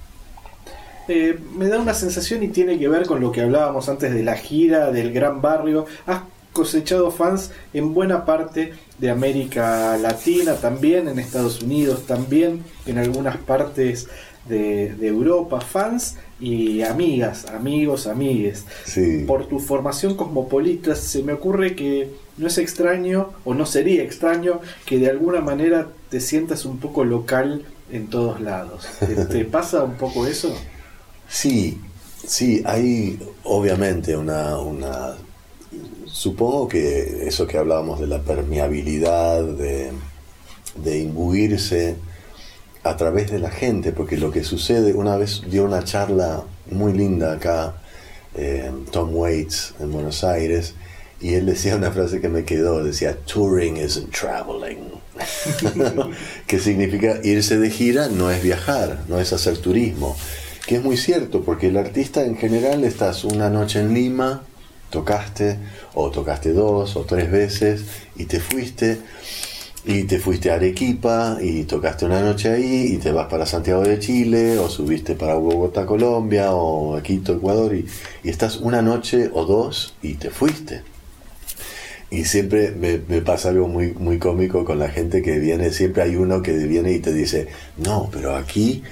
Eh, 1.09 1.39
me 1.55 1.69
da 1.69 1.79
una 1.79 1.95
sensación 1.95 2.43
y 2.43 2.49
tiene 2.49 2.79
que 2.79 2.89
ver 2.89 3.07
con 3.07 3.21
lo 3.21 3.31
que 3.31 3.43
hablábamos 3.43 3.89
antes 3.89 4.15
de 4.15 4.23
la 4.23 4.37
gira, 4.37 4.91
del 4.91 5.13
gran 5.13 5.43
barrio. 5.43 5.87
Has 6.07 6.23
cosechado 6.53 7.11
fans 7.11 7.51
en 7.75 7.93
buena 7.93 8.25
parte 8.25 8.73
de 8.99 9.11
América 9.11 9.99
Latina, 9.99 10.55
también 10.55 11.09
en 11.09 11.19
Estados 11.19 11.63
Unidos, 11.63 12.07
también 12.07 12.65
en 12.87 12.99
algunas 12.99 13.37
partes 13.37 14.09
de, 14.49 15.07
Europa, 15.07 15.61
fans 15.61 16.17
y 16.41 16.83
amigas, 16.83 17.47
amigos, 17.47 18.07
amigues. 18.07 18.65
Por 19.27 19.47
tu 19.47 19.59
formación 19.59 20.17
cosmopolita 20.17 20.95
se 20.95 21.23
me 21.23 21.33
ocurre 21.33 21.75
que 21.75 22.11
no 22.37 22.47
es 22.47 22.59
extraño 22.59 23.31
o 23.45 23.55
no 23.55 23.67
sería 23.67 24.03
extraño 24.03 24.61
que 24.87 24.99
de 24.99 25.09
alguna 25.09 25.41
manera 25.41 25.89
te 26.11 26.21
sientas 26.21 26.65
un 26.65 26.79
poco 26.79 27.05
local 27.05 27.65
en 27.91 28.09
todos 28.09 28.41
lados. 28.41 28.87
¿Te, 29.31 29.45
pasa 29.45 29.85
un 29.85 29.95
poco 29.95 30.27
eso? 30.27 30.55
Sí, 31.29 31.79
sí, 32.27 32.63
hay 32.65 33.19
obviamente 33.45 34.17
una, 34.17 34.59
una... 34.59 35.15
Supongo 36.07 36.69
que 36.69 37.27
eso 37.27 37.47
que 37.47 37.59
hablábamos 37.59 37.99
de 37.99 38.07
la 38.07 38.21
permeabilidad, 38.21 39.43
de, 39.43 39.91
de 40.77 40.99
imbuirse 40.99 41.97
a 42.85 42.97
través 42.97 43.31
de 43.31 43.39
la 43.39 43.51
gente, 43.51 43.93
porque 43.93 44.19
lo 44.19 44.31
que 44.31 44.45
sucede, 44.45 44.93
una 44.93 45.17
vez 45.17 45.43
dio 45.51 45.65
una 45.65 45.83
charla 45.83 46.45
muy 46.71 46.93
linda 46.93 47.33
acá, 47.33 47.75
eh, 48.35 48.71
Tom 48.91 49.15
Waits, 49.15 49.75
en 49.81 49.91
Buenos 49.91 50.23
Aires, 50.23 50.75
y 51.21 51.35
él 51.35 51.47
decía 51.47 51.77
una 51.77 51.91
frase 51.91 52.21
que 52.21 52.29
me 52.29 52.45
quedó, 52.45 52.85
decía, 52.85 53.17
touring 53.25 53.79
isn't 53.79 54.15
traveling, 54.15 54.91
que 56.47 56.59
significa 56.59 57.21
irse 57.23 57.59
de 57.59 57.71
gira 57.71 58.09
no 58.09 58.31
es 58.31 58.43
viajar, 58.43 59.05
no 59.09 59.19
es 59.19 59.33
hacer 59.33 59.57
turismo, 59.57 60.15
que 60.67 60.77
es 60.77 60.83
muy 60.83 60.99
cierto, 60.99 61.43
porque 61.43 61.69
el 61.69 61.79
artista 61.79 62.25
en 62.25 62.37
general 62.37 62.85
estás 62.85 63.25
una 63.25 63.49
noche 63.49 63.81
en 63.81 63.95
Lima, 63.95 64.43
tocaste, 64.91 65.59
o 65.95 66.11
tocaste 66.11 66.53
dos 66.53 66.97
o 66.97 67.05
tres 67.05 67.31
veces, 67.31 67.85
y 68.17 68.27
te 68.27 68.41
fuiste, 68.41 68.99
y 69.87 70.05
te 70.05 70.19
fuiste 70.19 70.51
a 70.51 70.55
Arequipa 70.55 71.39
y 71.43 71.65
tocaste 71.65 72.07
una 72.07 72.21
noche 72.23 72.51
ahí 72.51 72.95
y 72.95 72.97
te 72.97 73.13
vas 73.13 73.27
para 73.27 73.45
Santiago 73.45 73.83
de 73.83 73.99
Chile 73.99 74.59
o 74.59 74.69
subiste 74.71 75.15
para 75.15 75.35
Bogotá, 75.35 75.85
Colombia 75.85 76.53
o 76.53 77.01
Quito, 77.03 77.35
Ecuador 77.35 77.75
y, 77.75 77.87
estás 78.23 78.57
una 78.57 78.81
noche 78.81 79.31
o 79.33 79.45
dos 79.45 79.95
y 80.03 80.15
te 80.15 80.31
fuiste. 80.31 80.83
Y 82.11 82.25
siempre 82.25 82.71
me, 82.71 83.01
me, 83.09 83.21
pasa 83.21 83.49
algo 83.51 83.67
muy, 83.69 83.93
muy 83.93 84.19
cómico 84.19 84.65
con 84.65 84.79
la 84.79 84.89
gente 84.89 85.21
que 85.21 85.39
viene, 85.39 85.71
siempre 85.71 86.03
hay 86.03 86.17
uno 86.17 86.43
que 86.43 86.53
viene 86.53 86.93
y 86.93 87.01
te 87.01 87.13
dice, 87.13 87.49
no, 87.77 88.09
pero 88.13 88.37
aquí 88.37 88.83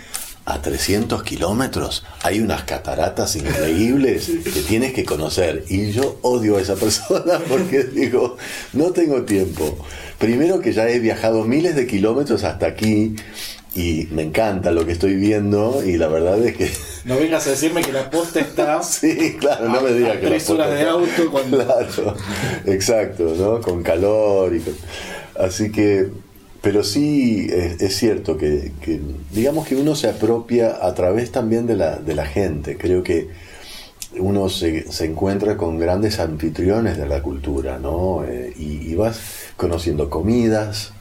a 0.45 0.61
300 0.61 1.23
kilómetros 1.23 2.05
hay 2.23 2.41
unas 2.41 2.65
cataratas 2.65 3.37
increíbles 3.37 4.29
que 4.43 4.63
tienes 4.63 4.93
que 4.93 5.05
conocer. 5.05 5.65
Y 5.69 5.93
yo 5.93 6.19
odio 6.23 6.57
a 6.57 6.61
esa 6.61 6.75
persona 6.77 7.39
porque 7.49 7.85
digo, 7.85 8.37
no 8.73 8.91
tengo 8.91 9.23
tiempo. 9.23 9.79
Primero 10.23 10.61
que 10.61 10.73
ya 10.73 10.89
he 10.89 11.01
viajado 11.01 11.43
miles 11.43 11.75
de 11.75 11.85
kilómetros 11.85 12.45
hasta 12.45 12.69
aquí 12.69 13.17
y 13.75 14.07
me 14.13 14.23
encanta 14.23 14.71
lo 14.71 14.87
que 14.87 14.93
estoy 14.93 15.17
viendo 15.17 15.83
y 15.85 15.97
la 15.97 16.07
verdad 16.07 16.41
es 16.47 16.57
que... 16.57 16.71
No 17.05 17.17
vengas 17.17 17.45
a 17.49 17.51
decirme 17.51 17.83
que 17.83 17.91
la 17.91 18.09
posta 18.09 18.39
está... 18.39 18.81
sí, 18.85 19.37
claro, 19.41 19.69
no 19.69 19.81
me 19.81 19.93
digas 19.93 20.19
que... 20.19 20.29
Tres 20.29 20.49
horas 20.49 20.71
de 20.71 20.87
auto 20.87 21.29
Claro, 21.51 22.17
exacto, 22.67 23.35
¿no? 23.37 23.61
Con 23.61 23.83
calor 23.83 24.55
y 24.55 24.63
Así 25.37 25.73
que... 25.73 26.11
Pero 26.61 26.85
sí 26.85 27.49
es, 27.51 27.97
cierto 27.97 28.39
que, 28.39 28.71
digamos 29.33 29.67
que 29.67 29.75
uno 29.75 29.97
se 29.97 30.09
apropia 30.09 30.87
a 30.87 30.95
través 30.95 31.33
también 31.33 31.67
de 31.67 31.75
la, 31.75 31.97
de 31.97 32.15
la 32.15 32.27
gente. 32.27 32.77
Creo 32.77 33.03
que 33.03 33.29
uno 34.19 34.49
se, 34.49 34.91
se, 34.91 35.07
encuentra 35.07 35.57
con 35.57 35.79
grandes 35.79 36.19
anfitriones 36.19 36.97
de 36.99 37.07
la 37.07 37.23
cultura, 37.23 37.79
¿no? 37.79 38.25
Eh, 38.25 38.53
y, 38.57 38.95
vas 38.95 39.21
conociendo 39.63 40.11
comidas, 40.11 40.93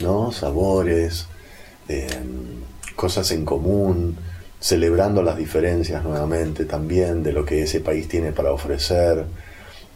¿no? 0.00 0.32
Sabores, 0.32 1.26
em, 1.86 2.62
cosas 2.96 3.30
en 3.30 3.44
común, 3.44 4.16
celebrando 4.58 5.22
las 5.22 5.36
diferencias 5.36 6.02
nuevamente 6.02 6.64
también 6.64 7.22
de 7.22 7.34
lo 7.34 7.44
que 7.44 7.64
ese 7.64 7.80
país 7.80 8.08
tiene 8.08 8.32
para 8.32 8.52
ofrecer. 8.52 9.26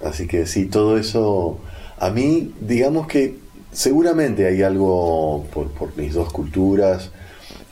Así 0.04 0.26
que 0.26 0.44
sí, 0.44 0.66
todo 0.66 0.98
eso, 0.98 1.60
a 1.98 2.10
mí, 2.10 2.52
digamos 2.60 3.06
que 3.06 3.38
seguramente 3.72 4.46
hay 4.46 4.62
algo 4.64 5.46
por 5.54 5.96
mis 5.96 6.12
dos 6.12 6.30
culturas, 6.30 7.12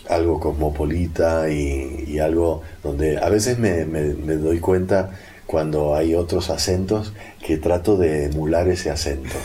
algo 0.09 0.41
cosmopolita 0.41 1.51
y, 1.51 2.19
algo 2.20 2.62
donde 2.83 3.19
a 3.19 3.29
veces 3.29 3.59
me, 3.59 3.85
doy 3.85 4.61
cuenta 4.61 5.11
cuando 5.47 5.95
hay 5.95 6.15
otros 6.15 6.49
acentos 6.49 7.12
que 7.45 7.59
trato 7.59 7.99
de 7.99 8.25
emular 8.25 8.66
ese 8.69 8.91
acento. 8.91 9.37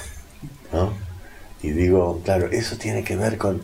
Y 1.61 1.71
digo, 1.71 2.21
claro, 2.23 2.49
eso 2.51 2.75
tiene 2.77 3.03
que 3.03 3.15
ver 3.15 3.37
con... 3.37 3.61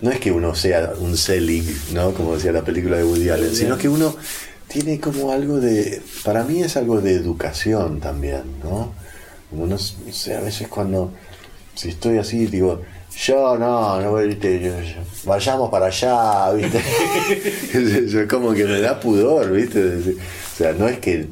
No 0.00 0.10
es 0.10 0.20
que 0.20 0.32
uno 0.32 0.54
sea 0.54 0.92
un 0.98 1.16
Selig, 1.16 1.92
¿no? 1.92 2.12
Como 2.14 2.34
decía 2.34 2.52
la 2.52 2.64
película 2.64 2.96
de 2.96 3.04
Woody 3.04 3.28
Allen, 3.28 3.54
sino 3.54 3.76
que 3.76 3.88
uno 3.88 4.14
tiene 4.68 5.00
como 5.00 5.32
algo 5.32 5.58
de... 5.58 6.00
Para 6.24 6.44
mí 6.44 6.62
es 6.62 6.76
algo 6.76 7.00
de 7.00 7.14
educación 7.14 8.00
también, 8.00 8.42
¿no? 8.62 8.92
Uno, 9.50 9.66
no 9.66 9.78
sé, 9.78 10.36
a 10.36 10.40
veces 10.40 10.68
cuando... 10.68 11.12
Si 11.74 11.88
estoy 11.88 12.18
así, 12.18 12.46
digo, 12.46 12.82
yo 13.16 13.58
no, 13.58 14.00
no, 14.00 14.14
¿viste? 14.16 14.96
vayamos 15.24 15.70
para 15.70 15.86
allá, 15.86 16.52
¿viste? 16.52 18.06
yo 18.08 18.28
como 18.28 18.52
que 18.52 18.64
me 18.64 18.80
da 18.80 18.98
pudor, 18.98 19.50
¿viste? 19.52 19.98
O 19.98 20.56
sea, 20.56 20.72
no 20.72 20.88
es 20.88 20.98
que, 20.98 21.26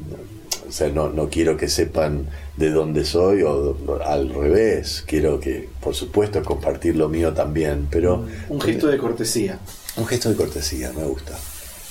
o 0.69 0.71
sea, 0.71 0.89
no, 0.89 1.09
no 1.09 1.29
quiero 1.29 1.57
que 1.57 1.67
sepan 1.67 2.27
de 2.55 2.69
dónde 2.69 3.03
soy 3.03 3.41
o 3.43 3.75
al 4.05 4.29
revés, 4.29 5.03
quiero 5.05 5.39
que, 5.39 5.67
por 5.81 5.95
supuesto, 5.95 6.41
compartir 6.43 6.95
lo 6.95 7.09
mío 7.09 7.33
también, 7.33 7.87
pero... 7.89 8.25
Un 8.47 8.61
gesto 8.61 8.87
de 8.87 8.97
cortesía. 8.97 9.59
Un 9.97 10.05
gesto 10.05 10.29
de 10.29 10.35
cortesía, 10.35 10.91
me 10.95 11.03
gusta. 11.03 11.37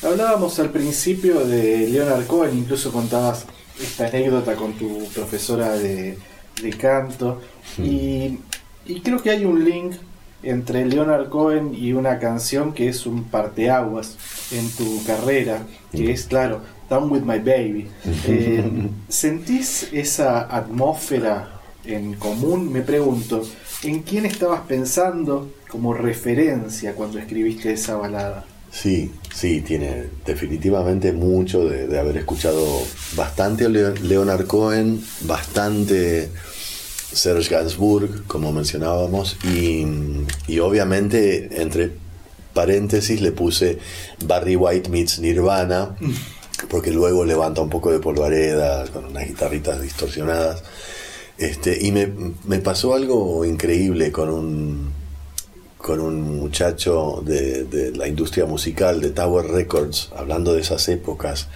Hablábamos 0.03 0.59
al 0.61 0.71
principio 0.71 1.45
de 1.45 1.89
Leonard 1.89 2.27
Cohen, 2.27 2.57
incluso 2.57 2.93
contabas 2.93 3.45
esta 3.83 4.07
anécdota 4.07 4.55
con 4.55 4.75
tu 4.75 5.07
profesora 5.09 5.73
de, 5.73 6.17
de 6.63 6.71
canto, 6.71 7.41
hmm. 7.77 7.85
y 7.85 8.39
y 8.89 9.01
creo 9.03 9.23
que 9.23 9.31
hay 9.31 9.45
un 9.45 9.65
link 9.65 9.97
entre 10.43 10.87
Leonard 10.87 11.29
Cohen 11.29 11.75
y 11.75 11.93
una 11.93 12.19
canción 12.19 12.73
que 12.73 12.89
es 12.89 13.05
un 13.07 13.25
parteaguas 13.25 14.17
en 14.51 14.71
tu 14.71 15.05
carrera, 15.05 15.67
que 15.93 16.11
es, 16.11 16.25
claro, 16.25 16.63
Down 16.89 17.11
with 17.11 17.23
My 17.23 17.39
Baby. 17.39 17.89
Eh, 18.27 18.89
¿Sentís 19.09 19.89
esa 19.93 20.55
atmósfera 20.55 21.61
en 21.85 22.15
común? 22.15 22.73
Me 22.73 22.83
pregunto, 22.83 23.43
¿en 23.83 24.03
quién 24.03 24.27
estabas 24.27 24.63
pensando 24.63 25.53
como 25.69 25.95
referencia 25.95 26.95
cuando 26.95 27.19
escribiste 27.19 27.73
esa 27.73 27.97
balada? 27.97 28.45
Sí, 28.71 29.13
sí, 29.35 29.63
tiene 29.63 30.05
definitivamente 30.27 31.13
mucho 31.13 31.65
de, 31.65 31.87
de 31.87 31.99
haber 31.99 32.19
escuchado 32.19 32.65
bastante 33.17 33.65
a 33.65 33.69
Leonard 33.69 34.47
Cohen, 34.47 35.03
bastante 35.23 36.31
Serge 37.13 37.49
Gainsbourg, 37.51 38.27
como 38.27 38.53
mencionábamos, 38.53 39.37
y, 39.45 40.59
obviamente 40.59 41.61
entre 41.63 41.93
paréntesis 42.53 43.21
le 43.21 43.33
puse 43.33 43.79
Barry 44.25 44.57
White 44.57 44.91
meets 44.91 45.19
Nirvana, 45.19 45.97
porque 46.69 46.91
luego 46.91 47.25
levanta 47.25 47.61
un 47.61 47.71
poco 47.71 47.93
de 47.93 47.99
polvareda 47.99 48.87
con 48.89 49.05
unas 49.05 49.27
guitarritas 49.27 49.81
distorsionadas. 49.81 50.63
Este, 51.39 51.79
y 51.87 51.93
me, 51.93 52.09
pasó 52.59 52.95
algo 52.95 53.45
increíble 53.45 54.11
con 54.11 54.29
un, 54.29 54.93
con 55.77 56.01
un 56.01 56.39
muchacho 56.41 57.23
de, 57.25 57.65
de, 57.65 57.93
la 57.93 58.09
industria 58.09 58.45
musical 58.45 59.01
de 59.01 59.11
Tower 59.11 59.47
Records, 59.47 60.11
hablando 60.17 60.55
de 60.55 60.63
esas 60.63 60.89
épocas, 60.89 61.49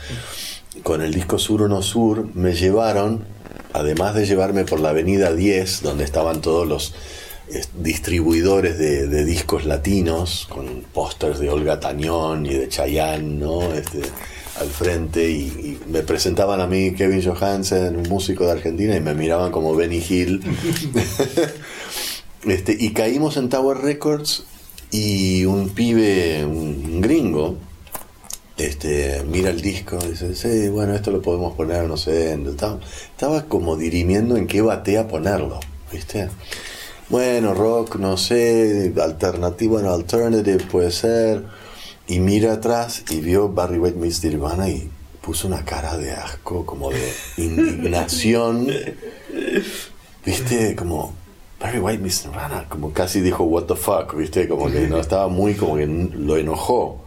con 0.84 1.02
el 1.02 1.12
disco 1.12 1.38
Sur 1.38 1.62
o 1.62 1.68
No 1.68 1.82
Sur, 1.82 2.28
me 2.34 2.54
llevaron 2.54 3.24
además 3.72 4.14
de 4.14 4.26
llevarme 4.26 4.64
por 4.64 4.80
la 4.80 4.90
avenida 4.90 5.32
10, 5.32 5.82
donde 5.82 6.04
estaban 6.04 6.40
todos 6.40 6.66
los 6.66 6.94
distribuidores 7.74 8.78
de, 8.78 9.06
de 9.08 9.24
discos 9.24 9.64
latinos, 9.64 10.46
con 10.48 10.82
pósters 10.92 11.38
de 11.38 11.50
Olga 11.50 11.80
Tañón 11.80 12.46
y 12.46 12.54
de 12.54 12.68
Chayanne, 12.68 13.38
¿no? 13.38 13.72
Este, 13.74 14.02
al 14.62 14.70
frente 14.70 15.30
y, 15.30 15.42
y 15.42 15.80
me 15.90 16.02
presentaban 16.02 16.60
a 16.60 16.66
mí 16.66 16.94
Kevin 16.94 17.22
Johansen, 17.22 17.96
un 17.96 18.08
músico 18.08 18.46
de 18.46 18.52
Argentina, 18.52 18.96
y 18.96 19.00
me 19.00 19.14
miraban 19.14 19.52
como 19.52 19.74
Benny 19.74 20.02
Hill. 20.08 20.42
este, 22.46 22.76
y 22.78 22.92
caímos 22.92 23.36
en 23.36 23.48
Tower 23.48 23.78
Records 23.78 24.44
y 24.90 25.44
un 25.44 25.70
pibe, 25.70 26.44
un 26.44 27.00
gringo, 27.00 27.56
este, 28.56 29.24
mira 29.26 29.50
el 29.50 29.60
disco 29.60 29.98
y 30.04 30.10
dice, 30.10 30.34
sí, 30.34 30.68
bueno, 30.68 30.94
esto 30.94 31.10
lo 31.10 31.22
podemos 31.22 31.54
poner, 31.54 31.84
no 31.84 31.96
sé, 31.96 32.34
estaba, 32.34 32.78
estaba 33.10 33.44
como 33.44 33.76
dirimiendo 33.76 34.36
en 34.36 34.46
qué 34.46 34.60
batea 34.60 35.08
ponerlo, 35.08 35.60
¿viste? 35.90 36.28
Bueno, 37.08 37.54
rock, 37.54 37.96
no 37.96 38.16
sé, 38.16 38.92
alternativo, 39.00 39.74
bueno, 39.74 39.92
alternative 39.92 40.64
puede 40.70 40.90
ser. 40.90 41.42
Y 42.06 42.18
mira 42.20 42.54
atrás 42.54 43.04
y 43.10 43.20
vio 43.20 43.48
Barry 43.48 43.78
White 43.78 43.98
Meets 43.98 44.24
Nirvana 44.24 44.68
y 44.68 44.90
puso 45.20 45.46
una 45.46 45.64
cara 45.64 45.96
de 45.96 46.12
asco, 46.12 46.66
como 46.66 46.90
de 46.90 47.12
indignación. 47.36 48.68
¿Viste? 50.24 50.74
Como 50.76 51.14
Barry 51.60 51.78
White 51.78 52.02
Meets 52.02 52.26
Nirvana, 52.26 52.66
como 52.68 52.92
casi 52.92 53.20
dijo 53.20 53.44
what 53.44 53.64
the 53.64 53.76
fuck, 53.76 54.14
¿viste? 54.16 54.48
Como 54.48 54.70
que 54.70 54.88
no 54.88 54.98
estaba 54.98 55.28
muy, 55.28 55.54
como 55.54 55.76
que 55.76 55.86
lo 55.86 56.36
enojó. 56.36 57.04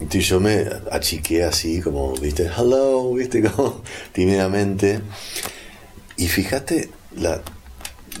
Entonces 0.00 0.26
yo 0.26 0.40
me 0.40 0.66
achiqué 0.90 1.44
así, 1.44 1.80
como, 1.80 2.14
¿viste? 2.14 2.50
Hello, 2.56 3.12
¿viste? 3.14 3.42
Como 3.42 3.82
tímidamente. 4.12 5.00
Y 6.16 6.28
fíjate, 6.28 6.88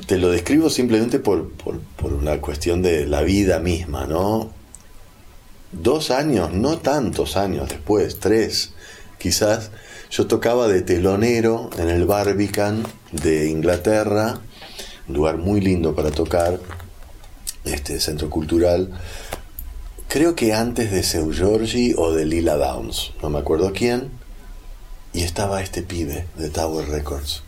te 0.06 0.18
lo 0.18 0.30
describo 0.30 0.68
simplemente 0.68 1.18
por, 1.18 1.50
por, 1.52 1.80
por 1.80 2.12
una 2.12 2.40
cuestión 2.40 2.82
de 2.82 3.06
la 3.06 3.22
vida 3.22 3.58
misma, 3.58 4.06
¿no? 4.06 4.50
Dos 5.82 6.10
años, 6.10 6.52
no 6.52 6.78
tantos 6.78 7.36
años 7.36 7.68
después, 7.68 8.18
tres 8.18 8.72
quizás, 9.18 9.70
yo 10.10 10.26
tocaba 10.26 10.68
de 10.68 10.82
telonero 10.82 11.70
en 11.78 11.88
el 11.88 12.04
Barbican 12.04 12.84
de 13.12 13.48
Inglaterra, 13.48 14.38
un 15.08 15.14
lugar 15.14 15.38
muy 15.38 15.60
lindo 15.60 15.94
para 15.94 16.10
tocar, 16.10 16.60
este 17.64 17.98
centro 18.00 18.28
cultural, 18.28 18.90
creo 20.08 20.34
que 20.34 20.52
antes 20.52 20.90
de 20.90 21.02
Seu 21.02 21.32
Giorgi 21.32 21.94
o 21.96 22.12
de 22.12 22.26
Lila 22.26 22.56
Downs, 22.56 23.12
no 23.22 23.30
me 23.30 23.38
acuerdo 23.38 23.72
quién, 23.72 24.10
y 25.12 25.22
estaba 25.22 25.62
este 25.62 25.82
pibe 25.82 26.26
de 26.36 26.50
Tower 26.50 26.88
Records. 26.88 27.42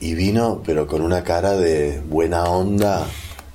Y 0.00 0.14
vino, 0.14 0.62
pero 0.66 0.86
con 0.86 1.00
una 1.00 1.22
cara 1.22 1.56
de 1.56 2.00
buena 2.00 2.44
onda, 2.44 3.06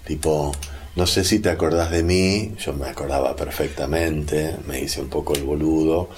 tipo, 0.05 0.53
no 0.97 1.05
sé 1.05 1.23
si 1.23 1.37
te 1.37 1.49
acordás 1.49 1.91
de 1.91 2.01
mí, 2.01 2.53
yo 2.57 2.73
me 2.73 2.87
acordaba 2.87 3.35
perfectamente, 3.35 4.55
me 4.67 4.81
hice 4.81 4.99
un 4.99 5.09
poco 5.09 5.35
el 5.35 5.43
boludo, 5.43 6.09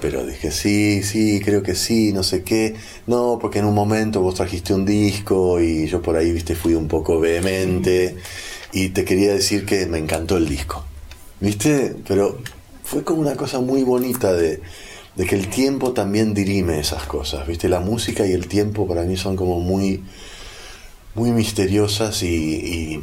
pero 0.00 0.24
dije, 0.24 0.52
sí, 0.52 1.02
sí, 1.02 1.40
creo 1.44 1.64
que 1.64 1.74
sí, 1.74 2.12
no 2.12 2.22
sé 2.22 2.44
qué. 2.44 2.76
No, 3.08 3.38
porque 3.40 3.58
en 3.58 3.64
un 3.64 3.74
momento 3.74 4.20
vos 4.20 4.36
trajiste 4.36 4.74
un 4.74 4.86
disco 4.86 5.60
y 5.60 5.88
yo 5.88 6.00
por 6.00 6.16
ahí, 6.16 6.30
viste, 6.30 6.54
fui 6.54 6.74
un 6.74 6.86
poco 6.86 7.18
vehemente 7.18 8.16
y 8.72 8.90
te 8.90 9.04
quería 9.04 9.34
decir 9.34 9.66
que 9.66 9.86
me 9.86 9.98
encantó 9.98 10.36
el 10.36 10.48
disco. 10.48 10.84
¿Viste? 11.40 11.96
Pero 12.06 12.38
fue 12.84 13.02
como 13.02 13.20
una 13.20 13.34
cosa 13.34 13.60
muy 13.60 13.82
bonita 13.82 14.32
de, 14.32 14.60
de 15.16 15.26
que 15.26 15.34
el 15.34 15.48
tiempo 15.48 15.92
también 15.92 16.32
dirime 16.32 16.78
esas 16.78 17.06
cosas, 17.06 17.44
¿viste? 17.48 17.68
La 17.68 17.80
música 17.80 18.24
y 18.24 18.30
el 18.30 18.46
tiempo 18.46 18.86
para 18.86 19.02
mí 19.02 19.16
son 19.16 19.34
como 19.34 19.58
muy, 19.58 20.04
muy 21.16 21.32
misteriosas 21.32 22.22
y, 22.22 22.28
y, 22.28 23.00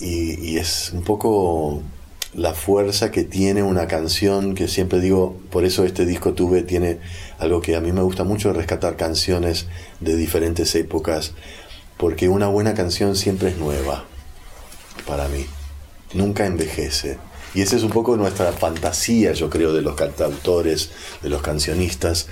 y 0.00 0.58
es 0.58 0.92
un 0.92 1.02
poco 1.02 1.82
la 2.36 2.52
fuerza 2.52 3.10
que 3.10 3.24
tiene 3.24 3.62
una 3.62 3.86
canción, 3.86 4.54
que 4.54 4.68
siempre 4.68 5.00
digo, 5.00 5.38
por 5.50 5.64
eso 5.64 5.84
este 5.84 6.04
disco 6.04 6.34
tuve, 6.34 6.62
tiene 6.62 6.98
algo 7.38 7.62
que 7.62 7.76
a 7.76 7.80
mí 7.80 7.92
me 7.92 8.02
gusta 8.02 8.24
mucho, 8.24 8.52
rescatar 8.52 8.96
canciones 8.96 9.66
de 10.00 10.16
diferentes 10.16 10.74
épocas, 10.74 11.32
porque 11.96 12.28
una 12.28 12.48
buena 12.48 12.74
canción 12.74 13.16
siempre 13.16 13.48
es 13.48 13.56
nueva, 13.56 14.04
para 15.06 15.28
mí, 15.28 15.46
nunca 16.12 16.44
envejece. 16.44 17.18
Y 17.54 17.62
esa 17.62 17.76
es 17.76 17.82
un 17.82 17.90
poco 17.90 18.18
nuestra 18.18 18.52
fantasía, 18.52 19.32
yo 19.32 19.48
creo, 19.48 19.72
de 19.72 19.80
los 19.80 19.94
cantautores, 19.94 20.90
de 21.22 21.30
los 21.30 21.40
cancionistas, 21.40 22.26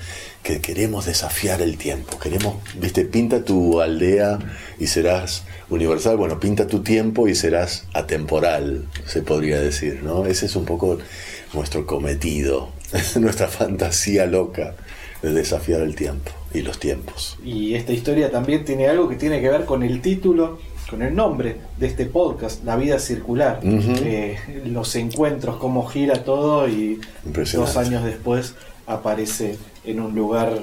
que 0.45 0.61
queremos 0.61 1.07
desafiar 1.07 1.63
el 1.63 1.79
tiempo. 1.79 2.19
Queremos, 2.19 2.57
viste, 2.79 3.07
pinta 3.07 3.43
tu 3.45 3.81
aldea 3.81 4.39
y 4.79 4.87
serás 4.87 5.43
universal. 5.71 6.19
Bueno, 6.19 6.39
pinta 6.39 6.67
tu 6.67 6.83
tiempo 6.83 7.27
y 7.27 7.35
serás 7.35 7.87
atemporal, 7.95 8.85
se 9.07 9.23
podría 9.23 9.59
decir, 9.59 10.03
¿no? 10.05 10.27
Ese 10.27 10.47
es 10.47 10.55
un 10.55 10.67
poco 10.67 10.99
nuestro 11.55 11.87
cometido, 11.87 12.69
nuestra 13.19 13.49
fantasía 13.49 14.27
loca 14.27 14.75
de 15.23 15.33
desafiar 15.33 15.81
el 15.81 15.97
tiempo 15.97 16.31
y 16.53 16.61
los 16.61 16.79
tiempos. 16.79 17.39
Y 17.43 17.75
esta 17.75 17.93
historia 17.93 18.31
también 18.31 18.67
tiene 18.67 18.87
algo 18.87 19.09
que 19.09 19.17
tiene 19.17 19.41
que 19.41 19.49
ver 19.49 19.65
con 19.65 19.83
el 19.83 20.03
título, 20.03 20.59
con 20.91 21.01
el 21.01 21.15
nombre 21.15 21.57
de 21.79 21.87
este 21.87 22.05
podcast, 22.05 22.63
La 22.65 22.77
vida 22.77 22.99
circular. 22.99 23.61
Eh, 23.65 24.37
los 24.67 24.95
encuentros, 24.97 25.57
cómo 25.57 25.87
gira 25.87 26.23
todo 26.23 26.69
y 26.69 27.01
dos 27.55 27.79
años 27.79 28.05
después 28.05 28.55
aparece 28.87 29.57
en 29.85 30.01
un 30.01 30.15
lugar, 30.15 30.61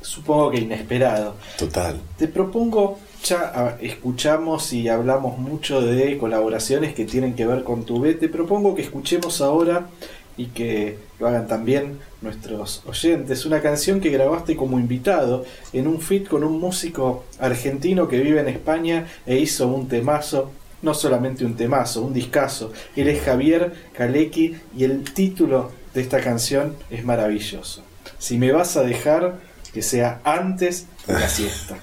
supongo 0.00 0.50
que 0.50 0.58
inesperado. 0.58 1.34
Total. 1.58 2.00
Te 2.18 2.28
propongo, 2.28 2.98
ya 3.24 3.78
escuchamos 3.80 4.72
y 4.72 4.88
hablamos 4.88 5.38
mucho 5.38 5.80
de 5.80 6.18
colaboraciones 6.18 6.94
que 6.94 7.04
tienen 7.04 7.34
que 7.34 7.46
ver 7.46 7.64
con 7.64 7.84
tu 7.84 8.00
B, 8.00 8.14
te 8.14 8.28
propongo 8.28 8.74
que 8.74 8.82
escuchemos 8.82 9.40
ahora 9.40 9.88
y 10.36 10.46
que 10.46 10.98
lo 11.18 11.28
hagan 11.28 11.46
también 11.46 11.98
nuestros 12.20 12.82
oyentes, 12.86 13.46
una 13.46 13.60
canción 13.60 14.00
que 14.00 14.10
grabaste 14.10 14.56
como 14.56 14.78
invitado 14.78 15.44
en 15.72 15.86
un 15.86 16.00
feat 16.00 16.26
con 16.26 16.42
un 16.42 16.58
músico 16.58 17.24
argentino 17.38 18.08
que 18.08 18.20
vive 18.20 18.40
en 18.40 18.48
España 18.48 19.06
e 19.26 19.38
hizo 19.38 19.68
un 19.68 19.88
temazo, 19.88 20.50
no 20.82 20.92
solamente 20.92 21.44
un 21.44 21.54
temazo, 21.54 22.02
un 22.02 22.12
discazo. 22.12 22.72
Él 22.96 23.08
es 23.08 23.22
Javier 23.22 23.72
Kalecki 23.92 24.56
y 24.76 24.84
el 24.84 25.04
título 25.04 25.70
de 25.94 26.00
esta 26.00 26.20
canción 26.20 26.74
es 26.90 27.04
maravilloso. 27.04 27.83
Si 28.24 28.38
me 28.38 28.52
vas 28.52 28.74
a 28.78 28.82
dejar, 28.82 29.34
que 29.74 29.82
sea 29.82 30.22
antes 30.24 30.86
de 31.06 31.12
la 31.12 31.28
siesta. 31.28 31.76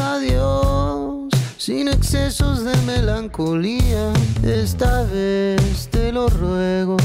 Adiós, 0.00 1.28
sin 1.56 1.88
excesos 1.88 2.64
de 2.64 2.76
melancolía. 2.86 4.12
Esta 4.42 5.02
vez 5.02 5.88
te 5.90 6.12
lo 6.12 6.28
ruego, 6.28 6.96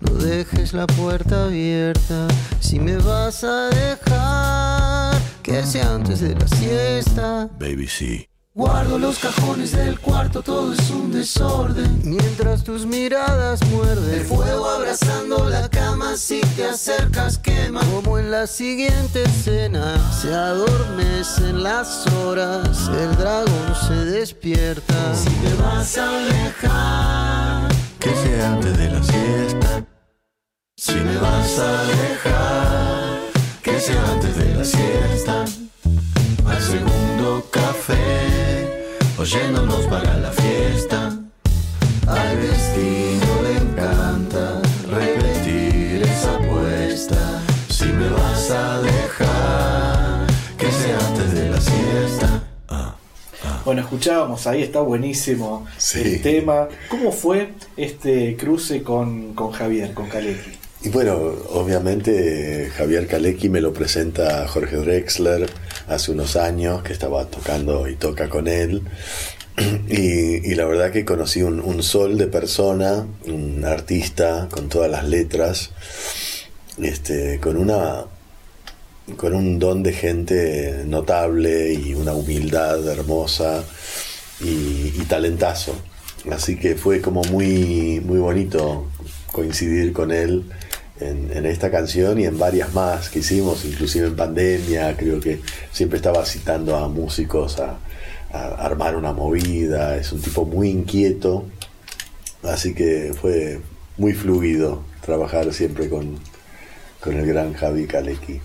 no 0.00 0.14
dejes 0.14 0.72
la 0.72 0.86
puerta 0.86 1.44
abierta. 1.44 2.26
Si 2.60 2.78
me 2.80 2.96
vas 2.96 3.44
a 3.44 3.68
dejar, 3.68 5.20
que 5.42 5.62
sea 5.62 5.94
antes 5.94 6.20
de 6.20 6.34
la 6.34 6.48
siesta. 6.48 7.48
Baby, 7.58 7.86
sí. 7.88 8.28
Guardo 8.56 9.00
los 9.00 9.18
cajones 9.18 9.72
del 9.72 9.98
cuarto, 9.98 10.40
todo 10.40 10.72
es 10.72 10.88
un 10.90 11.10
desorden. 11.10 12.00
Mientras 12.04 12.62
tus 12.62 12.86
miradas 12.86 13.60
muerden. 13.66 14.20
El 14.20 14.24
fuego 14.26 14.68
abrazando 14.70 15.48
la 15.48 15.68
cama, 15.68 16.16
si 16.16 16.40
te 16.54 16.64
acercas 16.66 17.36
quema. 17.38 17.80
Como 17.80 18.16
en 18.16 18.30
la 18.30 18.46
siguiente 18.46 19.24
escena, 19.24 19.98
se 20.22 20.32
adormecen 20.32 21.64
las 21.64 22.06
horas. 22.06 22.88
El 22.96 23.16
dragón 23.16 23.74
se 23.88 23.94
despierta. 24.04 24.94
Si 25.16 25.30
me 25.30 25.54
vas 25.54 25.98
a 25.98 26.08
alejar, 26.16 27.74
Que 27.98 28.10
sea 28.14 28.52
antes 28.52 28.78
de 28.78 28.90
la 28.90 29.02
siesta. 29.02 29.84
si 30.76 30.94
me 30.94 31.16
vas 31.16 31.58
a 31.58 31.80
alejar, 31.80 33.20
Que 33.64 33.80
sea 33.80 34.12
antes 34.12 34.36
de 34.36 34.54
la 34.54 34.64
siesta. 34.64 35.44
al 36.46 36.62
segundo 36.62 37.44
café, 37.50 38.43
oyéndonos 39.18 39.86
para 39.86 40.16
la 40.18 40.30
fiesta. 40.30 41.16
Al 42.06 42.42
destino 42.42 43.42
le 43.42 43.56
encanta 43.56 44.60
repetir 44.90 46.02
esa 46.02 46.34
apuesta. 46.36 47.42
Si 47.68 47.86
me 47.86 48.08
vas 48.10 48.50
a 48.50 48.80
dejar, 48.82 50.26
que 50.58 50.70
sea 50.70 50.98
antes 51.08 51.32
de 51.34 51.48
la 51.50 51.60
siesta. 51.60 52.40
Bueno, 53.64 53.80
escuchábamos 53.80 54.46
ahí, 54.46 54.62
está 54.62 54.80
buenísimo 54.80 55.64
Sí. 55.78 56.00
el 56.02 56.22
tema. 56.22 56.68
¿Cómo 56.90 57.10
fue 57.12 57.54
este 57.78 58.36
cruce 58.36 58.82
con, 58.82 59.32
con 59.32 59.52
Javier, 59.52 59.94
con 59.94 60.06
Kalecki? 60.08 60.50
Y 60.84 60.90
bueno, 60.90 61.14
obviamente 61.48 62.70
Javier 62.76 63.06
Kalecki 63.06 63.48
me 63.48 63.62
lo 63.62 63.72
presenta 63.72 64.42
a 64.42 64.48
Jorge 64.48 64.76
Drexler 64.76 65.48
hace 65.88 66.12
unos 66.12 66.36
años 66.36 66.82
que 66.82 66.92
estaba 66.92 67.24
tocando 67.24 67.88
y 67.88 67.96
toca 67.96 68.28
con 68.28 68.46
él. 68.48 68.82
Y, 69.88 70.54
la 70.56 70.66
verdad 70.66 70.92
que 70.92 71.06
conocí 71.06 71.42
un, 71.42 71.60
un 71.60 71.82
sol 71.82 72.18
de 72.18 72.26
persona, 72.26 73.06
un 73.26 73.64
artista 73.64 74.48
con 74.50 74.68
todas 74.68 74.90
las 74.90 75.08
letras, 75.08 75.70
este, 76.76 77.40
con 77.40 77.56
una 77.56 78.04
con 79.16 79.34
un 79.34 79.58
don 79.58 79.82
de 79.82 79.92
gente 79.92 80.82
notable 80.86 81.72
y 81.72 81.94
una 81.94 82.12
humildad 82.12 82.86
hermosa 82.86 83.64
y, 84.40 84.92
y 85.00 85.04
talentazo. 85.08 85.74
Así 86.30 86.56
que 86.56 86.74
fue 86.74 87.00
como 87.00 87.22
muy, 87.24 88.00
muy 88.04 88.18
bonito 88.18 88.86
coincidir 89.32 89.92
con 89.92 90.12
él 90.12 90.44
en, 91.00 91.30
en 91.32 91.46
esta 91.46 91.70
canción 91.70 92.20
y 92.20 92.24
en 92.24 92.38
varias 92.38 92.72
más 92.72 93.08
que 93.08 93.20
hicimos, 93.20 93.64
inclusive 93.64 94.06
en 94.06 94.16
pandemia, 94.16 94.96
creo 94.96 95.20
que 95.20 95.40
siempre 95.72 95.96
estaba 95.96 96.24
citando 96.24 96.76
a 96.76 96.88
músicos 96.88 97.58
a, 97.58 97.78
a 98.32 98.64
armar 98.64 98.96
una 98.96 99.12
movida, 99.12 99.96
es 99.96 100.12
un 100.12 100.20
tipo 100.20 100.44
muy 100.44 100.68
inquieto, 100.70 101.44
así 102.42 102.74
que 102.74 103.12
fue 103.20 103.60
muy 103.96 104.12
fluido 104.12 104.82
trabajar 105.04 105.52
siempre 105.52 105.88
con, 105.88 106.18
con 107.00 107.16
el 107.16 107.26
gran 107.26 107.54
Javi 107.54 107.86
Kalecki. 107.86 108.40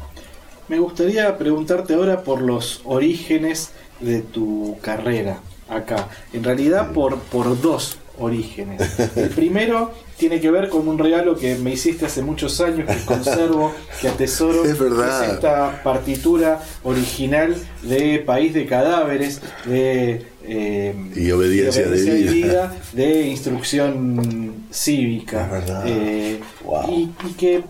Me 0.67 0.79
gustaría 0.79 1.35
preguntarte 1.37 1.95
ahora 1.95 2.23
por 2.23 2.41
los 2.41 2.81
orígenes 2.85 3.71
de 3.99 4.21
tu 4.21 4.77
carrera 4.81 5.39
acá. 5.67 6.09
En 6.31 6.43
realidad 6.43 6.91
por, 6.91 7.17
por 7.19 7.59
dos 7.59 7.97
orígenes. 8.19 8.81
El 9.15 9.29
primero 9.29 9.93
tiene 10.19 10.39
que 10.41 10.51
ver 10.51 10.67
con 10.69 10.87
un 10.87 10.99
regalo 10.99 11.35
que 11.37 11.55
me 11.55 11.71
hiciste 11.71 12.05
hace 12.05 12.21
muchos 12.21 12.59
años, 12.61 12.87
que 12.87 13.05
conservo, 13.05 13.73
que 14.01 14.09
atesoro. 14.09 14.65
Es 14.69 14.77
verdad. 14.77 15.23
es 15.25 15.33
esta 15.33 15.81
partitura 15.83 16.61
original 16.83 17.55
de 17.83 18.19
País 18.19 18.53
de 18.53 18.65
Cadáveres, 18.65 19.41
de... 19.65 20.25
eh, 20.43 20.93
Y 21.15 21.31
Obediencia 21.31 21.87
de 21.87 22.19
y 22.19 22.27
Vida. 22.27 22.75
de 22.93 23.21
instrucción 23.27 24.65
cívica. 24.71 25.49
Eh, 25.85 26.39
Wow. 26.65 26.91
y, 26.91 27.09
y 27.27 27.33
que 27.37 27.63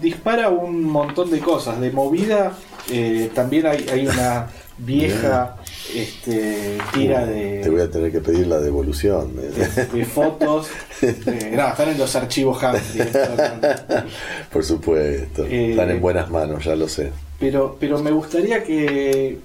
dispara 0.00 0.48
un 0.48 0.82
montón 0.84 1.30
de 1.30 1.40
cosas. 1.40 1.80
De 1.80 1.90
movida 1.90 2.52
eh, 2.90 3.30
también 3.34 3.66
hay, 3.66 3.84
hay 3.92 4.06
una 4.06 4.46
vieja 4.78 5.56
este, 6.02 6.78
tira 6.92 7.24
de, 7.26 7.60
Te 7.62 7.70
voy 7.70 7.80
a 7.80 7.90
tener 7.90 8.10
que 8.12 8.20
pedir 8.20 8.46
la 8.46 8.60
devolución. 8.60 9.32
de 9.36 10.04
fotos. 10.04 10.68
Eh, 11.02 11.52
no, 11.56 11.68
están 11.68 11.88
en 11.90 11.98
los 11.98 12.14
archivos 12.16 12.62
Humphrey. 12.62 13.08
Por 14.52 14.64
supuesto. 14.64 15.44
Eh, 15.44 15.70
Están 15.70 15.90
en 15.90 16.00
buenas 16.00 16.30
manos, 16.30 16.64
ya 16.64 16.76
lo 16.76 16.88
sé. 16.88 17.10
Pero, 17.38 17.76
pero 17.78 17.98
me 17.98 18.10
gustaría 18.10 18.62
que, 18.64 19.38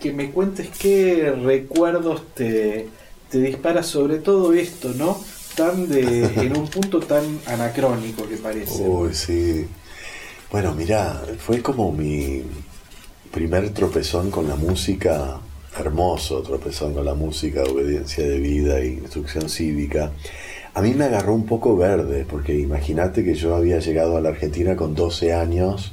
que 0.00 0.12
me 0.12 0.30
cuentes 0.30 0.68
qué 0.78 1.32
recuerdos 1.42 2.22
te, 2.34 2.88
te 3.30 3.38
dispara 3.38 3.82
sobre 3.82 4.18
todo 4.18 4.52
esto, 4.52 4.90
¿no? 4.96 5.18
Tan 5.56 5.88
de, 5.88 6.24
en 6.36 6.56
un 6.56 6.66
punto 6.68 7.00
tan 7.00 7.40
anacrónico 7.46 8.28
que 8.28 8.36
parece. 8.36 8.82
Uy, 8.82 9.14
sí. 9.14 9.66
Bueno, 10.50 10.74
mira, 10.74 11.22
fue 11.38 11.62
como 11.62 11.92
mi 11.92 12.42
primer 13.32 13.70
tropezón 13.70 14.30
con 14.30 14.48
la 14.48 14.54
música, 14.56 15.38
hermoso 15.78 16.42
tropezón 16.42 16.94
con 16.94 17.04
la 17.04 17.14
música, 17.14 17.62
obediencia 17.62 18.26
de 18.26 18.38
vida 18.38 18.78
e 18.78 18.88
instrucción 18.88 19.48
cívica. 19.48 20.12
A 20.74 20.82
mí 20.82 20.94
me 20.94 21.04
agarró 21.04 21.34
un 21.34 21.46
poco 21.46 21.76
verde, 21.76 22.26
porque 22.28 22.58
imagínate 22.58 23.24
que 23.24 23.34
yo 23.34 23.54
había 23.54 23.78
llegado 23.78 24.16
a 24.16 24.20
la 24.20 24.30
Argentina 24.30 24.76
con 24.76 24.94
12 24.94 25.32
años 25.32 25.92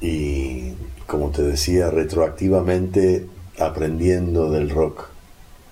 y, 0.00 0.72
como 1.06 1.30
te 1.30 1.42
decía, 1.42 1.90
retroactivamente 1.90 3.26
aprendiendo 3.58 4.50
del 4.50 4.70
rock 4.70 5.08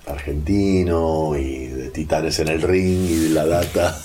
argentino 0.07 1.35
y 1.37 1.67
de 1.67 1.89
Titanes 1.89 2.39
en 2.39 2.47
el 2.47 2.61
Ring 2.61 3.09
y 3.09 3.15
de 3.15 3.29
la 3.29 3.45
data 3.45 3.99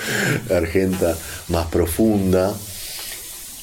argenta 0.54 1.14
más 1.48 1.66
profunda. 1.66 2.54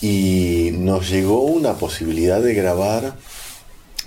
Y 0.01 0.71
nos 0.73 1.09
llegó 1.09 1.43
una 1.43 1.73
posibilidad 1.75 2.41
de 2.41 2.53
grabar 2.53 3.15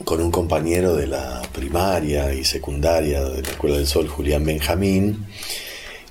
con 0.04 0.20
un 0.20 0.30
compañero 0.30 0.94
de 0.94 1.06
la 1.06 1.42
primaria 1.52 2.34
y 2.34 2.44
secundaria 2.44 3.24
de 3.24 3.42
la 3.42 3.48
Escuela 3.48 3.76
del 3.76 3.86
Sol, 3.86 4.08
Julián 4.08 4.44
Benjamín, 4.44 5.26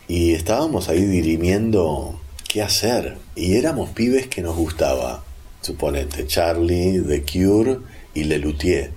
y 0.07 0.33
estábamos 0.33 0.89
ahí 0.89 1.05
dirimiendo 1.05 2.19
qué 2.47 2.61
hacer. 2.61 3.17
Y 3.35 3.55
éramos 3.55 3.89
pibes 3.91 4.27
que 4.27 4.41
nos 4.41 4.55
gustaba, 4.55 5.23
suponete, 5.61 6.25
Charlie, 6.25 7.01
The 7.01 7.23
Cure 7.23 7.79
y 8.13 8.23
Lelutier. 8.23 8.91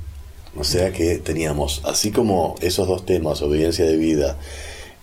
O 0.56 0.64
sea 0.64 0.92
que 0.92 1.18
teníamos, 1.18 1.82
así 1.84 2.10
como 2.10 2.54
esos 2.60 2.88
dos 2.88 3.04
temas, 3.04 3.42
Obediencia 3.42 3.84
de 3.84 3.96
Vida 3.96 4.38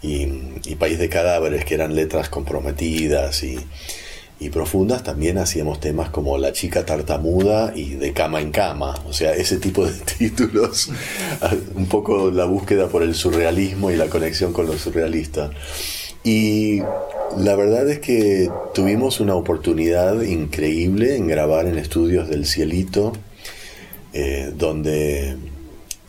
y, 0.02 0.28
y 0.66 0.76
País 0.76 0.98
de 0.98 1.10
Cadáveres, 1.10 1.64
que 1.64 1.76
eran 1.76 1.96
letras 1.96 2.30
comprometidas 2.30 3.44
y, 3.44 3.60
y 4.40 4.50
profundas, 4.50 5.04
también 5.04 5.38
hacíamos 5.38 5.80
temas 5.80 6.10
como 6.10 6.38
La 6.38 6.52
chica 6.52 6.86
tartamuda 6.86 7.72
y 7.76 7.92
De 7.92 8.12
cama 8.14 8.42
en 8.42 8.52
cama. 8.52 8.96
O 9.08 9.14
sea, 9.14 9.34
ese 9.34 9.58
tipo 9.58 9.86
de 9.86 9.94
títulos, 10.18 10.90
un 11.76 11.88
poco 11.88 12.32
la 12.32 12.46
búsqueda 12.46 12.88
por 12.88 13.04
el 13.04 13.16
surrealismo 13.16 13.92
y 13.92 13.96
la 13.96 14.08
conexión 14.08 14.52
con 14.52 14.68
lo 14.68 14.78
surrealista. 14.78 15.52
Y 16.24 16.82
la 17.38 17.56
verdad 17.56 17.88
es 17.90 18.00
que 18.00 18.50
tuvimos 18.74 19.20
una 19.20 19.36
oportunidad 19.36 20.22
increíble 20.22 21.16
en 21.16 21.28
grabar 21.28 21.68
en 21.68 21.78
estudios 21.78 22.28
del 22.28 22.46
Cielito, 22.46 23.14
eh, 24.14 24.52
donde 24.56 25.38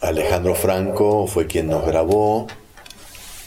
Alejandro 0.00 0.54
Franco 0.54 1.26
fue 1.26 1.46
quien 1.46 1.66
nos 1.68 1.86
grabó, 1.86 2.46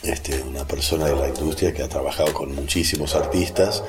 este, 0.03 0.41
una 0.41 0.65
persona 0.65 1.05
de 1.05 1.15
la 1.15 1.27
industria 1.27 1.73
que 1.73 1.83
ha 1.83 1.89
trabajado 1.89 2.33
con 2.33 2.53
muchísimos 2.53 3.15
artistas, 3.15 3.83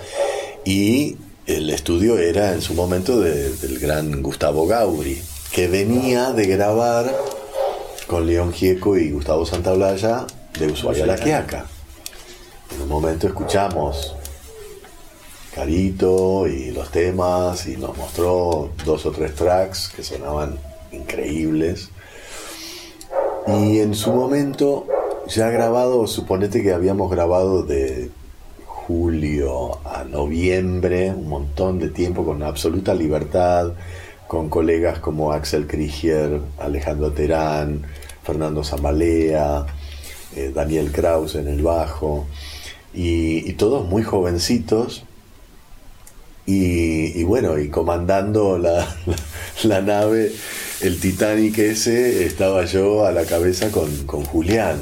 y 0.65 1.17
el 1.47 1.71
estudio 1.71 2.19
era 2.19 2.53
en 2.53 2.61
su 2.63 2.75
momento 2.75 3.19
de- 3.21 3.51
del 3.57 3.79
gran 3.79 4.23
Gustavo 4.23 4.67
Gauri, 4.67 5.21
que 5.53 5.69
venía 5.69 6.33
de 6.33 6.47
grabar 6.47 7.13
con 8.07 8.27
León 8.27 8.53
Gieco 8.53 8.97
y 8.97 9.11
Gustavo 9.11 9.45
Santaolalla 9.47 10.27
de 10.59 10.67
Ushuaia 10.67 11.07
La 11.07 11.17
Quiaca. 11.17 11.67
En 12.75 12.83
un 12.83 12.89
momento 12.89 13.27
escuchamos 13.27 14.15
Carito 15.55 16.47
y 16.47 16.71
los 16.71 16.91
temas 16.91 17.67
y 17.67 17.77
nos 17.77 17.97
mostró 17.97 18.71
dos 18.85 19.05
o 19.07 19.11
tres 19.11 19.35
tracks 19.35 19.89
que 19.95 20.03
sonaban 20.05 20.59
increíbles. 20.93 21.89
Y 23.49 23.81
en 23.81 23.95
su 23.95 24.13
momento, 24.13 24.87
ya 25.27 25.51
grabado, 25.51 26.07
suponete 26.07 26.63
que 26.63 26.73
habíamos 26.73 27.11
grabado 27.11 27.63
de 27.65 28.10
julio 28.95 29.79
a 29.87 30.03
noviembre, 30.03 31.11
un 31.13 31.29
montón 31.29 31.79
de 31.79 31.91
tiempo 31.91 32.25
con 32.25 32.43
absoluta 32.43 32.93
libertad, 32.93 33.73
con 34.27 34.49
colegas 34.49 34.99
como 34.99 35.31
Axel 35.33 35.69
Krieger, 35.69 36.41
Alejandro 36.59 37.13
Terán, 37.13 37.83
Fernando 38.25 38.65
Zamalea, 38.65 39.65
eh, 40.35 40.51
Daniel 40.53 40.91
Kraus 40.91 41.37
en 41.37 41.47
el 41.47 41.63
bajo, 41.63 42.27
y, 42.93 43.53
todos 43.53 43.87
muy 43.87 44.03
jovencitos. 44.03 45.05
Y, 46.47 47.23
bueno, 47.23 47.61
y 47.61 47.69
comandando 47.69 48.59
la, 48.59 48.79
la- 49.07 49.17
la 49.63 49.81
nave, 49.83 50.33
el 50.81 50.99
Titanic 50.99 51.59
ese, 51.59 52.25
estaba 52.27 52.65
yo 52.65 53.07
a 53.07 53.13
la 53.13 53.25
cabeza 53.25 53.71
con, 53.71 53.89
con 54.07 54.25
Julián. 54.25 54.79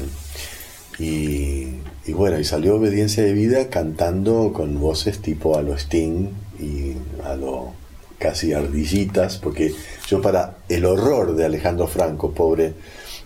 Y, 0.97 1.67
y 2.09 2.13
bueno, 2.13 2.39
y 2.39 2.43
salió 2.43 2.77
Obediencia 2.77 3.23
de 3.23 3.33
Vida 3.33 3.69
cantando 3.69 4.51
con 4.51 4.79
voces 4.79 5.19
tipo 5.19 5.55
a 5.55 5.61
lo 5.61 5.77
Sting 5.77 6.29
y 6.59 6.93
a 7.23 7.35
lo 7.35 7.73
casi 8.17 8.51
ardillitas, 8.51 9.37
porque 9.37 9.75
yo 10.07 10.19
para 10.19 10.57
el 10.69 10.85
horror 10.85 11.35
de 11.35 11.45
Alejandro 11.45 11.85
Franco, 11.85 12.31
pobre, 12.31 12.73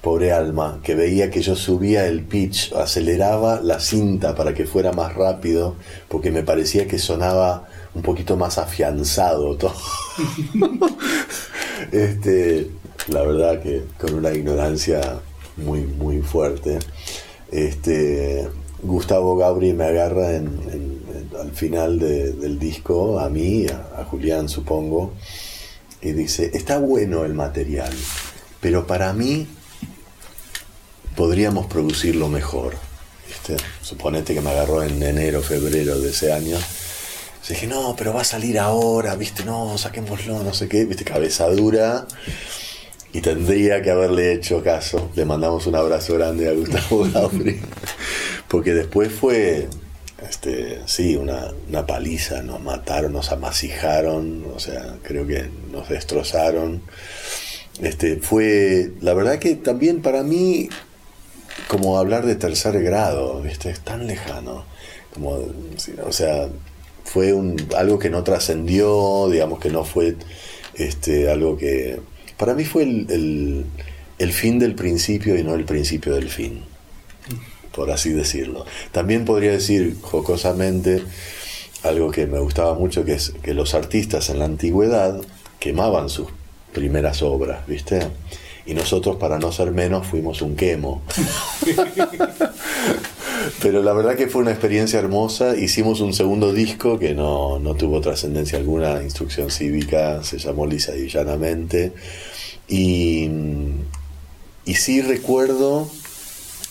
pobre 0.02 0.34
alma, 0.34 0.82
que 0.84 0.96
veía 0.96 1.32
que 1.32 1.42
yo 1.42 1.56
subía 1.56 2.08
el 2.08 2.24
pitch, 2.24 2.74
aceleraba 2.74 3.62
la 3.62 3.80
cinta 3.80 4.36
para 4.36 4.54
que 4.54 4.66
fuera 4.66 4.92
más 4.92 5.16
rápido, 5.16 5.78
porque 6.10 6.30
me 6.30 6.44
parecía 6.44 6.86
que 6.86 7.00
sonaba 7.00 7.70
un 7.96 8.02
poquito 8.02 8.36
más 8.36 8.58
afianzado 8.58 9.56
todo. 9.56 9.76
este, 11.94 12.68
la 13.08 13.22
verdad 13.22 13.62
que 13.62 13.84
con 13.98 14.14
una 14.14 14.34
ignorancia 14.34 15.22
muy, 15.56 15.84
muy 15.84 16.22
fuerte. 16.22 16.80
Este, 17.54 18.48
Gustavo 18.82 19.38
Gabri 19.38 19.74
me 19.74 19.86
agarra 19.86 20.36
en- 20.36 21.02
al 21.40 21.52
final 21.52 22.00
de- 22.00 22.32
del 22.34 22.58
disco, 22.60 23.20
a 23.20 23.30
mí, 23.30 23.66
a, 23.68 24.02
a 24.02 24.06
Julián 24.06 24.50
supongo, 24.50 25.14
y 26.02 26.12
dice, 26.12 26.52
está 26.54 26.78
bueno 26.80 27.26
el 27.26 27.34
material, 27.34 27.94
pero 28.60 28.88
para 28.88 29.14
mí 29.14 29.48
podríamos 31.16 31.68
producirlo 31.68 32.28
mejor. 32.30 32.76
¿viste? 33.28 33.56
Suponete 33.82 34.34
que 34.34 34.42
me 34.42 34.50
agarró 34.52 34.84
en 34.84 35.02
enero, 35.02 35.42
febrero 35.42 36.00
de 36.00 36.10
ese 36.10 36.32
año. 36.34 36.58
dije, 37.48 37.68
no, 37.68 37.96
pero 37.98 38.14
va 38.14 38.22
a 38.22 38.26
salir 38.26 38.58
ahora, 38.60 39.16
viste, 39.16 39.44
no, 39.44 39.78
saquémoslo, 39.78 40.44
no 40.44 40.54
sé 40.54 40.68
qué, 40.68 40.86
viste, 40.86 41.04
cabeza 41.04 41.48
dura. 41.50 42.08
Y 43.14 43.22
tendría 43.22 43.82
que 43.84 43.92
haberle 43.92 44.34
hecho 44.34 44.64
caso. 44.64 45.12
Le 45.16 45.24
mandamos 45.24 45.68
un 45.68 45.76
abrazo 45.76 46.16
grande 46.16 46.50
a 46.50 46.54
Gustavo 46.54 47.08
Gauri. 47.14 47.60
Porque 48.48 48.74
después 48.74 49.12
fue, 49.12 49.68
este, 50.28 50.80
sí, 50.88 51.16
una, 51.16 51.54
una 51.70 51.86
paliza. 51.86 52.42
Nos 52.42 52.62
mataron, 52.62 53.14
nos 53.14 53.32
amasijaron, 53.32 54.46
o 54.54 54.60
sea, 54.60 54.98
creo 55.04 55.28
que 55.28 55.48
nos 55.72 55.90
destrozaron. 55.90 56.82
Este, 57.82 58.18
fue, 58.18 58.92
la 59.02 59.14
verdad 59.14 59.40
que 59.40 59.56
también 59.56 60.02
para 60.02 60.24
mí, 60.24 60.70
como 61.68 61.98
hablar 61.98 62.26
de 62.26 62.36
tercer 62.36 62.82
grado, 62.82 63.42
¿viste? 63.42 63.70
es 63.70 63.80
tan 63.80 64.08
lejano. 64.08 64.66
Como, 65.14 65.40
o 66.04 66.12
sea, 66.12 66.50
fue 67.04 67.34
un, 67.34 67.58
algo 67.76 68.00
que 68.00 68.10
no 68.10 68.24
trascendió, 68.24 69.30
digamos 69.30 69.60
que 69.60 69.70
no 69.70 69.84
fue 69.86 70.16
este, 70.74 71.30
algo 71.30 71.58
que... 71.58 72.00
Para 72.38 72.54
mí 72.54 72.66
fue 72.66 72.84
el, 72.84 73.66
el, 74.18 74.34
fin 74.34 74.60
del 74.60 74.76
principio 74.76 75.38
y 75.38 75.44
no 75.44 75.56
el 75.56 75.66
principio 75.66 76.16
del 76.16 76.30
fin, 76.30 76.64
por 77.76 77.92
así 77.92 78.10
decirlo. 78.10 78.66
También 78.92 79.26
podría 79.26 79.52
decir 79.52 79.98
jocosamente 80.02 81.04
algo 81.84 82.12
que 82.12 82.28
me 82.28 82.40
gustaba 82.40 82.74
mucho, 82.76 83.06
que 83.06 83.14
es 83.14 83.34
que 83.44 83.54
los 83.54 83.74
artistas 83.74 84.30
en 84.30 84.40
la 84.40 84.46
antigüedad 84.46 85.22
quemaban 85.60 86.10
sus 86.10 86.28
primeras 86.74 87.22
obras, 87.22 87.66
¿viste? 87.68 88.08
Y 88.66 88.74
nosotros, 88.74 89.18
para 89.18 89.40
no 89.40 89.52
ser 89.52 89.72
menos, 89.72 90.08
fuimos 90.08 90.42
un 90.42 90.56
quemo. 90.56 91.02
Pero 93.62 93.82
la 93.84 93.94
verdad 93.94 94.16
que 94.16 94.28
fue 94.28 94.42
una 94.42 94.52
experiencia 94.52 95.00
hermosa. 95.00 95.56
Hicimos 95.56 96.02
un 96.02 96.14
segundo 96.14 96.54
disco 96.54 97.00
que 97.00 97.14
no, 97.14 97.60
no 97.60 97.76
tuvo 97.76 98.02
trascendencia 98.02 98.58
alguna, 98.58 99.04
instrucción 99.04 99.50
cívica, 99.50 100.24
se 100.24 100.38
llamó 100.38 100.66
Lisa 100.66 100.96
y 100.96 101.08
Llanamente. 101.08 101.94
Y, 102.68 103.30
y 104.66 104.76
sí 104.76 105.02
recuerdo, 105.02 105.90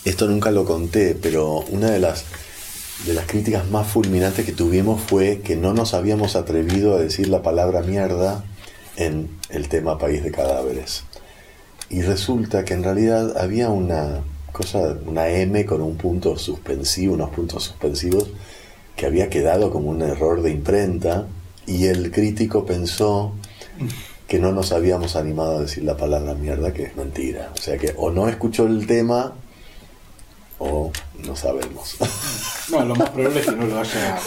esto 0.05 0.27
nunca 0.27 0.51
lo 0.51 0.65
conté, 0.65 1.15
pero 1.15 1.59
una 1.69 1.91
de 1.91 1.99
las, 1.99 2.25
de 3.05 3.13
las 3.13 3.25
críticas 3.25 3.69
más 3.69 3.87
fulminantes 3.87 4.45
que 4.45 4.51
tuvimos 4.51 5.01
fue 5.01 5.41
que 5.41 5.55
no 5.55 5.73
nos 5.73 5.93
habíamos 5.93 6.35
atrevido 6.35 6.95
a 6.95 6.99
decir 6.99 7.29
la 7.29 7.41
palabra 7.41 7.81
mierda 7.81 8.43
en 8.95 9.29
el 9.49 9.69
tema 9.69 9.97
País 9.97 10.23
de 10.23 10.31
Cadáveres. 10.31 11.03
Y 11.89 12.01
resulta 12.01 12.65
que 12.65 12.73
en 12.73 12.83
realidad 12.83 13.37
había 13.37 13.69
una 13.69 14.23
cosa, 14.53 14.95
una 15.05 15.27
M 15.27 15.65
con 15.65 15.81
un 15.81 15.97
punto 15.97 16.37
suspensivo, 16.37 17.15
unos 17.15 17.31
puntos 17.31 17.65
suspensivos, 17.65 18.29
que 18.95 19.05
había 19.05 19.29
quedado 19.29 19.69
como 19.71 19.89
un 19.89 20.01
error 20.01 20.41
de 20.41 20.51
imprenta, 20.51 21.27
y 21.65 21.87
el 21.87 22.11
crítico 22.11 22.65
pensó 22.65 23.33
que 24.27 24.39
no 24.39 24.51
nos 24.51 24.71
habíamos 24.71 25.15
animado 25.15 25.57
a 25.57 25.61
decir 25.61 25.83
la 25.83 25.97
palabra 25.97 26.33
mierda, 26.33 26.73
que 26.73 26.83
es 26.83 26.95
mentira. 26.95 27.51
O 27.53 27.57
sea 27.57 27.77
que 27.77 27.93
o 27.97 28.11
no 28.11 28.29
escuchó 28.29 28.65
el 28.65 28.87
tema 28.87 29.33
o 30.59 30.91
no 31.25 31.35
sabemos. 31.35 31.97
Bueno, 32.69 32.85
lo 32.85 32.95
más 32.95 33.09
probable 33.09 33.41
es 33.41 33.45
que 33.45 33.55
no 33.57 33.65
lo 33.65 33.77
haya, 33.77 34.19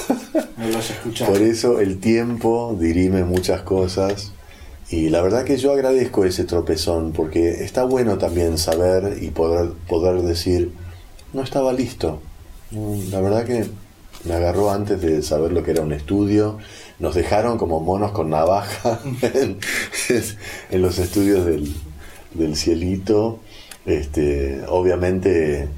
no 0.58 0.68
lo 0.68 0.76
haya 0.76 0.94
escuchado. 0.94 1.32
Por 1.32 1.40
eso 1.40 1.80
el 1.80 1.98
tiempo 2.00 2.76
dirime 2.78 3.24
muchas 3.24 3.62
cosas 3.62 4.32
y 4.88 5.08
la 5.08 5.20
verdad 5.20 5.44
que 5.44 5.56
yo 5.56 5.72
agradezco 5.72 6.24
ese 6.24 6.44
tropezón 6.44 7.12
porque 7.12 7.64
está 7.64 7.84
bueno 7.84 8.18
también 8.18 8.56
saber 8.56 9.18
y 9.20 9.30
poder, 9.30 9.72
poder 9.88 10.22
decir, 10.22 10.72
no 11.32 11.42
estaba 11.42 11.72
listo. 11.72 12.20
Mm, 12.70 13.10
la 13.10 13.20
verdad 13.20 13.44
que 13.44 13.66
me 14.24 14.34
agarró 14.34 14.70
antes 14.70 15.00
de 15.00 15.22
saber 15.22 15.52
lo 15.52 15.64
que 15.64 15.72
era 15.72 15.82
un 15.82 15.92
estudio. 15.92 16.58
Nos 17.00 17.14
dejaron 17.14 17.58
como 17.58 17.80
monos 17.80 18.12
con 18.12 18.30
navaja 18.30 19.00
en, 20.70 20.82
los 20.82 20.98
estudios 20.98 21.44
del, 21.44 21.74
del 22.34 22.56
cielito. 22.56 23.40
Este, 23.86 24.62
obviamente 24.68 25.68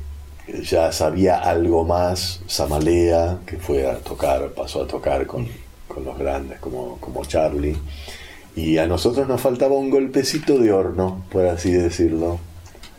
ya 0.62 0.92
sabía 0.92 1.38
algo 1.38 1.84
más 1.84 2.40
Samalea, 2.46 3.38
que 3.46 3.56
fue 3.58 3.86
a 3.86 3.98
tocar, 3.98 4.50
pasó 4.52 4.82
a 4.82 4.86
tocar 4.86 5.26
con, 5.26 5.46
con 5.86 6.04
los 6.04 6.18
grandes 6.18 6.58
como, 6.58 6.98
como 7.00 7.24
Charlie. 7.24 7.76
Y 8.58 8.78
a 8.78 8.88
nosotros 8.88 9.28
nos 9.28 9.40
faltaba 9.40 9.76
un 9.76 9.88
golpecito 9.88 10.58
de 10.58 10.72
horno, 10.72 11.22
por 11.30 11.46
así 11.46 11.70
decirlo. 11.70 12.40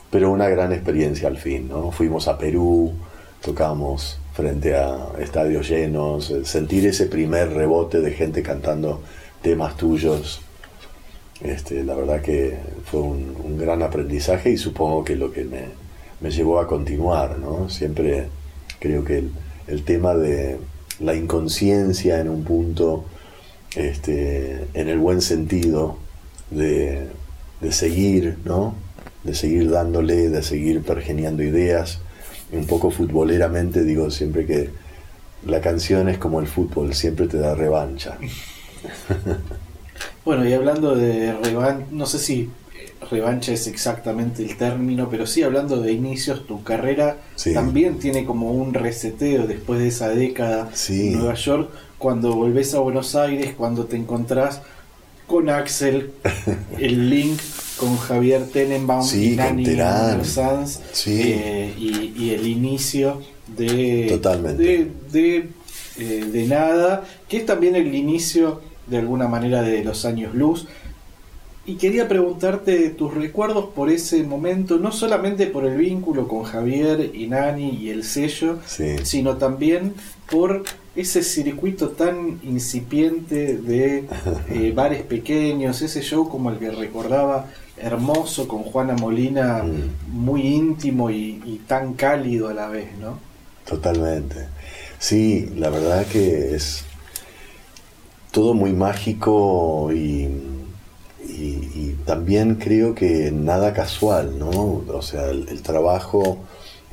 Pero 0.10 0.32
una 0.32 0.48
gran 0.48 0.72
experiencia 0.72 1.28
al 1.28 1.36
fin, 1.36 1.68
¿no? 1.68 1.92
Fuimos 1.92 2.30
a 2.30 2.38
Perú, 2.38 2.94
tocamos 3.42 4.20
frente 4.34 4.78
a 4.78 5.10
estadios 5.20 5.68
llenos, 5.68 6.32
eh, 6.32 6.46
sentir 6.46 6.88
ese 6.88 7.08
primer 7.08 7.52
rebote 7.52 8.00
de 8.00 8.12
gente 8.12 8.42
cantando 8.42 9.02
temas 9.42 9.76
tuyos. 9.76 10.40
Este, 11.42 11.84
la 11.84 11.94
verdad 11.94 12.22
que 12.22 12.58
fue 12.86 13.02
un, 13.02 13.58
gran 13.58 13.84
aprendizaje 13.84 14.52
y 14.52 14.58
supongo 14.58 15.04
que 15.04 15.18
lo 15.18 15.30
que 15.30 15.44
me, 15.44 15.66
me, 16.22 16.32
llevó 16.32 16.62
a 16.62 16.68
continuar, 16.68 17.38
¿no? 17.38 17.70
Siempre 17.70 18.30
creo 18.80 19.04
que 19.04 19.18
el, 19.18 19.32
el 19.68 19.84
tema 19.84 20.16
de 20.16 20.58
la 21.02 21.16
inconsciencia 21.16 22.22
en 22.22 22.30
un 22.30 22.46
punto 22.46 23.04
este, 23.76 24.68
en 24.74 24.90
el 24.90 25.00
buen 25.00 25.22
sentido 25.22 25.98
de, 26.52 27.08
seguir, 27.72 28.38
¿no? 28.46 28.76
De 29.24 29.36
seguir 29.36 29.70
dándole, 29.70 30.30
de 30.30 30.44
seguir 30.44 30.82
pergeniando 30.82 31.44
ideas. 31.44 32.00
Un 32.52 32.66
poco 32.66 32.90
futboleramente 32.90 33.84
digo 33.84 34.10
siempre 34.10 34.46
que 34.46 34.70
la 35.46 35.62
canción 35.62 36.10
es 36.10 36.18
como 36.18 36.40
el 36.40 36.48
fútbol, 36.48 36.94
siempre 36.94 37.28
te 37.28 37.38
da 37.38 37.56
revancha. 37.56 38.18
Bueno, 40.26 40.48
y 40.48 40.54
hablando 40.54 40.96
de 40.96 41.34
revancha, 41.34 41.88
no 41.92 42.06
sé 42.06 42.20
si 42.20 42.50
revancha 43.10 43.54
es 43.54 43.68
exactamente 43.68 44.44
el 44.44 44.58
término, 44.58 45.10
pero 45.10 45.26
sí 45.26 45.44
hablando 45.44 45.82
de 45.82 45.92
inicios, 45.92 46.46
tu 46.46 46.64
carrera 46.64 47.18
también 47.54 48.00
tiene 48.00 48.26
como 48.26 48.52
un 48.52 48.74
reseteo 48.74 49.48
después 49.48 49.80
de 49.80 49.88
esa 49.88 50.10
década 50.10 50.70
en 50.90 51.14
Nueva 51.14 51.36
York 51.36 51.70
cuando 51.98 52.34
volvés 52.34 52.74
a 52.74 52.80
Buenos 52.80 53.16
Aires, 53.16 53.54
cuando 53.56 53.86
te 53.86 53.98
encontrás 53.98 54.62
con 55.28 55.50
Axel, 55.50 56.12
el 56.80 57.10
link 57.10 57.40
con 57.78 57.98
Javier 57.98 58.48
Tenenbaum 58.48 59.08
y 59.14 59.36
Nani 59.36 59.66
Sanz 60.24 60.82
eh, 61.08 61.74
y, 61.78 62.32
el 62.32 62.48
inicio 62.48 63.22
de 63.48 64.08
Totalmente. 64.10 64.92
De, 65.12 65.50
eh, 65.98 66.26
de, 66.32 66.48
nada, 66.48 67.04
que 67.28 67.38
es 67.38 67.46
también 67.46 67.76
el 67.76 67.94
inicio 67.94 68.62
de 68.88 68.98
alguna 68.98 69.28
manera 69.28 69.62
de 69.62 69.84
los 69.84 70.06
años 70.06 70.34
luz. 70.34 70.68
Y 71.66 71.76
quería 71.76 72.08
preguntarte 72.08 72.90
tus 72.90 73.14
recuerdos 73.14 73.66
por 73.76 73.92
ese 73.92 74.24
momento, 74.24 74.78
no 74.78 74.92
solamente 74.92 75.46
por 75.46 75.66
el 75.66 75.78
vínculo 75.78 76.28
con 76.28 76.44
Javier 76.44 77.12
y 77.14 77.28
Nani 77.28 77.70
y 77.70 77.90
el 77.90 78.04
sello, 78.04 78.58
sino 79.04 79.38
también 79.38 79.94
por 80.32 80.64
ese 80.96 81.22
circuito 81.24 81.90
tan 81.90 82.40
incipiente 82.44 83.58
de 83.58 84.06
eh, 84.50 84.72
bares 84.76 85.04
pequeños, 85.04 85.82
ese 85.82 86.02
show 86.02 86.28
como 86.28 86.50
el 86.50 86.58
que 86.58 86.72
recordaba 86.72 87.48
hermoso 87.78 88.48
con 88.48 88.64
Juana 88.64 88.96
Molina, 88.96 89.64
mm. 89.64 90.12
muy 90.12 90.42
íntimo 90.42 91.10
y, 91.10 91.62
tan 91.68 91.94
cálido 91.94 92.50
a 92.50 92.54
la 92.54 92.68
vez, 92.68 92.98
¿no? 93.00 93.20
Totalmente. 93.66 94.48
Sí, 94.98 95.50
la 95.56 95.70
verdad 95.70 96.06
que 96.08 96.56
es 96.56 96.84
todo 98.32 98.54
muy 98.54 98.74
mágico 98.74 99.92
y, 99.94 100.28
y, 101.40 101.96
también 102.06 102.56
creo 102.56 102.96
que 102.96 103.32
nada 103.32 103.74
casual, 103.74 104.40
¿no? 104.40 104.84
O 104.88 105.02
sea, 105.02 105.30
el 105.30 105.62
trabajo 105.62 106.40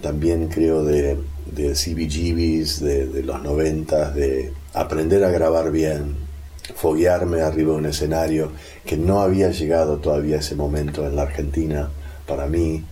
también 0.02 0.48
creo 0.48 0.84
de 0.84 1.16
de 1.52 1.72
CBGBs 1.74 2.80
de, 2.80 3.22
los 3.22 3.42
noventas, 3.42 4.14
de 4.14 4.52
aprender 4.74 5.24
a 5.24 5.30
grabar 5.30 5.70
bien, 5.70 6.16
foguearme 6.74 7.42
arriba 7.42 7.72
de 7.72 7.78
un 7.78 7.86
escenario, 7.86 8.50
que 8.84 8.96
no 8.96 9.20
había 9.20 9.50
llegado 9.50 9.98
todavía 9.98 10.38
ese 10.38 10.56
momento 10.56 11.06
en 11.06 11.16
la 11.16 11.22
Argentina 11.22 11.90
para 12.26 12.46
mí. 12.46 12.84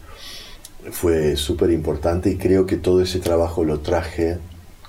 Fue 0.91 1.37
súper 1.37 1.71
importante 1.71 2.31
y 2.31 2.37
creo 2.37 2.67
que 2.67 2.77
todo 2.77 3.03
ese 3.03 3.19
trabajo 3.19 3.65
lo 3.65 3.81
traje 3.81 4.39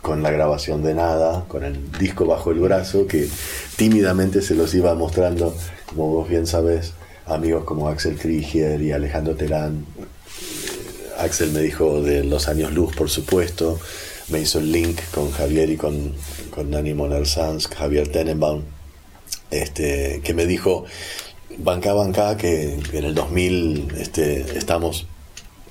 con 0.05 0.21
la 0.21 0.29
grabación 0.29 0.83
de 0.83 0.93
nada, 0.93 1.45
con 1.47 1.63
el 1.63 1.91
disco 1.93 2.27
bajo 2.27 2.51
el 2.51 2.59
brazo, 2.59 3.07
que 3.07 3.27
tímidamente 3.75 4.43
se 4.43 4.53
los 4.53 4.71
iba 4.75 4.93
mostrando, 4.93 5.55
como 5.87 6.09
vos 6.09 6.29
bien 6.29 6.45
sabes, 6.45 6.93
amigos 7.25 7.63
como 7.63 7.89
Axel 7.89 8.15
Krieger 8.15 8.79
y 8.83 8.91
Alejandro 8.91 9.35
Terán, 9.35 9.83
Axel 11.17 11.51
me 11.53 11.61
dijo 11.61 12.03
de 12.03 12.23
los 12.23 12.47
años 12.47 12.71
luz, 12.71 12.95
por 12.95 13.09
supuesto. 13.09 13.79
Me 14.27 14.41
hizo 14.41 14.59
el 14.59 14.71
link 14.71 14.99
con 15.11 15.31
Javier 15.31 15.71
y 15.71 15.77
con, 15.77 16.13
con 16.51 16.69
Dani 16.69 16.93
Moner 16.93 17.25
Sanz, 17.25 17.67
Javier 17.67 18.07
Tenenbaum, 18.07 18.61
este, 19.49 20.21
que 20.23 20.35
me 20.35 20.45
dijo, 20.45 20.85
banca, 21.57 21.93
banca, 21.93 22.37
que 22.37 22.77
en 22.93 23.05
el 23.05 23.15
2000 23.15 23.87
este, 23.97 24.55
estamos 24.55 25.07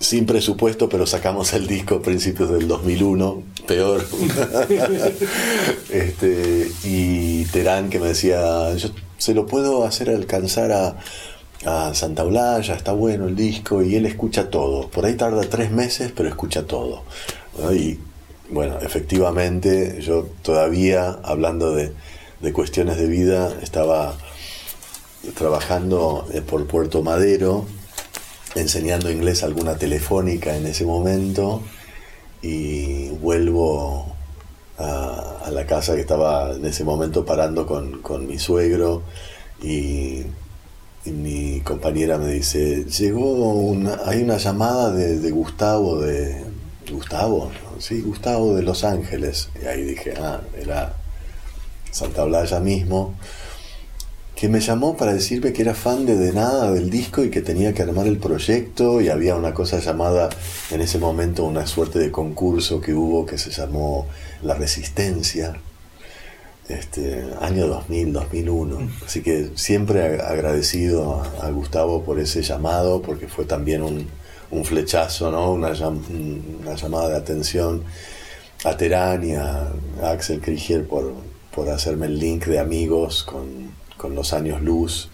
sin 0.05 0.26
presupuesto, 0.26 0.89
pero 0.89 1.06
sacamos 1.06 1.52
el 1.55 1.66
disco 1.66 1.97
a 1.97 2.02
principios 2.02 2.51
del 2.51 2.68
2001, 2.68 3.43
peor. 3.66 4.05
este, 5.90 6.70
y 6.85 7.44
Terán 7.47 7.89
que 7.89 7.98
me 7.98 8.09
decía, 8.09 8.74
yo 8.74 8.90
se 9.16 9.35
lo 9.35 9.47
puedo 9.47 9.85
hacer 9.85 10.10
alcanzar 10.10 10.72
a, 10.72 10.97
a 11.64 11.94
Santa 11.94 12.22
Blaya, 12.24 12.74
está 12.74 12.93
bueno 12.93 13.28
el 13.28 13.35
disco, 13.35 13.82
y 13.82 13.97
él 13.97 14.05
escucha 14.05 14.51
todo. 14.51 14.89
Por 14.89 15.06
ahí 15.06 15.14
tarda 15.14 15.43
tres 15.48 15.70
meses, 15.70 16.12
pero 16.14 16.28
escucha 16.28 16.66
todo. 16.66 17.02
Y 17.72 17.98
bueno, 18.51 18.78
efectivamente, 18.82 20.01
yo 20.02 20.28
todavía, 20.43 21.18
hablando 21.22 21.74
de, 21.74 21.93
de 22.40 22.52
cuestiones 22.52 22.98
de 22.98 23.06
vida, 23.06 23.55
estaba 23.62 24.16
trabajando 25.32 26.26
eh, 26.35 26.43
por 26.43 26.66
Puerto 26.66 27.02
Madero, 27.02 27.64
enseñando 28.55 29.10
inglés 29.10 29.43
alguna 29.43 29.76
telefónica 29.76 30.56
en 30.56 30.66
ese 30.66 30.85
momento, 30.85 31.62
y 32.43 33.09
vuelvo 33.10 34.14
a, 34.78 35.51
la 35.51 35.66
casa 35.66 35.94
que 35.94 36.01
estaba 36.01 36.52
en 36.52 36.64
ese 36.64 36.85
momento 36.85 37.24
parando 37.24 37.66
con, 37.66 38.02
con 38.02 38.26
mi 38.26 38.39
suegro, 38.39 39.02
y 39.62 40.24
mi 41.12 41.60
compañera 41.60 42.18
me 42.18 42.32
dice, 42.32 42.85
llegó 42.85 43.52
una, 43.55 44.01
hay 44.06 44.22
una 44.22 44.39
llamada 44.39 44.90
de, 44.90 45.31
Gustavo 45.31 46.01
de 46.01 46.44
Gustavo, 46.90 47.51
sí, 47.78 48.01
Gustavo 48.01 48.55
de 48.55 48.62
Los 48.62 48.85
Ángeles. 48.85 49.51
Y 49.62 49.66
ahí 49.66 49.82
dije, 49.82 50.14
ah, 50.18 50.40
era 50.59 50.94
Santa 51.90 52.24
Blaya 52.24 52.60
mismo, 52.60 53.14
que 54.35 54.48
me 54.48 54.61
llamó 54.61 54.97
para 54.97 55.15
decirme 55.15 55.52
que 55.52 55.62
era 55.62 55.74
fan 55.74 56.06
de 56.06 56.16
De 56.16 56.32
Nada 56.32 56.73
del 56.73 56.90
disco 56.90 57.23
y 57.23 57.31
que 57.31 57.40
tenía 57.40 57.73
que 57.73 57.82
armar 57.82 58.06
el 58.06 58.19
proyecto 58.19 59.01
y 59.01 59.09
había 59.09 59.36
una 59.36 59.55
cosa 59.55 59.78
llamada 59.78 60.28
en 60.70 60.81
ese 60.81 60.98
momento 60.98 61.44
una 61.44 61.66
suerte 61.66 61.98
de 62.01 62.11
concurso 62.11 62.81
que 62.81 62.94
hubo 62.94 63.27
que 63.27 63.39
se 63.39 63.51
llamó 63.51 64.06
La 64.43 64.55
Resistencia 64.55 65.55
este, 66.69 67.24
año 67.40 67.66
2000, 67.69 68.12
2001. 68.12 68.90
Así 69.06 69.23
que 69.23 69.51
siempre 69.55 70.20
agradecido 70.20 71.23
a, 71.40 71.51
Gustavo 71.51 72.02
por 72.02 72.19
ese 72.19 72.43
llamado, 72.43 73.02
porque 73.02 73.28
fue 73.28 73.44
también 73.44 73.82
un, 73.82 74.09
flechazo, 74.65 75.31
¿no? 75.32 75.52
una, 75.52 75.73
llamada 75.73 77.09
de 77.09 77.16
atención 77.16 77.82
a 78.65 78.77
Terán 78.77 79.28
y 79.28 79.35
a, 79.35 79.73
Axel 80.02 80.40
Krieger 80.40 80.86
por, 80.86 81.12
por, 81.55 81.69
hacerme 81.69 82.06
el 82.06 82.19
link 82.19 82.47
de 82.47 82.61
amigos 82.61 83.24
con, 83.24 83.73
con 84.05 84.14
los 84.14 84.35
años 84.35 84.60
luz. 84.60 85.09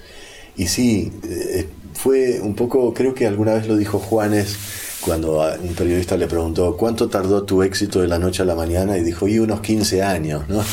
Y 0.56 0.66
sí, 0.66 1.12
eh, 1.22 1.68
fue 1.94 2.40
un 2.40 2.56
poco, 2.56 2.92
creo 2.92 3.14
que 3.14 3.24
alguna 3.24 3.54
vez 3.54 3.68
lo 3.68 3.76
dijo 3.76 4.00
Juanes, 4.00 4.56
cuando 5.00 5.48
un 5.62 5.74
periodista 5.76 6.16
le 6.16 6.26
preguntó, 6.26 6.76
¿cuánto 6.76 7.08
tardó 7.08 7.44
tu 7.44 7.62
éxito 7.62 8.00
de 8.00 8.08
la 8.08 8.18
noche 8.18 8.42
a 8.42 8.46
la 8.46 8.56
mañana? 8.56 8.98
Y 8.98 9.04
dijo, 9.04 9.28
y 9.28 9.38
unos 9.38 9.60
15 9.60 10.02
años, 10.02 10.42
¿no? 10.48 10.64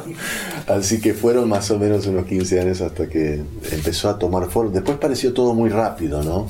Así 0.74 1.02
que 1.02 1.12
fueron 1.12 1.50
más 1.50 1.70
o 1.70 1.78
menos 1.78 2.06
unos 2.06 2.24
15 2.24 2.60
años 2.60 2.80
hasta 2.80 3.10
que 3.10 3.42
empezó 3.70 4.08
a 4.08 4.18
tomar 4.18 4.48
forma. 4.48 4.72
Después 4.72 4.96
pareció 4.96 5.34
todo 5.34 5.52
muy 5.52 5.68
rápido, 5.68 6.22
¿no? 6.22 6.48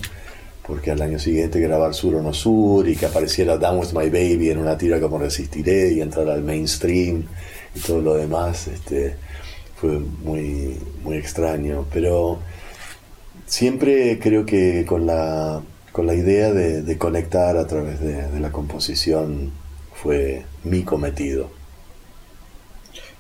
Porque 0.65 0.93
al 0.93 1.03
año 1.03 1.19
siguiente 1.19 1.59
grabar 1.59 1.93
Sur 1.93 2.15
o 2.15 2.23
No 2.23 2.33
Sur 2.33 2.89
y 2.89 2.95
que 2.95 3.07
apareciera 3.07 3.57
Down 3.59 3.81
With 3.81 3.93
My 3.95 4.09
Baby 4.11 4.51
en 4.51 4.59
una 4.59 4.79
tira 4.79 5.01
como 5.01 5.19
Resistiré 5.19 5.93
y 5.93 6.01
entrar 6.01 6.29
al 6.31 6.45
mainstream 6.45 7.25
y 7.75 7.81
todo 7.81 8.01
lo 8.01 8.15
demás, 8.15 8.69
este, 8.69 9.17
fue 9.81 9.99
muy, 9.99 10.77
muy 11.03 11.17
extraño. 11.17 11.87
Pero 11.93 12.39
siempre 13.47 14.19
creo 14.19 14.45
que 14.45 14.85
con 14.87 15.07
la 15.07 15.63
con 15.93 16.07
la 16.07 16.15
idea 16.15 16.53
de, 16.53 16.99
conectar 16.99 17.57
a 17.57 17.67
través 17.67 18.01
de, 18.01 18.41
la 18.41 18.53
composición 18.53 19.51
fue 19.93 20.45
mi 20.65 20.83
cometido. 20.83 21.51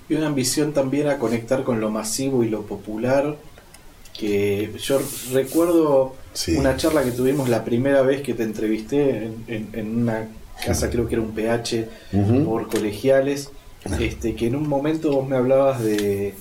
Y 0.09 0.15
una 0.15 0.29
ambición 0.29 0.73
también 0.73 1.09
a 1.09 1.19
conectar 1.19 1.63
con 1.63 1.81
lo 1.81 1.91
masivo 1.91 2.45
y 2.45 2.49
lo 2.49 2.63
popular, 2.63 3.37
que 4.17 4.73
yo 4.79 5.01
recuerdo 5.33 6.15
una 6.57 6.77
charla 6.77 7.05
que 7.05 7.13
tuvimos 7.13 7.49
la 7.49 7.65
primera 7.65 8.03
vez 8.03 8.23
que 8.23 8.35
te 8.35 8.43
entrevisté 8.43 9.31
en, 9.47 9.99
una 10.03 10.29
casa, 10.65 10.91
creo 10.91 11.09
que 11.09 11.15
era 11.15 11.23
un 11.23 11.33
PH, 11.33 11.89
por 12.45 12.69
colegiales, 12.69 13.51
este, 13.99 14.35
que 14.35 14.47
en 14.47 14.57
un 14.57 14.69
momento 14.69 15.13
vos 15.13 15.29
me 15.29 15.37
hablabas 15.37 15.83
de, 15.83 16.35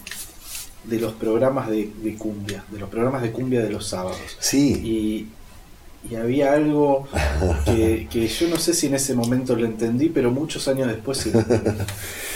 de 0.84 1.00
los 1.00 1.14
programas 1.14 1.70
de, 1.70 1.90
de, 2.04 2.16
cumbia, 2.16 2.64
de 2.72 2.80
los 2.80 2.90
programas 2.90 3.22
de 3.22 3.32
cumbia 3.32 3.62
de 3.62 3.70
los 3.70 3.88
sábados. 3.88 4.20
Sí. 4.40 4.74
Y, 4.74 5.28
y 6.10 6.16
había 6.16 6.54
algo 6.54 7.08
que, 7.66 8.08
yo 8.40 8.48
no 8.48 8.58
sé 8.58 8.74
si 8.74 8.88
en 8.88 8.96
ese 8.96 9.14
momento 9.14 9.56
lo 9.56 9.66
entendí, 9.66 10.10
pero 10.10 10.32
muchos 10.32 10.68
años 10.68 10.88
después 10.88 11.18
sí. 11.18 11.32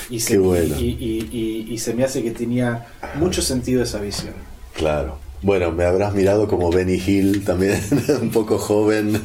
Y 0.09 0.19
se, 0.19 0.35
y, 0.37 1.77
se 1.77 1.93
me 1.93 2.03
hace 2.03 2.23
que 2.23 2.31
tenía 2.31 2.87
mucho 3.15 3.41
sentido 3.41 3.83
esa 3.83 3.99
visión. 3.99 4.33
Claro. 4.73 5.17
Bueno, 5.41 5.71
me 5.71 5.83
habrás 5.83 6.13
mirado 6.13 6.47
como 6.47 6.71
Benny 6.71 7.01
Hill, 7.05 7.43
también 7.43 7.81
un 8.21 8.31
poco 8.31 8.57
joven. 8.57 9.21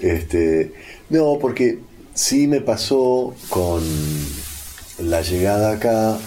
este, 0.00 0.72
no, 1.10 1.38
porque 1.40 1.80
sí 2.14 2.46
me 2.46 2.60
pasó 2.60 3.34
con 3.48 3.82
la 5.02 5.22
llegada 5.22 5.72
acá. 5.72 6.18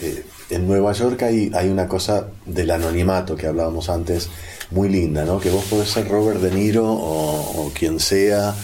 Eh, 0.00 0.24
en 0.50 0.66
Nueva 0.66 0.92
York 0.92 1.22
hay, 1.22 1.50
hay 1.54 1.68
una 1.68 1.88
cosa 1.88 2.28
del 2.46 2.70
anonimato 2.70 3.36
que 3.36 3.46
hablábamos 3.46 3.90
antes 3.90 4.30
muy 4.70 4.88
linda, 4.88 5.24
¿no? 5.24 5.40
Que 5.40 5.50
vos 5.50 5.64
podés 5.64 5.90
ser 5.90 6.08
Robert 6.08 6.40
De 6.40 6.50
Niro 6.50 6.86
o, 6.86 7.70
quien 7.74 8.00
sea, 8.00 8.54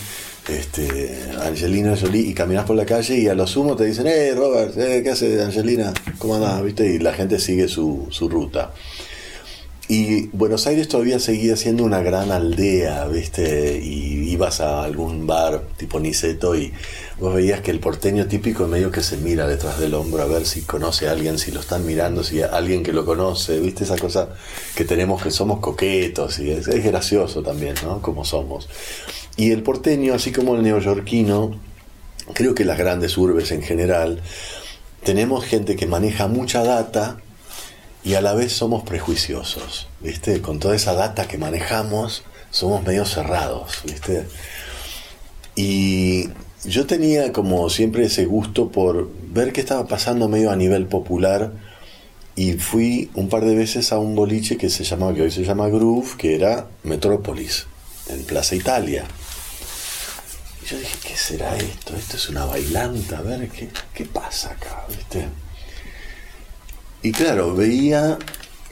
este, 0.49 1.19
Angelina 1.43 1.97
Jolie, 1.97 2.29
y 2.29 2.35
caminas 2.35 2.65
por 2.65 2.77
la 2.77 2.87
calle 2.87 3.19
y 3.19 3.29
a 3.29 3.35
lo 3.35 3.47
sumo 3.47 3.77
te 3.77 3.85
dicen, 3.85 4.07
hey 4.07 4.33
Robert, 4.35 4.77
eh, 4.79 5.03
¿qué 5.03 5.11
haces 5.11 5.41
Angelina? 5.41 5.93
¿Cómo 6.19 6.37
andás? 6.37 6.63
¿Viste? 6.63 6.87
Y 6.87 6.99
la 6.99 7.13
gente 7.13 7.39
sigue 7.39 7.69
su, 7.69 8.07
su 8.11 8.29
ruta. 8.29 8.73
Y 9.87 10.29
Buenos 10.29 10.67
Aires 10.67 10.89
todavía 10.89 11.19
seguía 11.19 11.57
siendo 11.57 11.85
una 11.85 12.01
gran 12.01 12.33
aldea, 12.33 13.07
¿viste? 13.07 13.79
Y 13.83 14.31
ibas 14.31 14.61
a 14.61 14.83
algún 14.83 15.27
bar 15.27 15.63
tipo 15.77 16.01
Niceto 16.01 16.57
y 16.57 16.73
vos 17.21 17.35
veías 17.35 17.61
que 17.61 17.71
el 17.71 17.81
porteño 17.81 18.27
típico 18.27 18.67
medio 18.67 18.91
que 18.91 19.03
se 19.03 19.19
mira 19.19 19.47
detrás 19.47 19.79
del 19.79 19.93
hombro 19.93 20.23
a 20.23 20.27
ver 20.27 20.47
si 20.47 20.63
conoce 20.63 21.09
a 21.09 21.13
alguien, 21.13 21.39
si 21.39 21.51
lo 21.53 21.61
están 21.61 21.85
mirando, 21.85 22.25
si 22.25 22.41
hay 22.41 22.49
alguien 22.51 22.83
que 22.83 22.95
lo 22.95 23.05
conoce, 23.05 23.61
¿viste? 23.61 23.85
Esa 23.85 23.99
cosa 23.99 24.31
que 24.75 24.87
tenemos 24.87 25.23
que 25.23 25.31
somos 25.31 25.61
coquetos 25.61 26.39
y 26.39 26.51
es, 26.51 26.67
gracioso 26.67 27.43
también, 27.43 27.75
¿no? 27.85 28.01
Como 28.01 28.25
somos. 28.25 28.71
Y 29.37 29.51
el 29.51 29.63
porteño, 29.63 30.15
así 30.15 30.33
como 30.33 30.55
el 30.55 30.63
neoyorquino, 30.63 31.61
creo 32.33 32.55
que 32.55 32.65
las 32.65 32.79
grandes 32.79 33.19
urbes 33.19 33.51
en 33.51 33.61
general, 33.61 34.23
tenemos 35.03 35.45
gente 35.45 35.77
que 35.77 35.87
maneja 35.87 36.27
mucha 36.27 36.65
data 36.65 37.19
y 38.05 38.15
a 38.15 38.21
la 38.21 38.35
vez 38.35 38.53
somos 38.53 38.83
prejuiciosos, 38.83 39.89
¿viste? 40.01 40.43
Con 40.43 40.59
toda 40.59 40.77
esa 40.77 40.93
data 40.93 41.27
que 41.27 41.39
manejamos, 41.39 42.23
somos 42.51 42.85
medio 42.85 43.07
cerrados, 43.07 43.81
¿viste? 43.85 44.27
Y 45.57 46.29
yo 46.65 46.87
tenía 46.87 47.33
como 47.33 47.71
siempre 47.71 48.05
ese 48.05 48.27
gusto 48.27 48.71
por 48.71 49.11
ver 49.33 49.53
qué 49.53 49.63
estaba 49.63 49.87
pasando 49.87 50.29
medio 50.29 50.51
a 50.51 50.57
nivel 50.57 50.87
popular 50.87 51.53
y 52.37 52.55
fui 52.55 53.11
un 53.15 53.31
par 53.31 53.45
de 53.45 53.55
veces 53.55 53.91
a 53.91 53.99
un 53.99 54.15
boliche 54.15 54.59
que 54.59 54.69
se 54.69 54.85
llamaba, 54.85 55.15
que 55.15 55.23
hoy 55.23 55.31
se 55.31 55.45
llama 55.45 55.69
Groove, 55.69 56.17
que 56.19 56.35
era 56.35 56.67
Metrópolis, 56.83 57.67
en 58.09 58.23
Plaza 58.25 58.55
Italia. 58.55 59.05
Y 60.63 60.67
yo 60.67 60.79
dije, 60.79 60.99
¿qué 61.07 61.17
será 61.17 61.57
esto? 61.57 61.97
Esto 61.97 62.17
es 62.17 62.29
una 62.29 62.45
bailanta, 62.45 63.19
a 63.19 63.23
ver 63.23 63.49
qué, 63.49 63.71
qué 63.95 64.05
pasa 64.05 64.51
acá, 64.51 64.85
¿viste? 64.89 65.27
Y 67.05 67.13
claro, 67.13 67.55
veía 67.55 68.19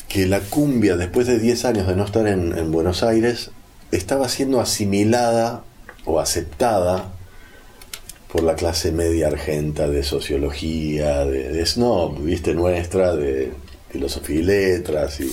que 0.08 0.26
la 0.26 0.40
cumbia, 0.40 0.96
después 0.96 1.26
de 1.26 1.38
10 1.38 1.66
años 1.66 1.86
de 1.86 1.94
no 1.94 2.06
estar 2.06 2.26
en, 2.26 2.72
Buenos 2.72 3.02
Aires, 3.02 3.50
estaba 3.90 4.26
siendo 4.30 4.58
asimilada 4.58 5.64
o 6.06 6.18
aceptada 6.18 7.12
por 8.32 8.42
la 8.42 8.54
clase 8.54 8.90
media 8.90 9.26
argenta 9.26 9.86
de 9.86 10.02
sociología, 10.02 11.26
de, 11.26 11.66
snob, 11.66 12.22
viste, 12.22 12.54
nuestra, 12.54 13.14
de 13.14 13.52
filosofía 13.90 14.40
y 14.40 14.42
letras, 14.42 15.20
y 15.20 15.30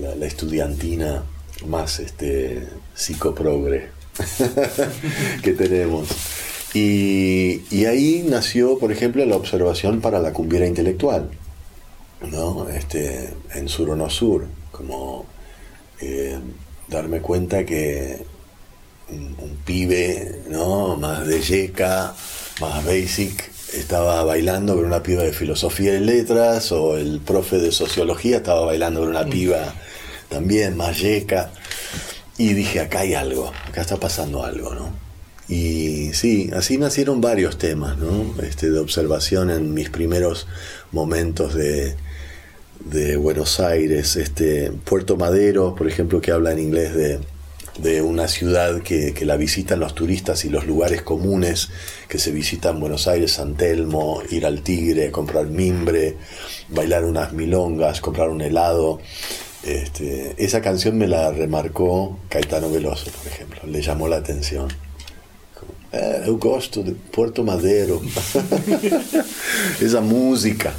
la, 0.00 0.24
estudiantina 0.24 1.24
más 1.66 2.00
este, 2.00 2.68
psicoprogre 2.94 3.90
que 5.42 5.52
tenemos. 5.52 6.08
Y 6.72 7.84
ahí 7.84 8.24
nació, 8.26 8.78
por 8.78 8.92
ejemplo, 8.92 9.26
la 9.26 9.36
observación 9.36 10.00
para 10.00 10.20
la 10.20 10.32
cumbiera 10.32 10.66
intelectual 10.66 11.28
¿no? 12.22 12.68
Este, 12.68 13.34
en 13.54 13.68
sur 13.68 13.90
o 13.90 13.96
no 13.96 14.10
sur, 14.10 14.46
como 14.72 15.26
eh, 16.00 16.38
darme 16.88 17.20
cuenta 17.20 17.64
que 17.64 18.24
un, 19.10 19.58
pibe, 19.64 20.42
¿no? 20.48 20.96
Más 20.96 21.26
de 21.26 21.40
yeca, 21.40 22.14
más 22.60 22.84
basic, 22.84 23.50
estaba 23.74 24.22
bailando 24.24 24.74
con 24.76 24.84
una 24.84 25.02
piba 25.02 25.22
de 25.22 25.32
filosofía 25.32 25.94
y 25.94 26.00
letras, 26.00 26.72
o 26.72 26.96
el 26.96 27.20
profe 27.20 27.58
de 27.58 27.72
sociología 27.72 28.38
estaba 28.38 28.64
bailando 28.64 29.00
con 29.00 29.10
una 29.10 29.24
mm. 29.24 29.30
piba 29.30 29.74
también 30.28 30.76
más 30.76 31.00
yeca. 31.00 31.50
y 32.36 32.52
dije, 32.54 32.80
acá 32.80 33.00
hay 33.00 33.14
algo, 33.14 33.52
acá 33.68 33.80
está 33.82 33.96
pasando 33.96 34.44
algo, 34.44 34.74
¿no? 34.74 34.90
Y 35.48 36.12
sí, 36.12 36.50
así 36.54 36.76
nacieron 36.76 37.20
varios 37.22 37.56
temas, 37.56 37.96
¿no? 37.96 38.34
Este, 38.42 38.70
de 38.70 38.78
observación 38.78 39.50
en 39.50 39.72
mis 39.72 39.88
primeros 39.88 40.46
momentos 40.92 41.54
de, 41.54 41.96
de 42.84 43.16
Buenos 43.16 43.60
Aires, 43.60 44.16
este, 44.16 44.70
Puerto 44.70 45.16
Madero, 45.16 45.74
por 45.74 45.88
ejemplo, 45.88 46.20
que 46.20 46.32
habla 46.32 46.52
en 46.52 46.58
inglés 46.58 46.94
de, 46.94 47.20
de 47.78 48.02
una 48.02 48.28
ciudad 48.28 48.82
que, 48.82 49.14
que, 49.14 49.24
la 49.24 49.36
visitan 49.36 49.80
los 49.80 49.94
turistas 49.94 50.44
y 50.44 50.48
los 50.50 50.66
lugares 50.66 51.02
comunes 51.02 51.70
que 52.08 52.18
se 52.18 52.30
visitan 52.30 52.74
en 52.74 52.80
Buenos 52.80 53.08
Aires, 53.08 53.32
San 53.32 53.54
Telmo, 53.54 54.22
ir 54.30 54.46
al 54.46 54.62
Tigre, 54.62 55.10
comprar 55.10 55.46
mimbre, 55.46 56.16
bailar 56.68 57.04
unas 57.04 57.32
milongas, 57.32 58.00
comprar 58.00 58.28
un 58.30 58.40
helado. 58.40 59.00
Este, 59.64 60.34
esa 60.38 60.60
canción 60.60 60.96
me 60.96 61.08
la 61.08 61.30
remarcó 61.30 62.18
Caetano 62.28 62.70
Veloso, 62.70 63.10
por 63.10 63.26
ejemplo, 63.26 63.60
le 63.66 63.82
llamó 63.82 64.08
la 64.08 64.16
atención. 64.16 64.68
Eh, 65.90 66.24
gosto 66.38 66.82
de 66.82 66.92
Puerto 66.92 67.42
Madero. 67.44 68.00
esa 69.80 70.00
música. 70.00 70.74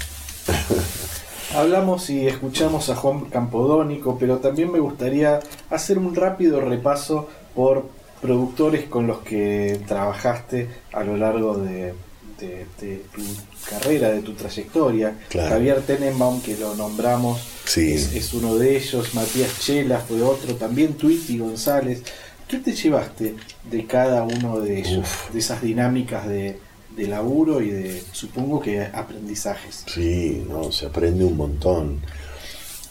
Hablamos 1.55 2.09
y 2.09 2.27
escuchamos 2.27 2.89
a 2.89 2.95
Juan 2.95 3.26
Campodónico, 3.26 4.17
pero 4.19 4.38
también 4.38 4.71
me 4.71 4.80
gustaría 4.80 5.39
hacer 5.69 5.97
un 5.97 6.13
rápido 6.15 6.61
repaso 6.61 7.27
por 7.55 7.89
productores 8.21 8.85
con 8.85 9.07
los 9.07 9.19
que 9.19 9.80
trabajaste 9.88 10.67
a 10.93 11.03
lo 11.03 11.17
largo 11.17 11.57
de, 11.57 11.93
de, 12.39 12.65
de 12.80 13.03
tu 13.15 13.21
carrera, 13.67 14.09
de 14.11 14.21
tu 14.21 14.34
trayectoria. 14.34 15.17
Claro. 15.30 15.49
Javier 15.49 15.81
Tenenbaum, 15.81 16.41
que 16.41 16.55
lo 16.57 16.76
nombramos, 16.76 17.39
Sí. 17.65 17.93
es, 17.93 18.13
es 18.13 18.34
uno 18.34 18.55
de 18.55 18.77
ellos. 18.77 19.13
Matías 19.15 19.59
Chela 19.59 19.99
fue 19.99 20.21
otro. 20.21 20.55
También 20.55 20.93
Twitty 20.95 21.39
González. 21.39 22.03
¿Qué 22.47 22.57
te 22.57 22.73
llevaste 22.73 23.35
de 23.69 23.85
cada 23.85 24.23
uno 24.23 24.59
de 24.59 24.80
ellos? 24.80 24.99
Uf. 24.99 25.31
De 25.34 25.39
esas 25.39 25.61
dinámicas 25.61 26.27
de, 26.27 26.57
de 26.99 27.07
laburo 27.07 27.61
y 27.61 27.69
de, 27.69 28.03
supongo 28.11 28.59
que, 28.59 28.81
aprendizajes. 28.81 29.85
Sí, 29.88 30.45
no, 30.49 30.71
se 30.71 30.88
aprende 30.88 31.23
un 31.23 31.38
montón. 31.38 32.01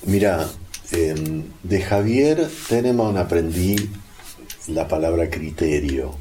Mira, 0.06 0.48
eh, 0.92 1.44
de 1.62 1.80
Javier 1.82 2.48
Tenenbaum 2.68 3.18
aprendí 3.18 3.76
la 4.68 4.88
palabra 4.88 5.28
criterio, 5.28 6.14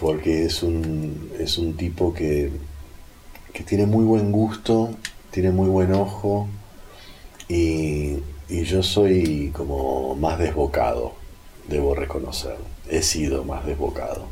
porque 0.00 0.46
es 0.46 0.64
un, 0.64 1.30
es 1.38 1.58
un 1.58 1.76
tipo 1.76 2.12
que, 2.12 2.50
que 3.52 3.62
tiene 3.62 3.86
muy 3.86 4.04
buen 4.04 4.32
gusto, 4.32 4.90
tiene 5.30 5.52
muy 5.52 5.68
buen 5.68 5.92
ojo, 5.94 6.48
y, 7.48 8.18
y 8.48 8.64
yo 8.64 8.82
soy 8.82 9.52
como 9.54 10.16
más 10.16 10.40
desbocado, 10.40 11.12
debo 11.68 11.94
reconocer. 11.94 12.56
He 12.88 13.02
sido 13.02 13.44
más 13.44 13.64
desbocado. 13.64 14.26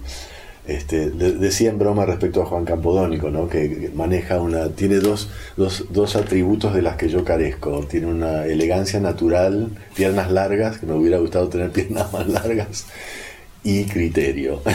Este, 0.66 1.11
de- 1.11 1.32
decía 1.32 1.69
en 1.70 1.78
broma 1.78 2.07
respecto 2.07 2.41
a 2.43 2.47
Juan 2.47 2.65
Campodónico, 2.65 3.31
¿no? 3.31 3.49
que 3.49 3.91
maneja 3.95 4.41
una, 4.41 4.70
tiene 4.70 4.97
dos, 4.97 5.28
dos, 5.59 5.85
dos 5.91 6.16
atributos 6.16 6.74
de 6.74 6.81
las 6.82 6.97
que 6.97 7.09
yo 7.09 7.24
carezco. 7.24 7.85
Tiene 7.86 8.07
una 8.07 8.47
elegancia 8.47 8.99
natural, 9.01 9.70
piernas 9.95 10.31
largas, 10.31 10.78
que 10.78 10.86
me 10.86 10.95
hubiera 10.95 11.19
gustado 11.19 11.49
tener 11.49 11.70
piernas 11.73 12.12
más 12.12 12.28
largas, 12.28 12.86
y 13.62 13.85
criterio. 13.85 14.62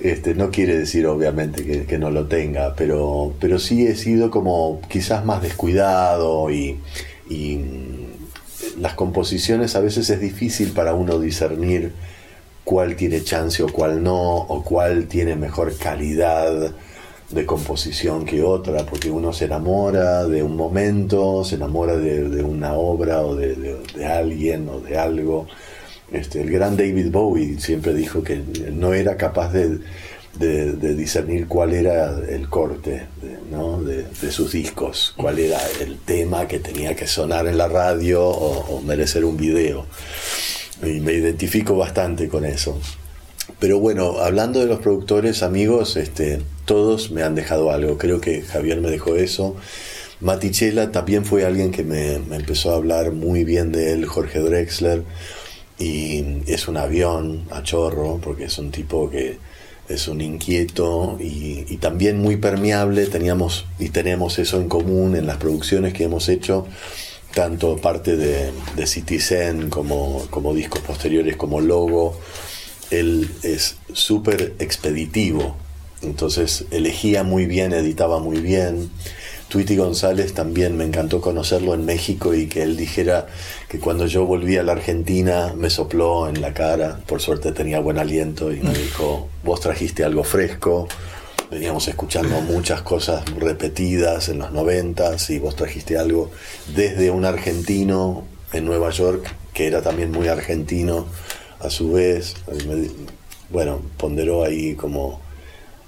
Este, 0.00 0.34
no 0.34 0.50
quiere 0.52 0.78
decir 0.78 1.06
obviamente 1.08 1.84
que, 1.84 1.98
no 1.98 2.10
lo 2.12 2.26
tenga, 2.26 2.74
pero, 2.76 3.34
pero 3.40 3.58
sí 3.58 3.84
he 3.84 3.96
sido 3.96 4.30
como 4.30 4.80
quizás 4.88 5.24
más 5.24 5.42
descuidado 5.42 6.52
y, 6.52 6.78
y 7.28 7.58
las 8.78 8.94
composiciones 8.94 9.74
a 9.74 9.80
veces 9.80 10.08
es 10.10 10.20
difícil 10.20 10.70
para 10.70 10.94
uno 10.94 11.18
discernir 11.18 11.92
cuál 12.68 12.96
tiene 12.96 13.24
chance 13.24 13.62
o 13.62 13.68
cuál 13.68 14.02
no, 14.02 14.36
o 14.36 14.62
cuál 14.62 15.06
tiene 15.06 15.36
mejor 15.36 15.74
calidad 15.78 16.70
de 17.30 17.46
composición 17.46 18.26
que 18.26 18.42
otra, 18.42 18.84
porque 18.84 19.10
uno 19.10 19.32
se 19.32 19.46
enamora 19.46 20.26
de 20.26 20.42
un 20.42 20.54
momento, 20.54 21.44
se 21.44 21.54
enamora 21.54 21.96
de, 21.96 22.42
una 22.42 22.74
obra 22.74 23.22
o 23.22 23.34
de, 23.34 23.54
de- 23.96 24.04
alguien 24.06 24.68
o 24.68 24.80
de 24.80 24.98
algo. 24.98 25.46
Este, 26.12 26.42
el 26.42 26.50
gran 26.50 26.76
David 26.76 27.10
Bowie 27.10 27.58
siempre 27.58 27.94
dijo 27.94 28.22
que 28.22 28.42
no 28.70 28.92
era 28.92 29.16
capaz 29.16 29.50
de, 29.50 29.78
discernir 30.94 31.48
cuál 31.48 31.72
era 31.72 32.18
el 32.28 32.50
corte 32.50 33.06
¿no? 33.50 33.82
de- 33.82 34.04
sus 34.30 34.52
discos, 34.52 35.14
cuál 35.16 35.38
era 35.38 35.58
el 35.80 35.96
tema 36.00 36.46
que 36.46 36.58
tenía 36.58 36.94
que 36.94 37.06
sonar 37.06 37.46
en 37.46 37.56
la 37.56 37.68
radio 37.68 38.28
o 38.28 38.82
merecer 38.82 39.24
un 39.24 39.38
video. 39.38 39.86
Y 40.82 41.00
me 41.00 41.12
identifico 41.12 41.76
bastante 41.76 42.28
con 42.28 42.44
eso. 42.44 42.78
Pero 43.58 43.80
bueno, 43.80 44.18
hablando 44.18 44.60
de 44.60 44.66
los 44.66 44.78
productores, 44.80 45.42
amigos, 45.42 45.96
este, 45.96 46.40
todos 46.64 47.10
me 47.10 47.22
han 47.22 47.34
dejado 47.34 47.72
algo. 47.72 47.98
Creo 47.98 48.20
que 48.20 48.42
Javier 48.42 48.80
me 48.80 48.90
dejó 48.90 49.16
eso. 49.16 49.56
Matichela 50.20 50.92
también 50.92 51.24
fue 51.24 51.44
alguien 51.44 51.70
que 51.70 51.82
me, 51.82 52.18
me 52.20 52.36
empezó 52.36 52.72
a 52.72 52.76
hablar 52.76 53.12
muy 53.12 53.44
bien 53.44 53.72
de 53.72 53.92
él, 53.92 54.06
Jorge 54.06 54.40
Drexler. 54.40 55.02
Y 55.78 56.42
es 56.46 56.68
un 56.68 56.76
avión 56.76 57.44
a 57.50 57.62
chorro, 57.62 58.20
porque 58.22 58.44
es 58.44 58.58
un 58.58 58.70
tipo 58.70 59.10
que 59.10 59.38
es 59.88 60.06
un 60.06 60.20
inquieto 60.20 61.16
y, 61.18 61.64
y 61.68 61.76
también 61.78 62.18
muy 62.18 62.36
permeable. 62.36 63.06
Teníamos 63.06 63.64
y 63.78 63.88
tenemos 63.88 64.38
eso 64.38 64.60
en 64.60 64.68
común 64.68 65.16
en 65.16 65.26
las 65.26 65.38
producciones 65.38 65.94
que 65.94 66.04
hemos 66.04 66.28
hecho 66.28 66.66
tanto 67.34 67.76
parte 67.76 68.16
de, 68.16 68.52
Citizen 68.86 69.70
como, 69.70 70.26
como 70.30 70.54
discos 70.54 70.80
posteriores 70.80 71.36
como 71.36 71.60
Logo, 71.60 72.18
él 72.90 73.30
es 73.42 73.76
súper 73.92 74.54
expeditivo, 74.58 75.56
entonces 76.02 76.64
elegía 76.70 77.22
muy 77.22 77.46
bien, 77.46 77.72
editaba 77.72 78.18
muy 78.20 78.40
bien. 78.40 78.90
Tweety 79.48 79.76
González 79.76 80.34
también 80.34 80.76
me 80.76 80.84
encantó 80.84 81.22
conocerlo 81.22 81.72
en 81.72 81.86
México 81.86 82.34
y 82.34 82.48
que 82.48 82.62
él 82.62 82.76
dijera 82.76 83.28
que 83.68 83.78
cuando 83.78 84.06
yo 84.06 84.26
volví 84.26 84.58
a 84.58 84.62
la 84.62 84.72
Argentina 84.72 85.54
me 85.56 85.70
sopló 85.70 86.28
en 86.28 86.42
la 86.42 86.52
cara, 86.52 87.00
por 87.06 87.22
suerte 87.22 87.52
tenía 87.52 87.80
buen 87.80 87.98
aliento 87.98 88.52
y 88.52 88.60
me 88.60 88.74
dijo, 88.74 89.28
vos 89.42 89.60
trajiste 89.60 90.04
algo 90.04 90.22
fresco, 90.22 90.86
veníamos 91.50 91.88
escuchando 91.88 92.40
muchas 92.40 92.82
cosas 92.82 93.24
repetidas 93.36 94.28
en 94.28 94.38
los 94.38 94.52
noventas 94.52 95.30
y 95.30 95.38
vos 95.38 95.56
trajiste 95.56 95.96
algo 95.96 96.30
desde 96.74 97.10
un 97.10 97.24
argentino 97.24 98.24
en 98.52 98.64
Nueva 98.64 98.90
York 98.90 99.26
que 99.52 99.66
era 99.66 99.82
también 99.82 100.10
muy 100.10 100.28
argentino 100.28 101.06
a 101.60 101.70
su 101.70 101.92
vez 101.92 102.34
bueno 103.50 103.80
ponderó 103.96 104.44
ahí 104.44 104.74
como 104.74 105.20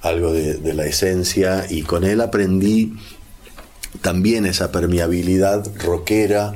algo 0.02 0.32
de, 0.32 0.54
de 0.54 0.74
la 0.74 0.86
esencia 0.86 1.66
y 1.68 1.82
con 1.82 2.04
él 2.04 2.20
aprendí 2.20 2.94
también 4.02 4.46
esa 4.46 4.72
permeabilidad 4.72 5.66
rockera 5.84 6.54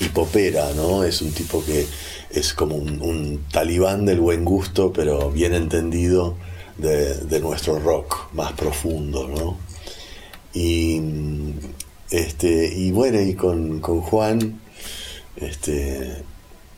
y 0.00 0.08
popera, 0.08 0.72
¿no? 0.74 1.04
Es 1.04 1.22
un 1.22 1.32
tipo 1.32 1.64
que 1.64 1.86
es 2.30 2.54
como 2.54 2.76
un, 2.76 3.00
un 3.00 3.44
talibán 3.50 4.04
del 4.04 4.20
buen 4.20 4.44
gusto, 4.44 4.92
pero 4.92 5.30
bien 5.30 5.54
entendido 5.54 6.36
de, 6.82 7.40
nuestro 7.40 7.78
rock 7.78 8.32
más 8.32 8.52
profundo, 8.52 9.28
¿no? 9.28 9.56
Y, 10.52 11.00
este, 12.10 12.72
y 12.74 12.90
bueno, 12.90 13.20
y 13.20 13.34
con, 13.34 13.80
con 13.80 14.00
Juan, 14.00 14.60
este, 15.36 16.22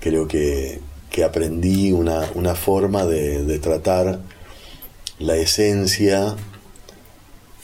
creo 0.01 0.29
que, 0.29 0.81
que 1.11 1.25
aprendí 1.25 1.93
una, 1.93 2.29
una 2.35 2.55
forma 2.55 3.05
de, 3.05 3.45
de 3.45 3.59
tratar 3.59 4.21
la 5.19 5.37
esencia 5.37 6.37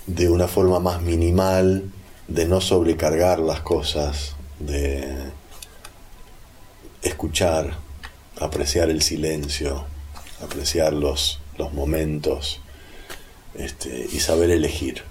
de 0.06 0.28
una 0.28 0.48
forma 0.48 0.80
más 0.80 1.02
minimal, 1.02 1.90
de 2.26 2.46
no 2.46 2.60
sobrecargar 2.60 3.38
las 3.38 3.60
cosas, 3.60 4.34
de 4.58 5.30
escuchar, 7.02 7.76
apreciar 8.40 8.90
el 8.90 9.02
silencio, 9.02 9.84
apreciar 10.42 10.92
los, 10.92 11.39
los 11.60 11.72
momentos 11.72 12.60
este, 13.54 14.08
y 14.10 14.18
saber 14.20 14.50
elegir. 14.50 15.02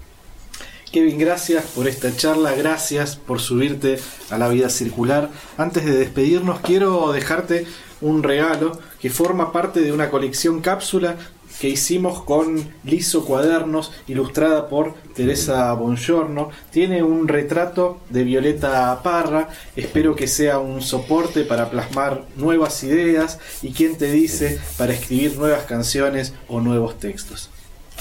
Kevin, 0.92 1.18
gracias 1.18 1.64
por 1.66 1.86
esta 1.86 2.16
charla, 2.16 2.52
gracias 2.56 3.14
por 3.14 3.40
subirte 3.40 4.00
a 4.28 4.38
la 4.38 4.48
vida 4.48 4.68
circular. 4.68 5.30
Antes 5.56 5.84
de 5.84 5.96
despedirnos, 5.96 6.58
quiero 6.60 7.12
dejarte 7.12 7.64
un 8.00 8.24
regalo 8.24 8.76
que 9.00 9.08
forma 9.08 9.52
parte 9.52 9.80
de 9.80 9.92
una 9.92 10.10
colección 10.10 10.60
cápsula 10.60 11.16
que 11.60 11.68
hicimos 11.68 12.22
con 12.22 12.72
Liso 12.84 13.26
Cuadernos, 13.26 13.92
ilustrada 14.08 14.68
por 14.68 14.94
Teresa 15.14 15.70
Bongiorno. 15.74 16.48
Tiene 16.70 17.02
un 17.02 17.28
retrato 17.28 18.00
de 18.08 18.24
Violeta 18.24 18.98
Parra. 19.02 19.50
Espero 19.76 20.16
que 20.16 20.26
sea 20.26 20.58
un 20.58 20.80
soporte 20.80 21.44
para 21.44 21.70
plasmar 21.70 22.24
nuevas 22.36 22.82
ideas 22.82 23.38
y 23.60 23.72
quien 23.72 23.98
te 23.98 24.10
dice 24.10 24.58
para 24.78 24.94
escribir 24.94 25.36
nuevas 25.36 25.64
canciones 25.64 26.32
o 26.48 26.60
nuevos 26.60 26.98
textos. 26.98 27.50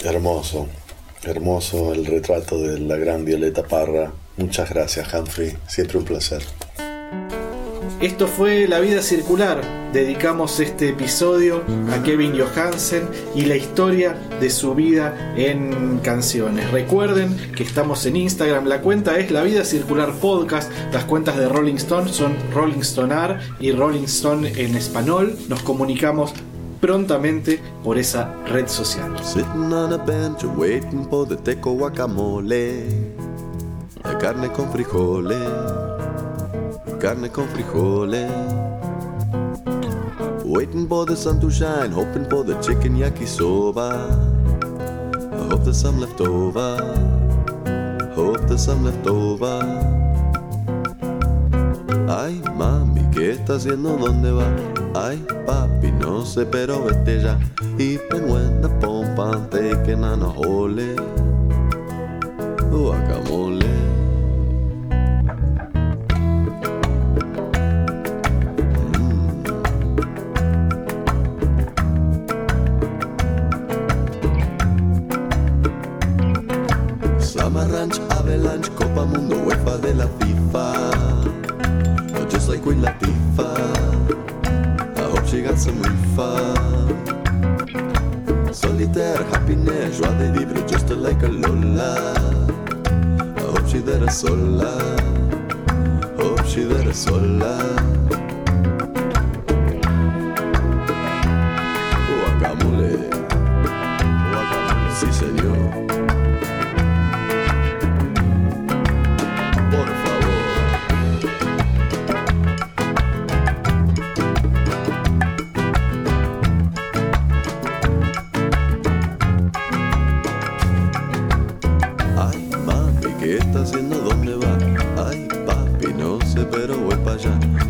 Hermoso, 0.04 0.70
hermoso 1.24 1.94
el 1.94 2.06
retrato 2.06 2.58
de 2.60 2.80
la 2.80 2.96
gran 2.96 3.26
Violeta 3.26 3.64
Parra. 3.64 4.14
Muchas 4.38 4.70
gracias, 4.70 5.14
Humphrey. 5.14 5.58
Siempre 5.68 5.98
un 5.98 6.06
placer. 6.06 6.42
Esto 8.02 8.28
fue 8.28 8.66
La 8.66 8.80
Vida 8.80 9.02
Circular. 9.02 9.62
Dedicamos 9.92 10.62
este 10.62 10.88
episodio 10.88 11.64
a 11.92 12.02
Kevin 12.02 12.34
Johansen 12.40 13.10
y 13.36 13.42
la 13.42 13.58
historia 13.58 14.16
de 14.40 14.50
su 14.50 14.74
vida 14.74 15.34
en 15.36 16.00
canciones. 16.02 16.72
Recuerden 16.72 17.36
que 17.58 17.64
estamos 17.64 18.06
en 18.06 18.16
Instagram. 18.16 18.68
La 18.68 18.80
cuenta 18.80 19.20
es 19.20 19.32
La 19.32 19.44
Vida 19.44 19.66
Circular 19.66 20.14
Podcast. 20.14 20.72
Las 20.94 21.04
cuentas 21.04 21.36
de 21.36 21.50
Rolling 21.50 21.76
Stone 21.76 22.08
son 22.08 22.38
Rolling 22.54 22.84
Stonear 22.84 23.42
y 23.60 23.74
Rolling 23.74 24.06
Stone 24.06 24.50
en 24.56 24.78
español. 24.78 25.38
Nos 25.50 25.62
comunicamos 25.64 26.32
prontamente 26.80 27.60
por 27.84 27.98
esa 27.98 28.34
red 28.46 28.70
social. 28.70 29.14
Sitting 29.22 29.74
on 29.74 29.92
a 29.92 29.98
bench 29.98 30.46
waiting 30.56 31.06
for 31.10 31.28
the 31.28 31.36
teco 31.36 31.74
guacamole. 31.74 32.86
La 34.06 34.18
carne 34.18 34.50
con 34.54 34.72
frijoles. 34.72 35.99
Carne 37.00 37.30
con 37.32 37.48
frijoles. 37.48 38.30
Waiting 40.44 40.86
for 40.86 41.06
the 41.06 41.16
sun 41.16 41.40
to 41.40 41.50
shine, 41.50 41.92
hoping 41.92 42.30
for 42.30 42.44
the 42.44 42.56
chicken 42.62 42.98
yakisoba. 42.98 43.90
I 45.32 45.48
hope 45.50 45.64
there's 45.64 45.80
some 45.80 46.02
left 46.02 46.20
over. 46.20 46.76
Hope 48.16 48.42
there's 48.48 48.66
some 48.66 48.84
left 48.84 49.08
over. 49.08 49.64
Ay, 52.10 52.42
mami, 52.58 53.10
¿qué 53.12 53.32
está 53.32 53.56
haciendo? 53.56 53.96
¿Dónde 53.96 54.32
va? 54.32 54.50
Ay, 54.94 55.24
papi, 55.46 55.94
no 55.94 56.26
sé, 56.26 56.46
pero 56.46 56.84
vete 56.84 57.22
ya. 57.22 57.40
Even 57.78 58.30
when 58.30 58.62
the 58.62 58.68
pompa 58.82 59.36
I'm 59.36 59.50
taking 59.50 60.04
on 60.04 60.22
a 60.22 60.30
hole. 60.30 60.96
Guacamole. 62.70 63.79
Avalanche, 77.60 78.70
Copa 78.74 79.04
Mundo, 79.06 79.36
UEFA 79.36 79.78
de 79.80 79.94
la 79.94 80.08
FIFA. 80.08 80.92
Just 82.30 82.48
like 82.48 82.62
Queen 82.62 82.82
Latifah. 82.82 83.58
I 84.96 85.02
hope 85.02 85.26
she 85.28 85.42
got 85.42 85.58
some 85.58 85.82
refund. 85.82 86.96
Solitaire, 88.56 89.26
happiness, 89.32 89.98
joie 89.98 90.14
de 90.18 90.32
vivre, 90.32 90.66
just 90.68 90.90
like 90.92 91.22
a 91.24 91.28
Lola. 91.28 92.14
I 93.36 93.42
hope 93.42 93.68
she 93.68 93.80
there 93.80 94.10
sola. 94.10 94.80
Hope 96.18 96.46
she 96.46 96.64
there 96.64 96.94
sola. 96.94 97.58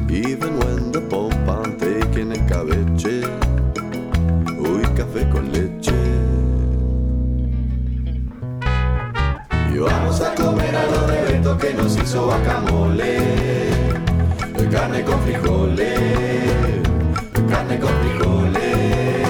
Even 0.10 0.60
when 0.60 0.92
the 0.92 1.02
pompa 1.02 1.66
I'm 1.66 1.78
taking 1.78 2.32
cabeche. 2.48 3.24
Uy, 4.58 4.82
café 4.96 5.30
con 5.30 5.52
leche. 5.52 5.94
Y 9.74 9.78
vamos 9.78 10.22
a 10.22 10.34
comer 10.36 10.76
a 10.76 10.86
los 10.86 11.08
de 11.08 11.22
Beto 11.22 11.58
que 11.58 11.74
nos 11.74 11.96
hizo 11.98 12.26
guacamole. 12.26 13.18
Carne 14.72 15.04
con 15.04 15.20
frijoles. 15.22 16.00
Carne 17.50 17.80
con 17.80 17.92
frijoles. 18.02 19.28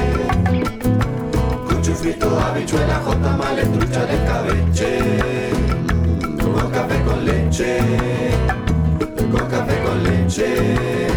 Cucho 1.67 1.95
frito, 1.95 2.39
habichuela, 2.39 3.01
jota, 3.05 3.37
trucha 3.73 4.05
de 4.05 4.25
cabeche. 4.25 4.99
Con 6.41 6.71
café 6.71 7.01
con 7.03 7.25
leche. 7.25 7.79
che 10.29 11.09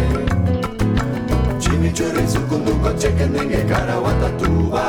Chini 1.59 1.91
chori 1.93 2.27
su 2.27 2.45
kundu 2.47 2.79
kotxe 2.81 3.13
kenden 3.13 3.47
gekara 3.47 3.99
watatu 3.99 4.69
ba. 4.69 4.85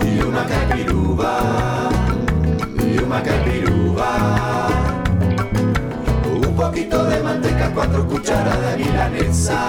Iumaka 0.00 0.60
biru 0.72 1.14
ba. 1.14 1.34
Iumaka 2.80 3.36
biru 3.44 3.92
ba. 3.92 4.10
Un 6.24 6.54
poquito 6.54 7.04
de 7.04 7.22
manteca, 7.22 7.70
cuatro 7.74 8.06
cucharadas 8.06 8.76
de 8.76 8.84
milanesa. 8.84 9.60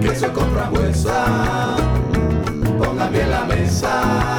Queso 0.00 0.32
con 0.32 0.48
frambuesa 0.52 1.76
Pongan 2.78 3.12
bien 3.12 3.30
la 3.30 3.44
mesa. 3.46 4.37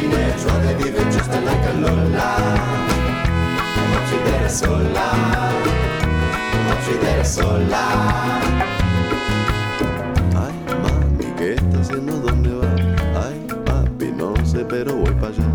Solitaire 0.00 0.32
happiness, 0.32 0.42
joie 0.42 0.60
de 0.62 0.74
vivre 0.82 1.04
just 1.12 1.30
like 1.30 1.66
a 1.66 1.72
Lola. 1.74 2.28
Hope 3.76 4.06
she 4.08 4.16
there 4.24 4.48
sola. 4.48 5.06
Hope 6.68 6.82
she 6.84 6.94
there 6.98 7.24
sola. 7.24 7.84
Ay, 10.36 10.54
mami, 10.82 11.26
¿qué 11.36 11.54
está 11.54 11.80
haciendo? 11.80 12.12
¿Dónde 12.18 12.50
va? 12.50 13.26
Ay, 13.26 13.46
papi, 13.64 14.12
no 14.16 14.34
sé, 14.46 14.64
pero 14.64 14.94
voy 14.96 15.14
para 15.14 15.28
allá. 15.28 15.49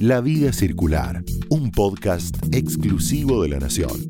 La 0.00 0.20
Vida 0.20 0.52
Circular, 0.52 1.24
un 1.48 1.72
podcast 1.72 2.36
exclusivo 2.52 3.42
de 3.42 3.48
La 3.48 3.58
Nación. 3.58 4.08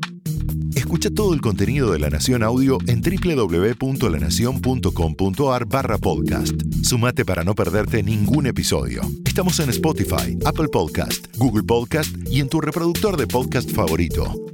Escucha 0.75 1.09
todo 1.09 1.33
el 1.33 1.41
contenido 1.41 1.91
de 1.91 1.97
La 1.97 2.11
Nación 2.11 2.43
Audio 2.43 2.77
en 2.85 3.01
www.lanacion.com.ar 3.01 5.65
barra 5.65 5.97
podcast. 5.97 6.53
Sumate 6.83 7.25
para 7.25 7.43
no 7.43 7.55
perderte 7.55 8.03
ningún 8.03 8.45
episodio. 8.45 9.01
Estamos 9.25 9.59
en 9.59 9.71
Spotify, 9.71 10.37
Apple 10.45 10.67
Podcast, 10.67 11.25
Google 11.37 11.63
Podcast 11.63 12.15
y 12.29 12.39
en 12.39 12.49
tu 12.49 12.61
reproductor 12.61 13.17
de 13.17 13.25
podcast 13.25 13.71
favorito. 13.71 14.48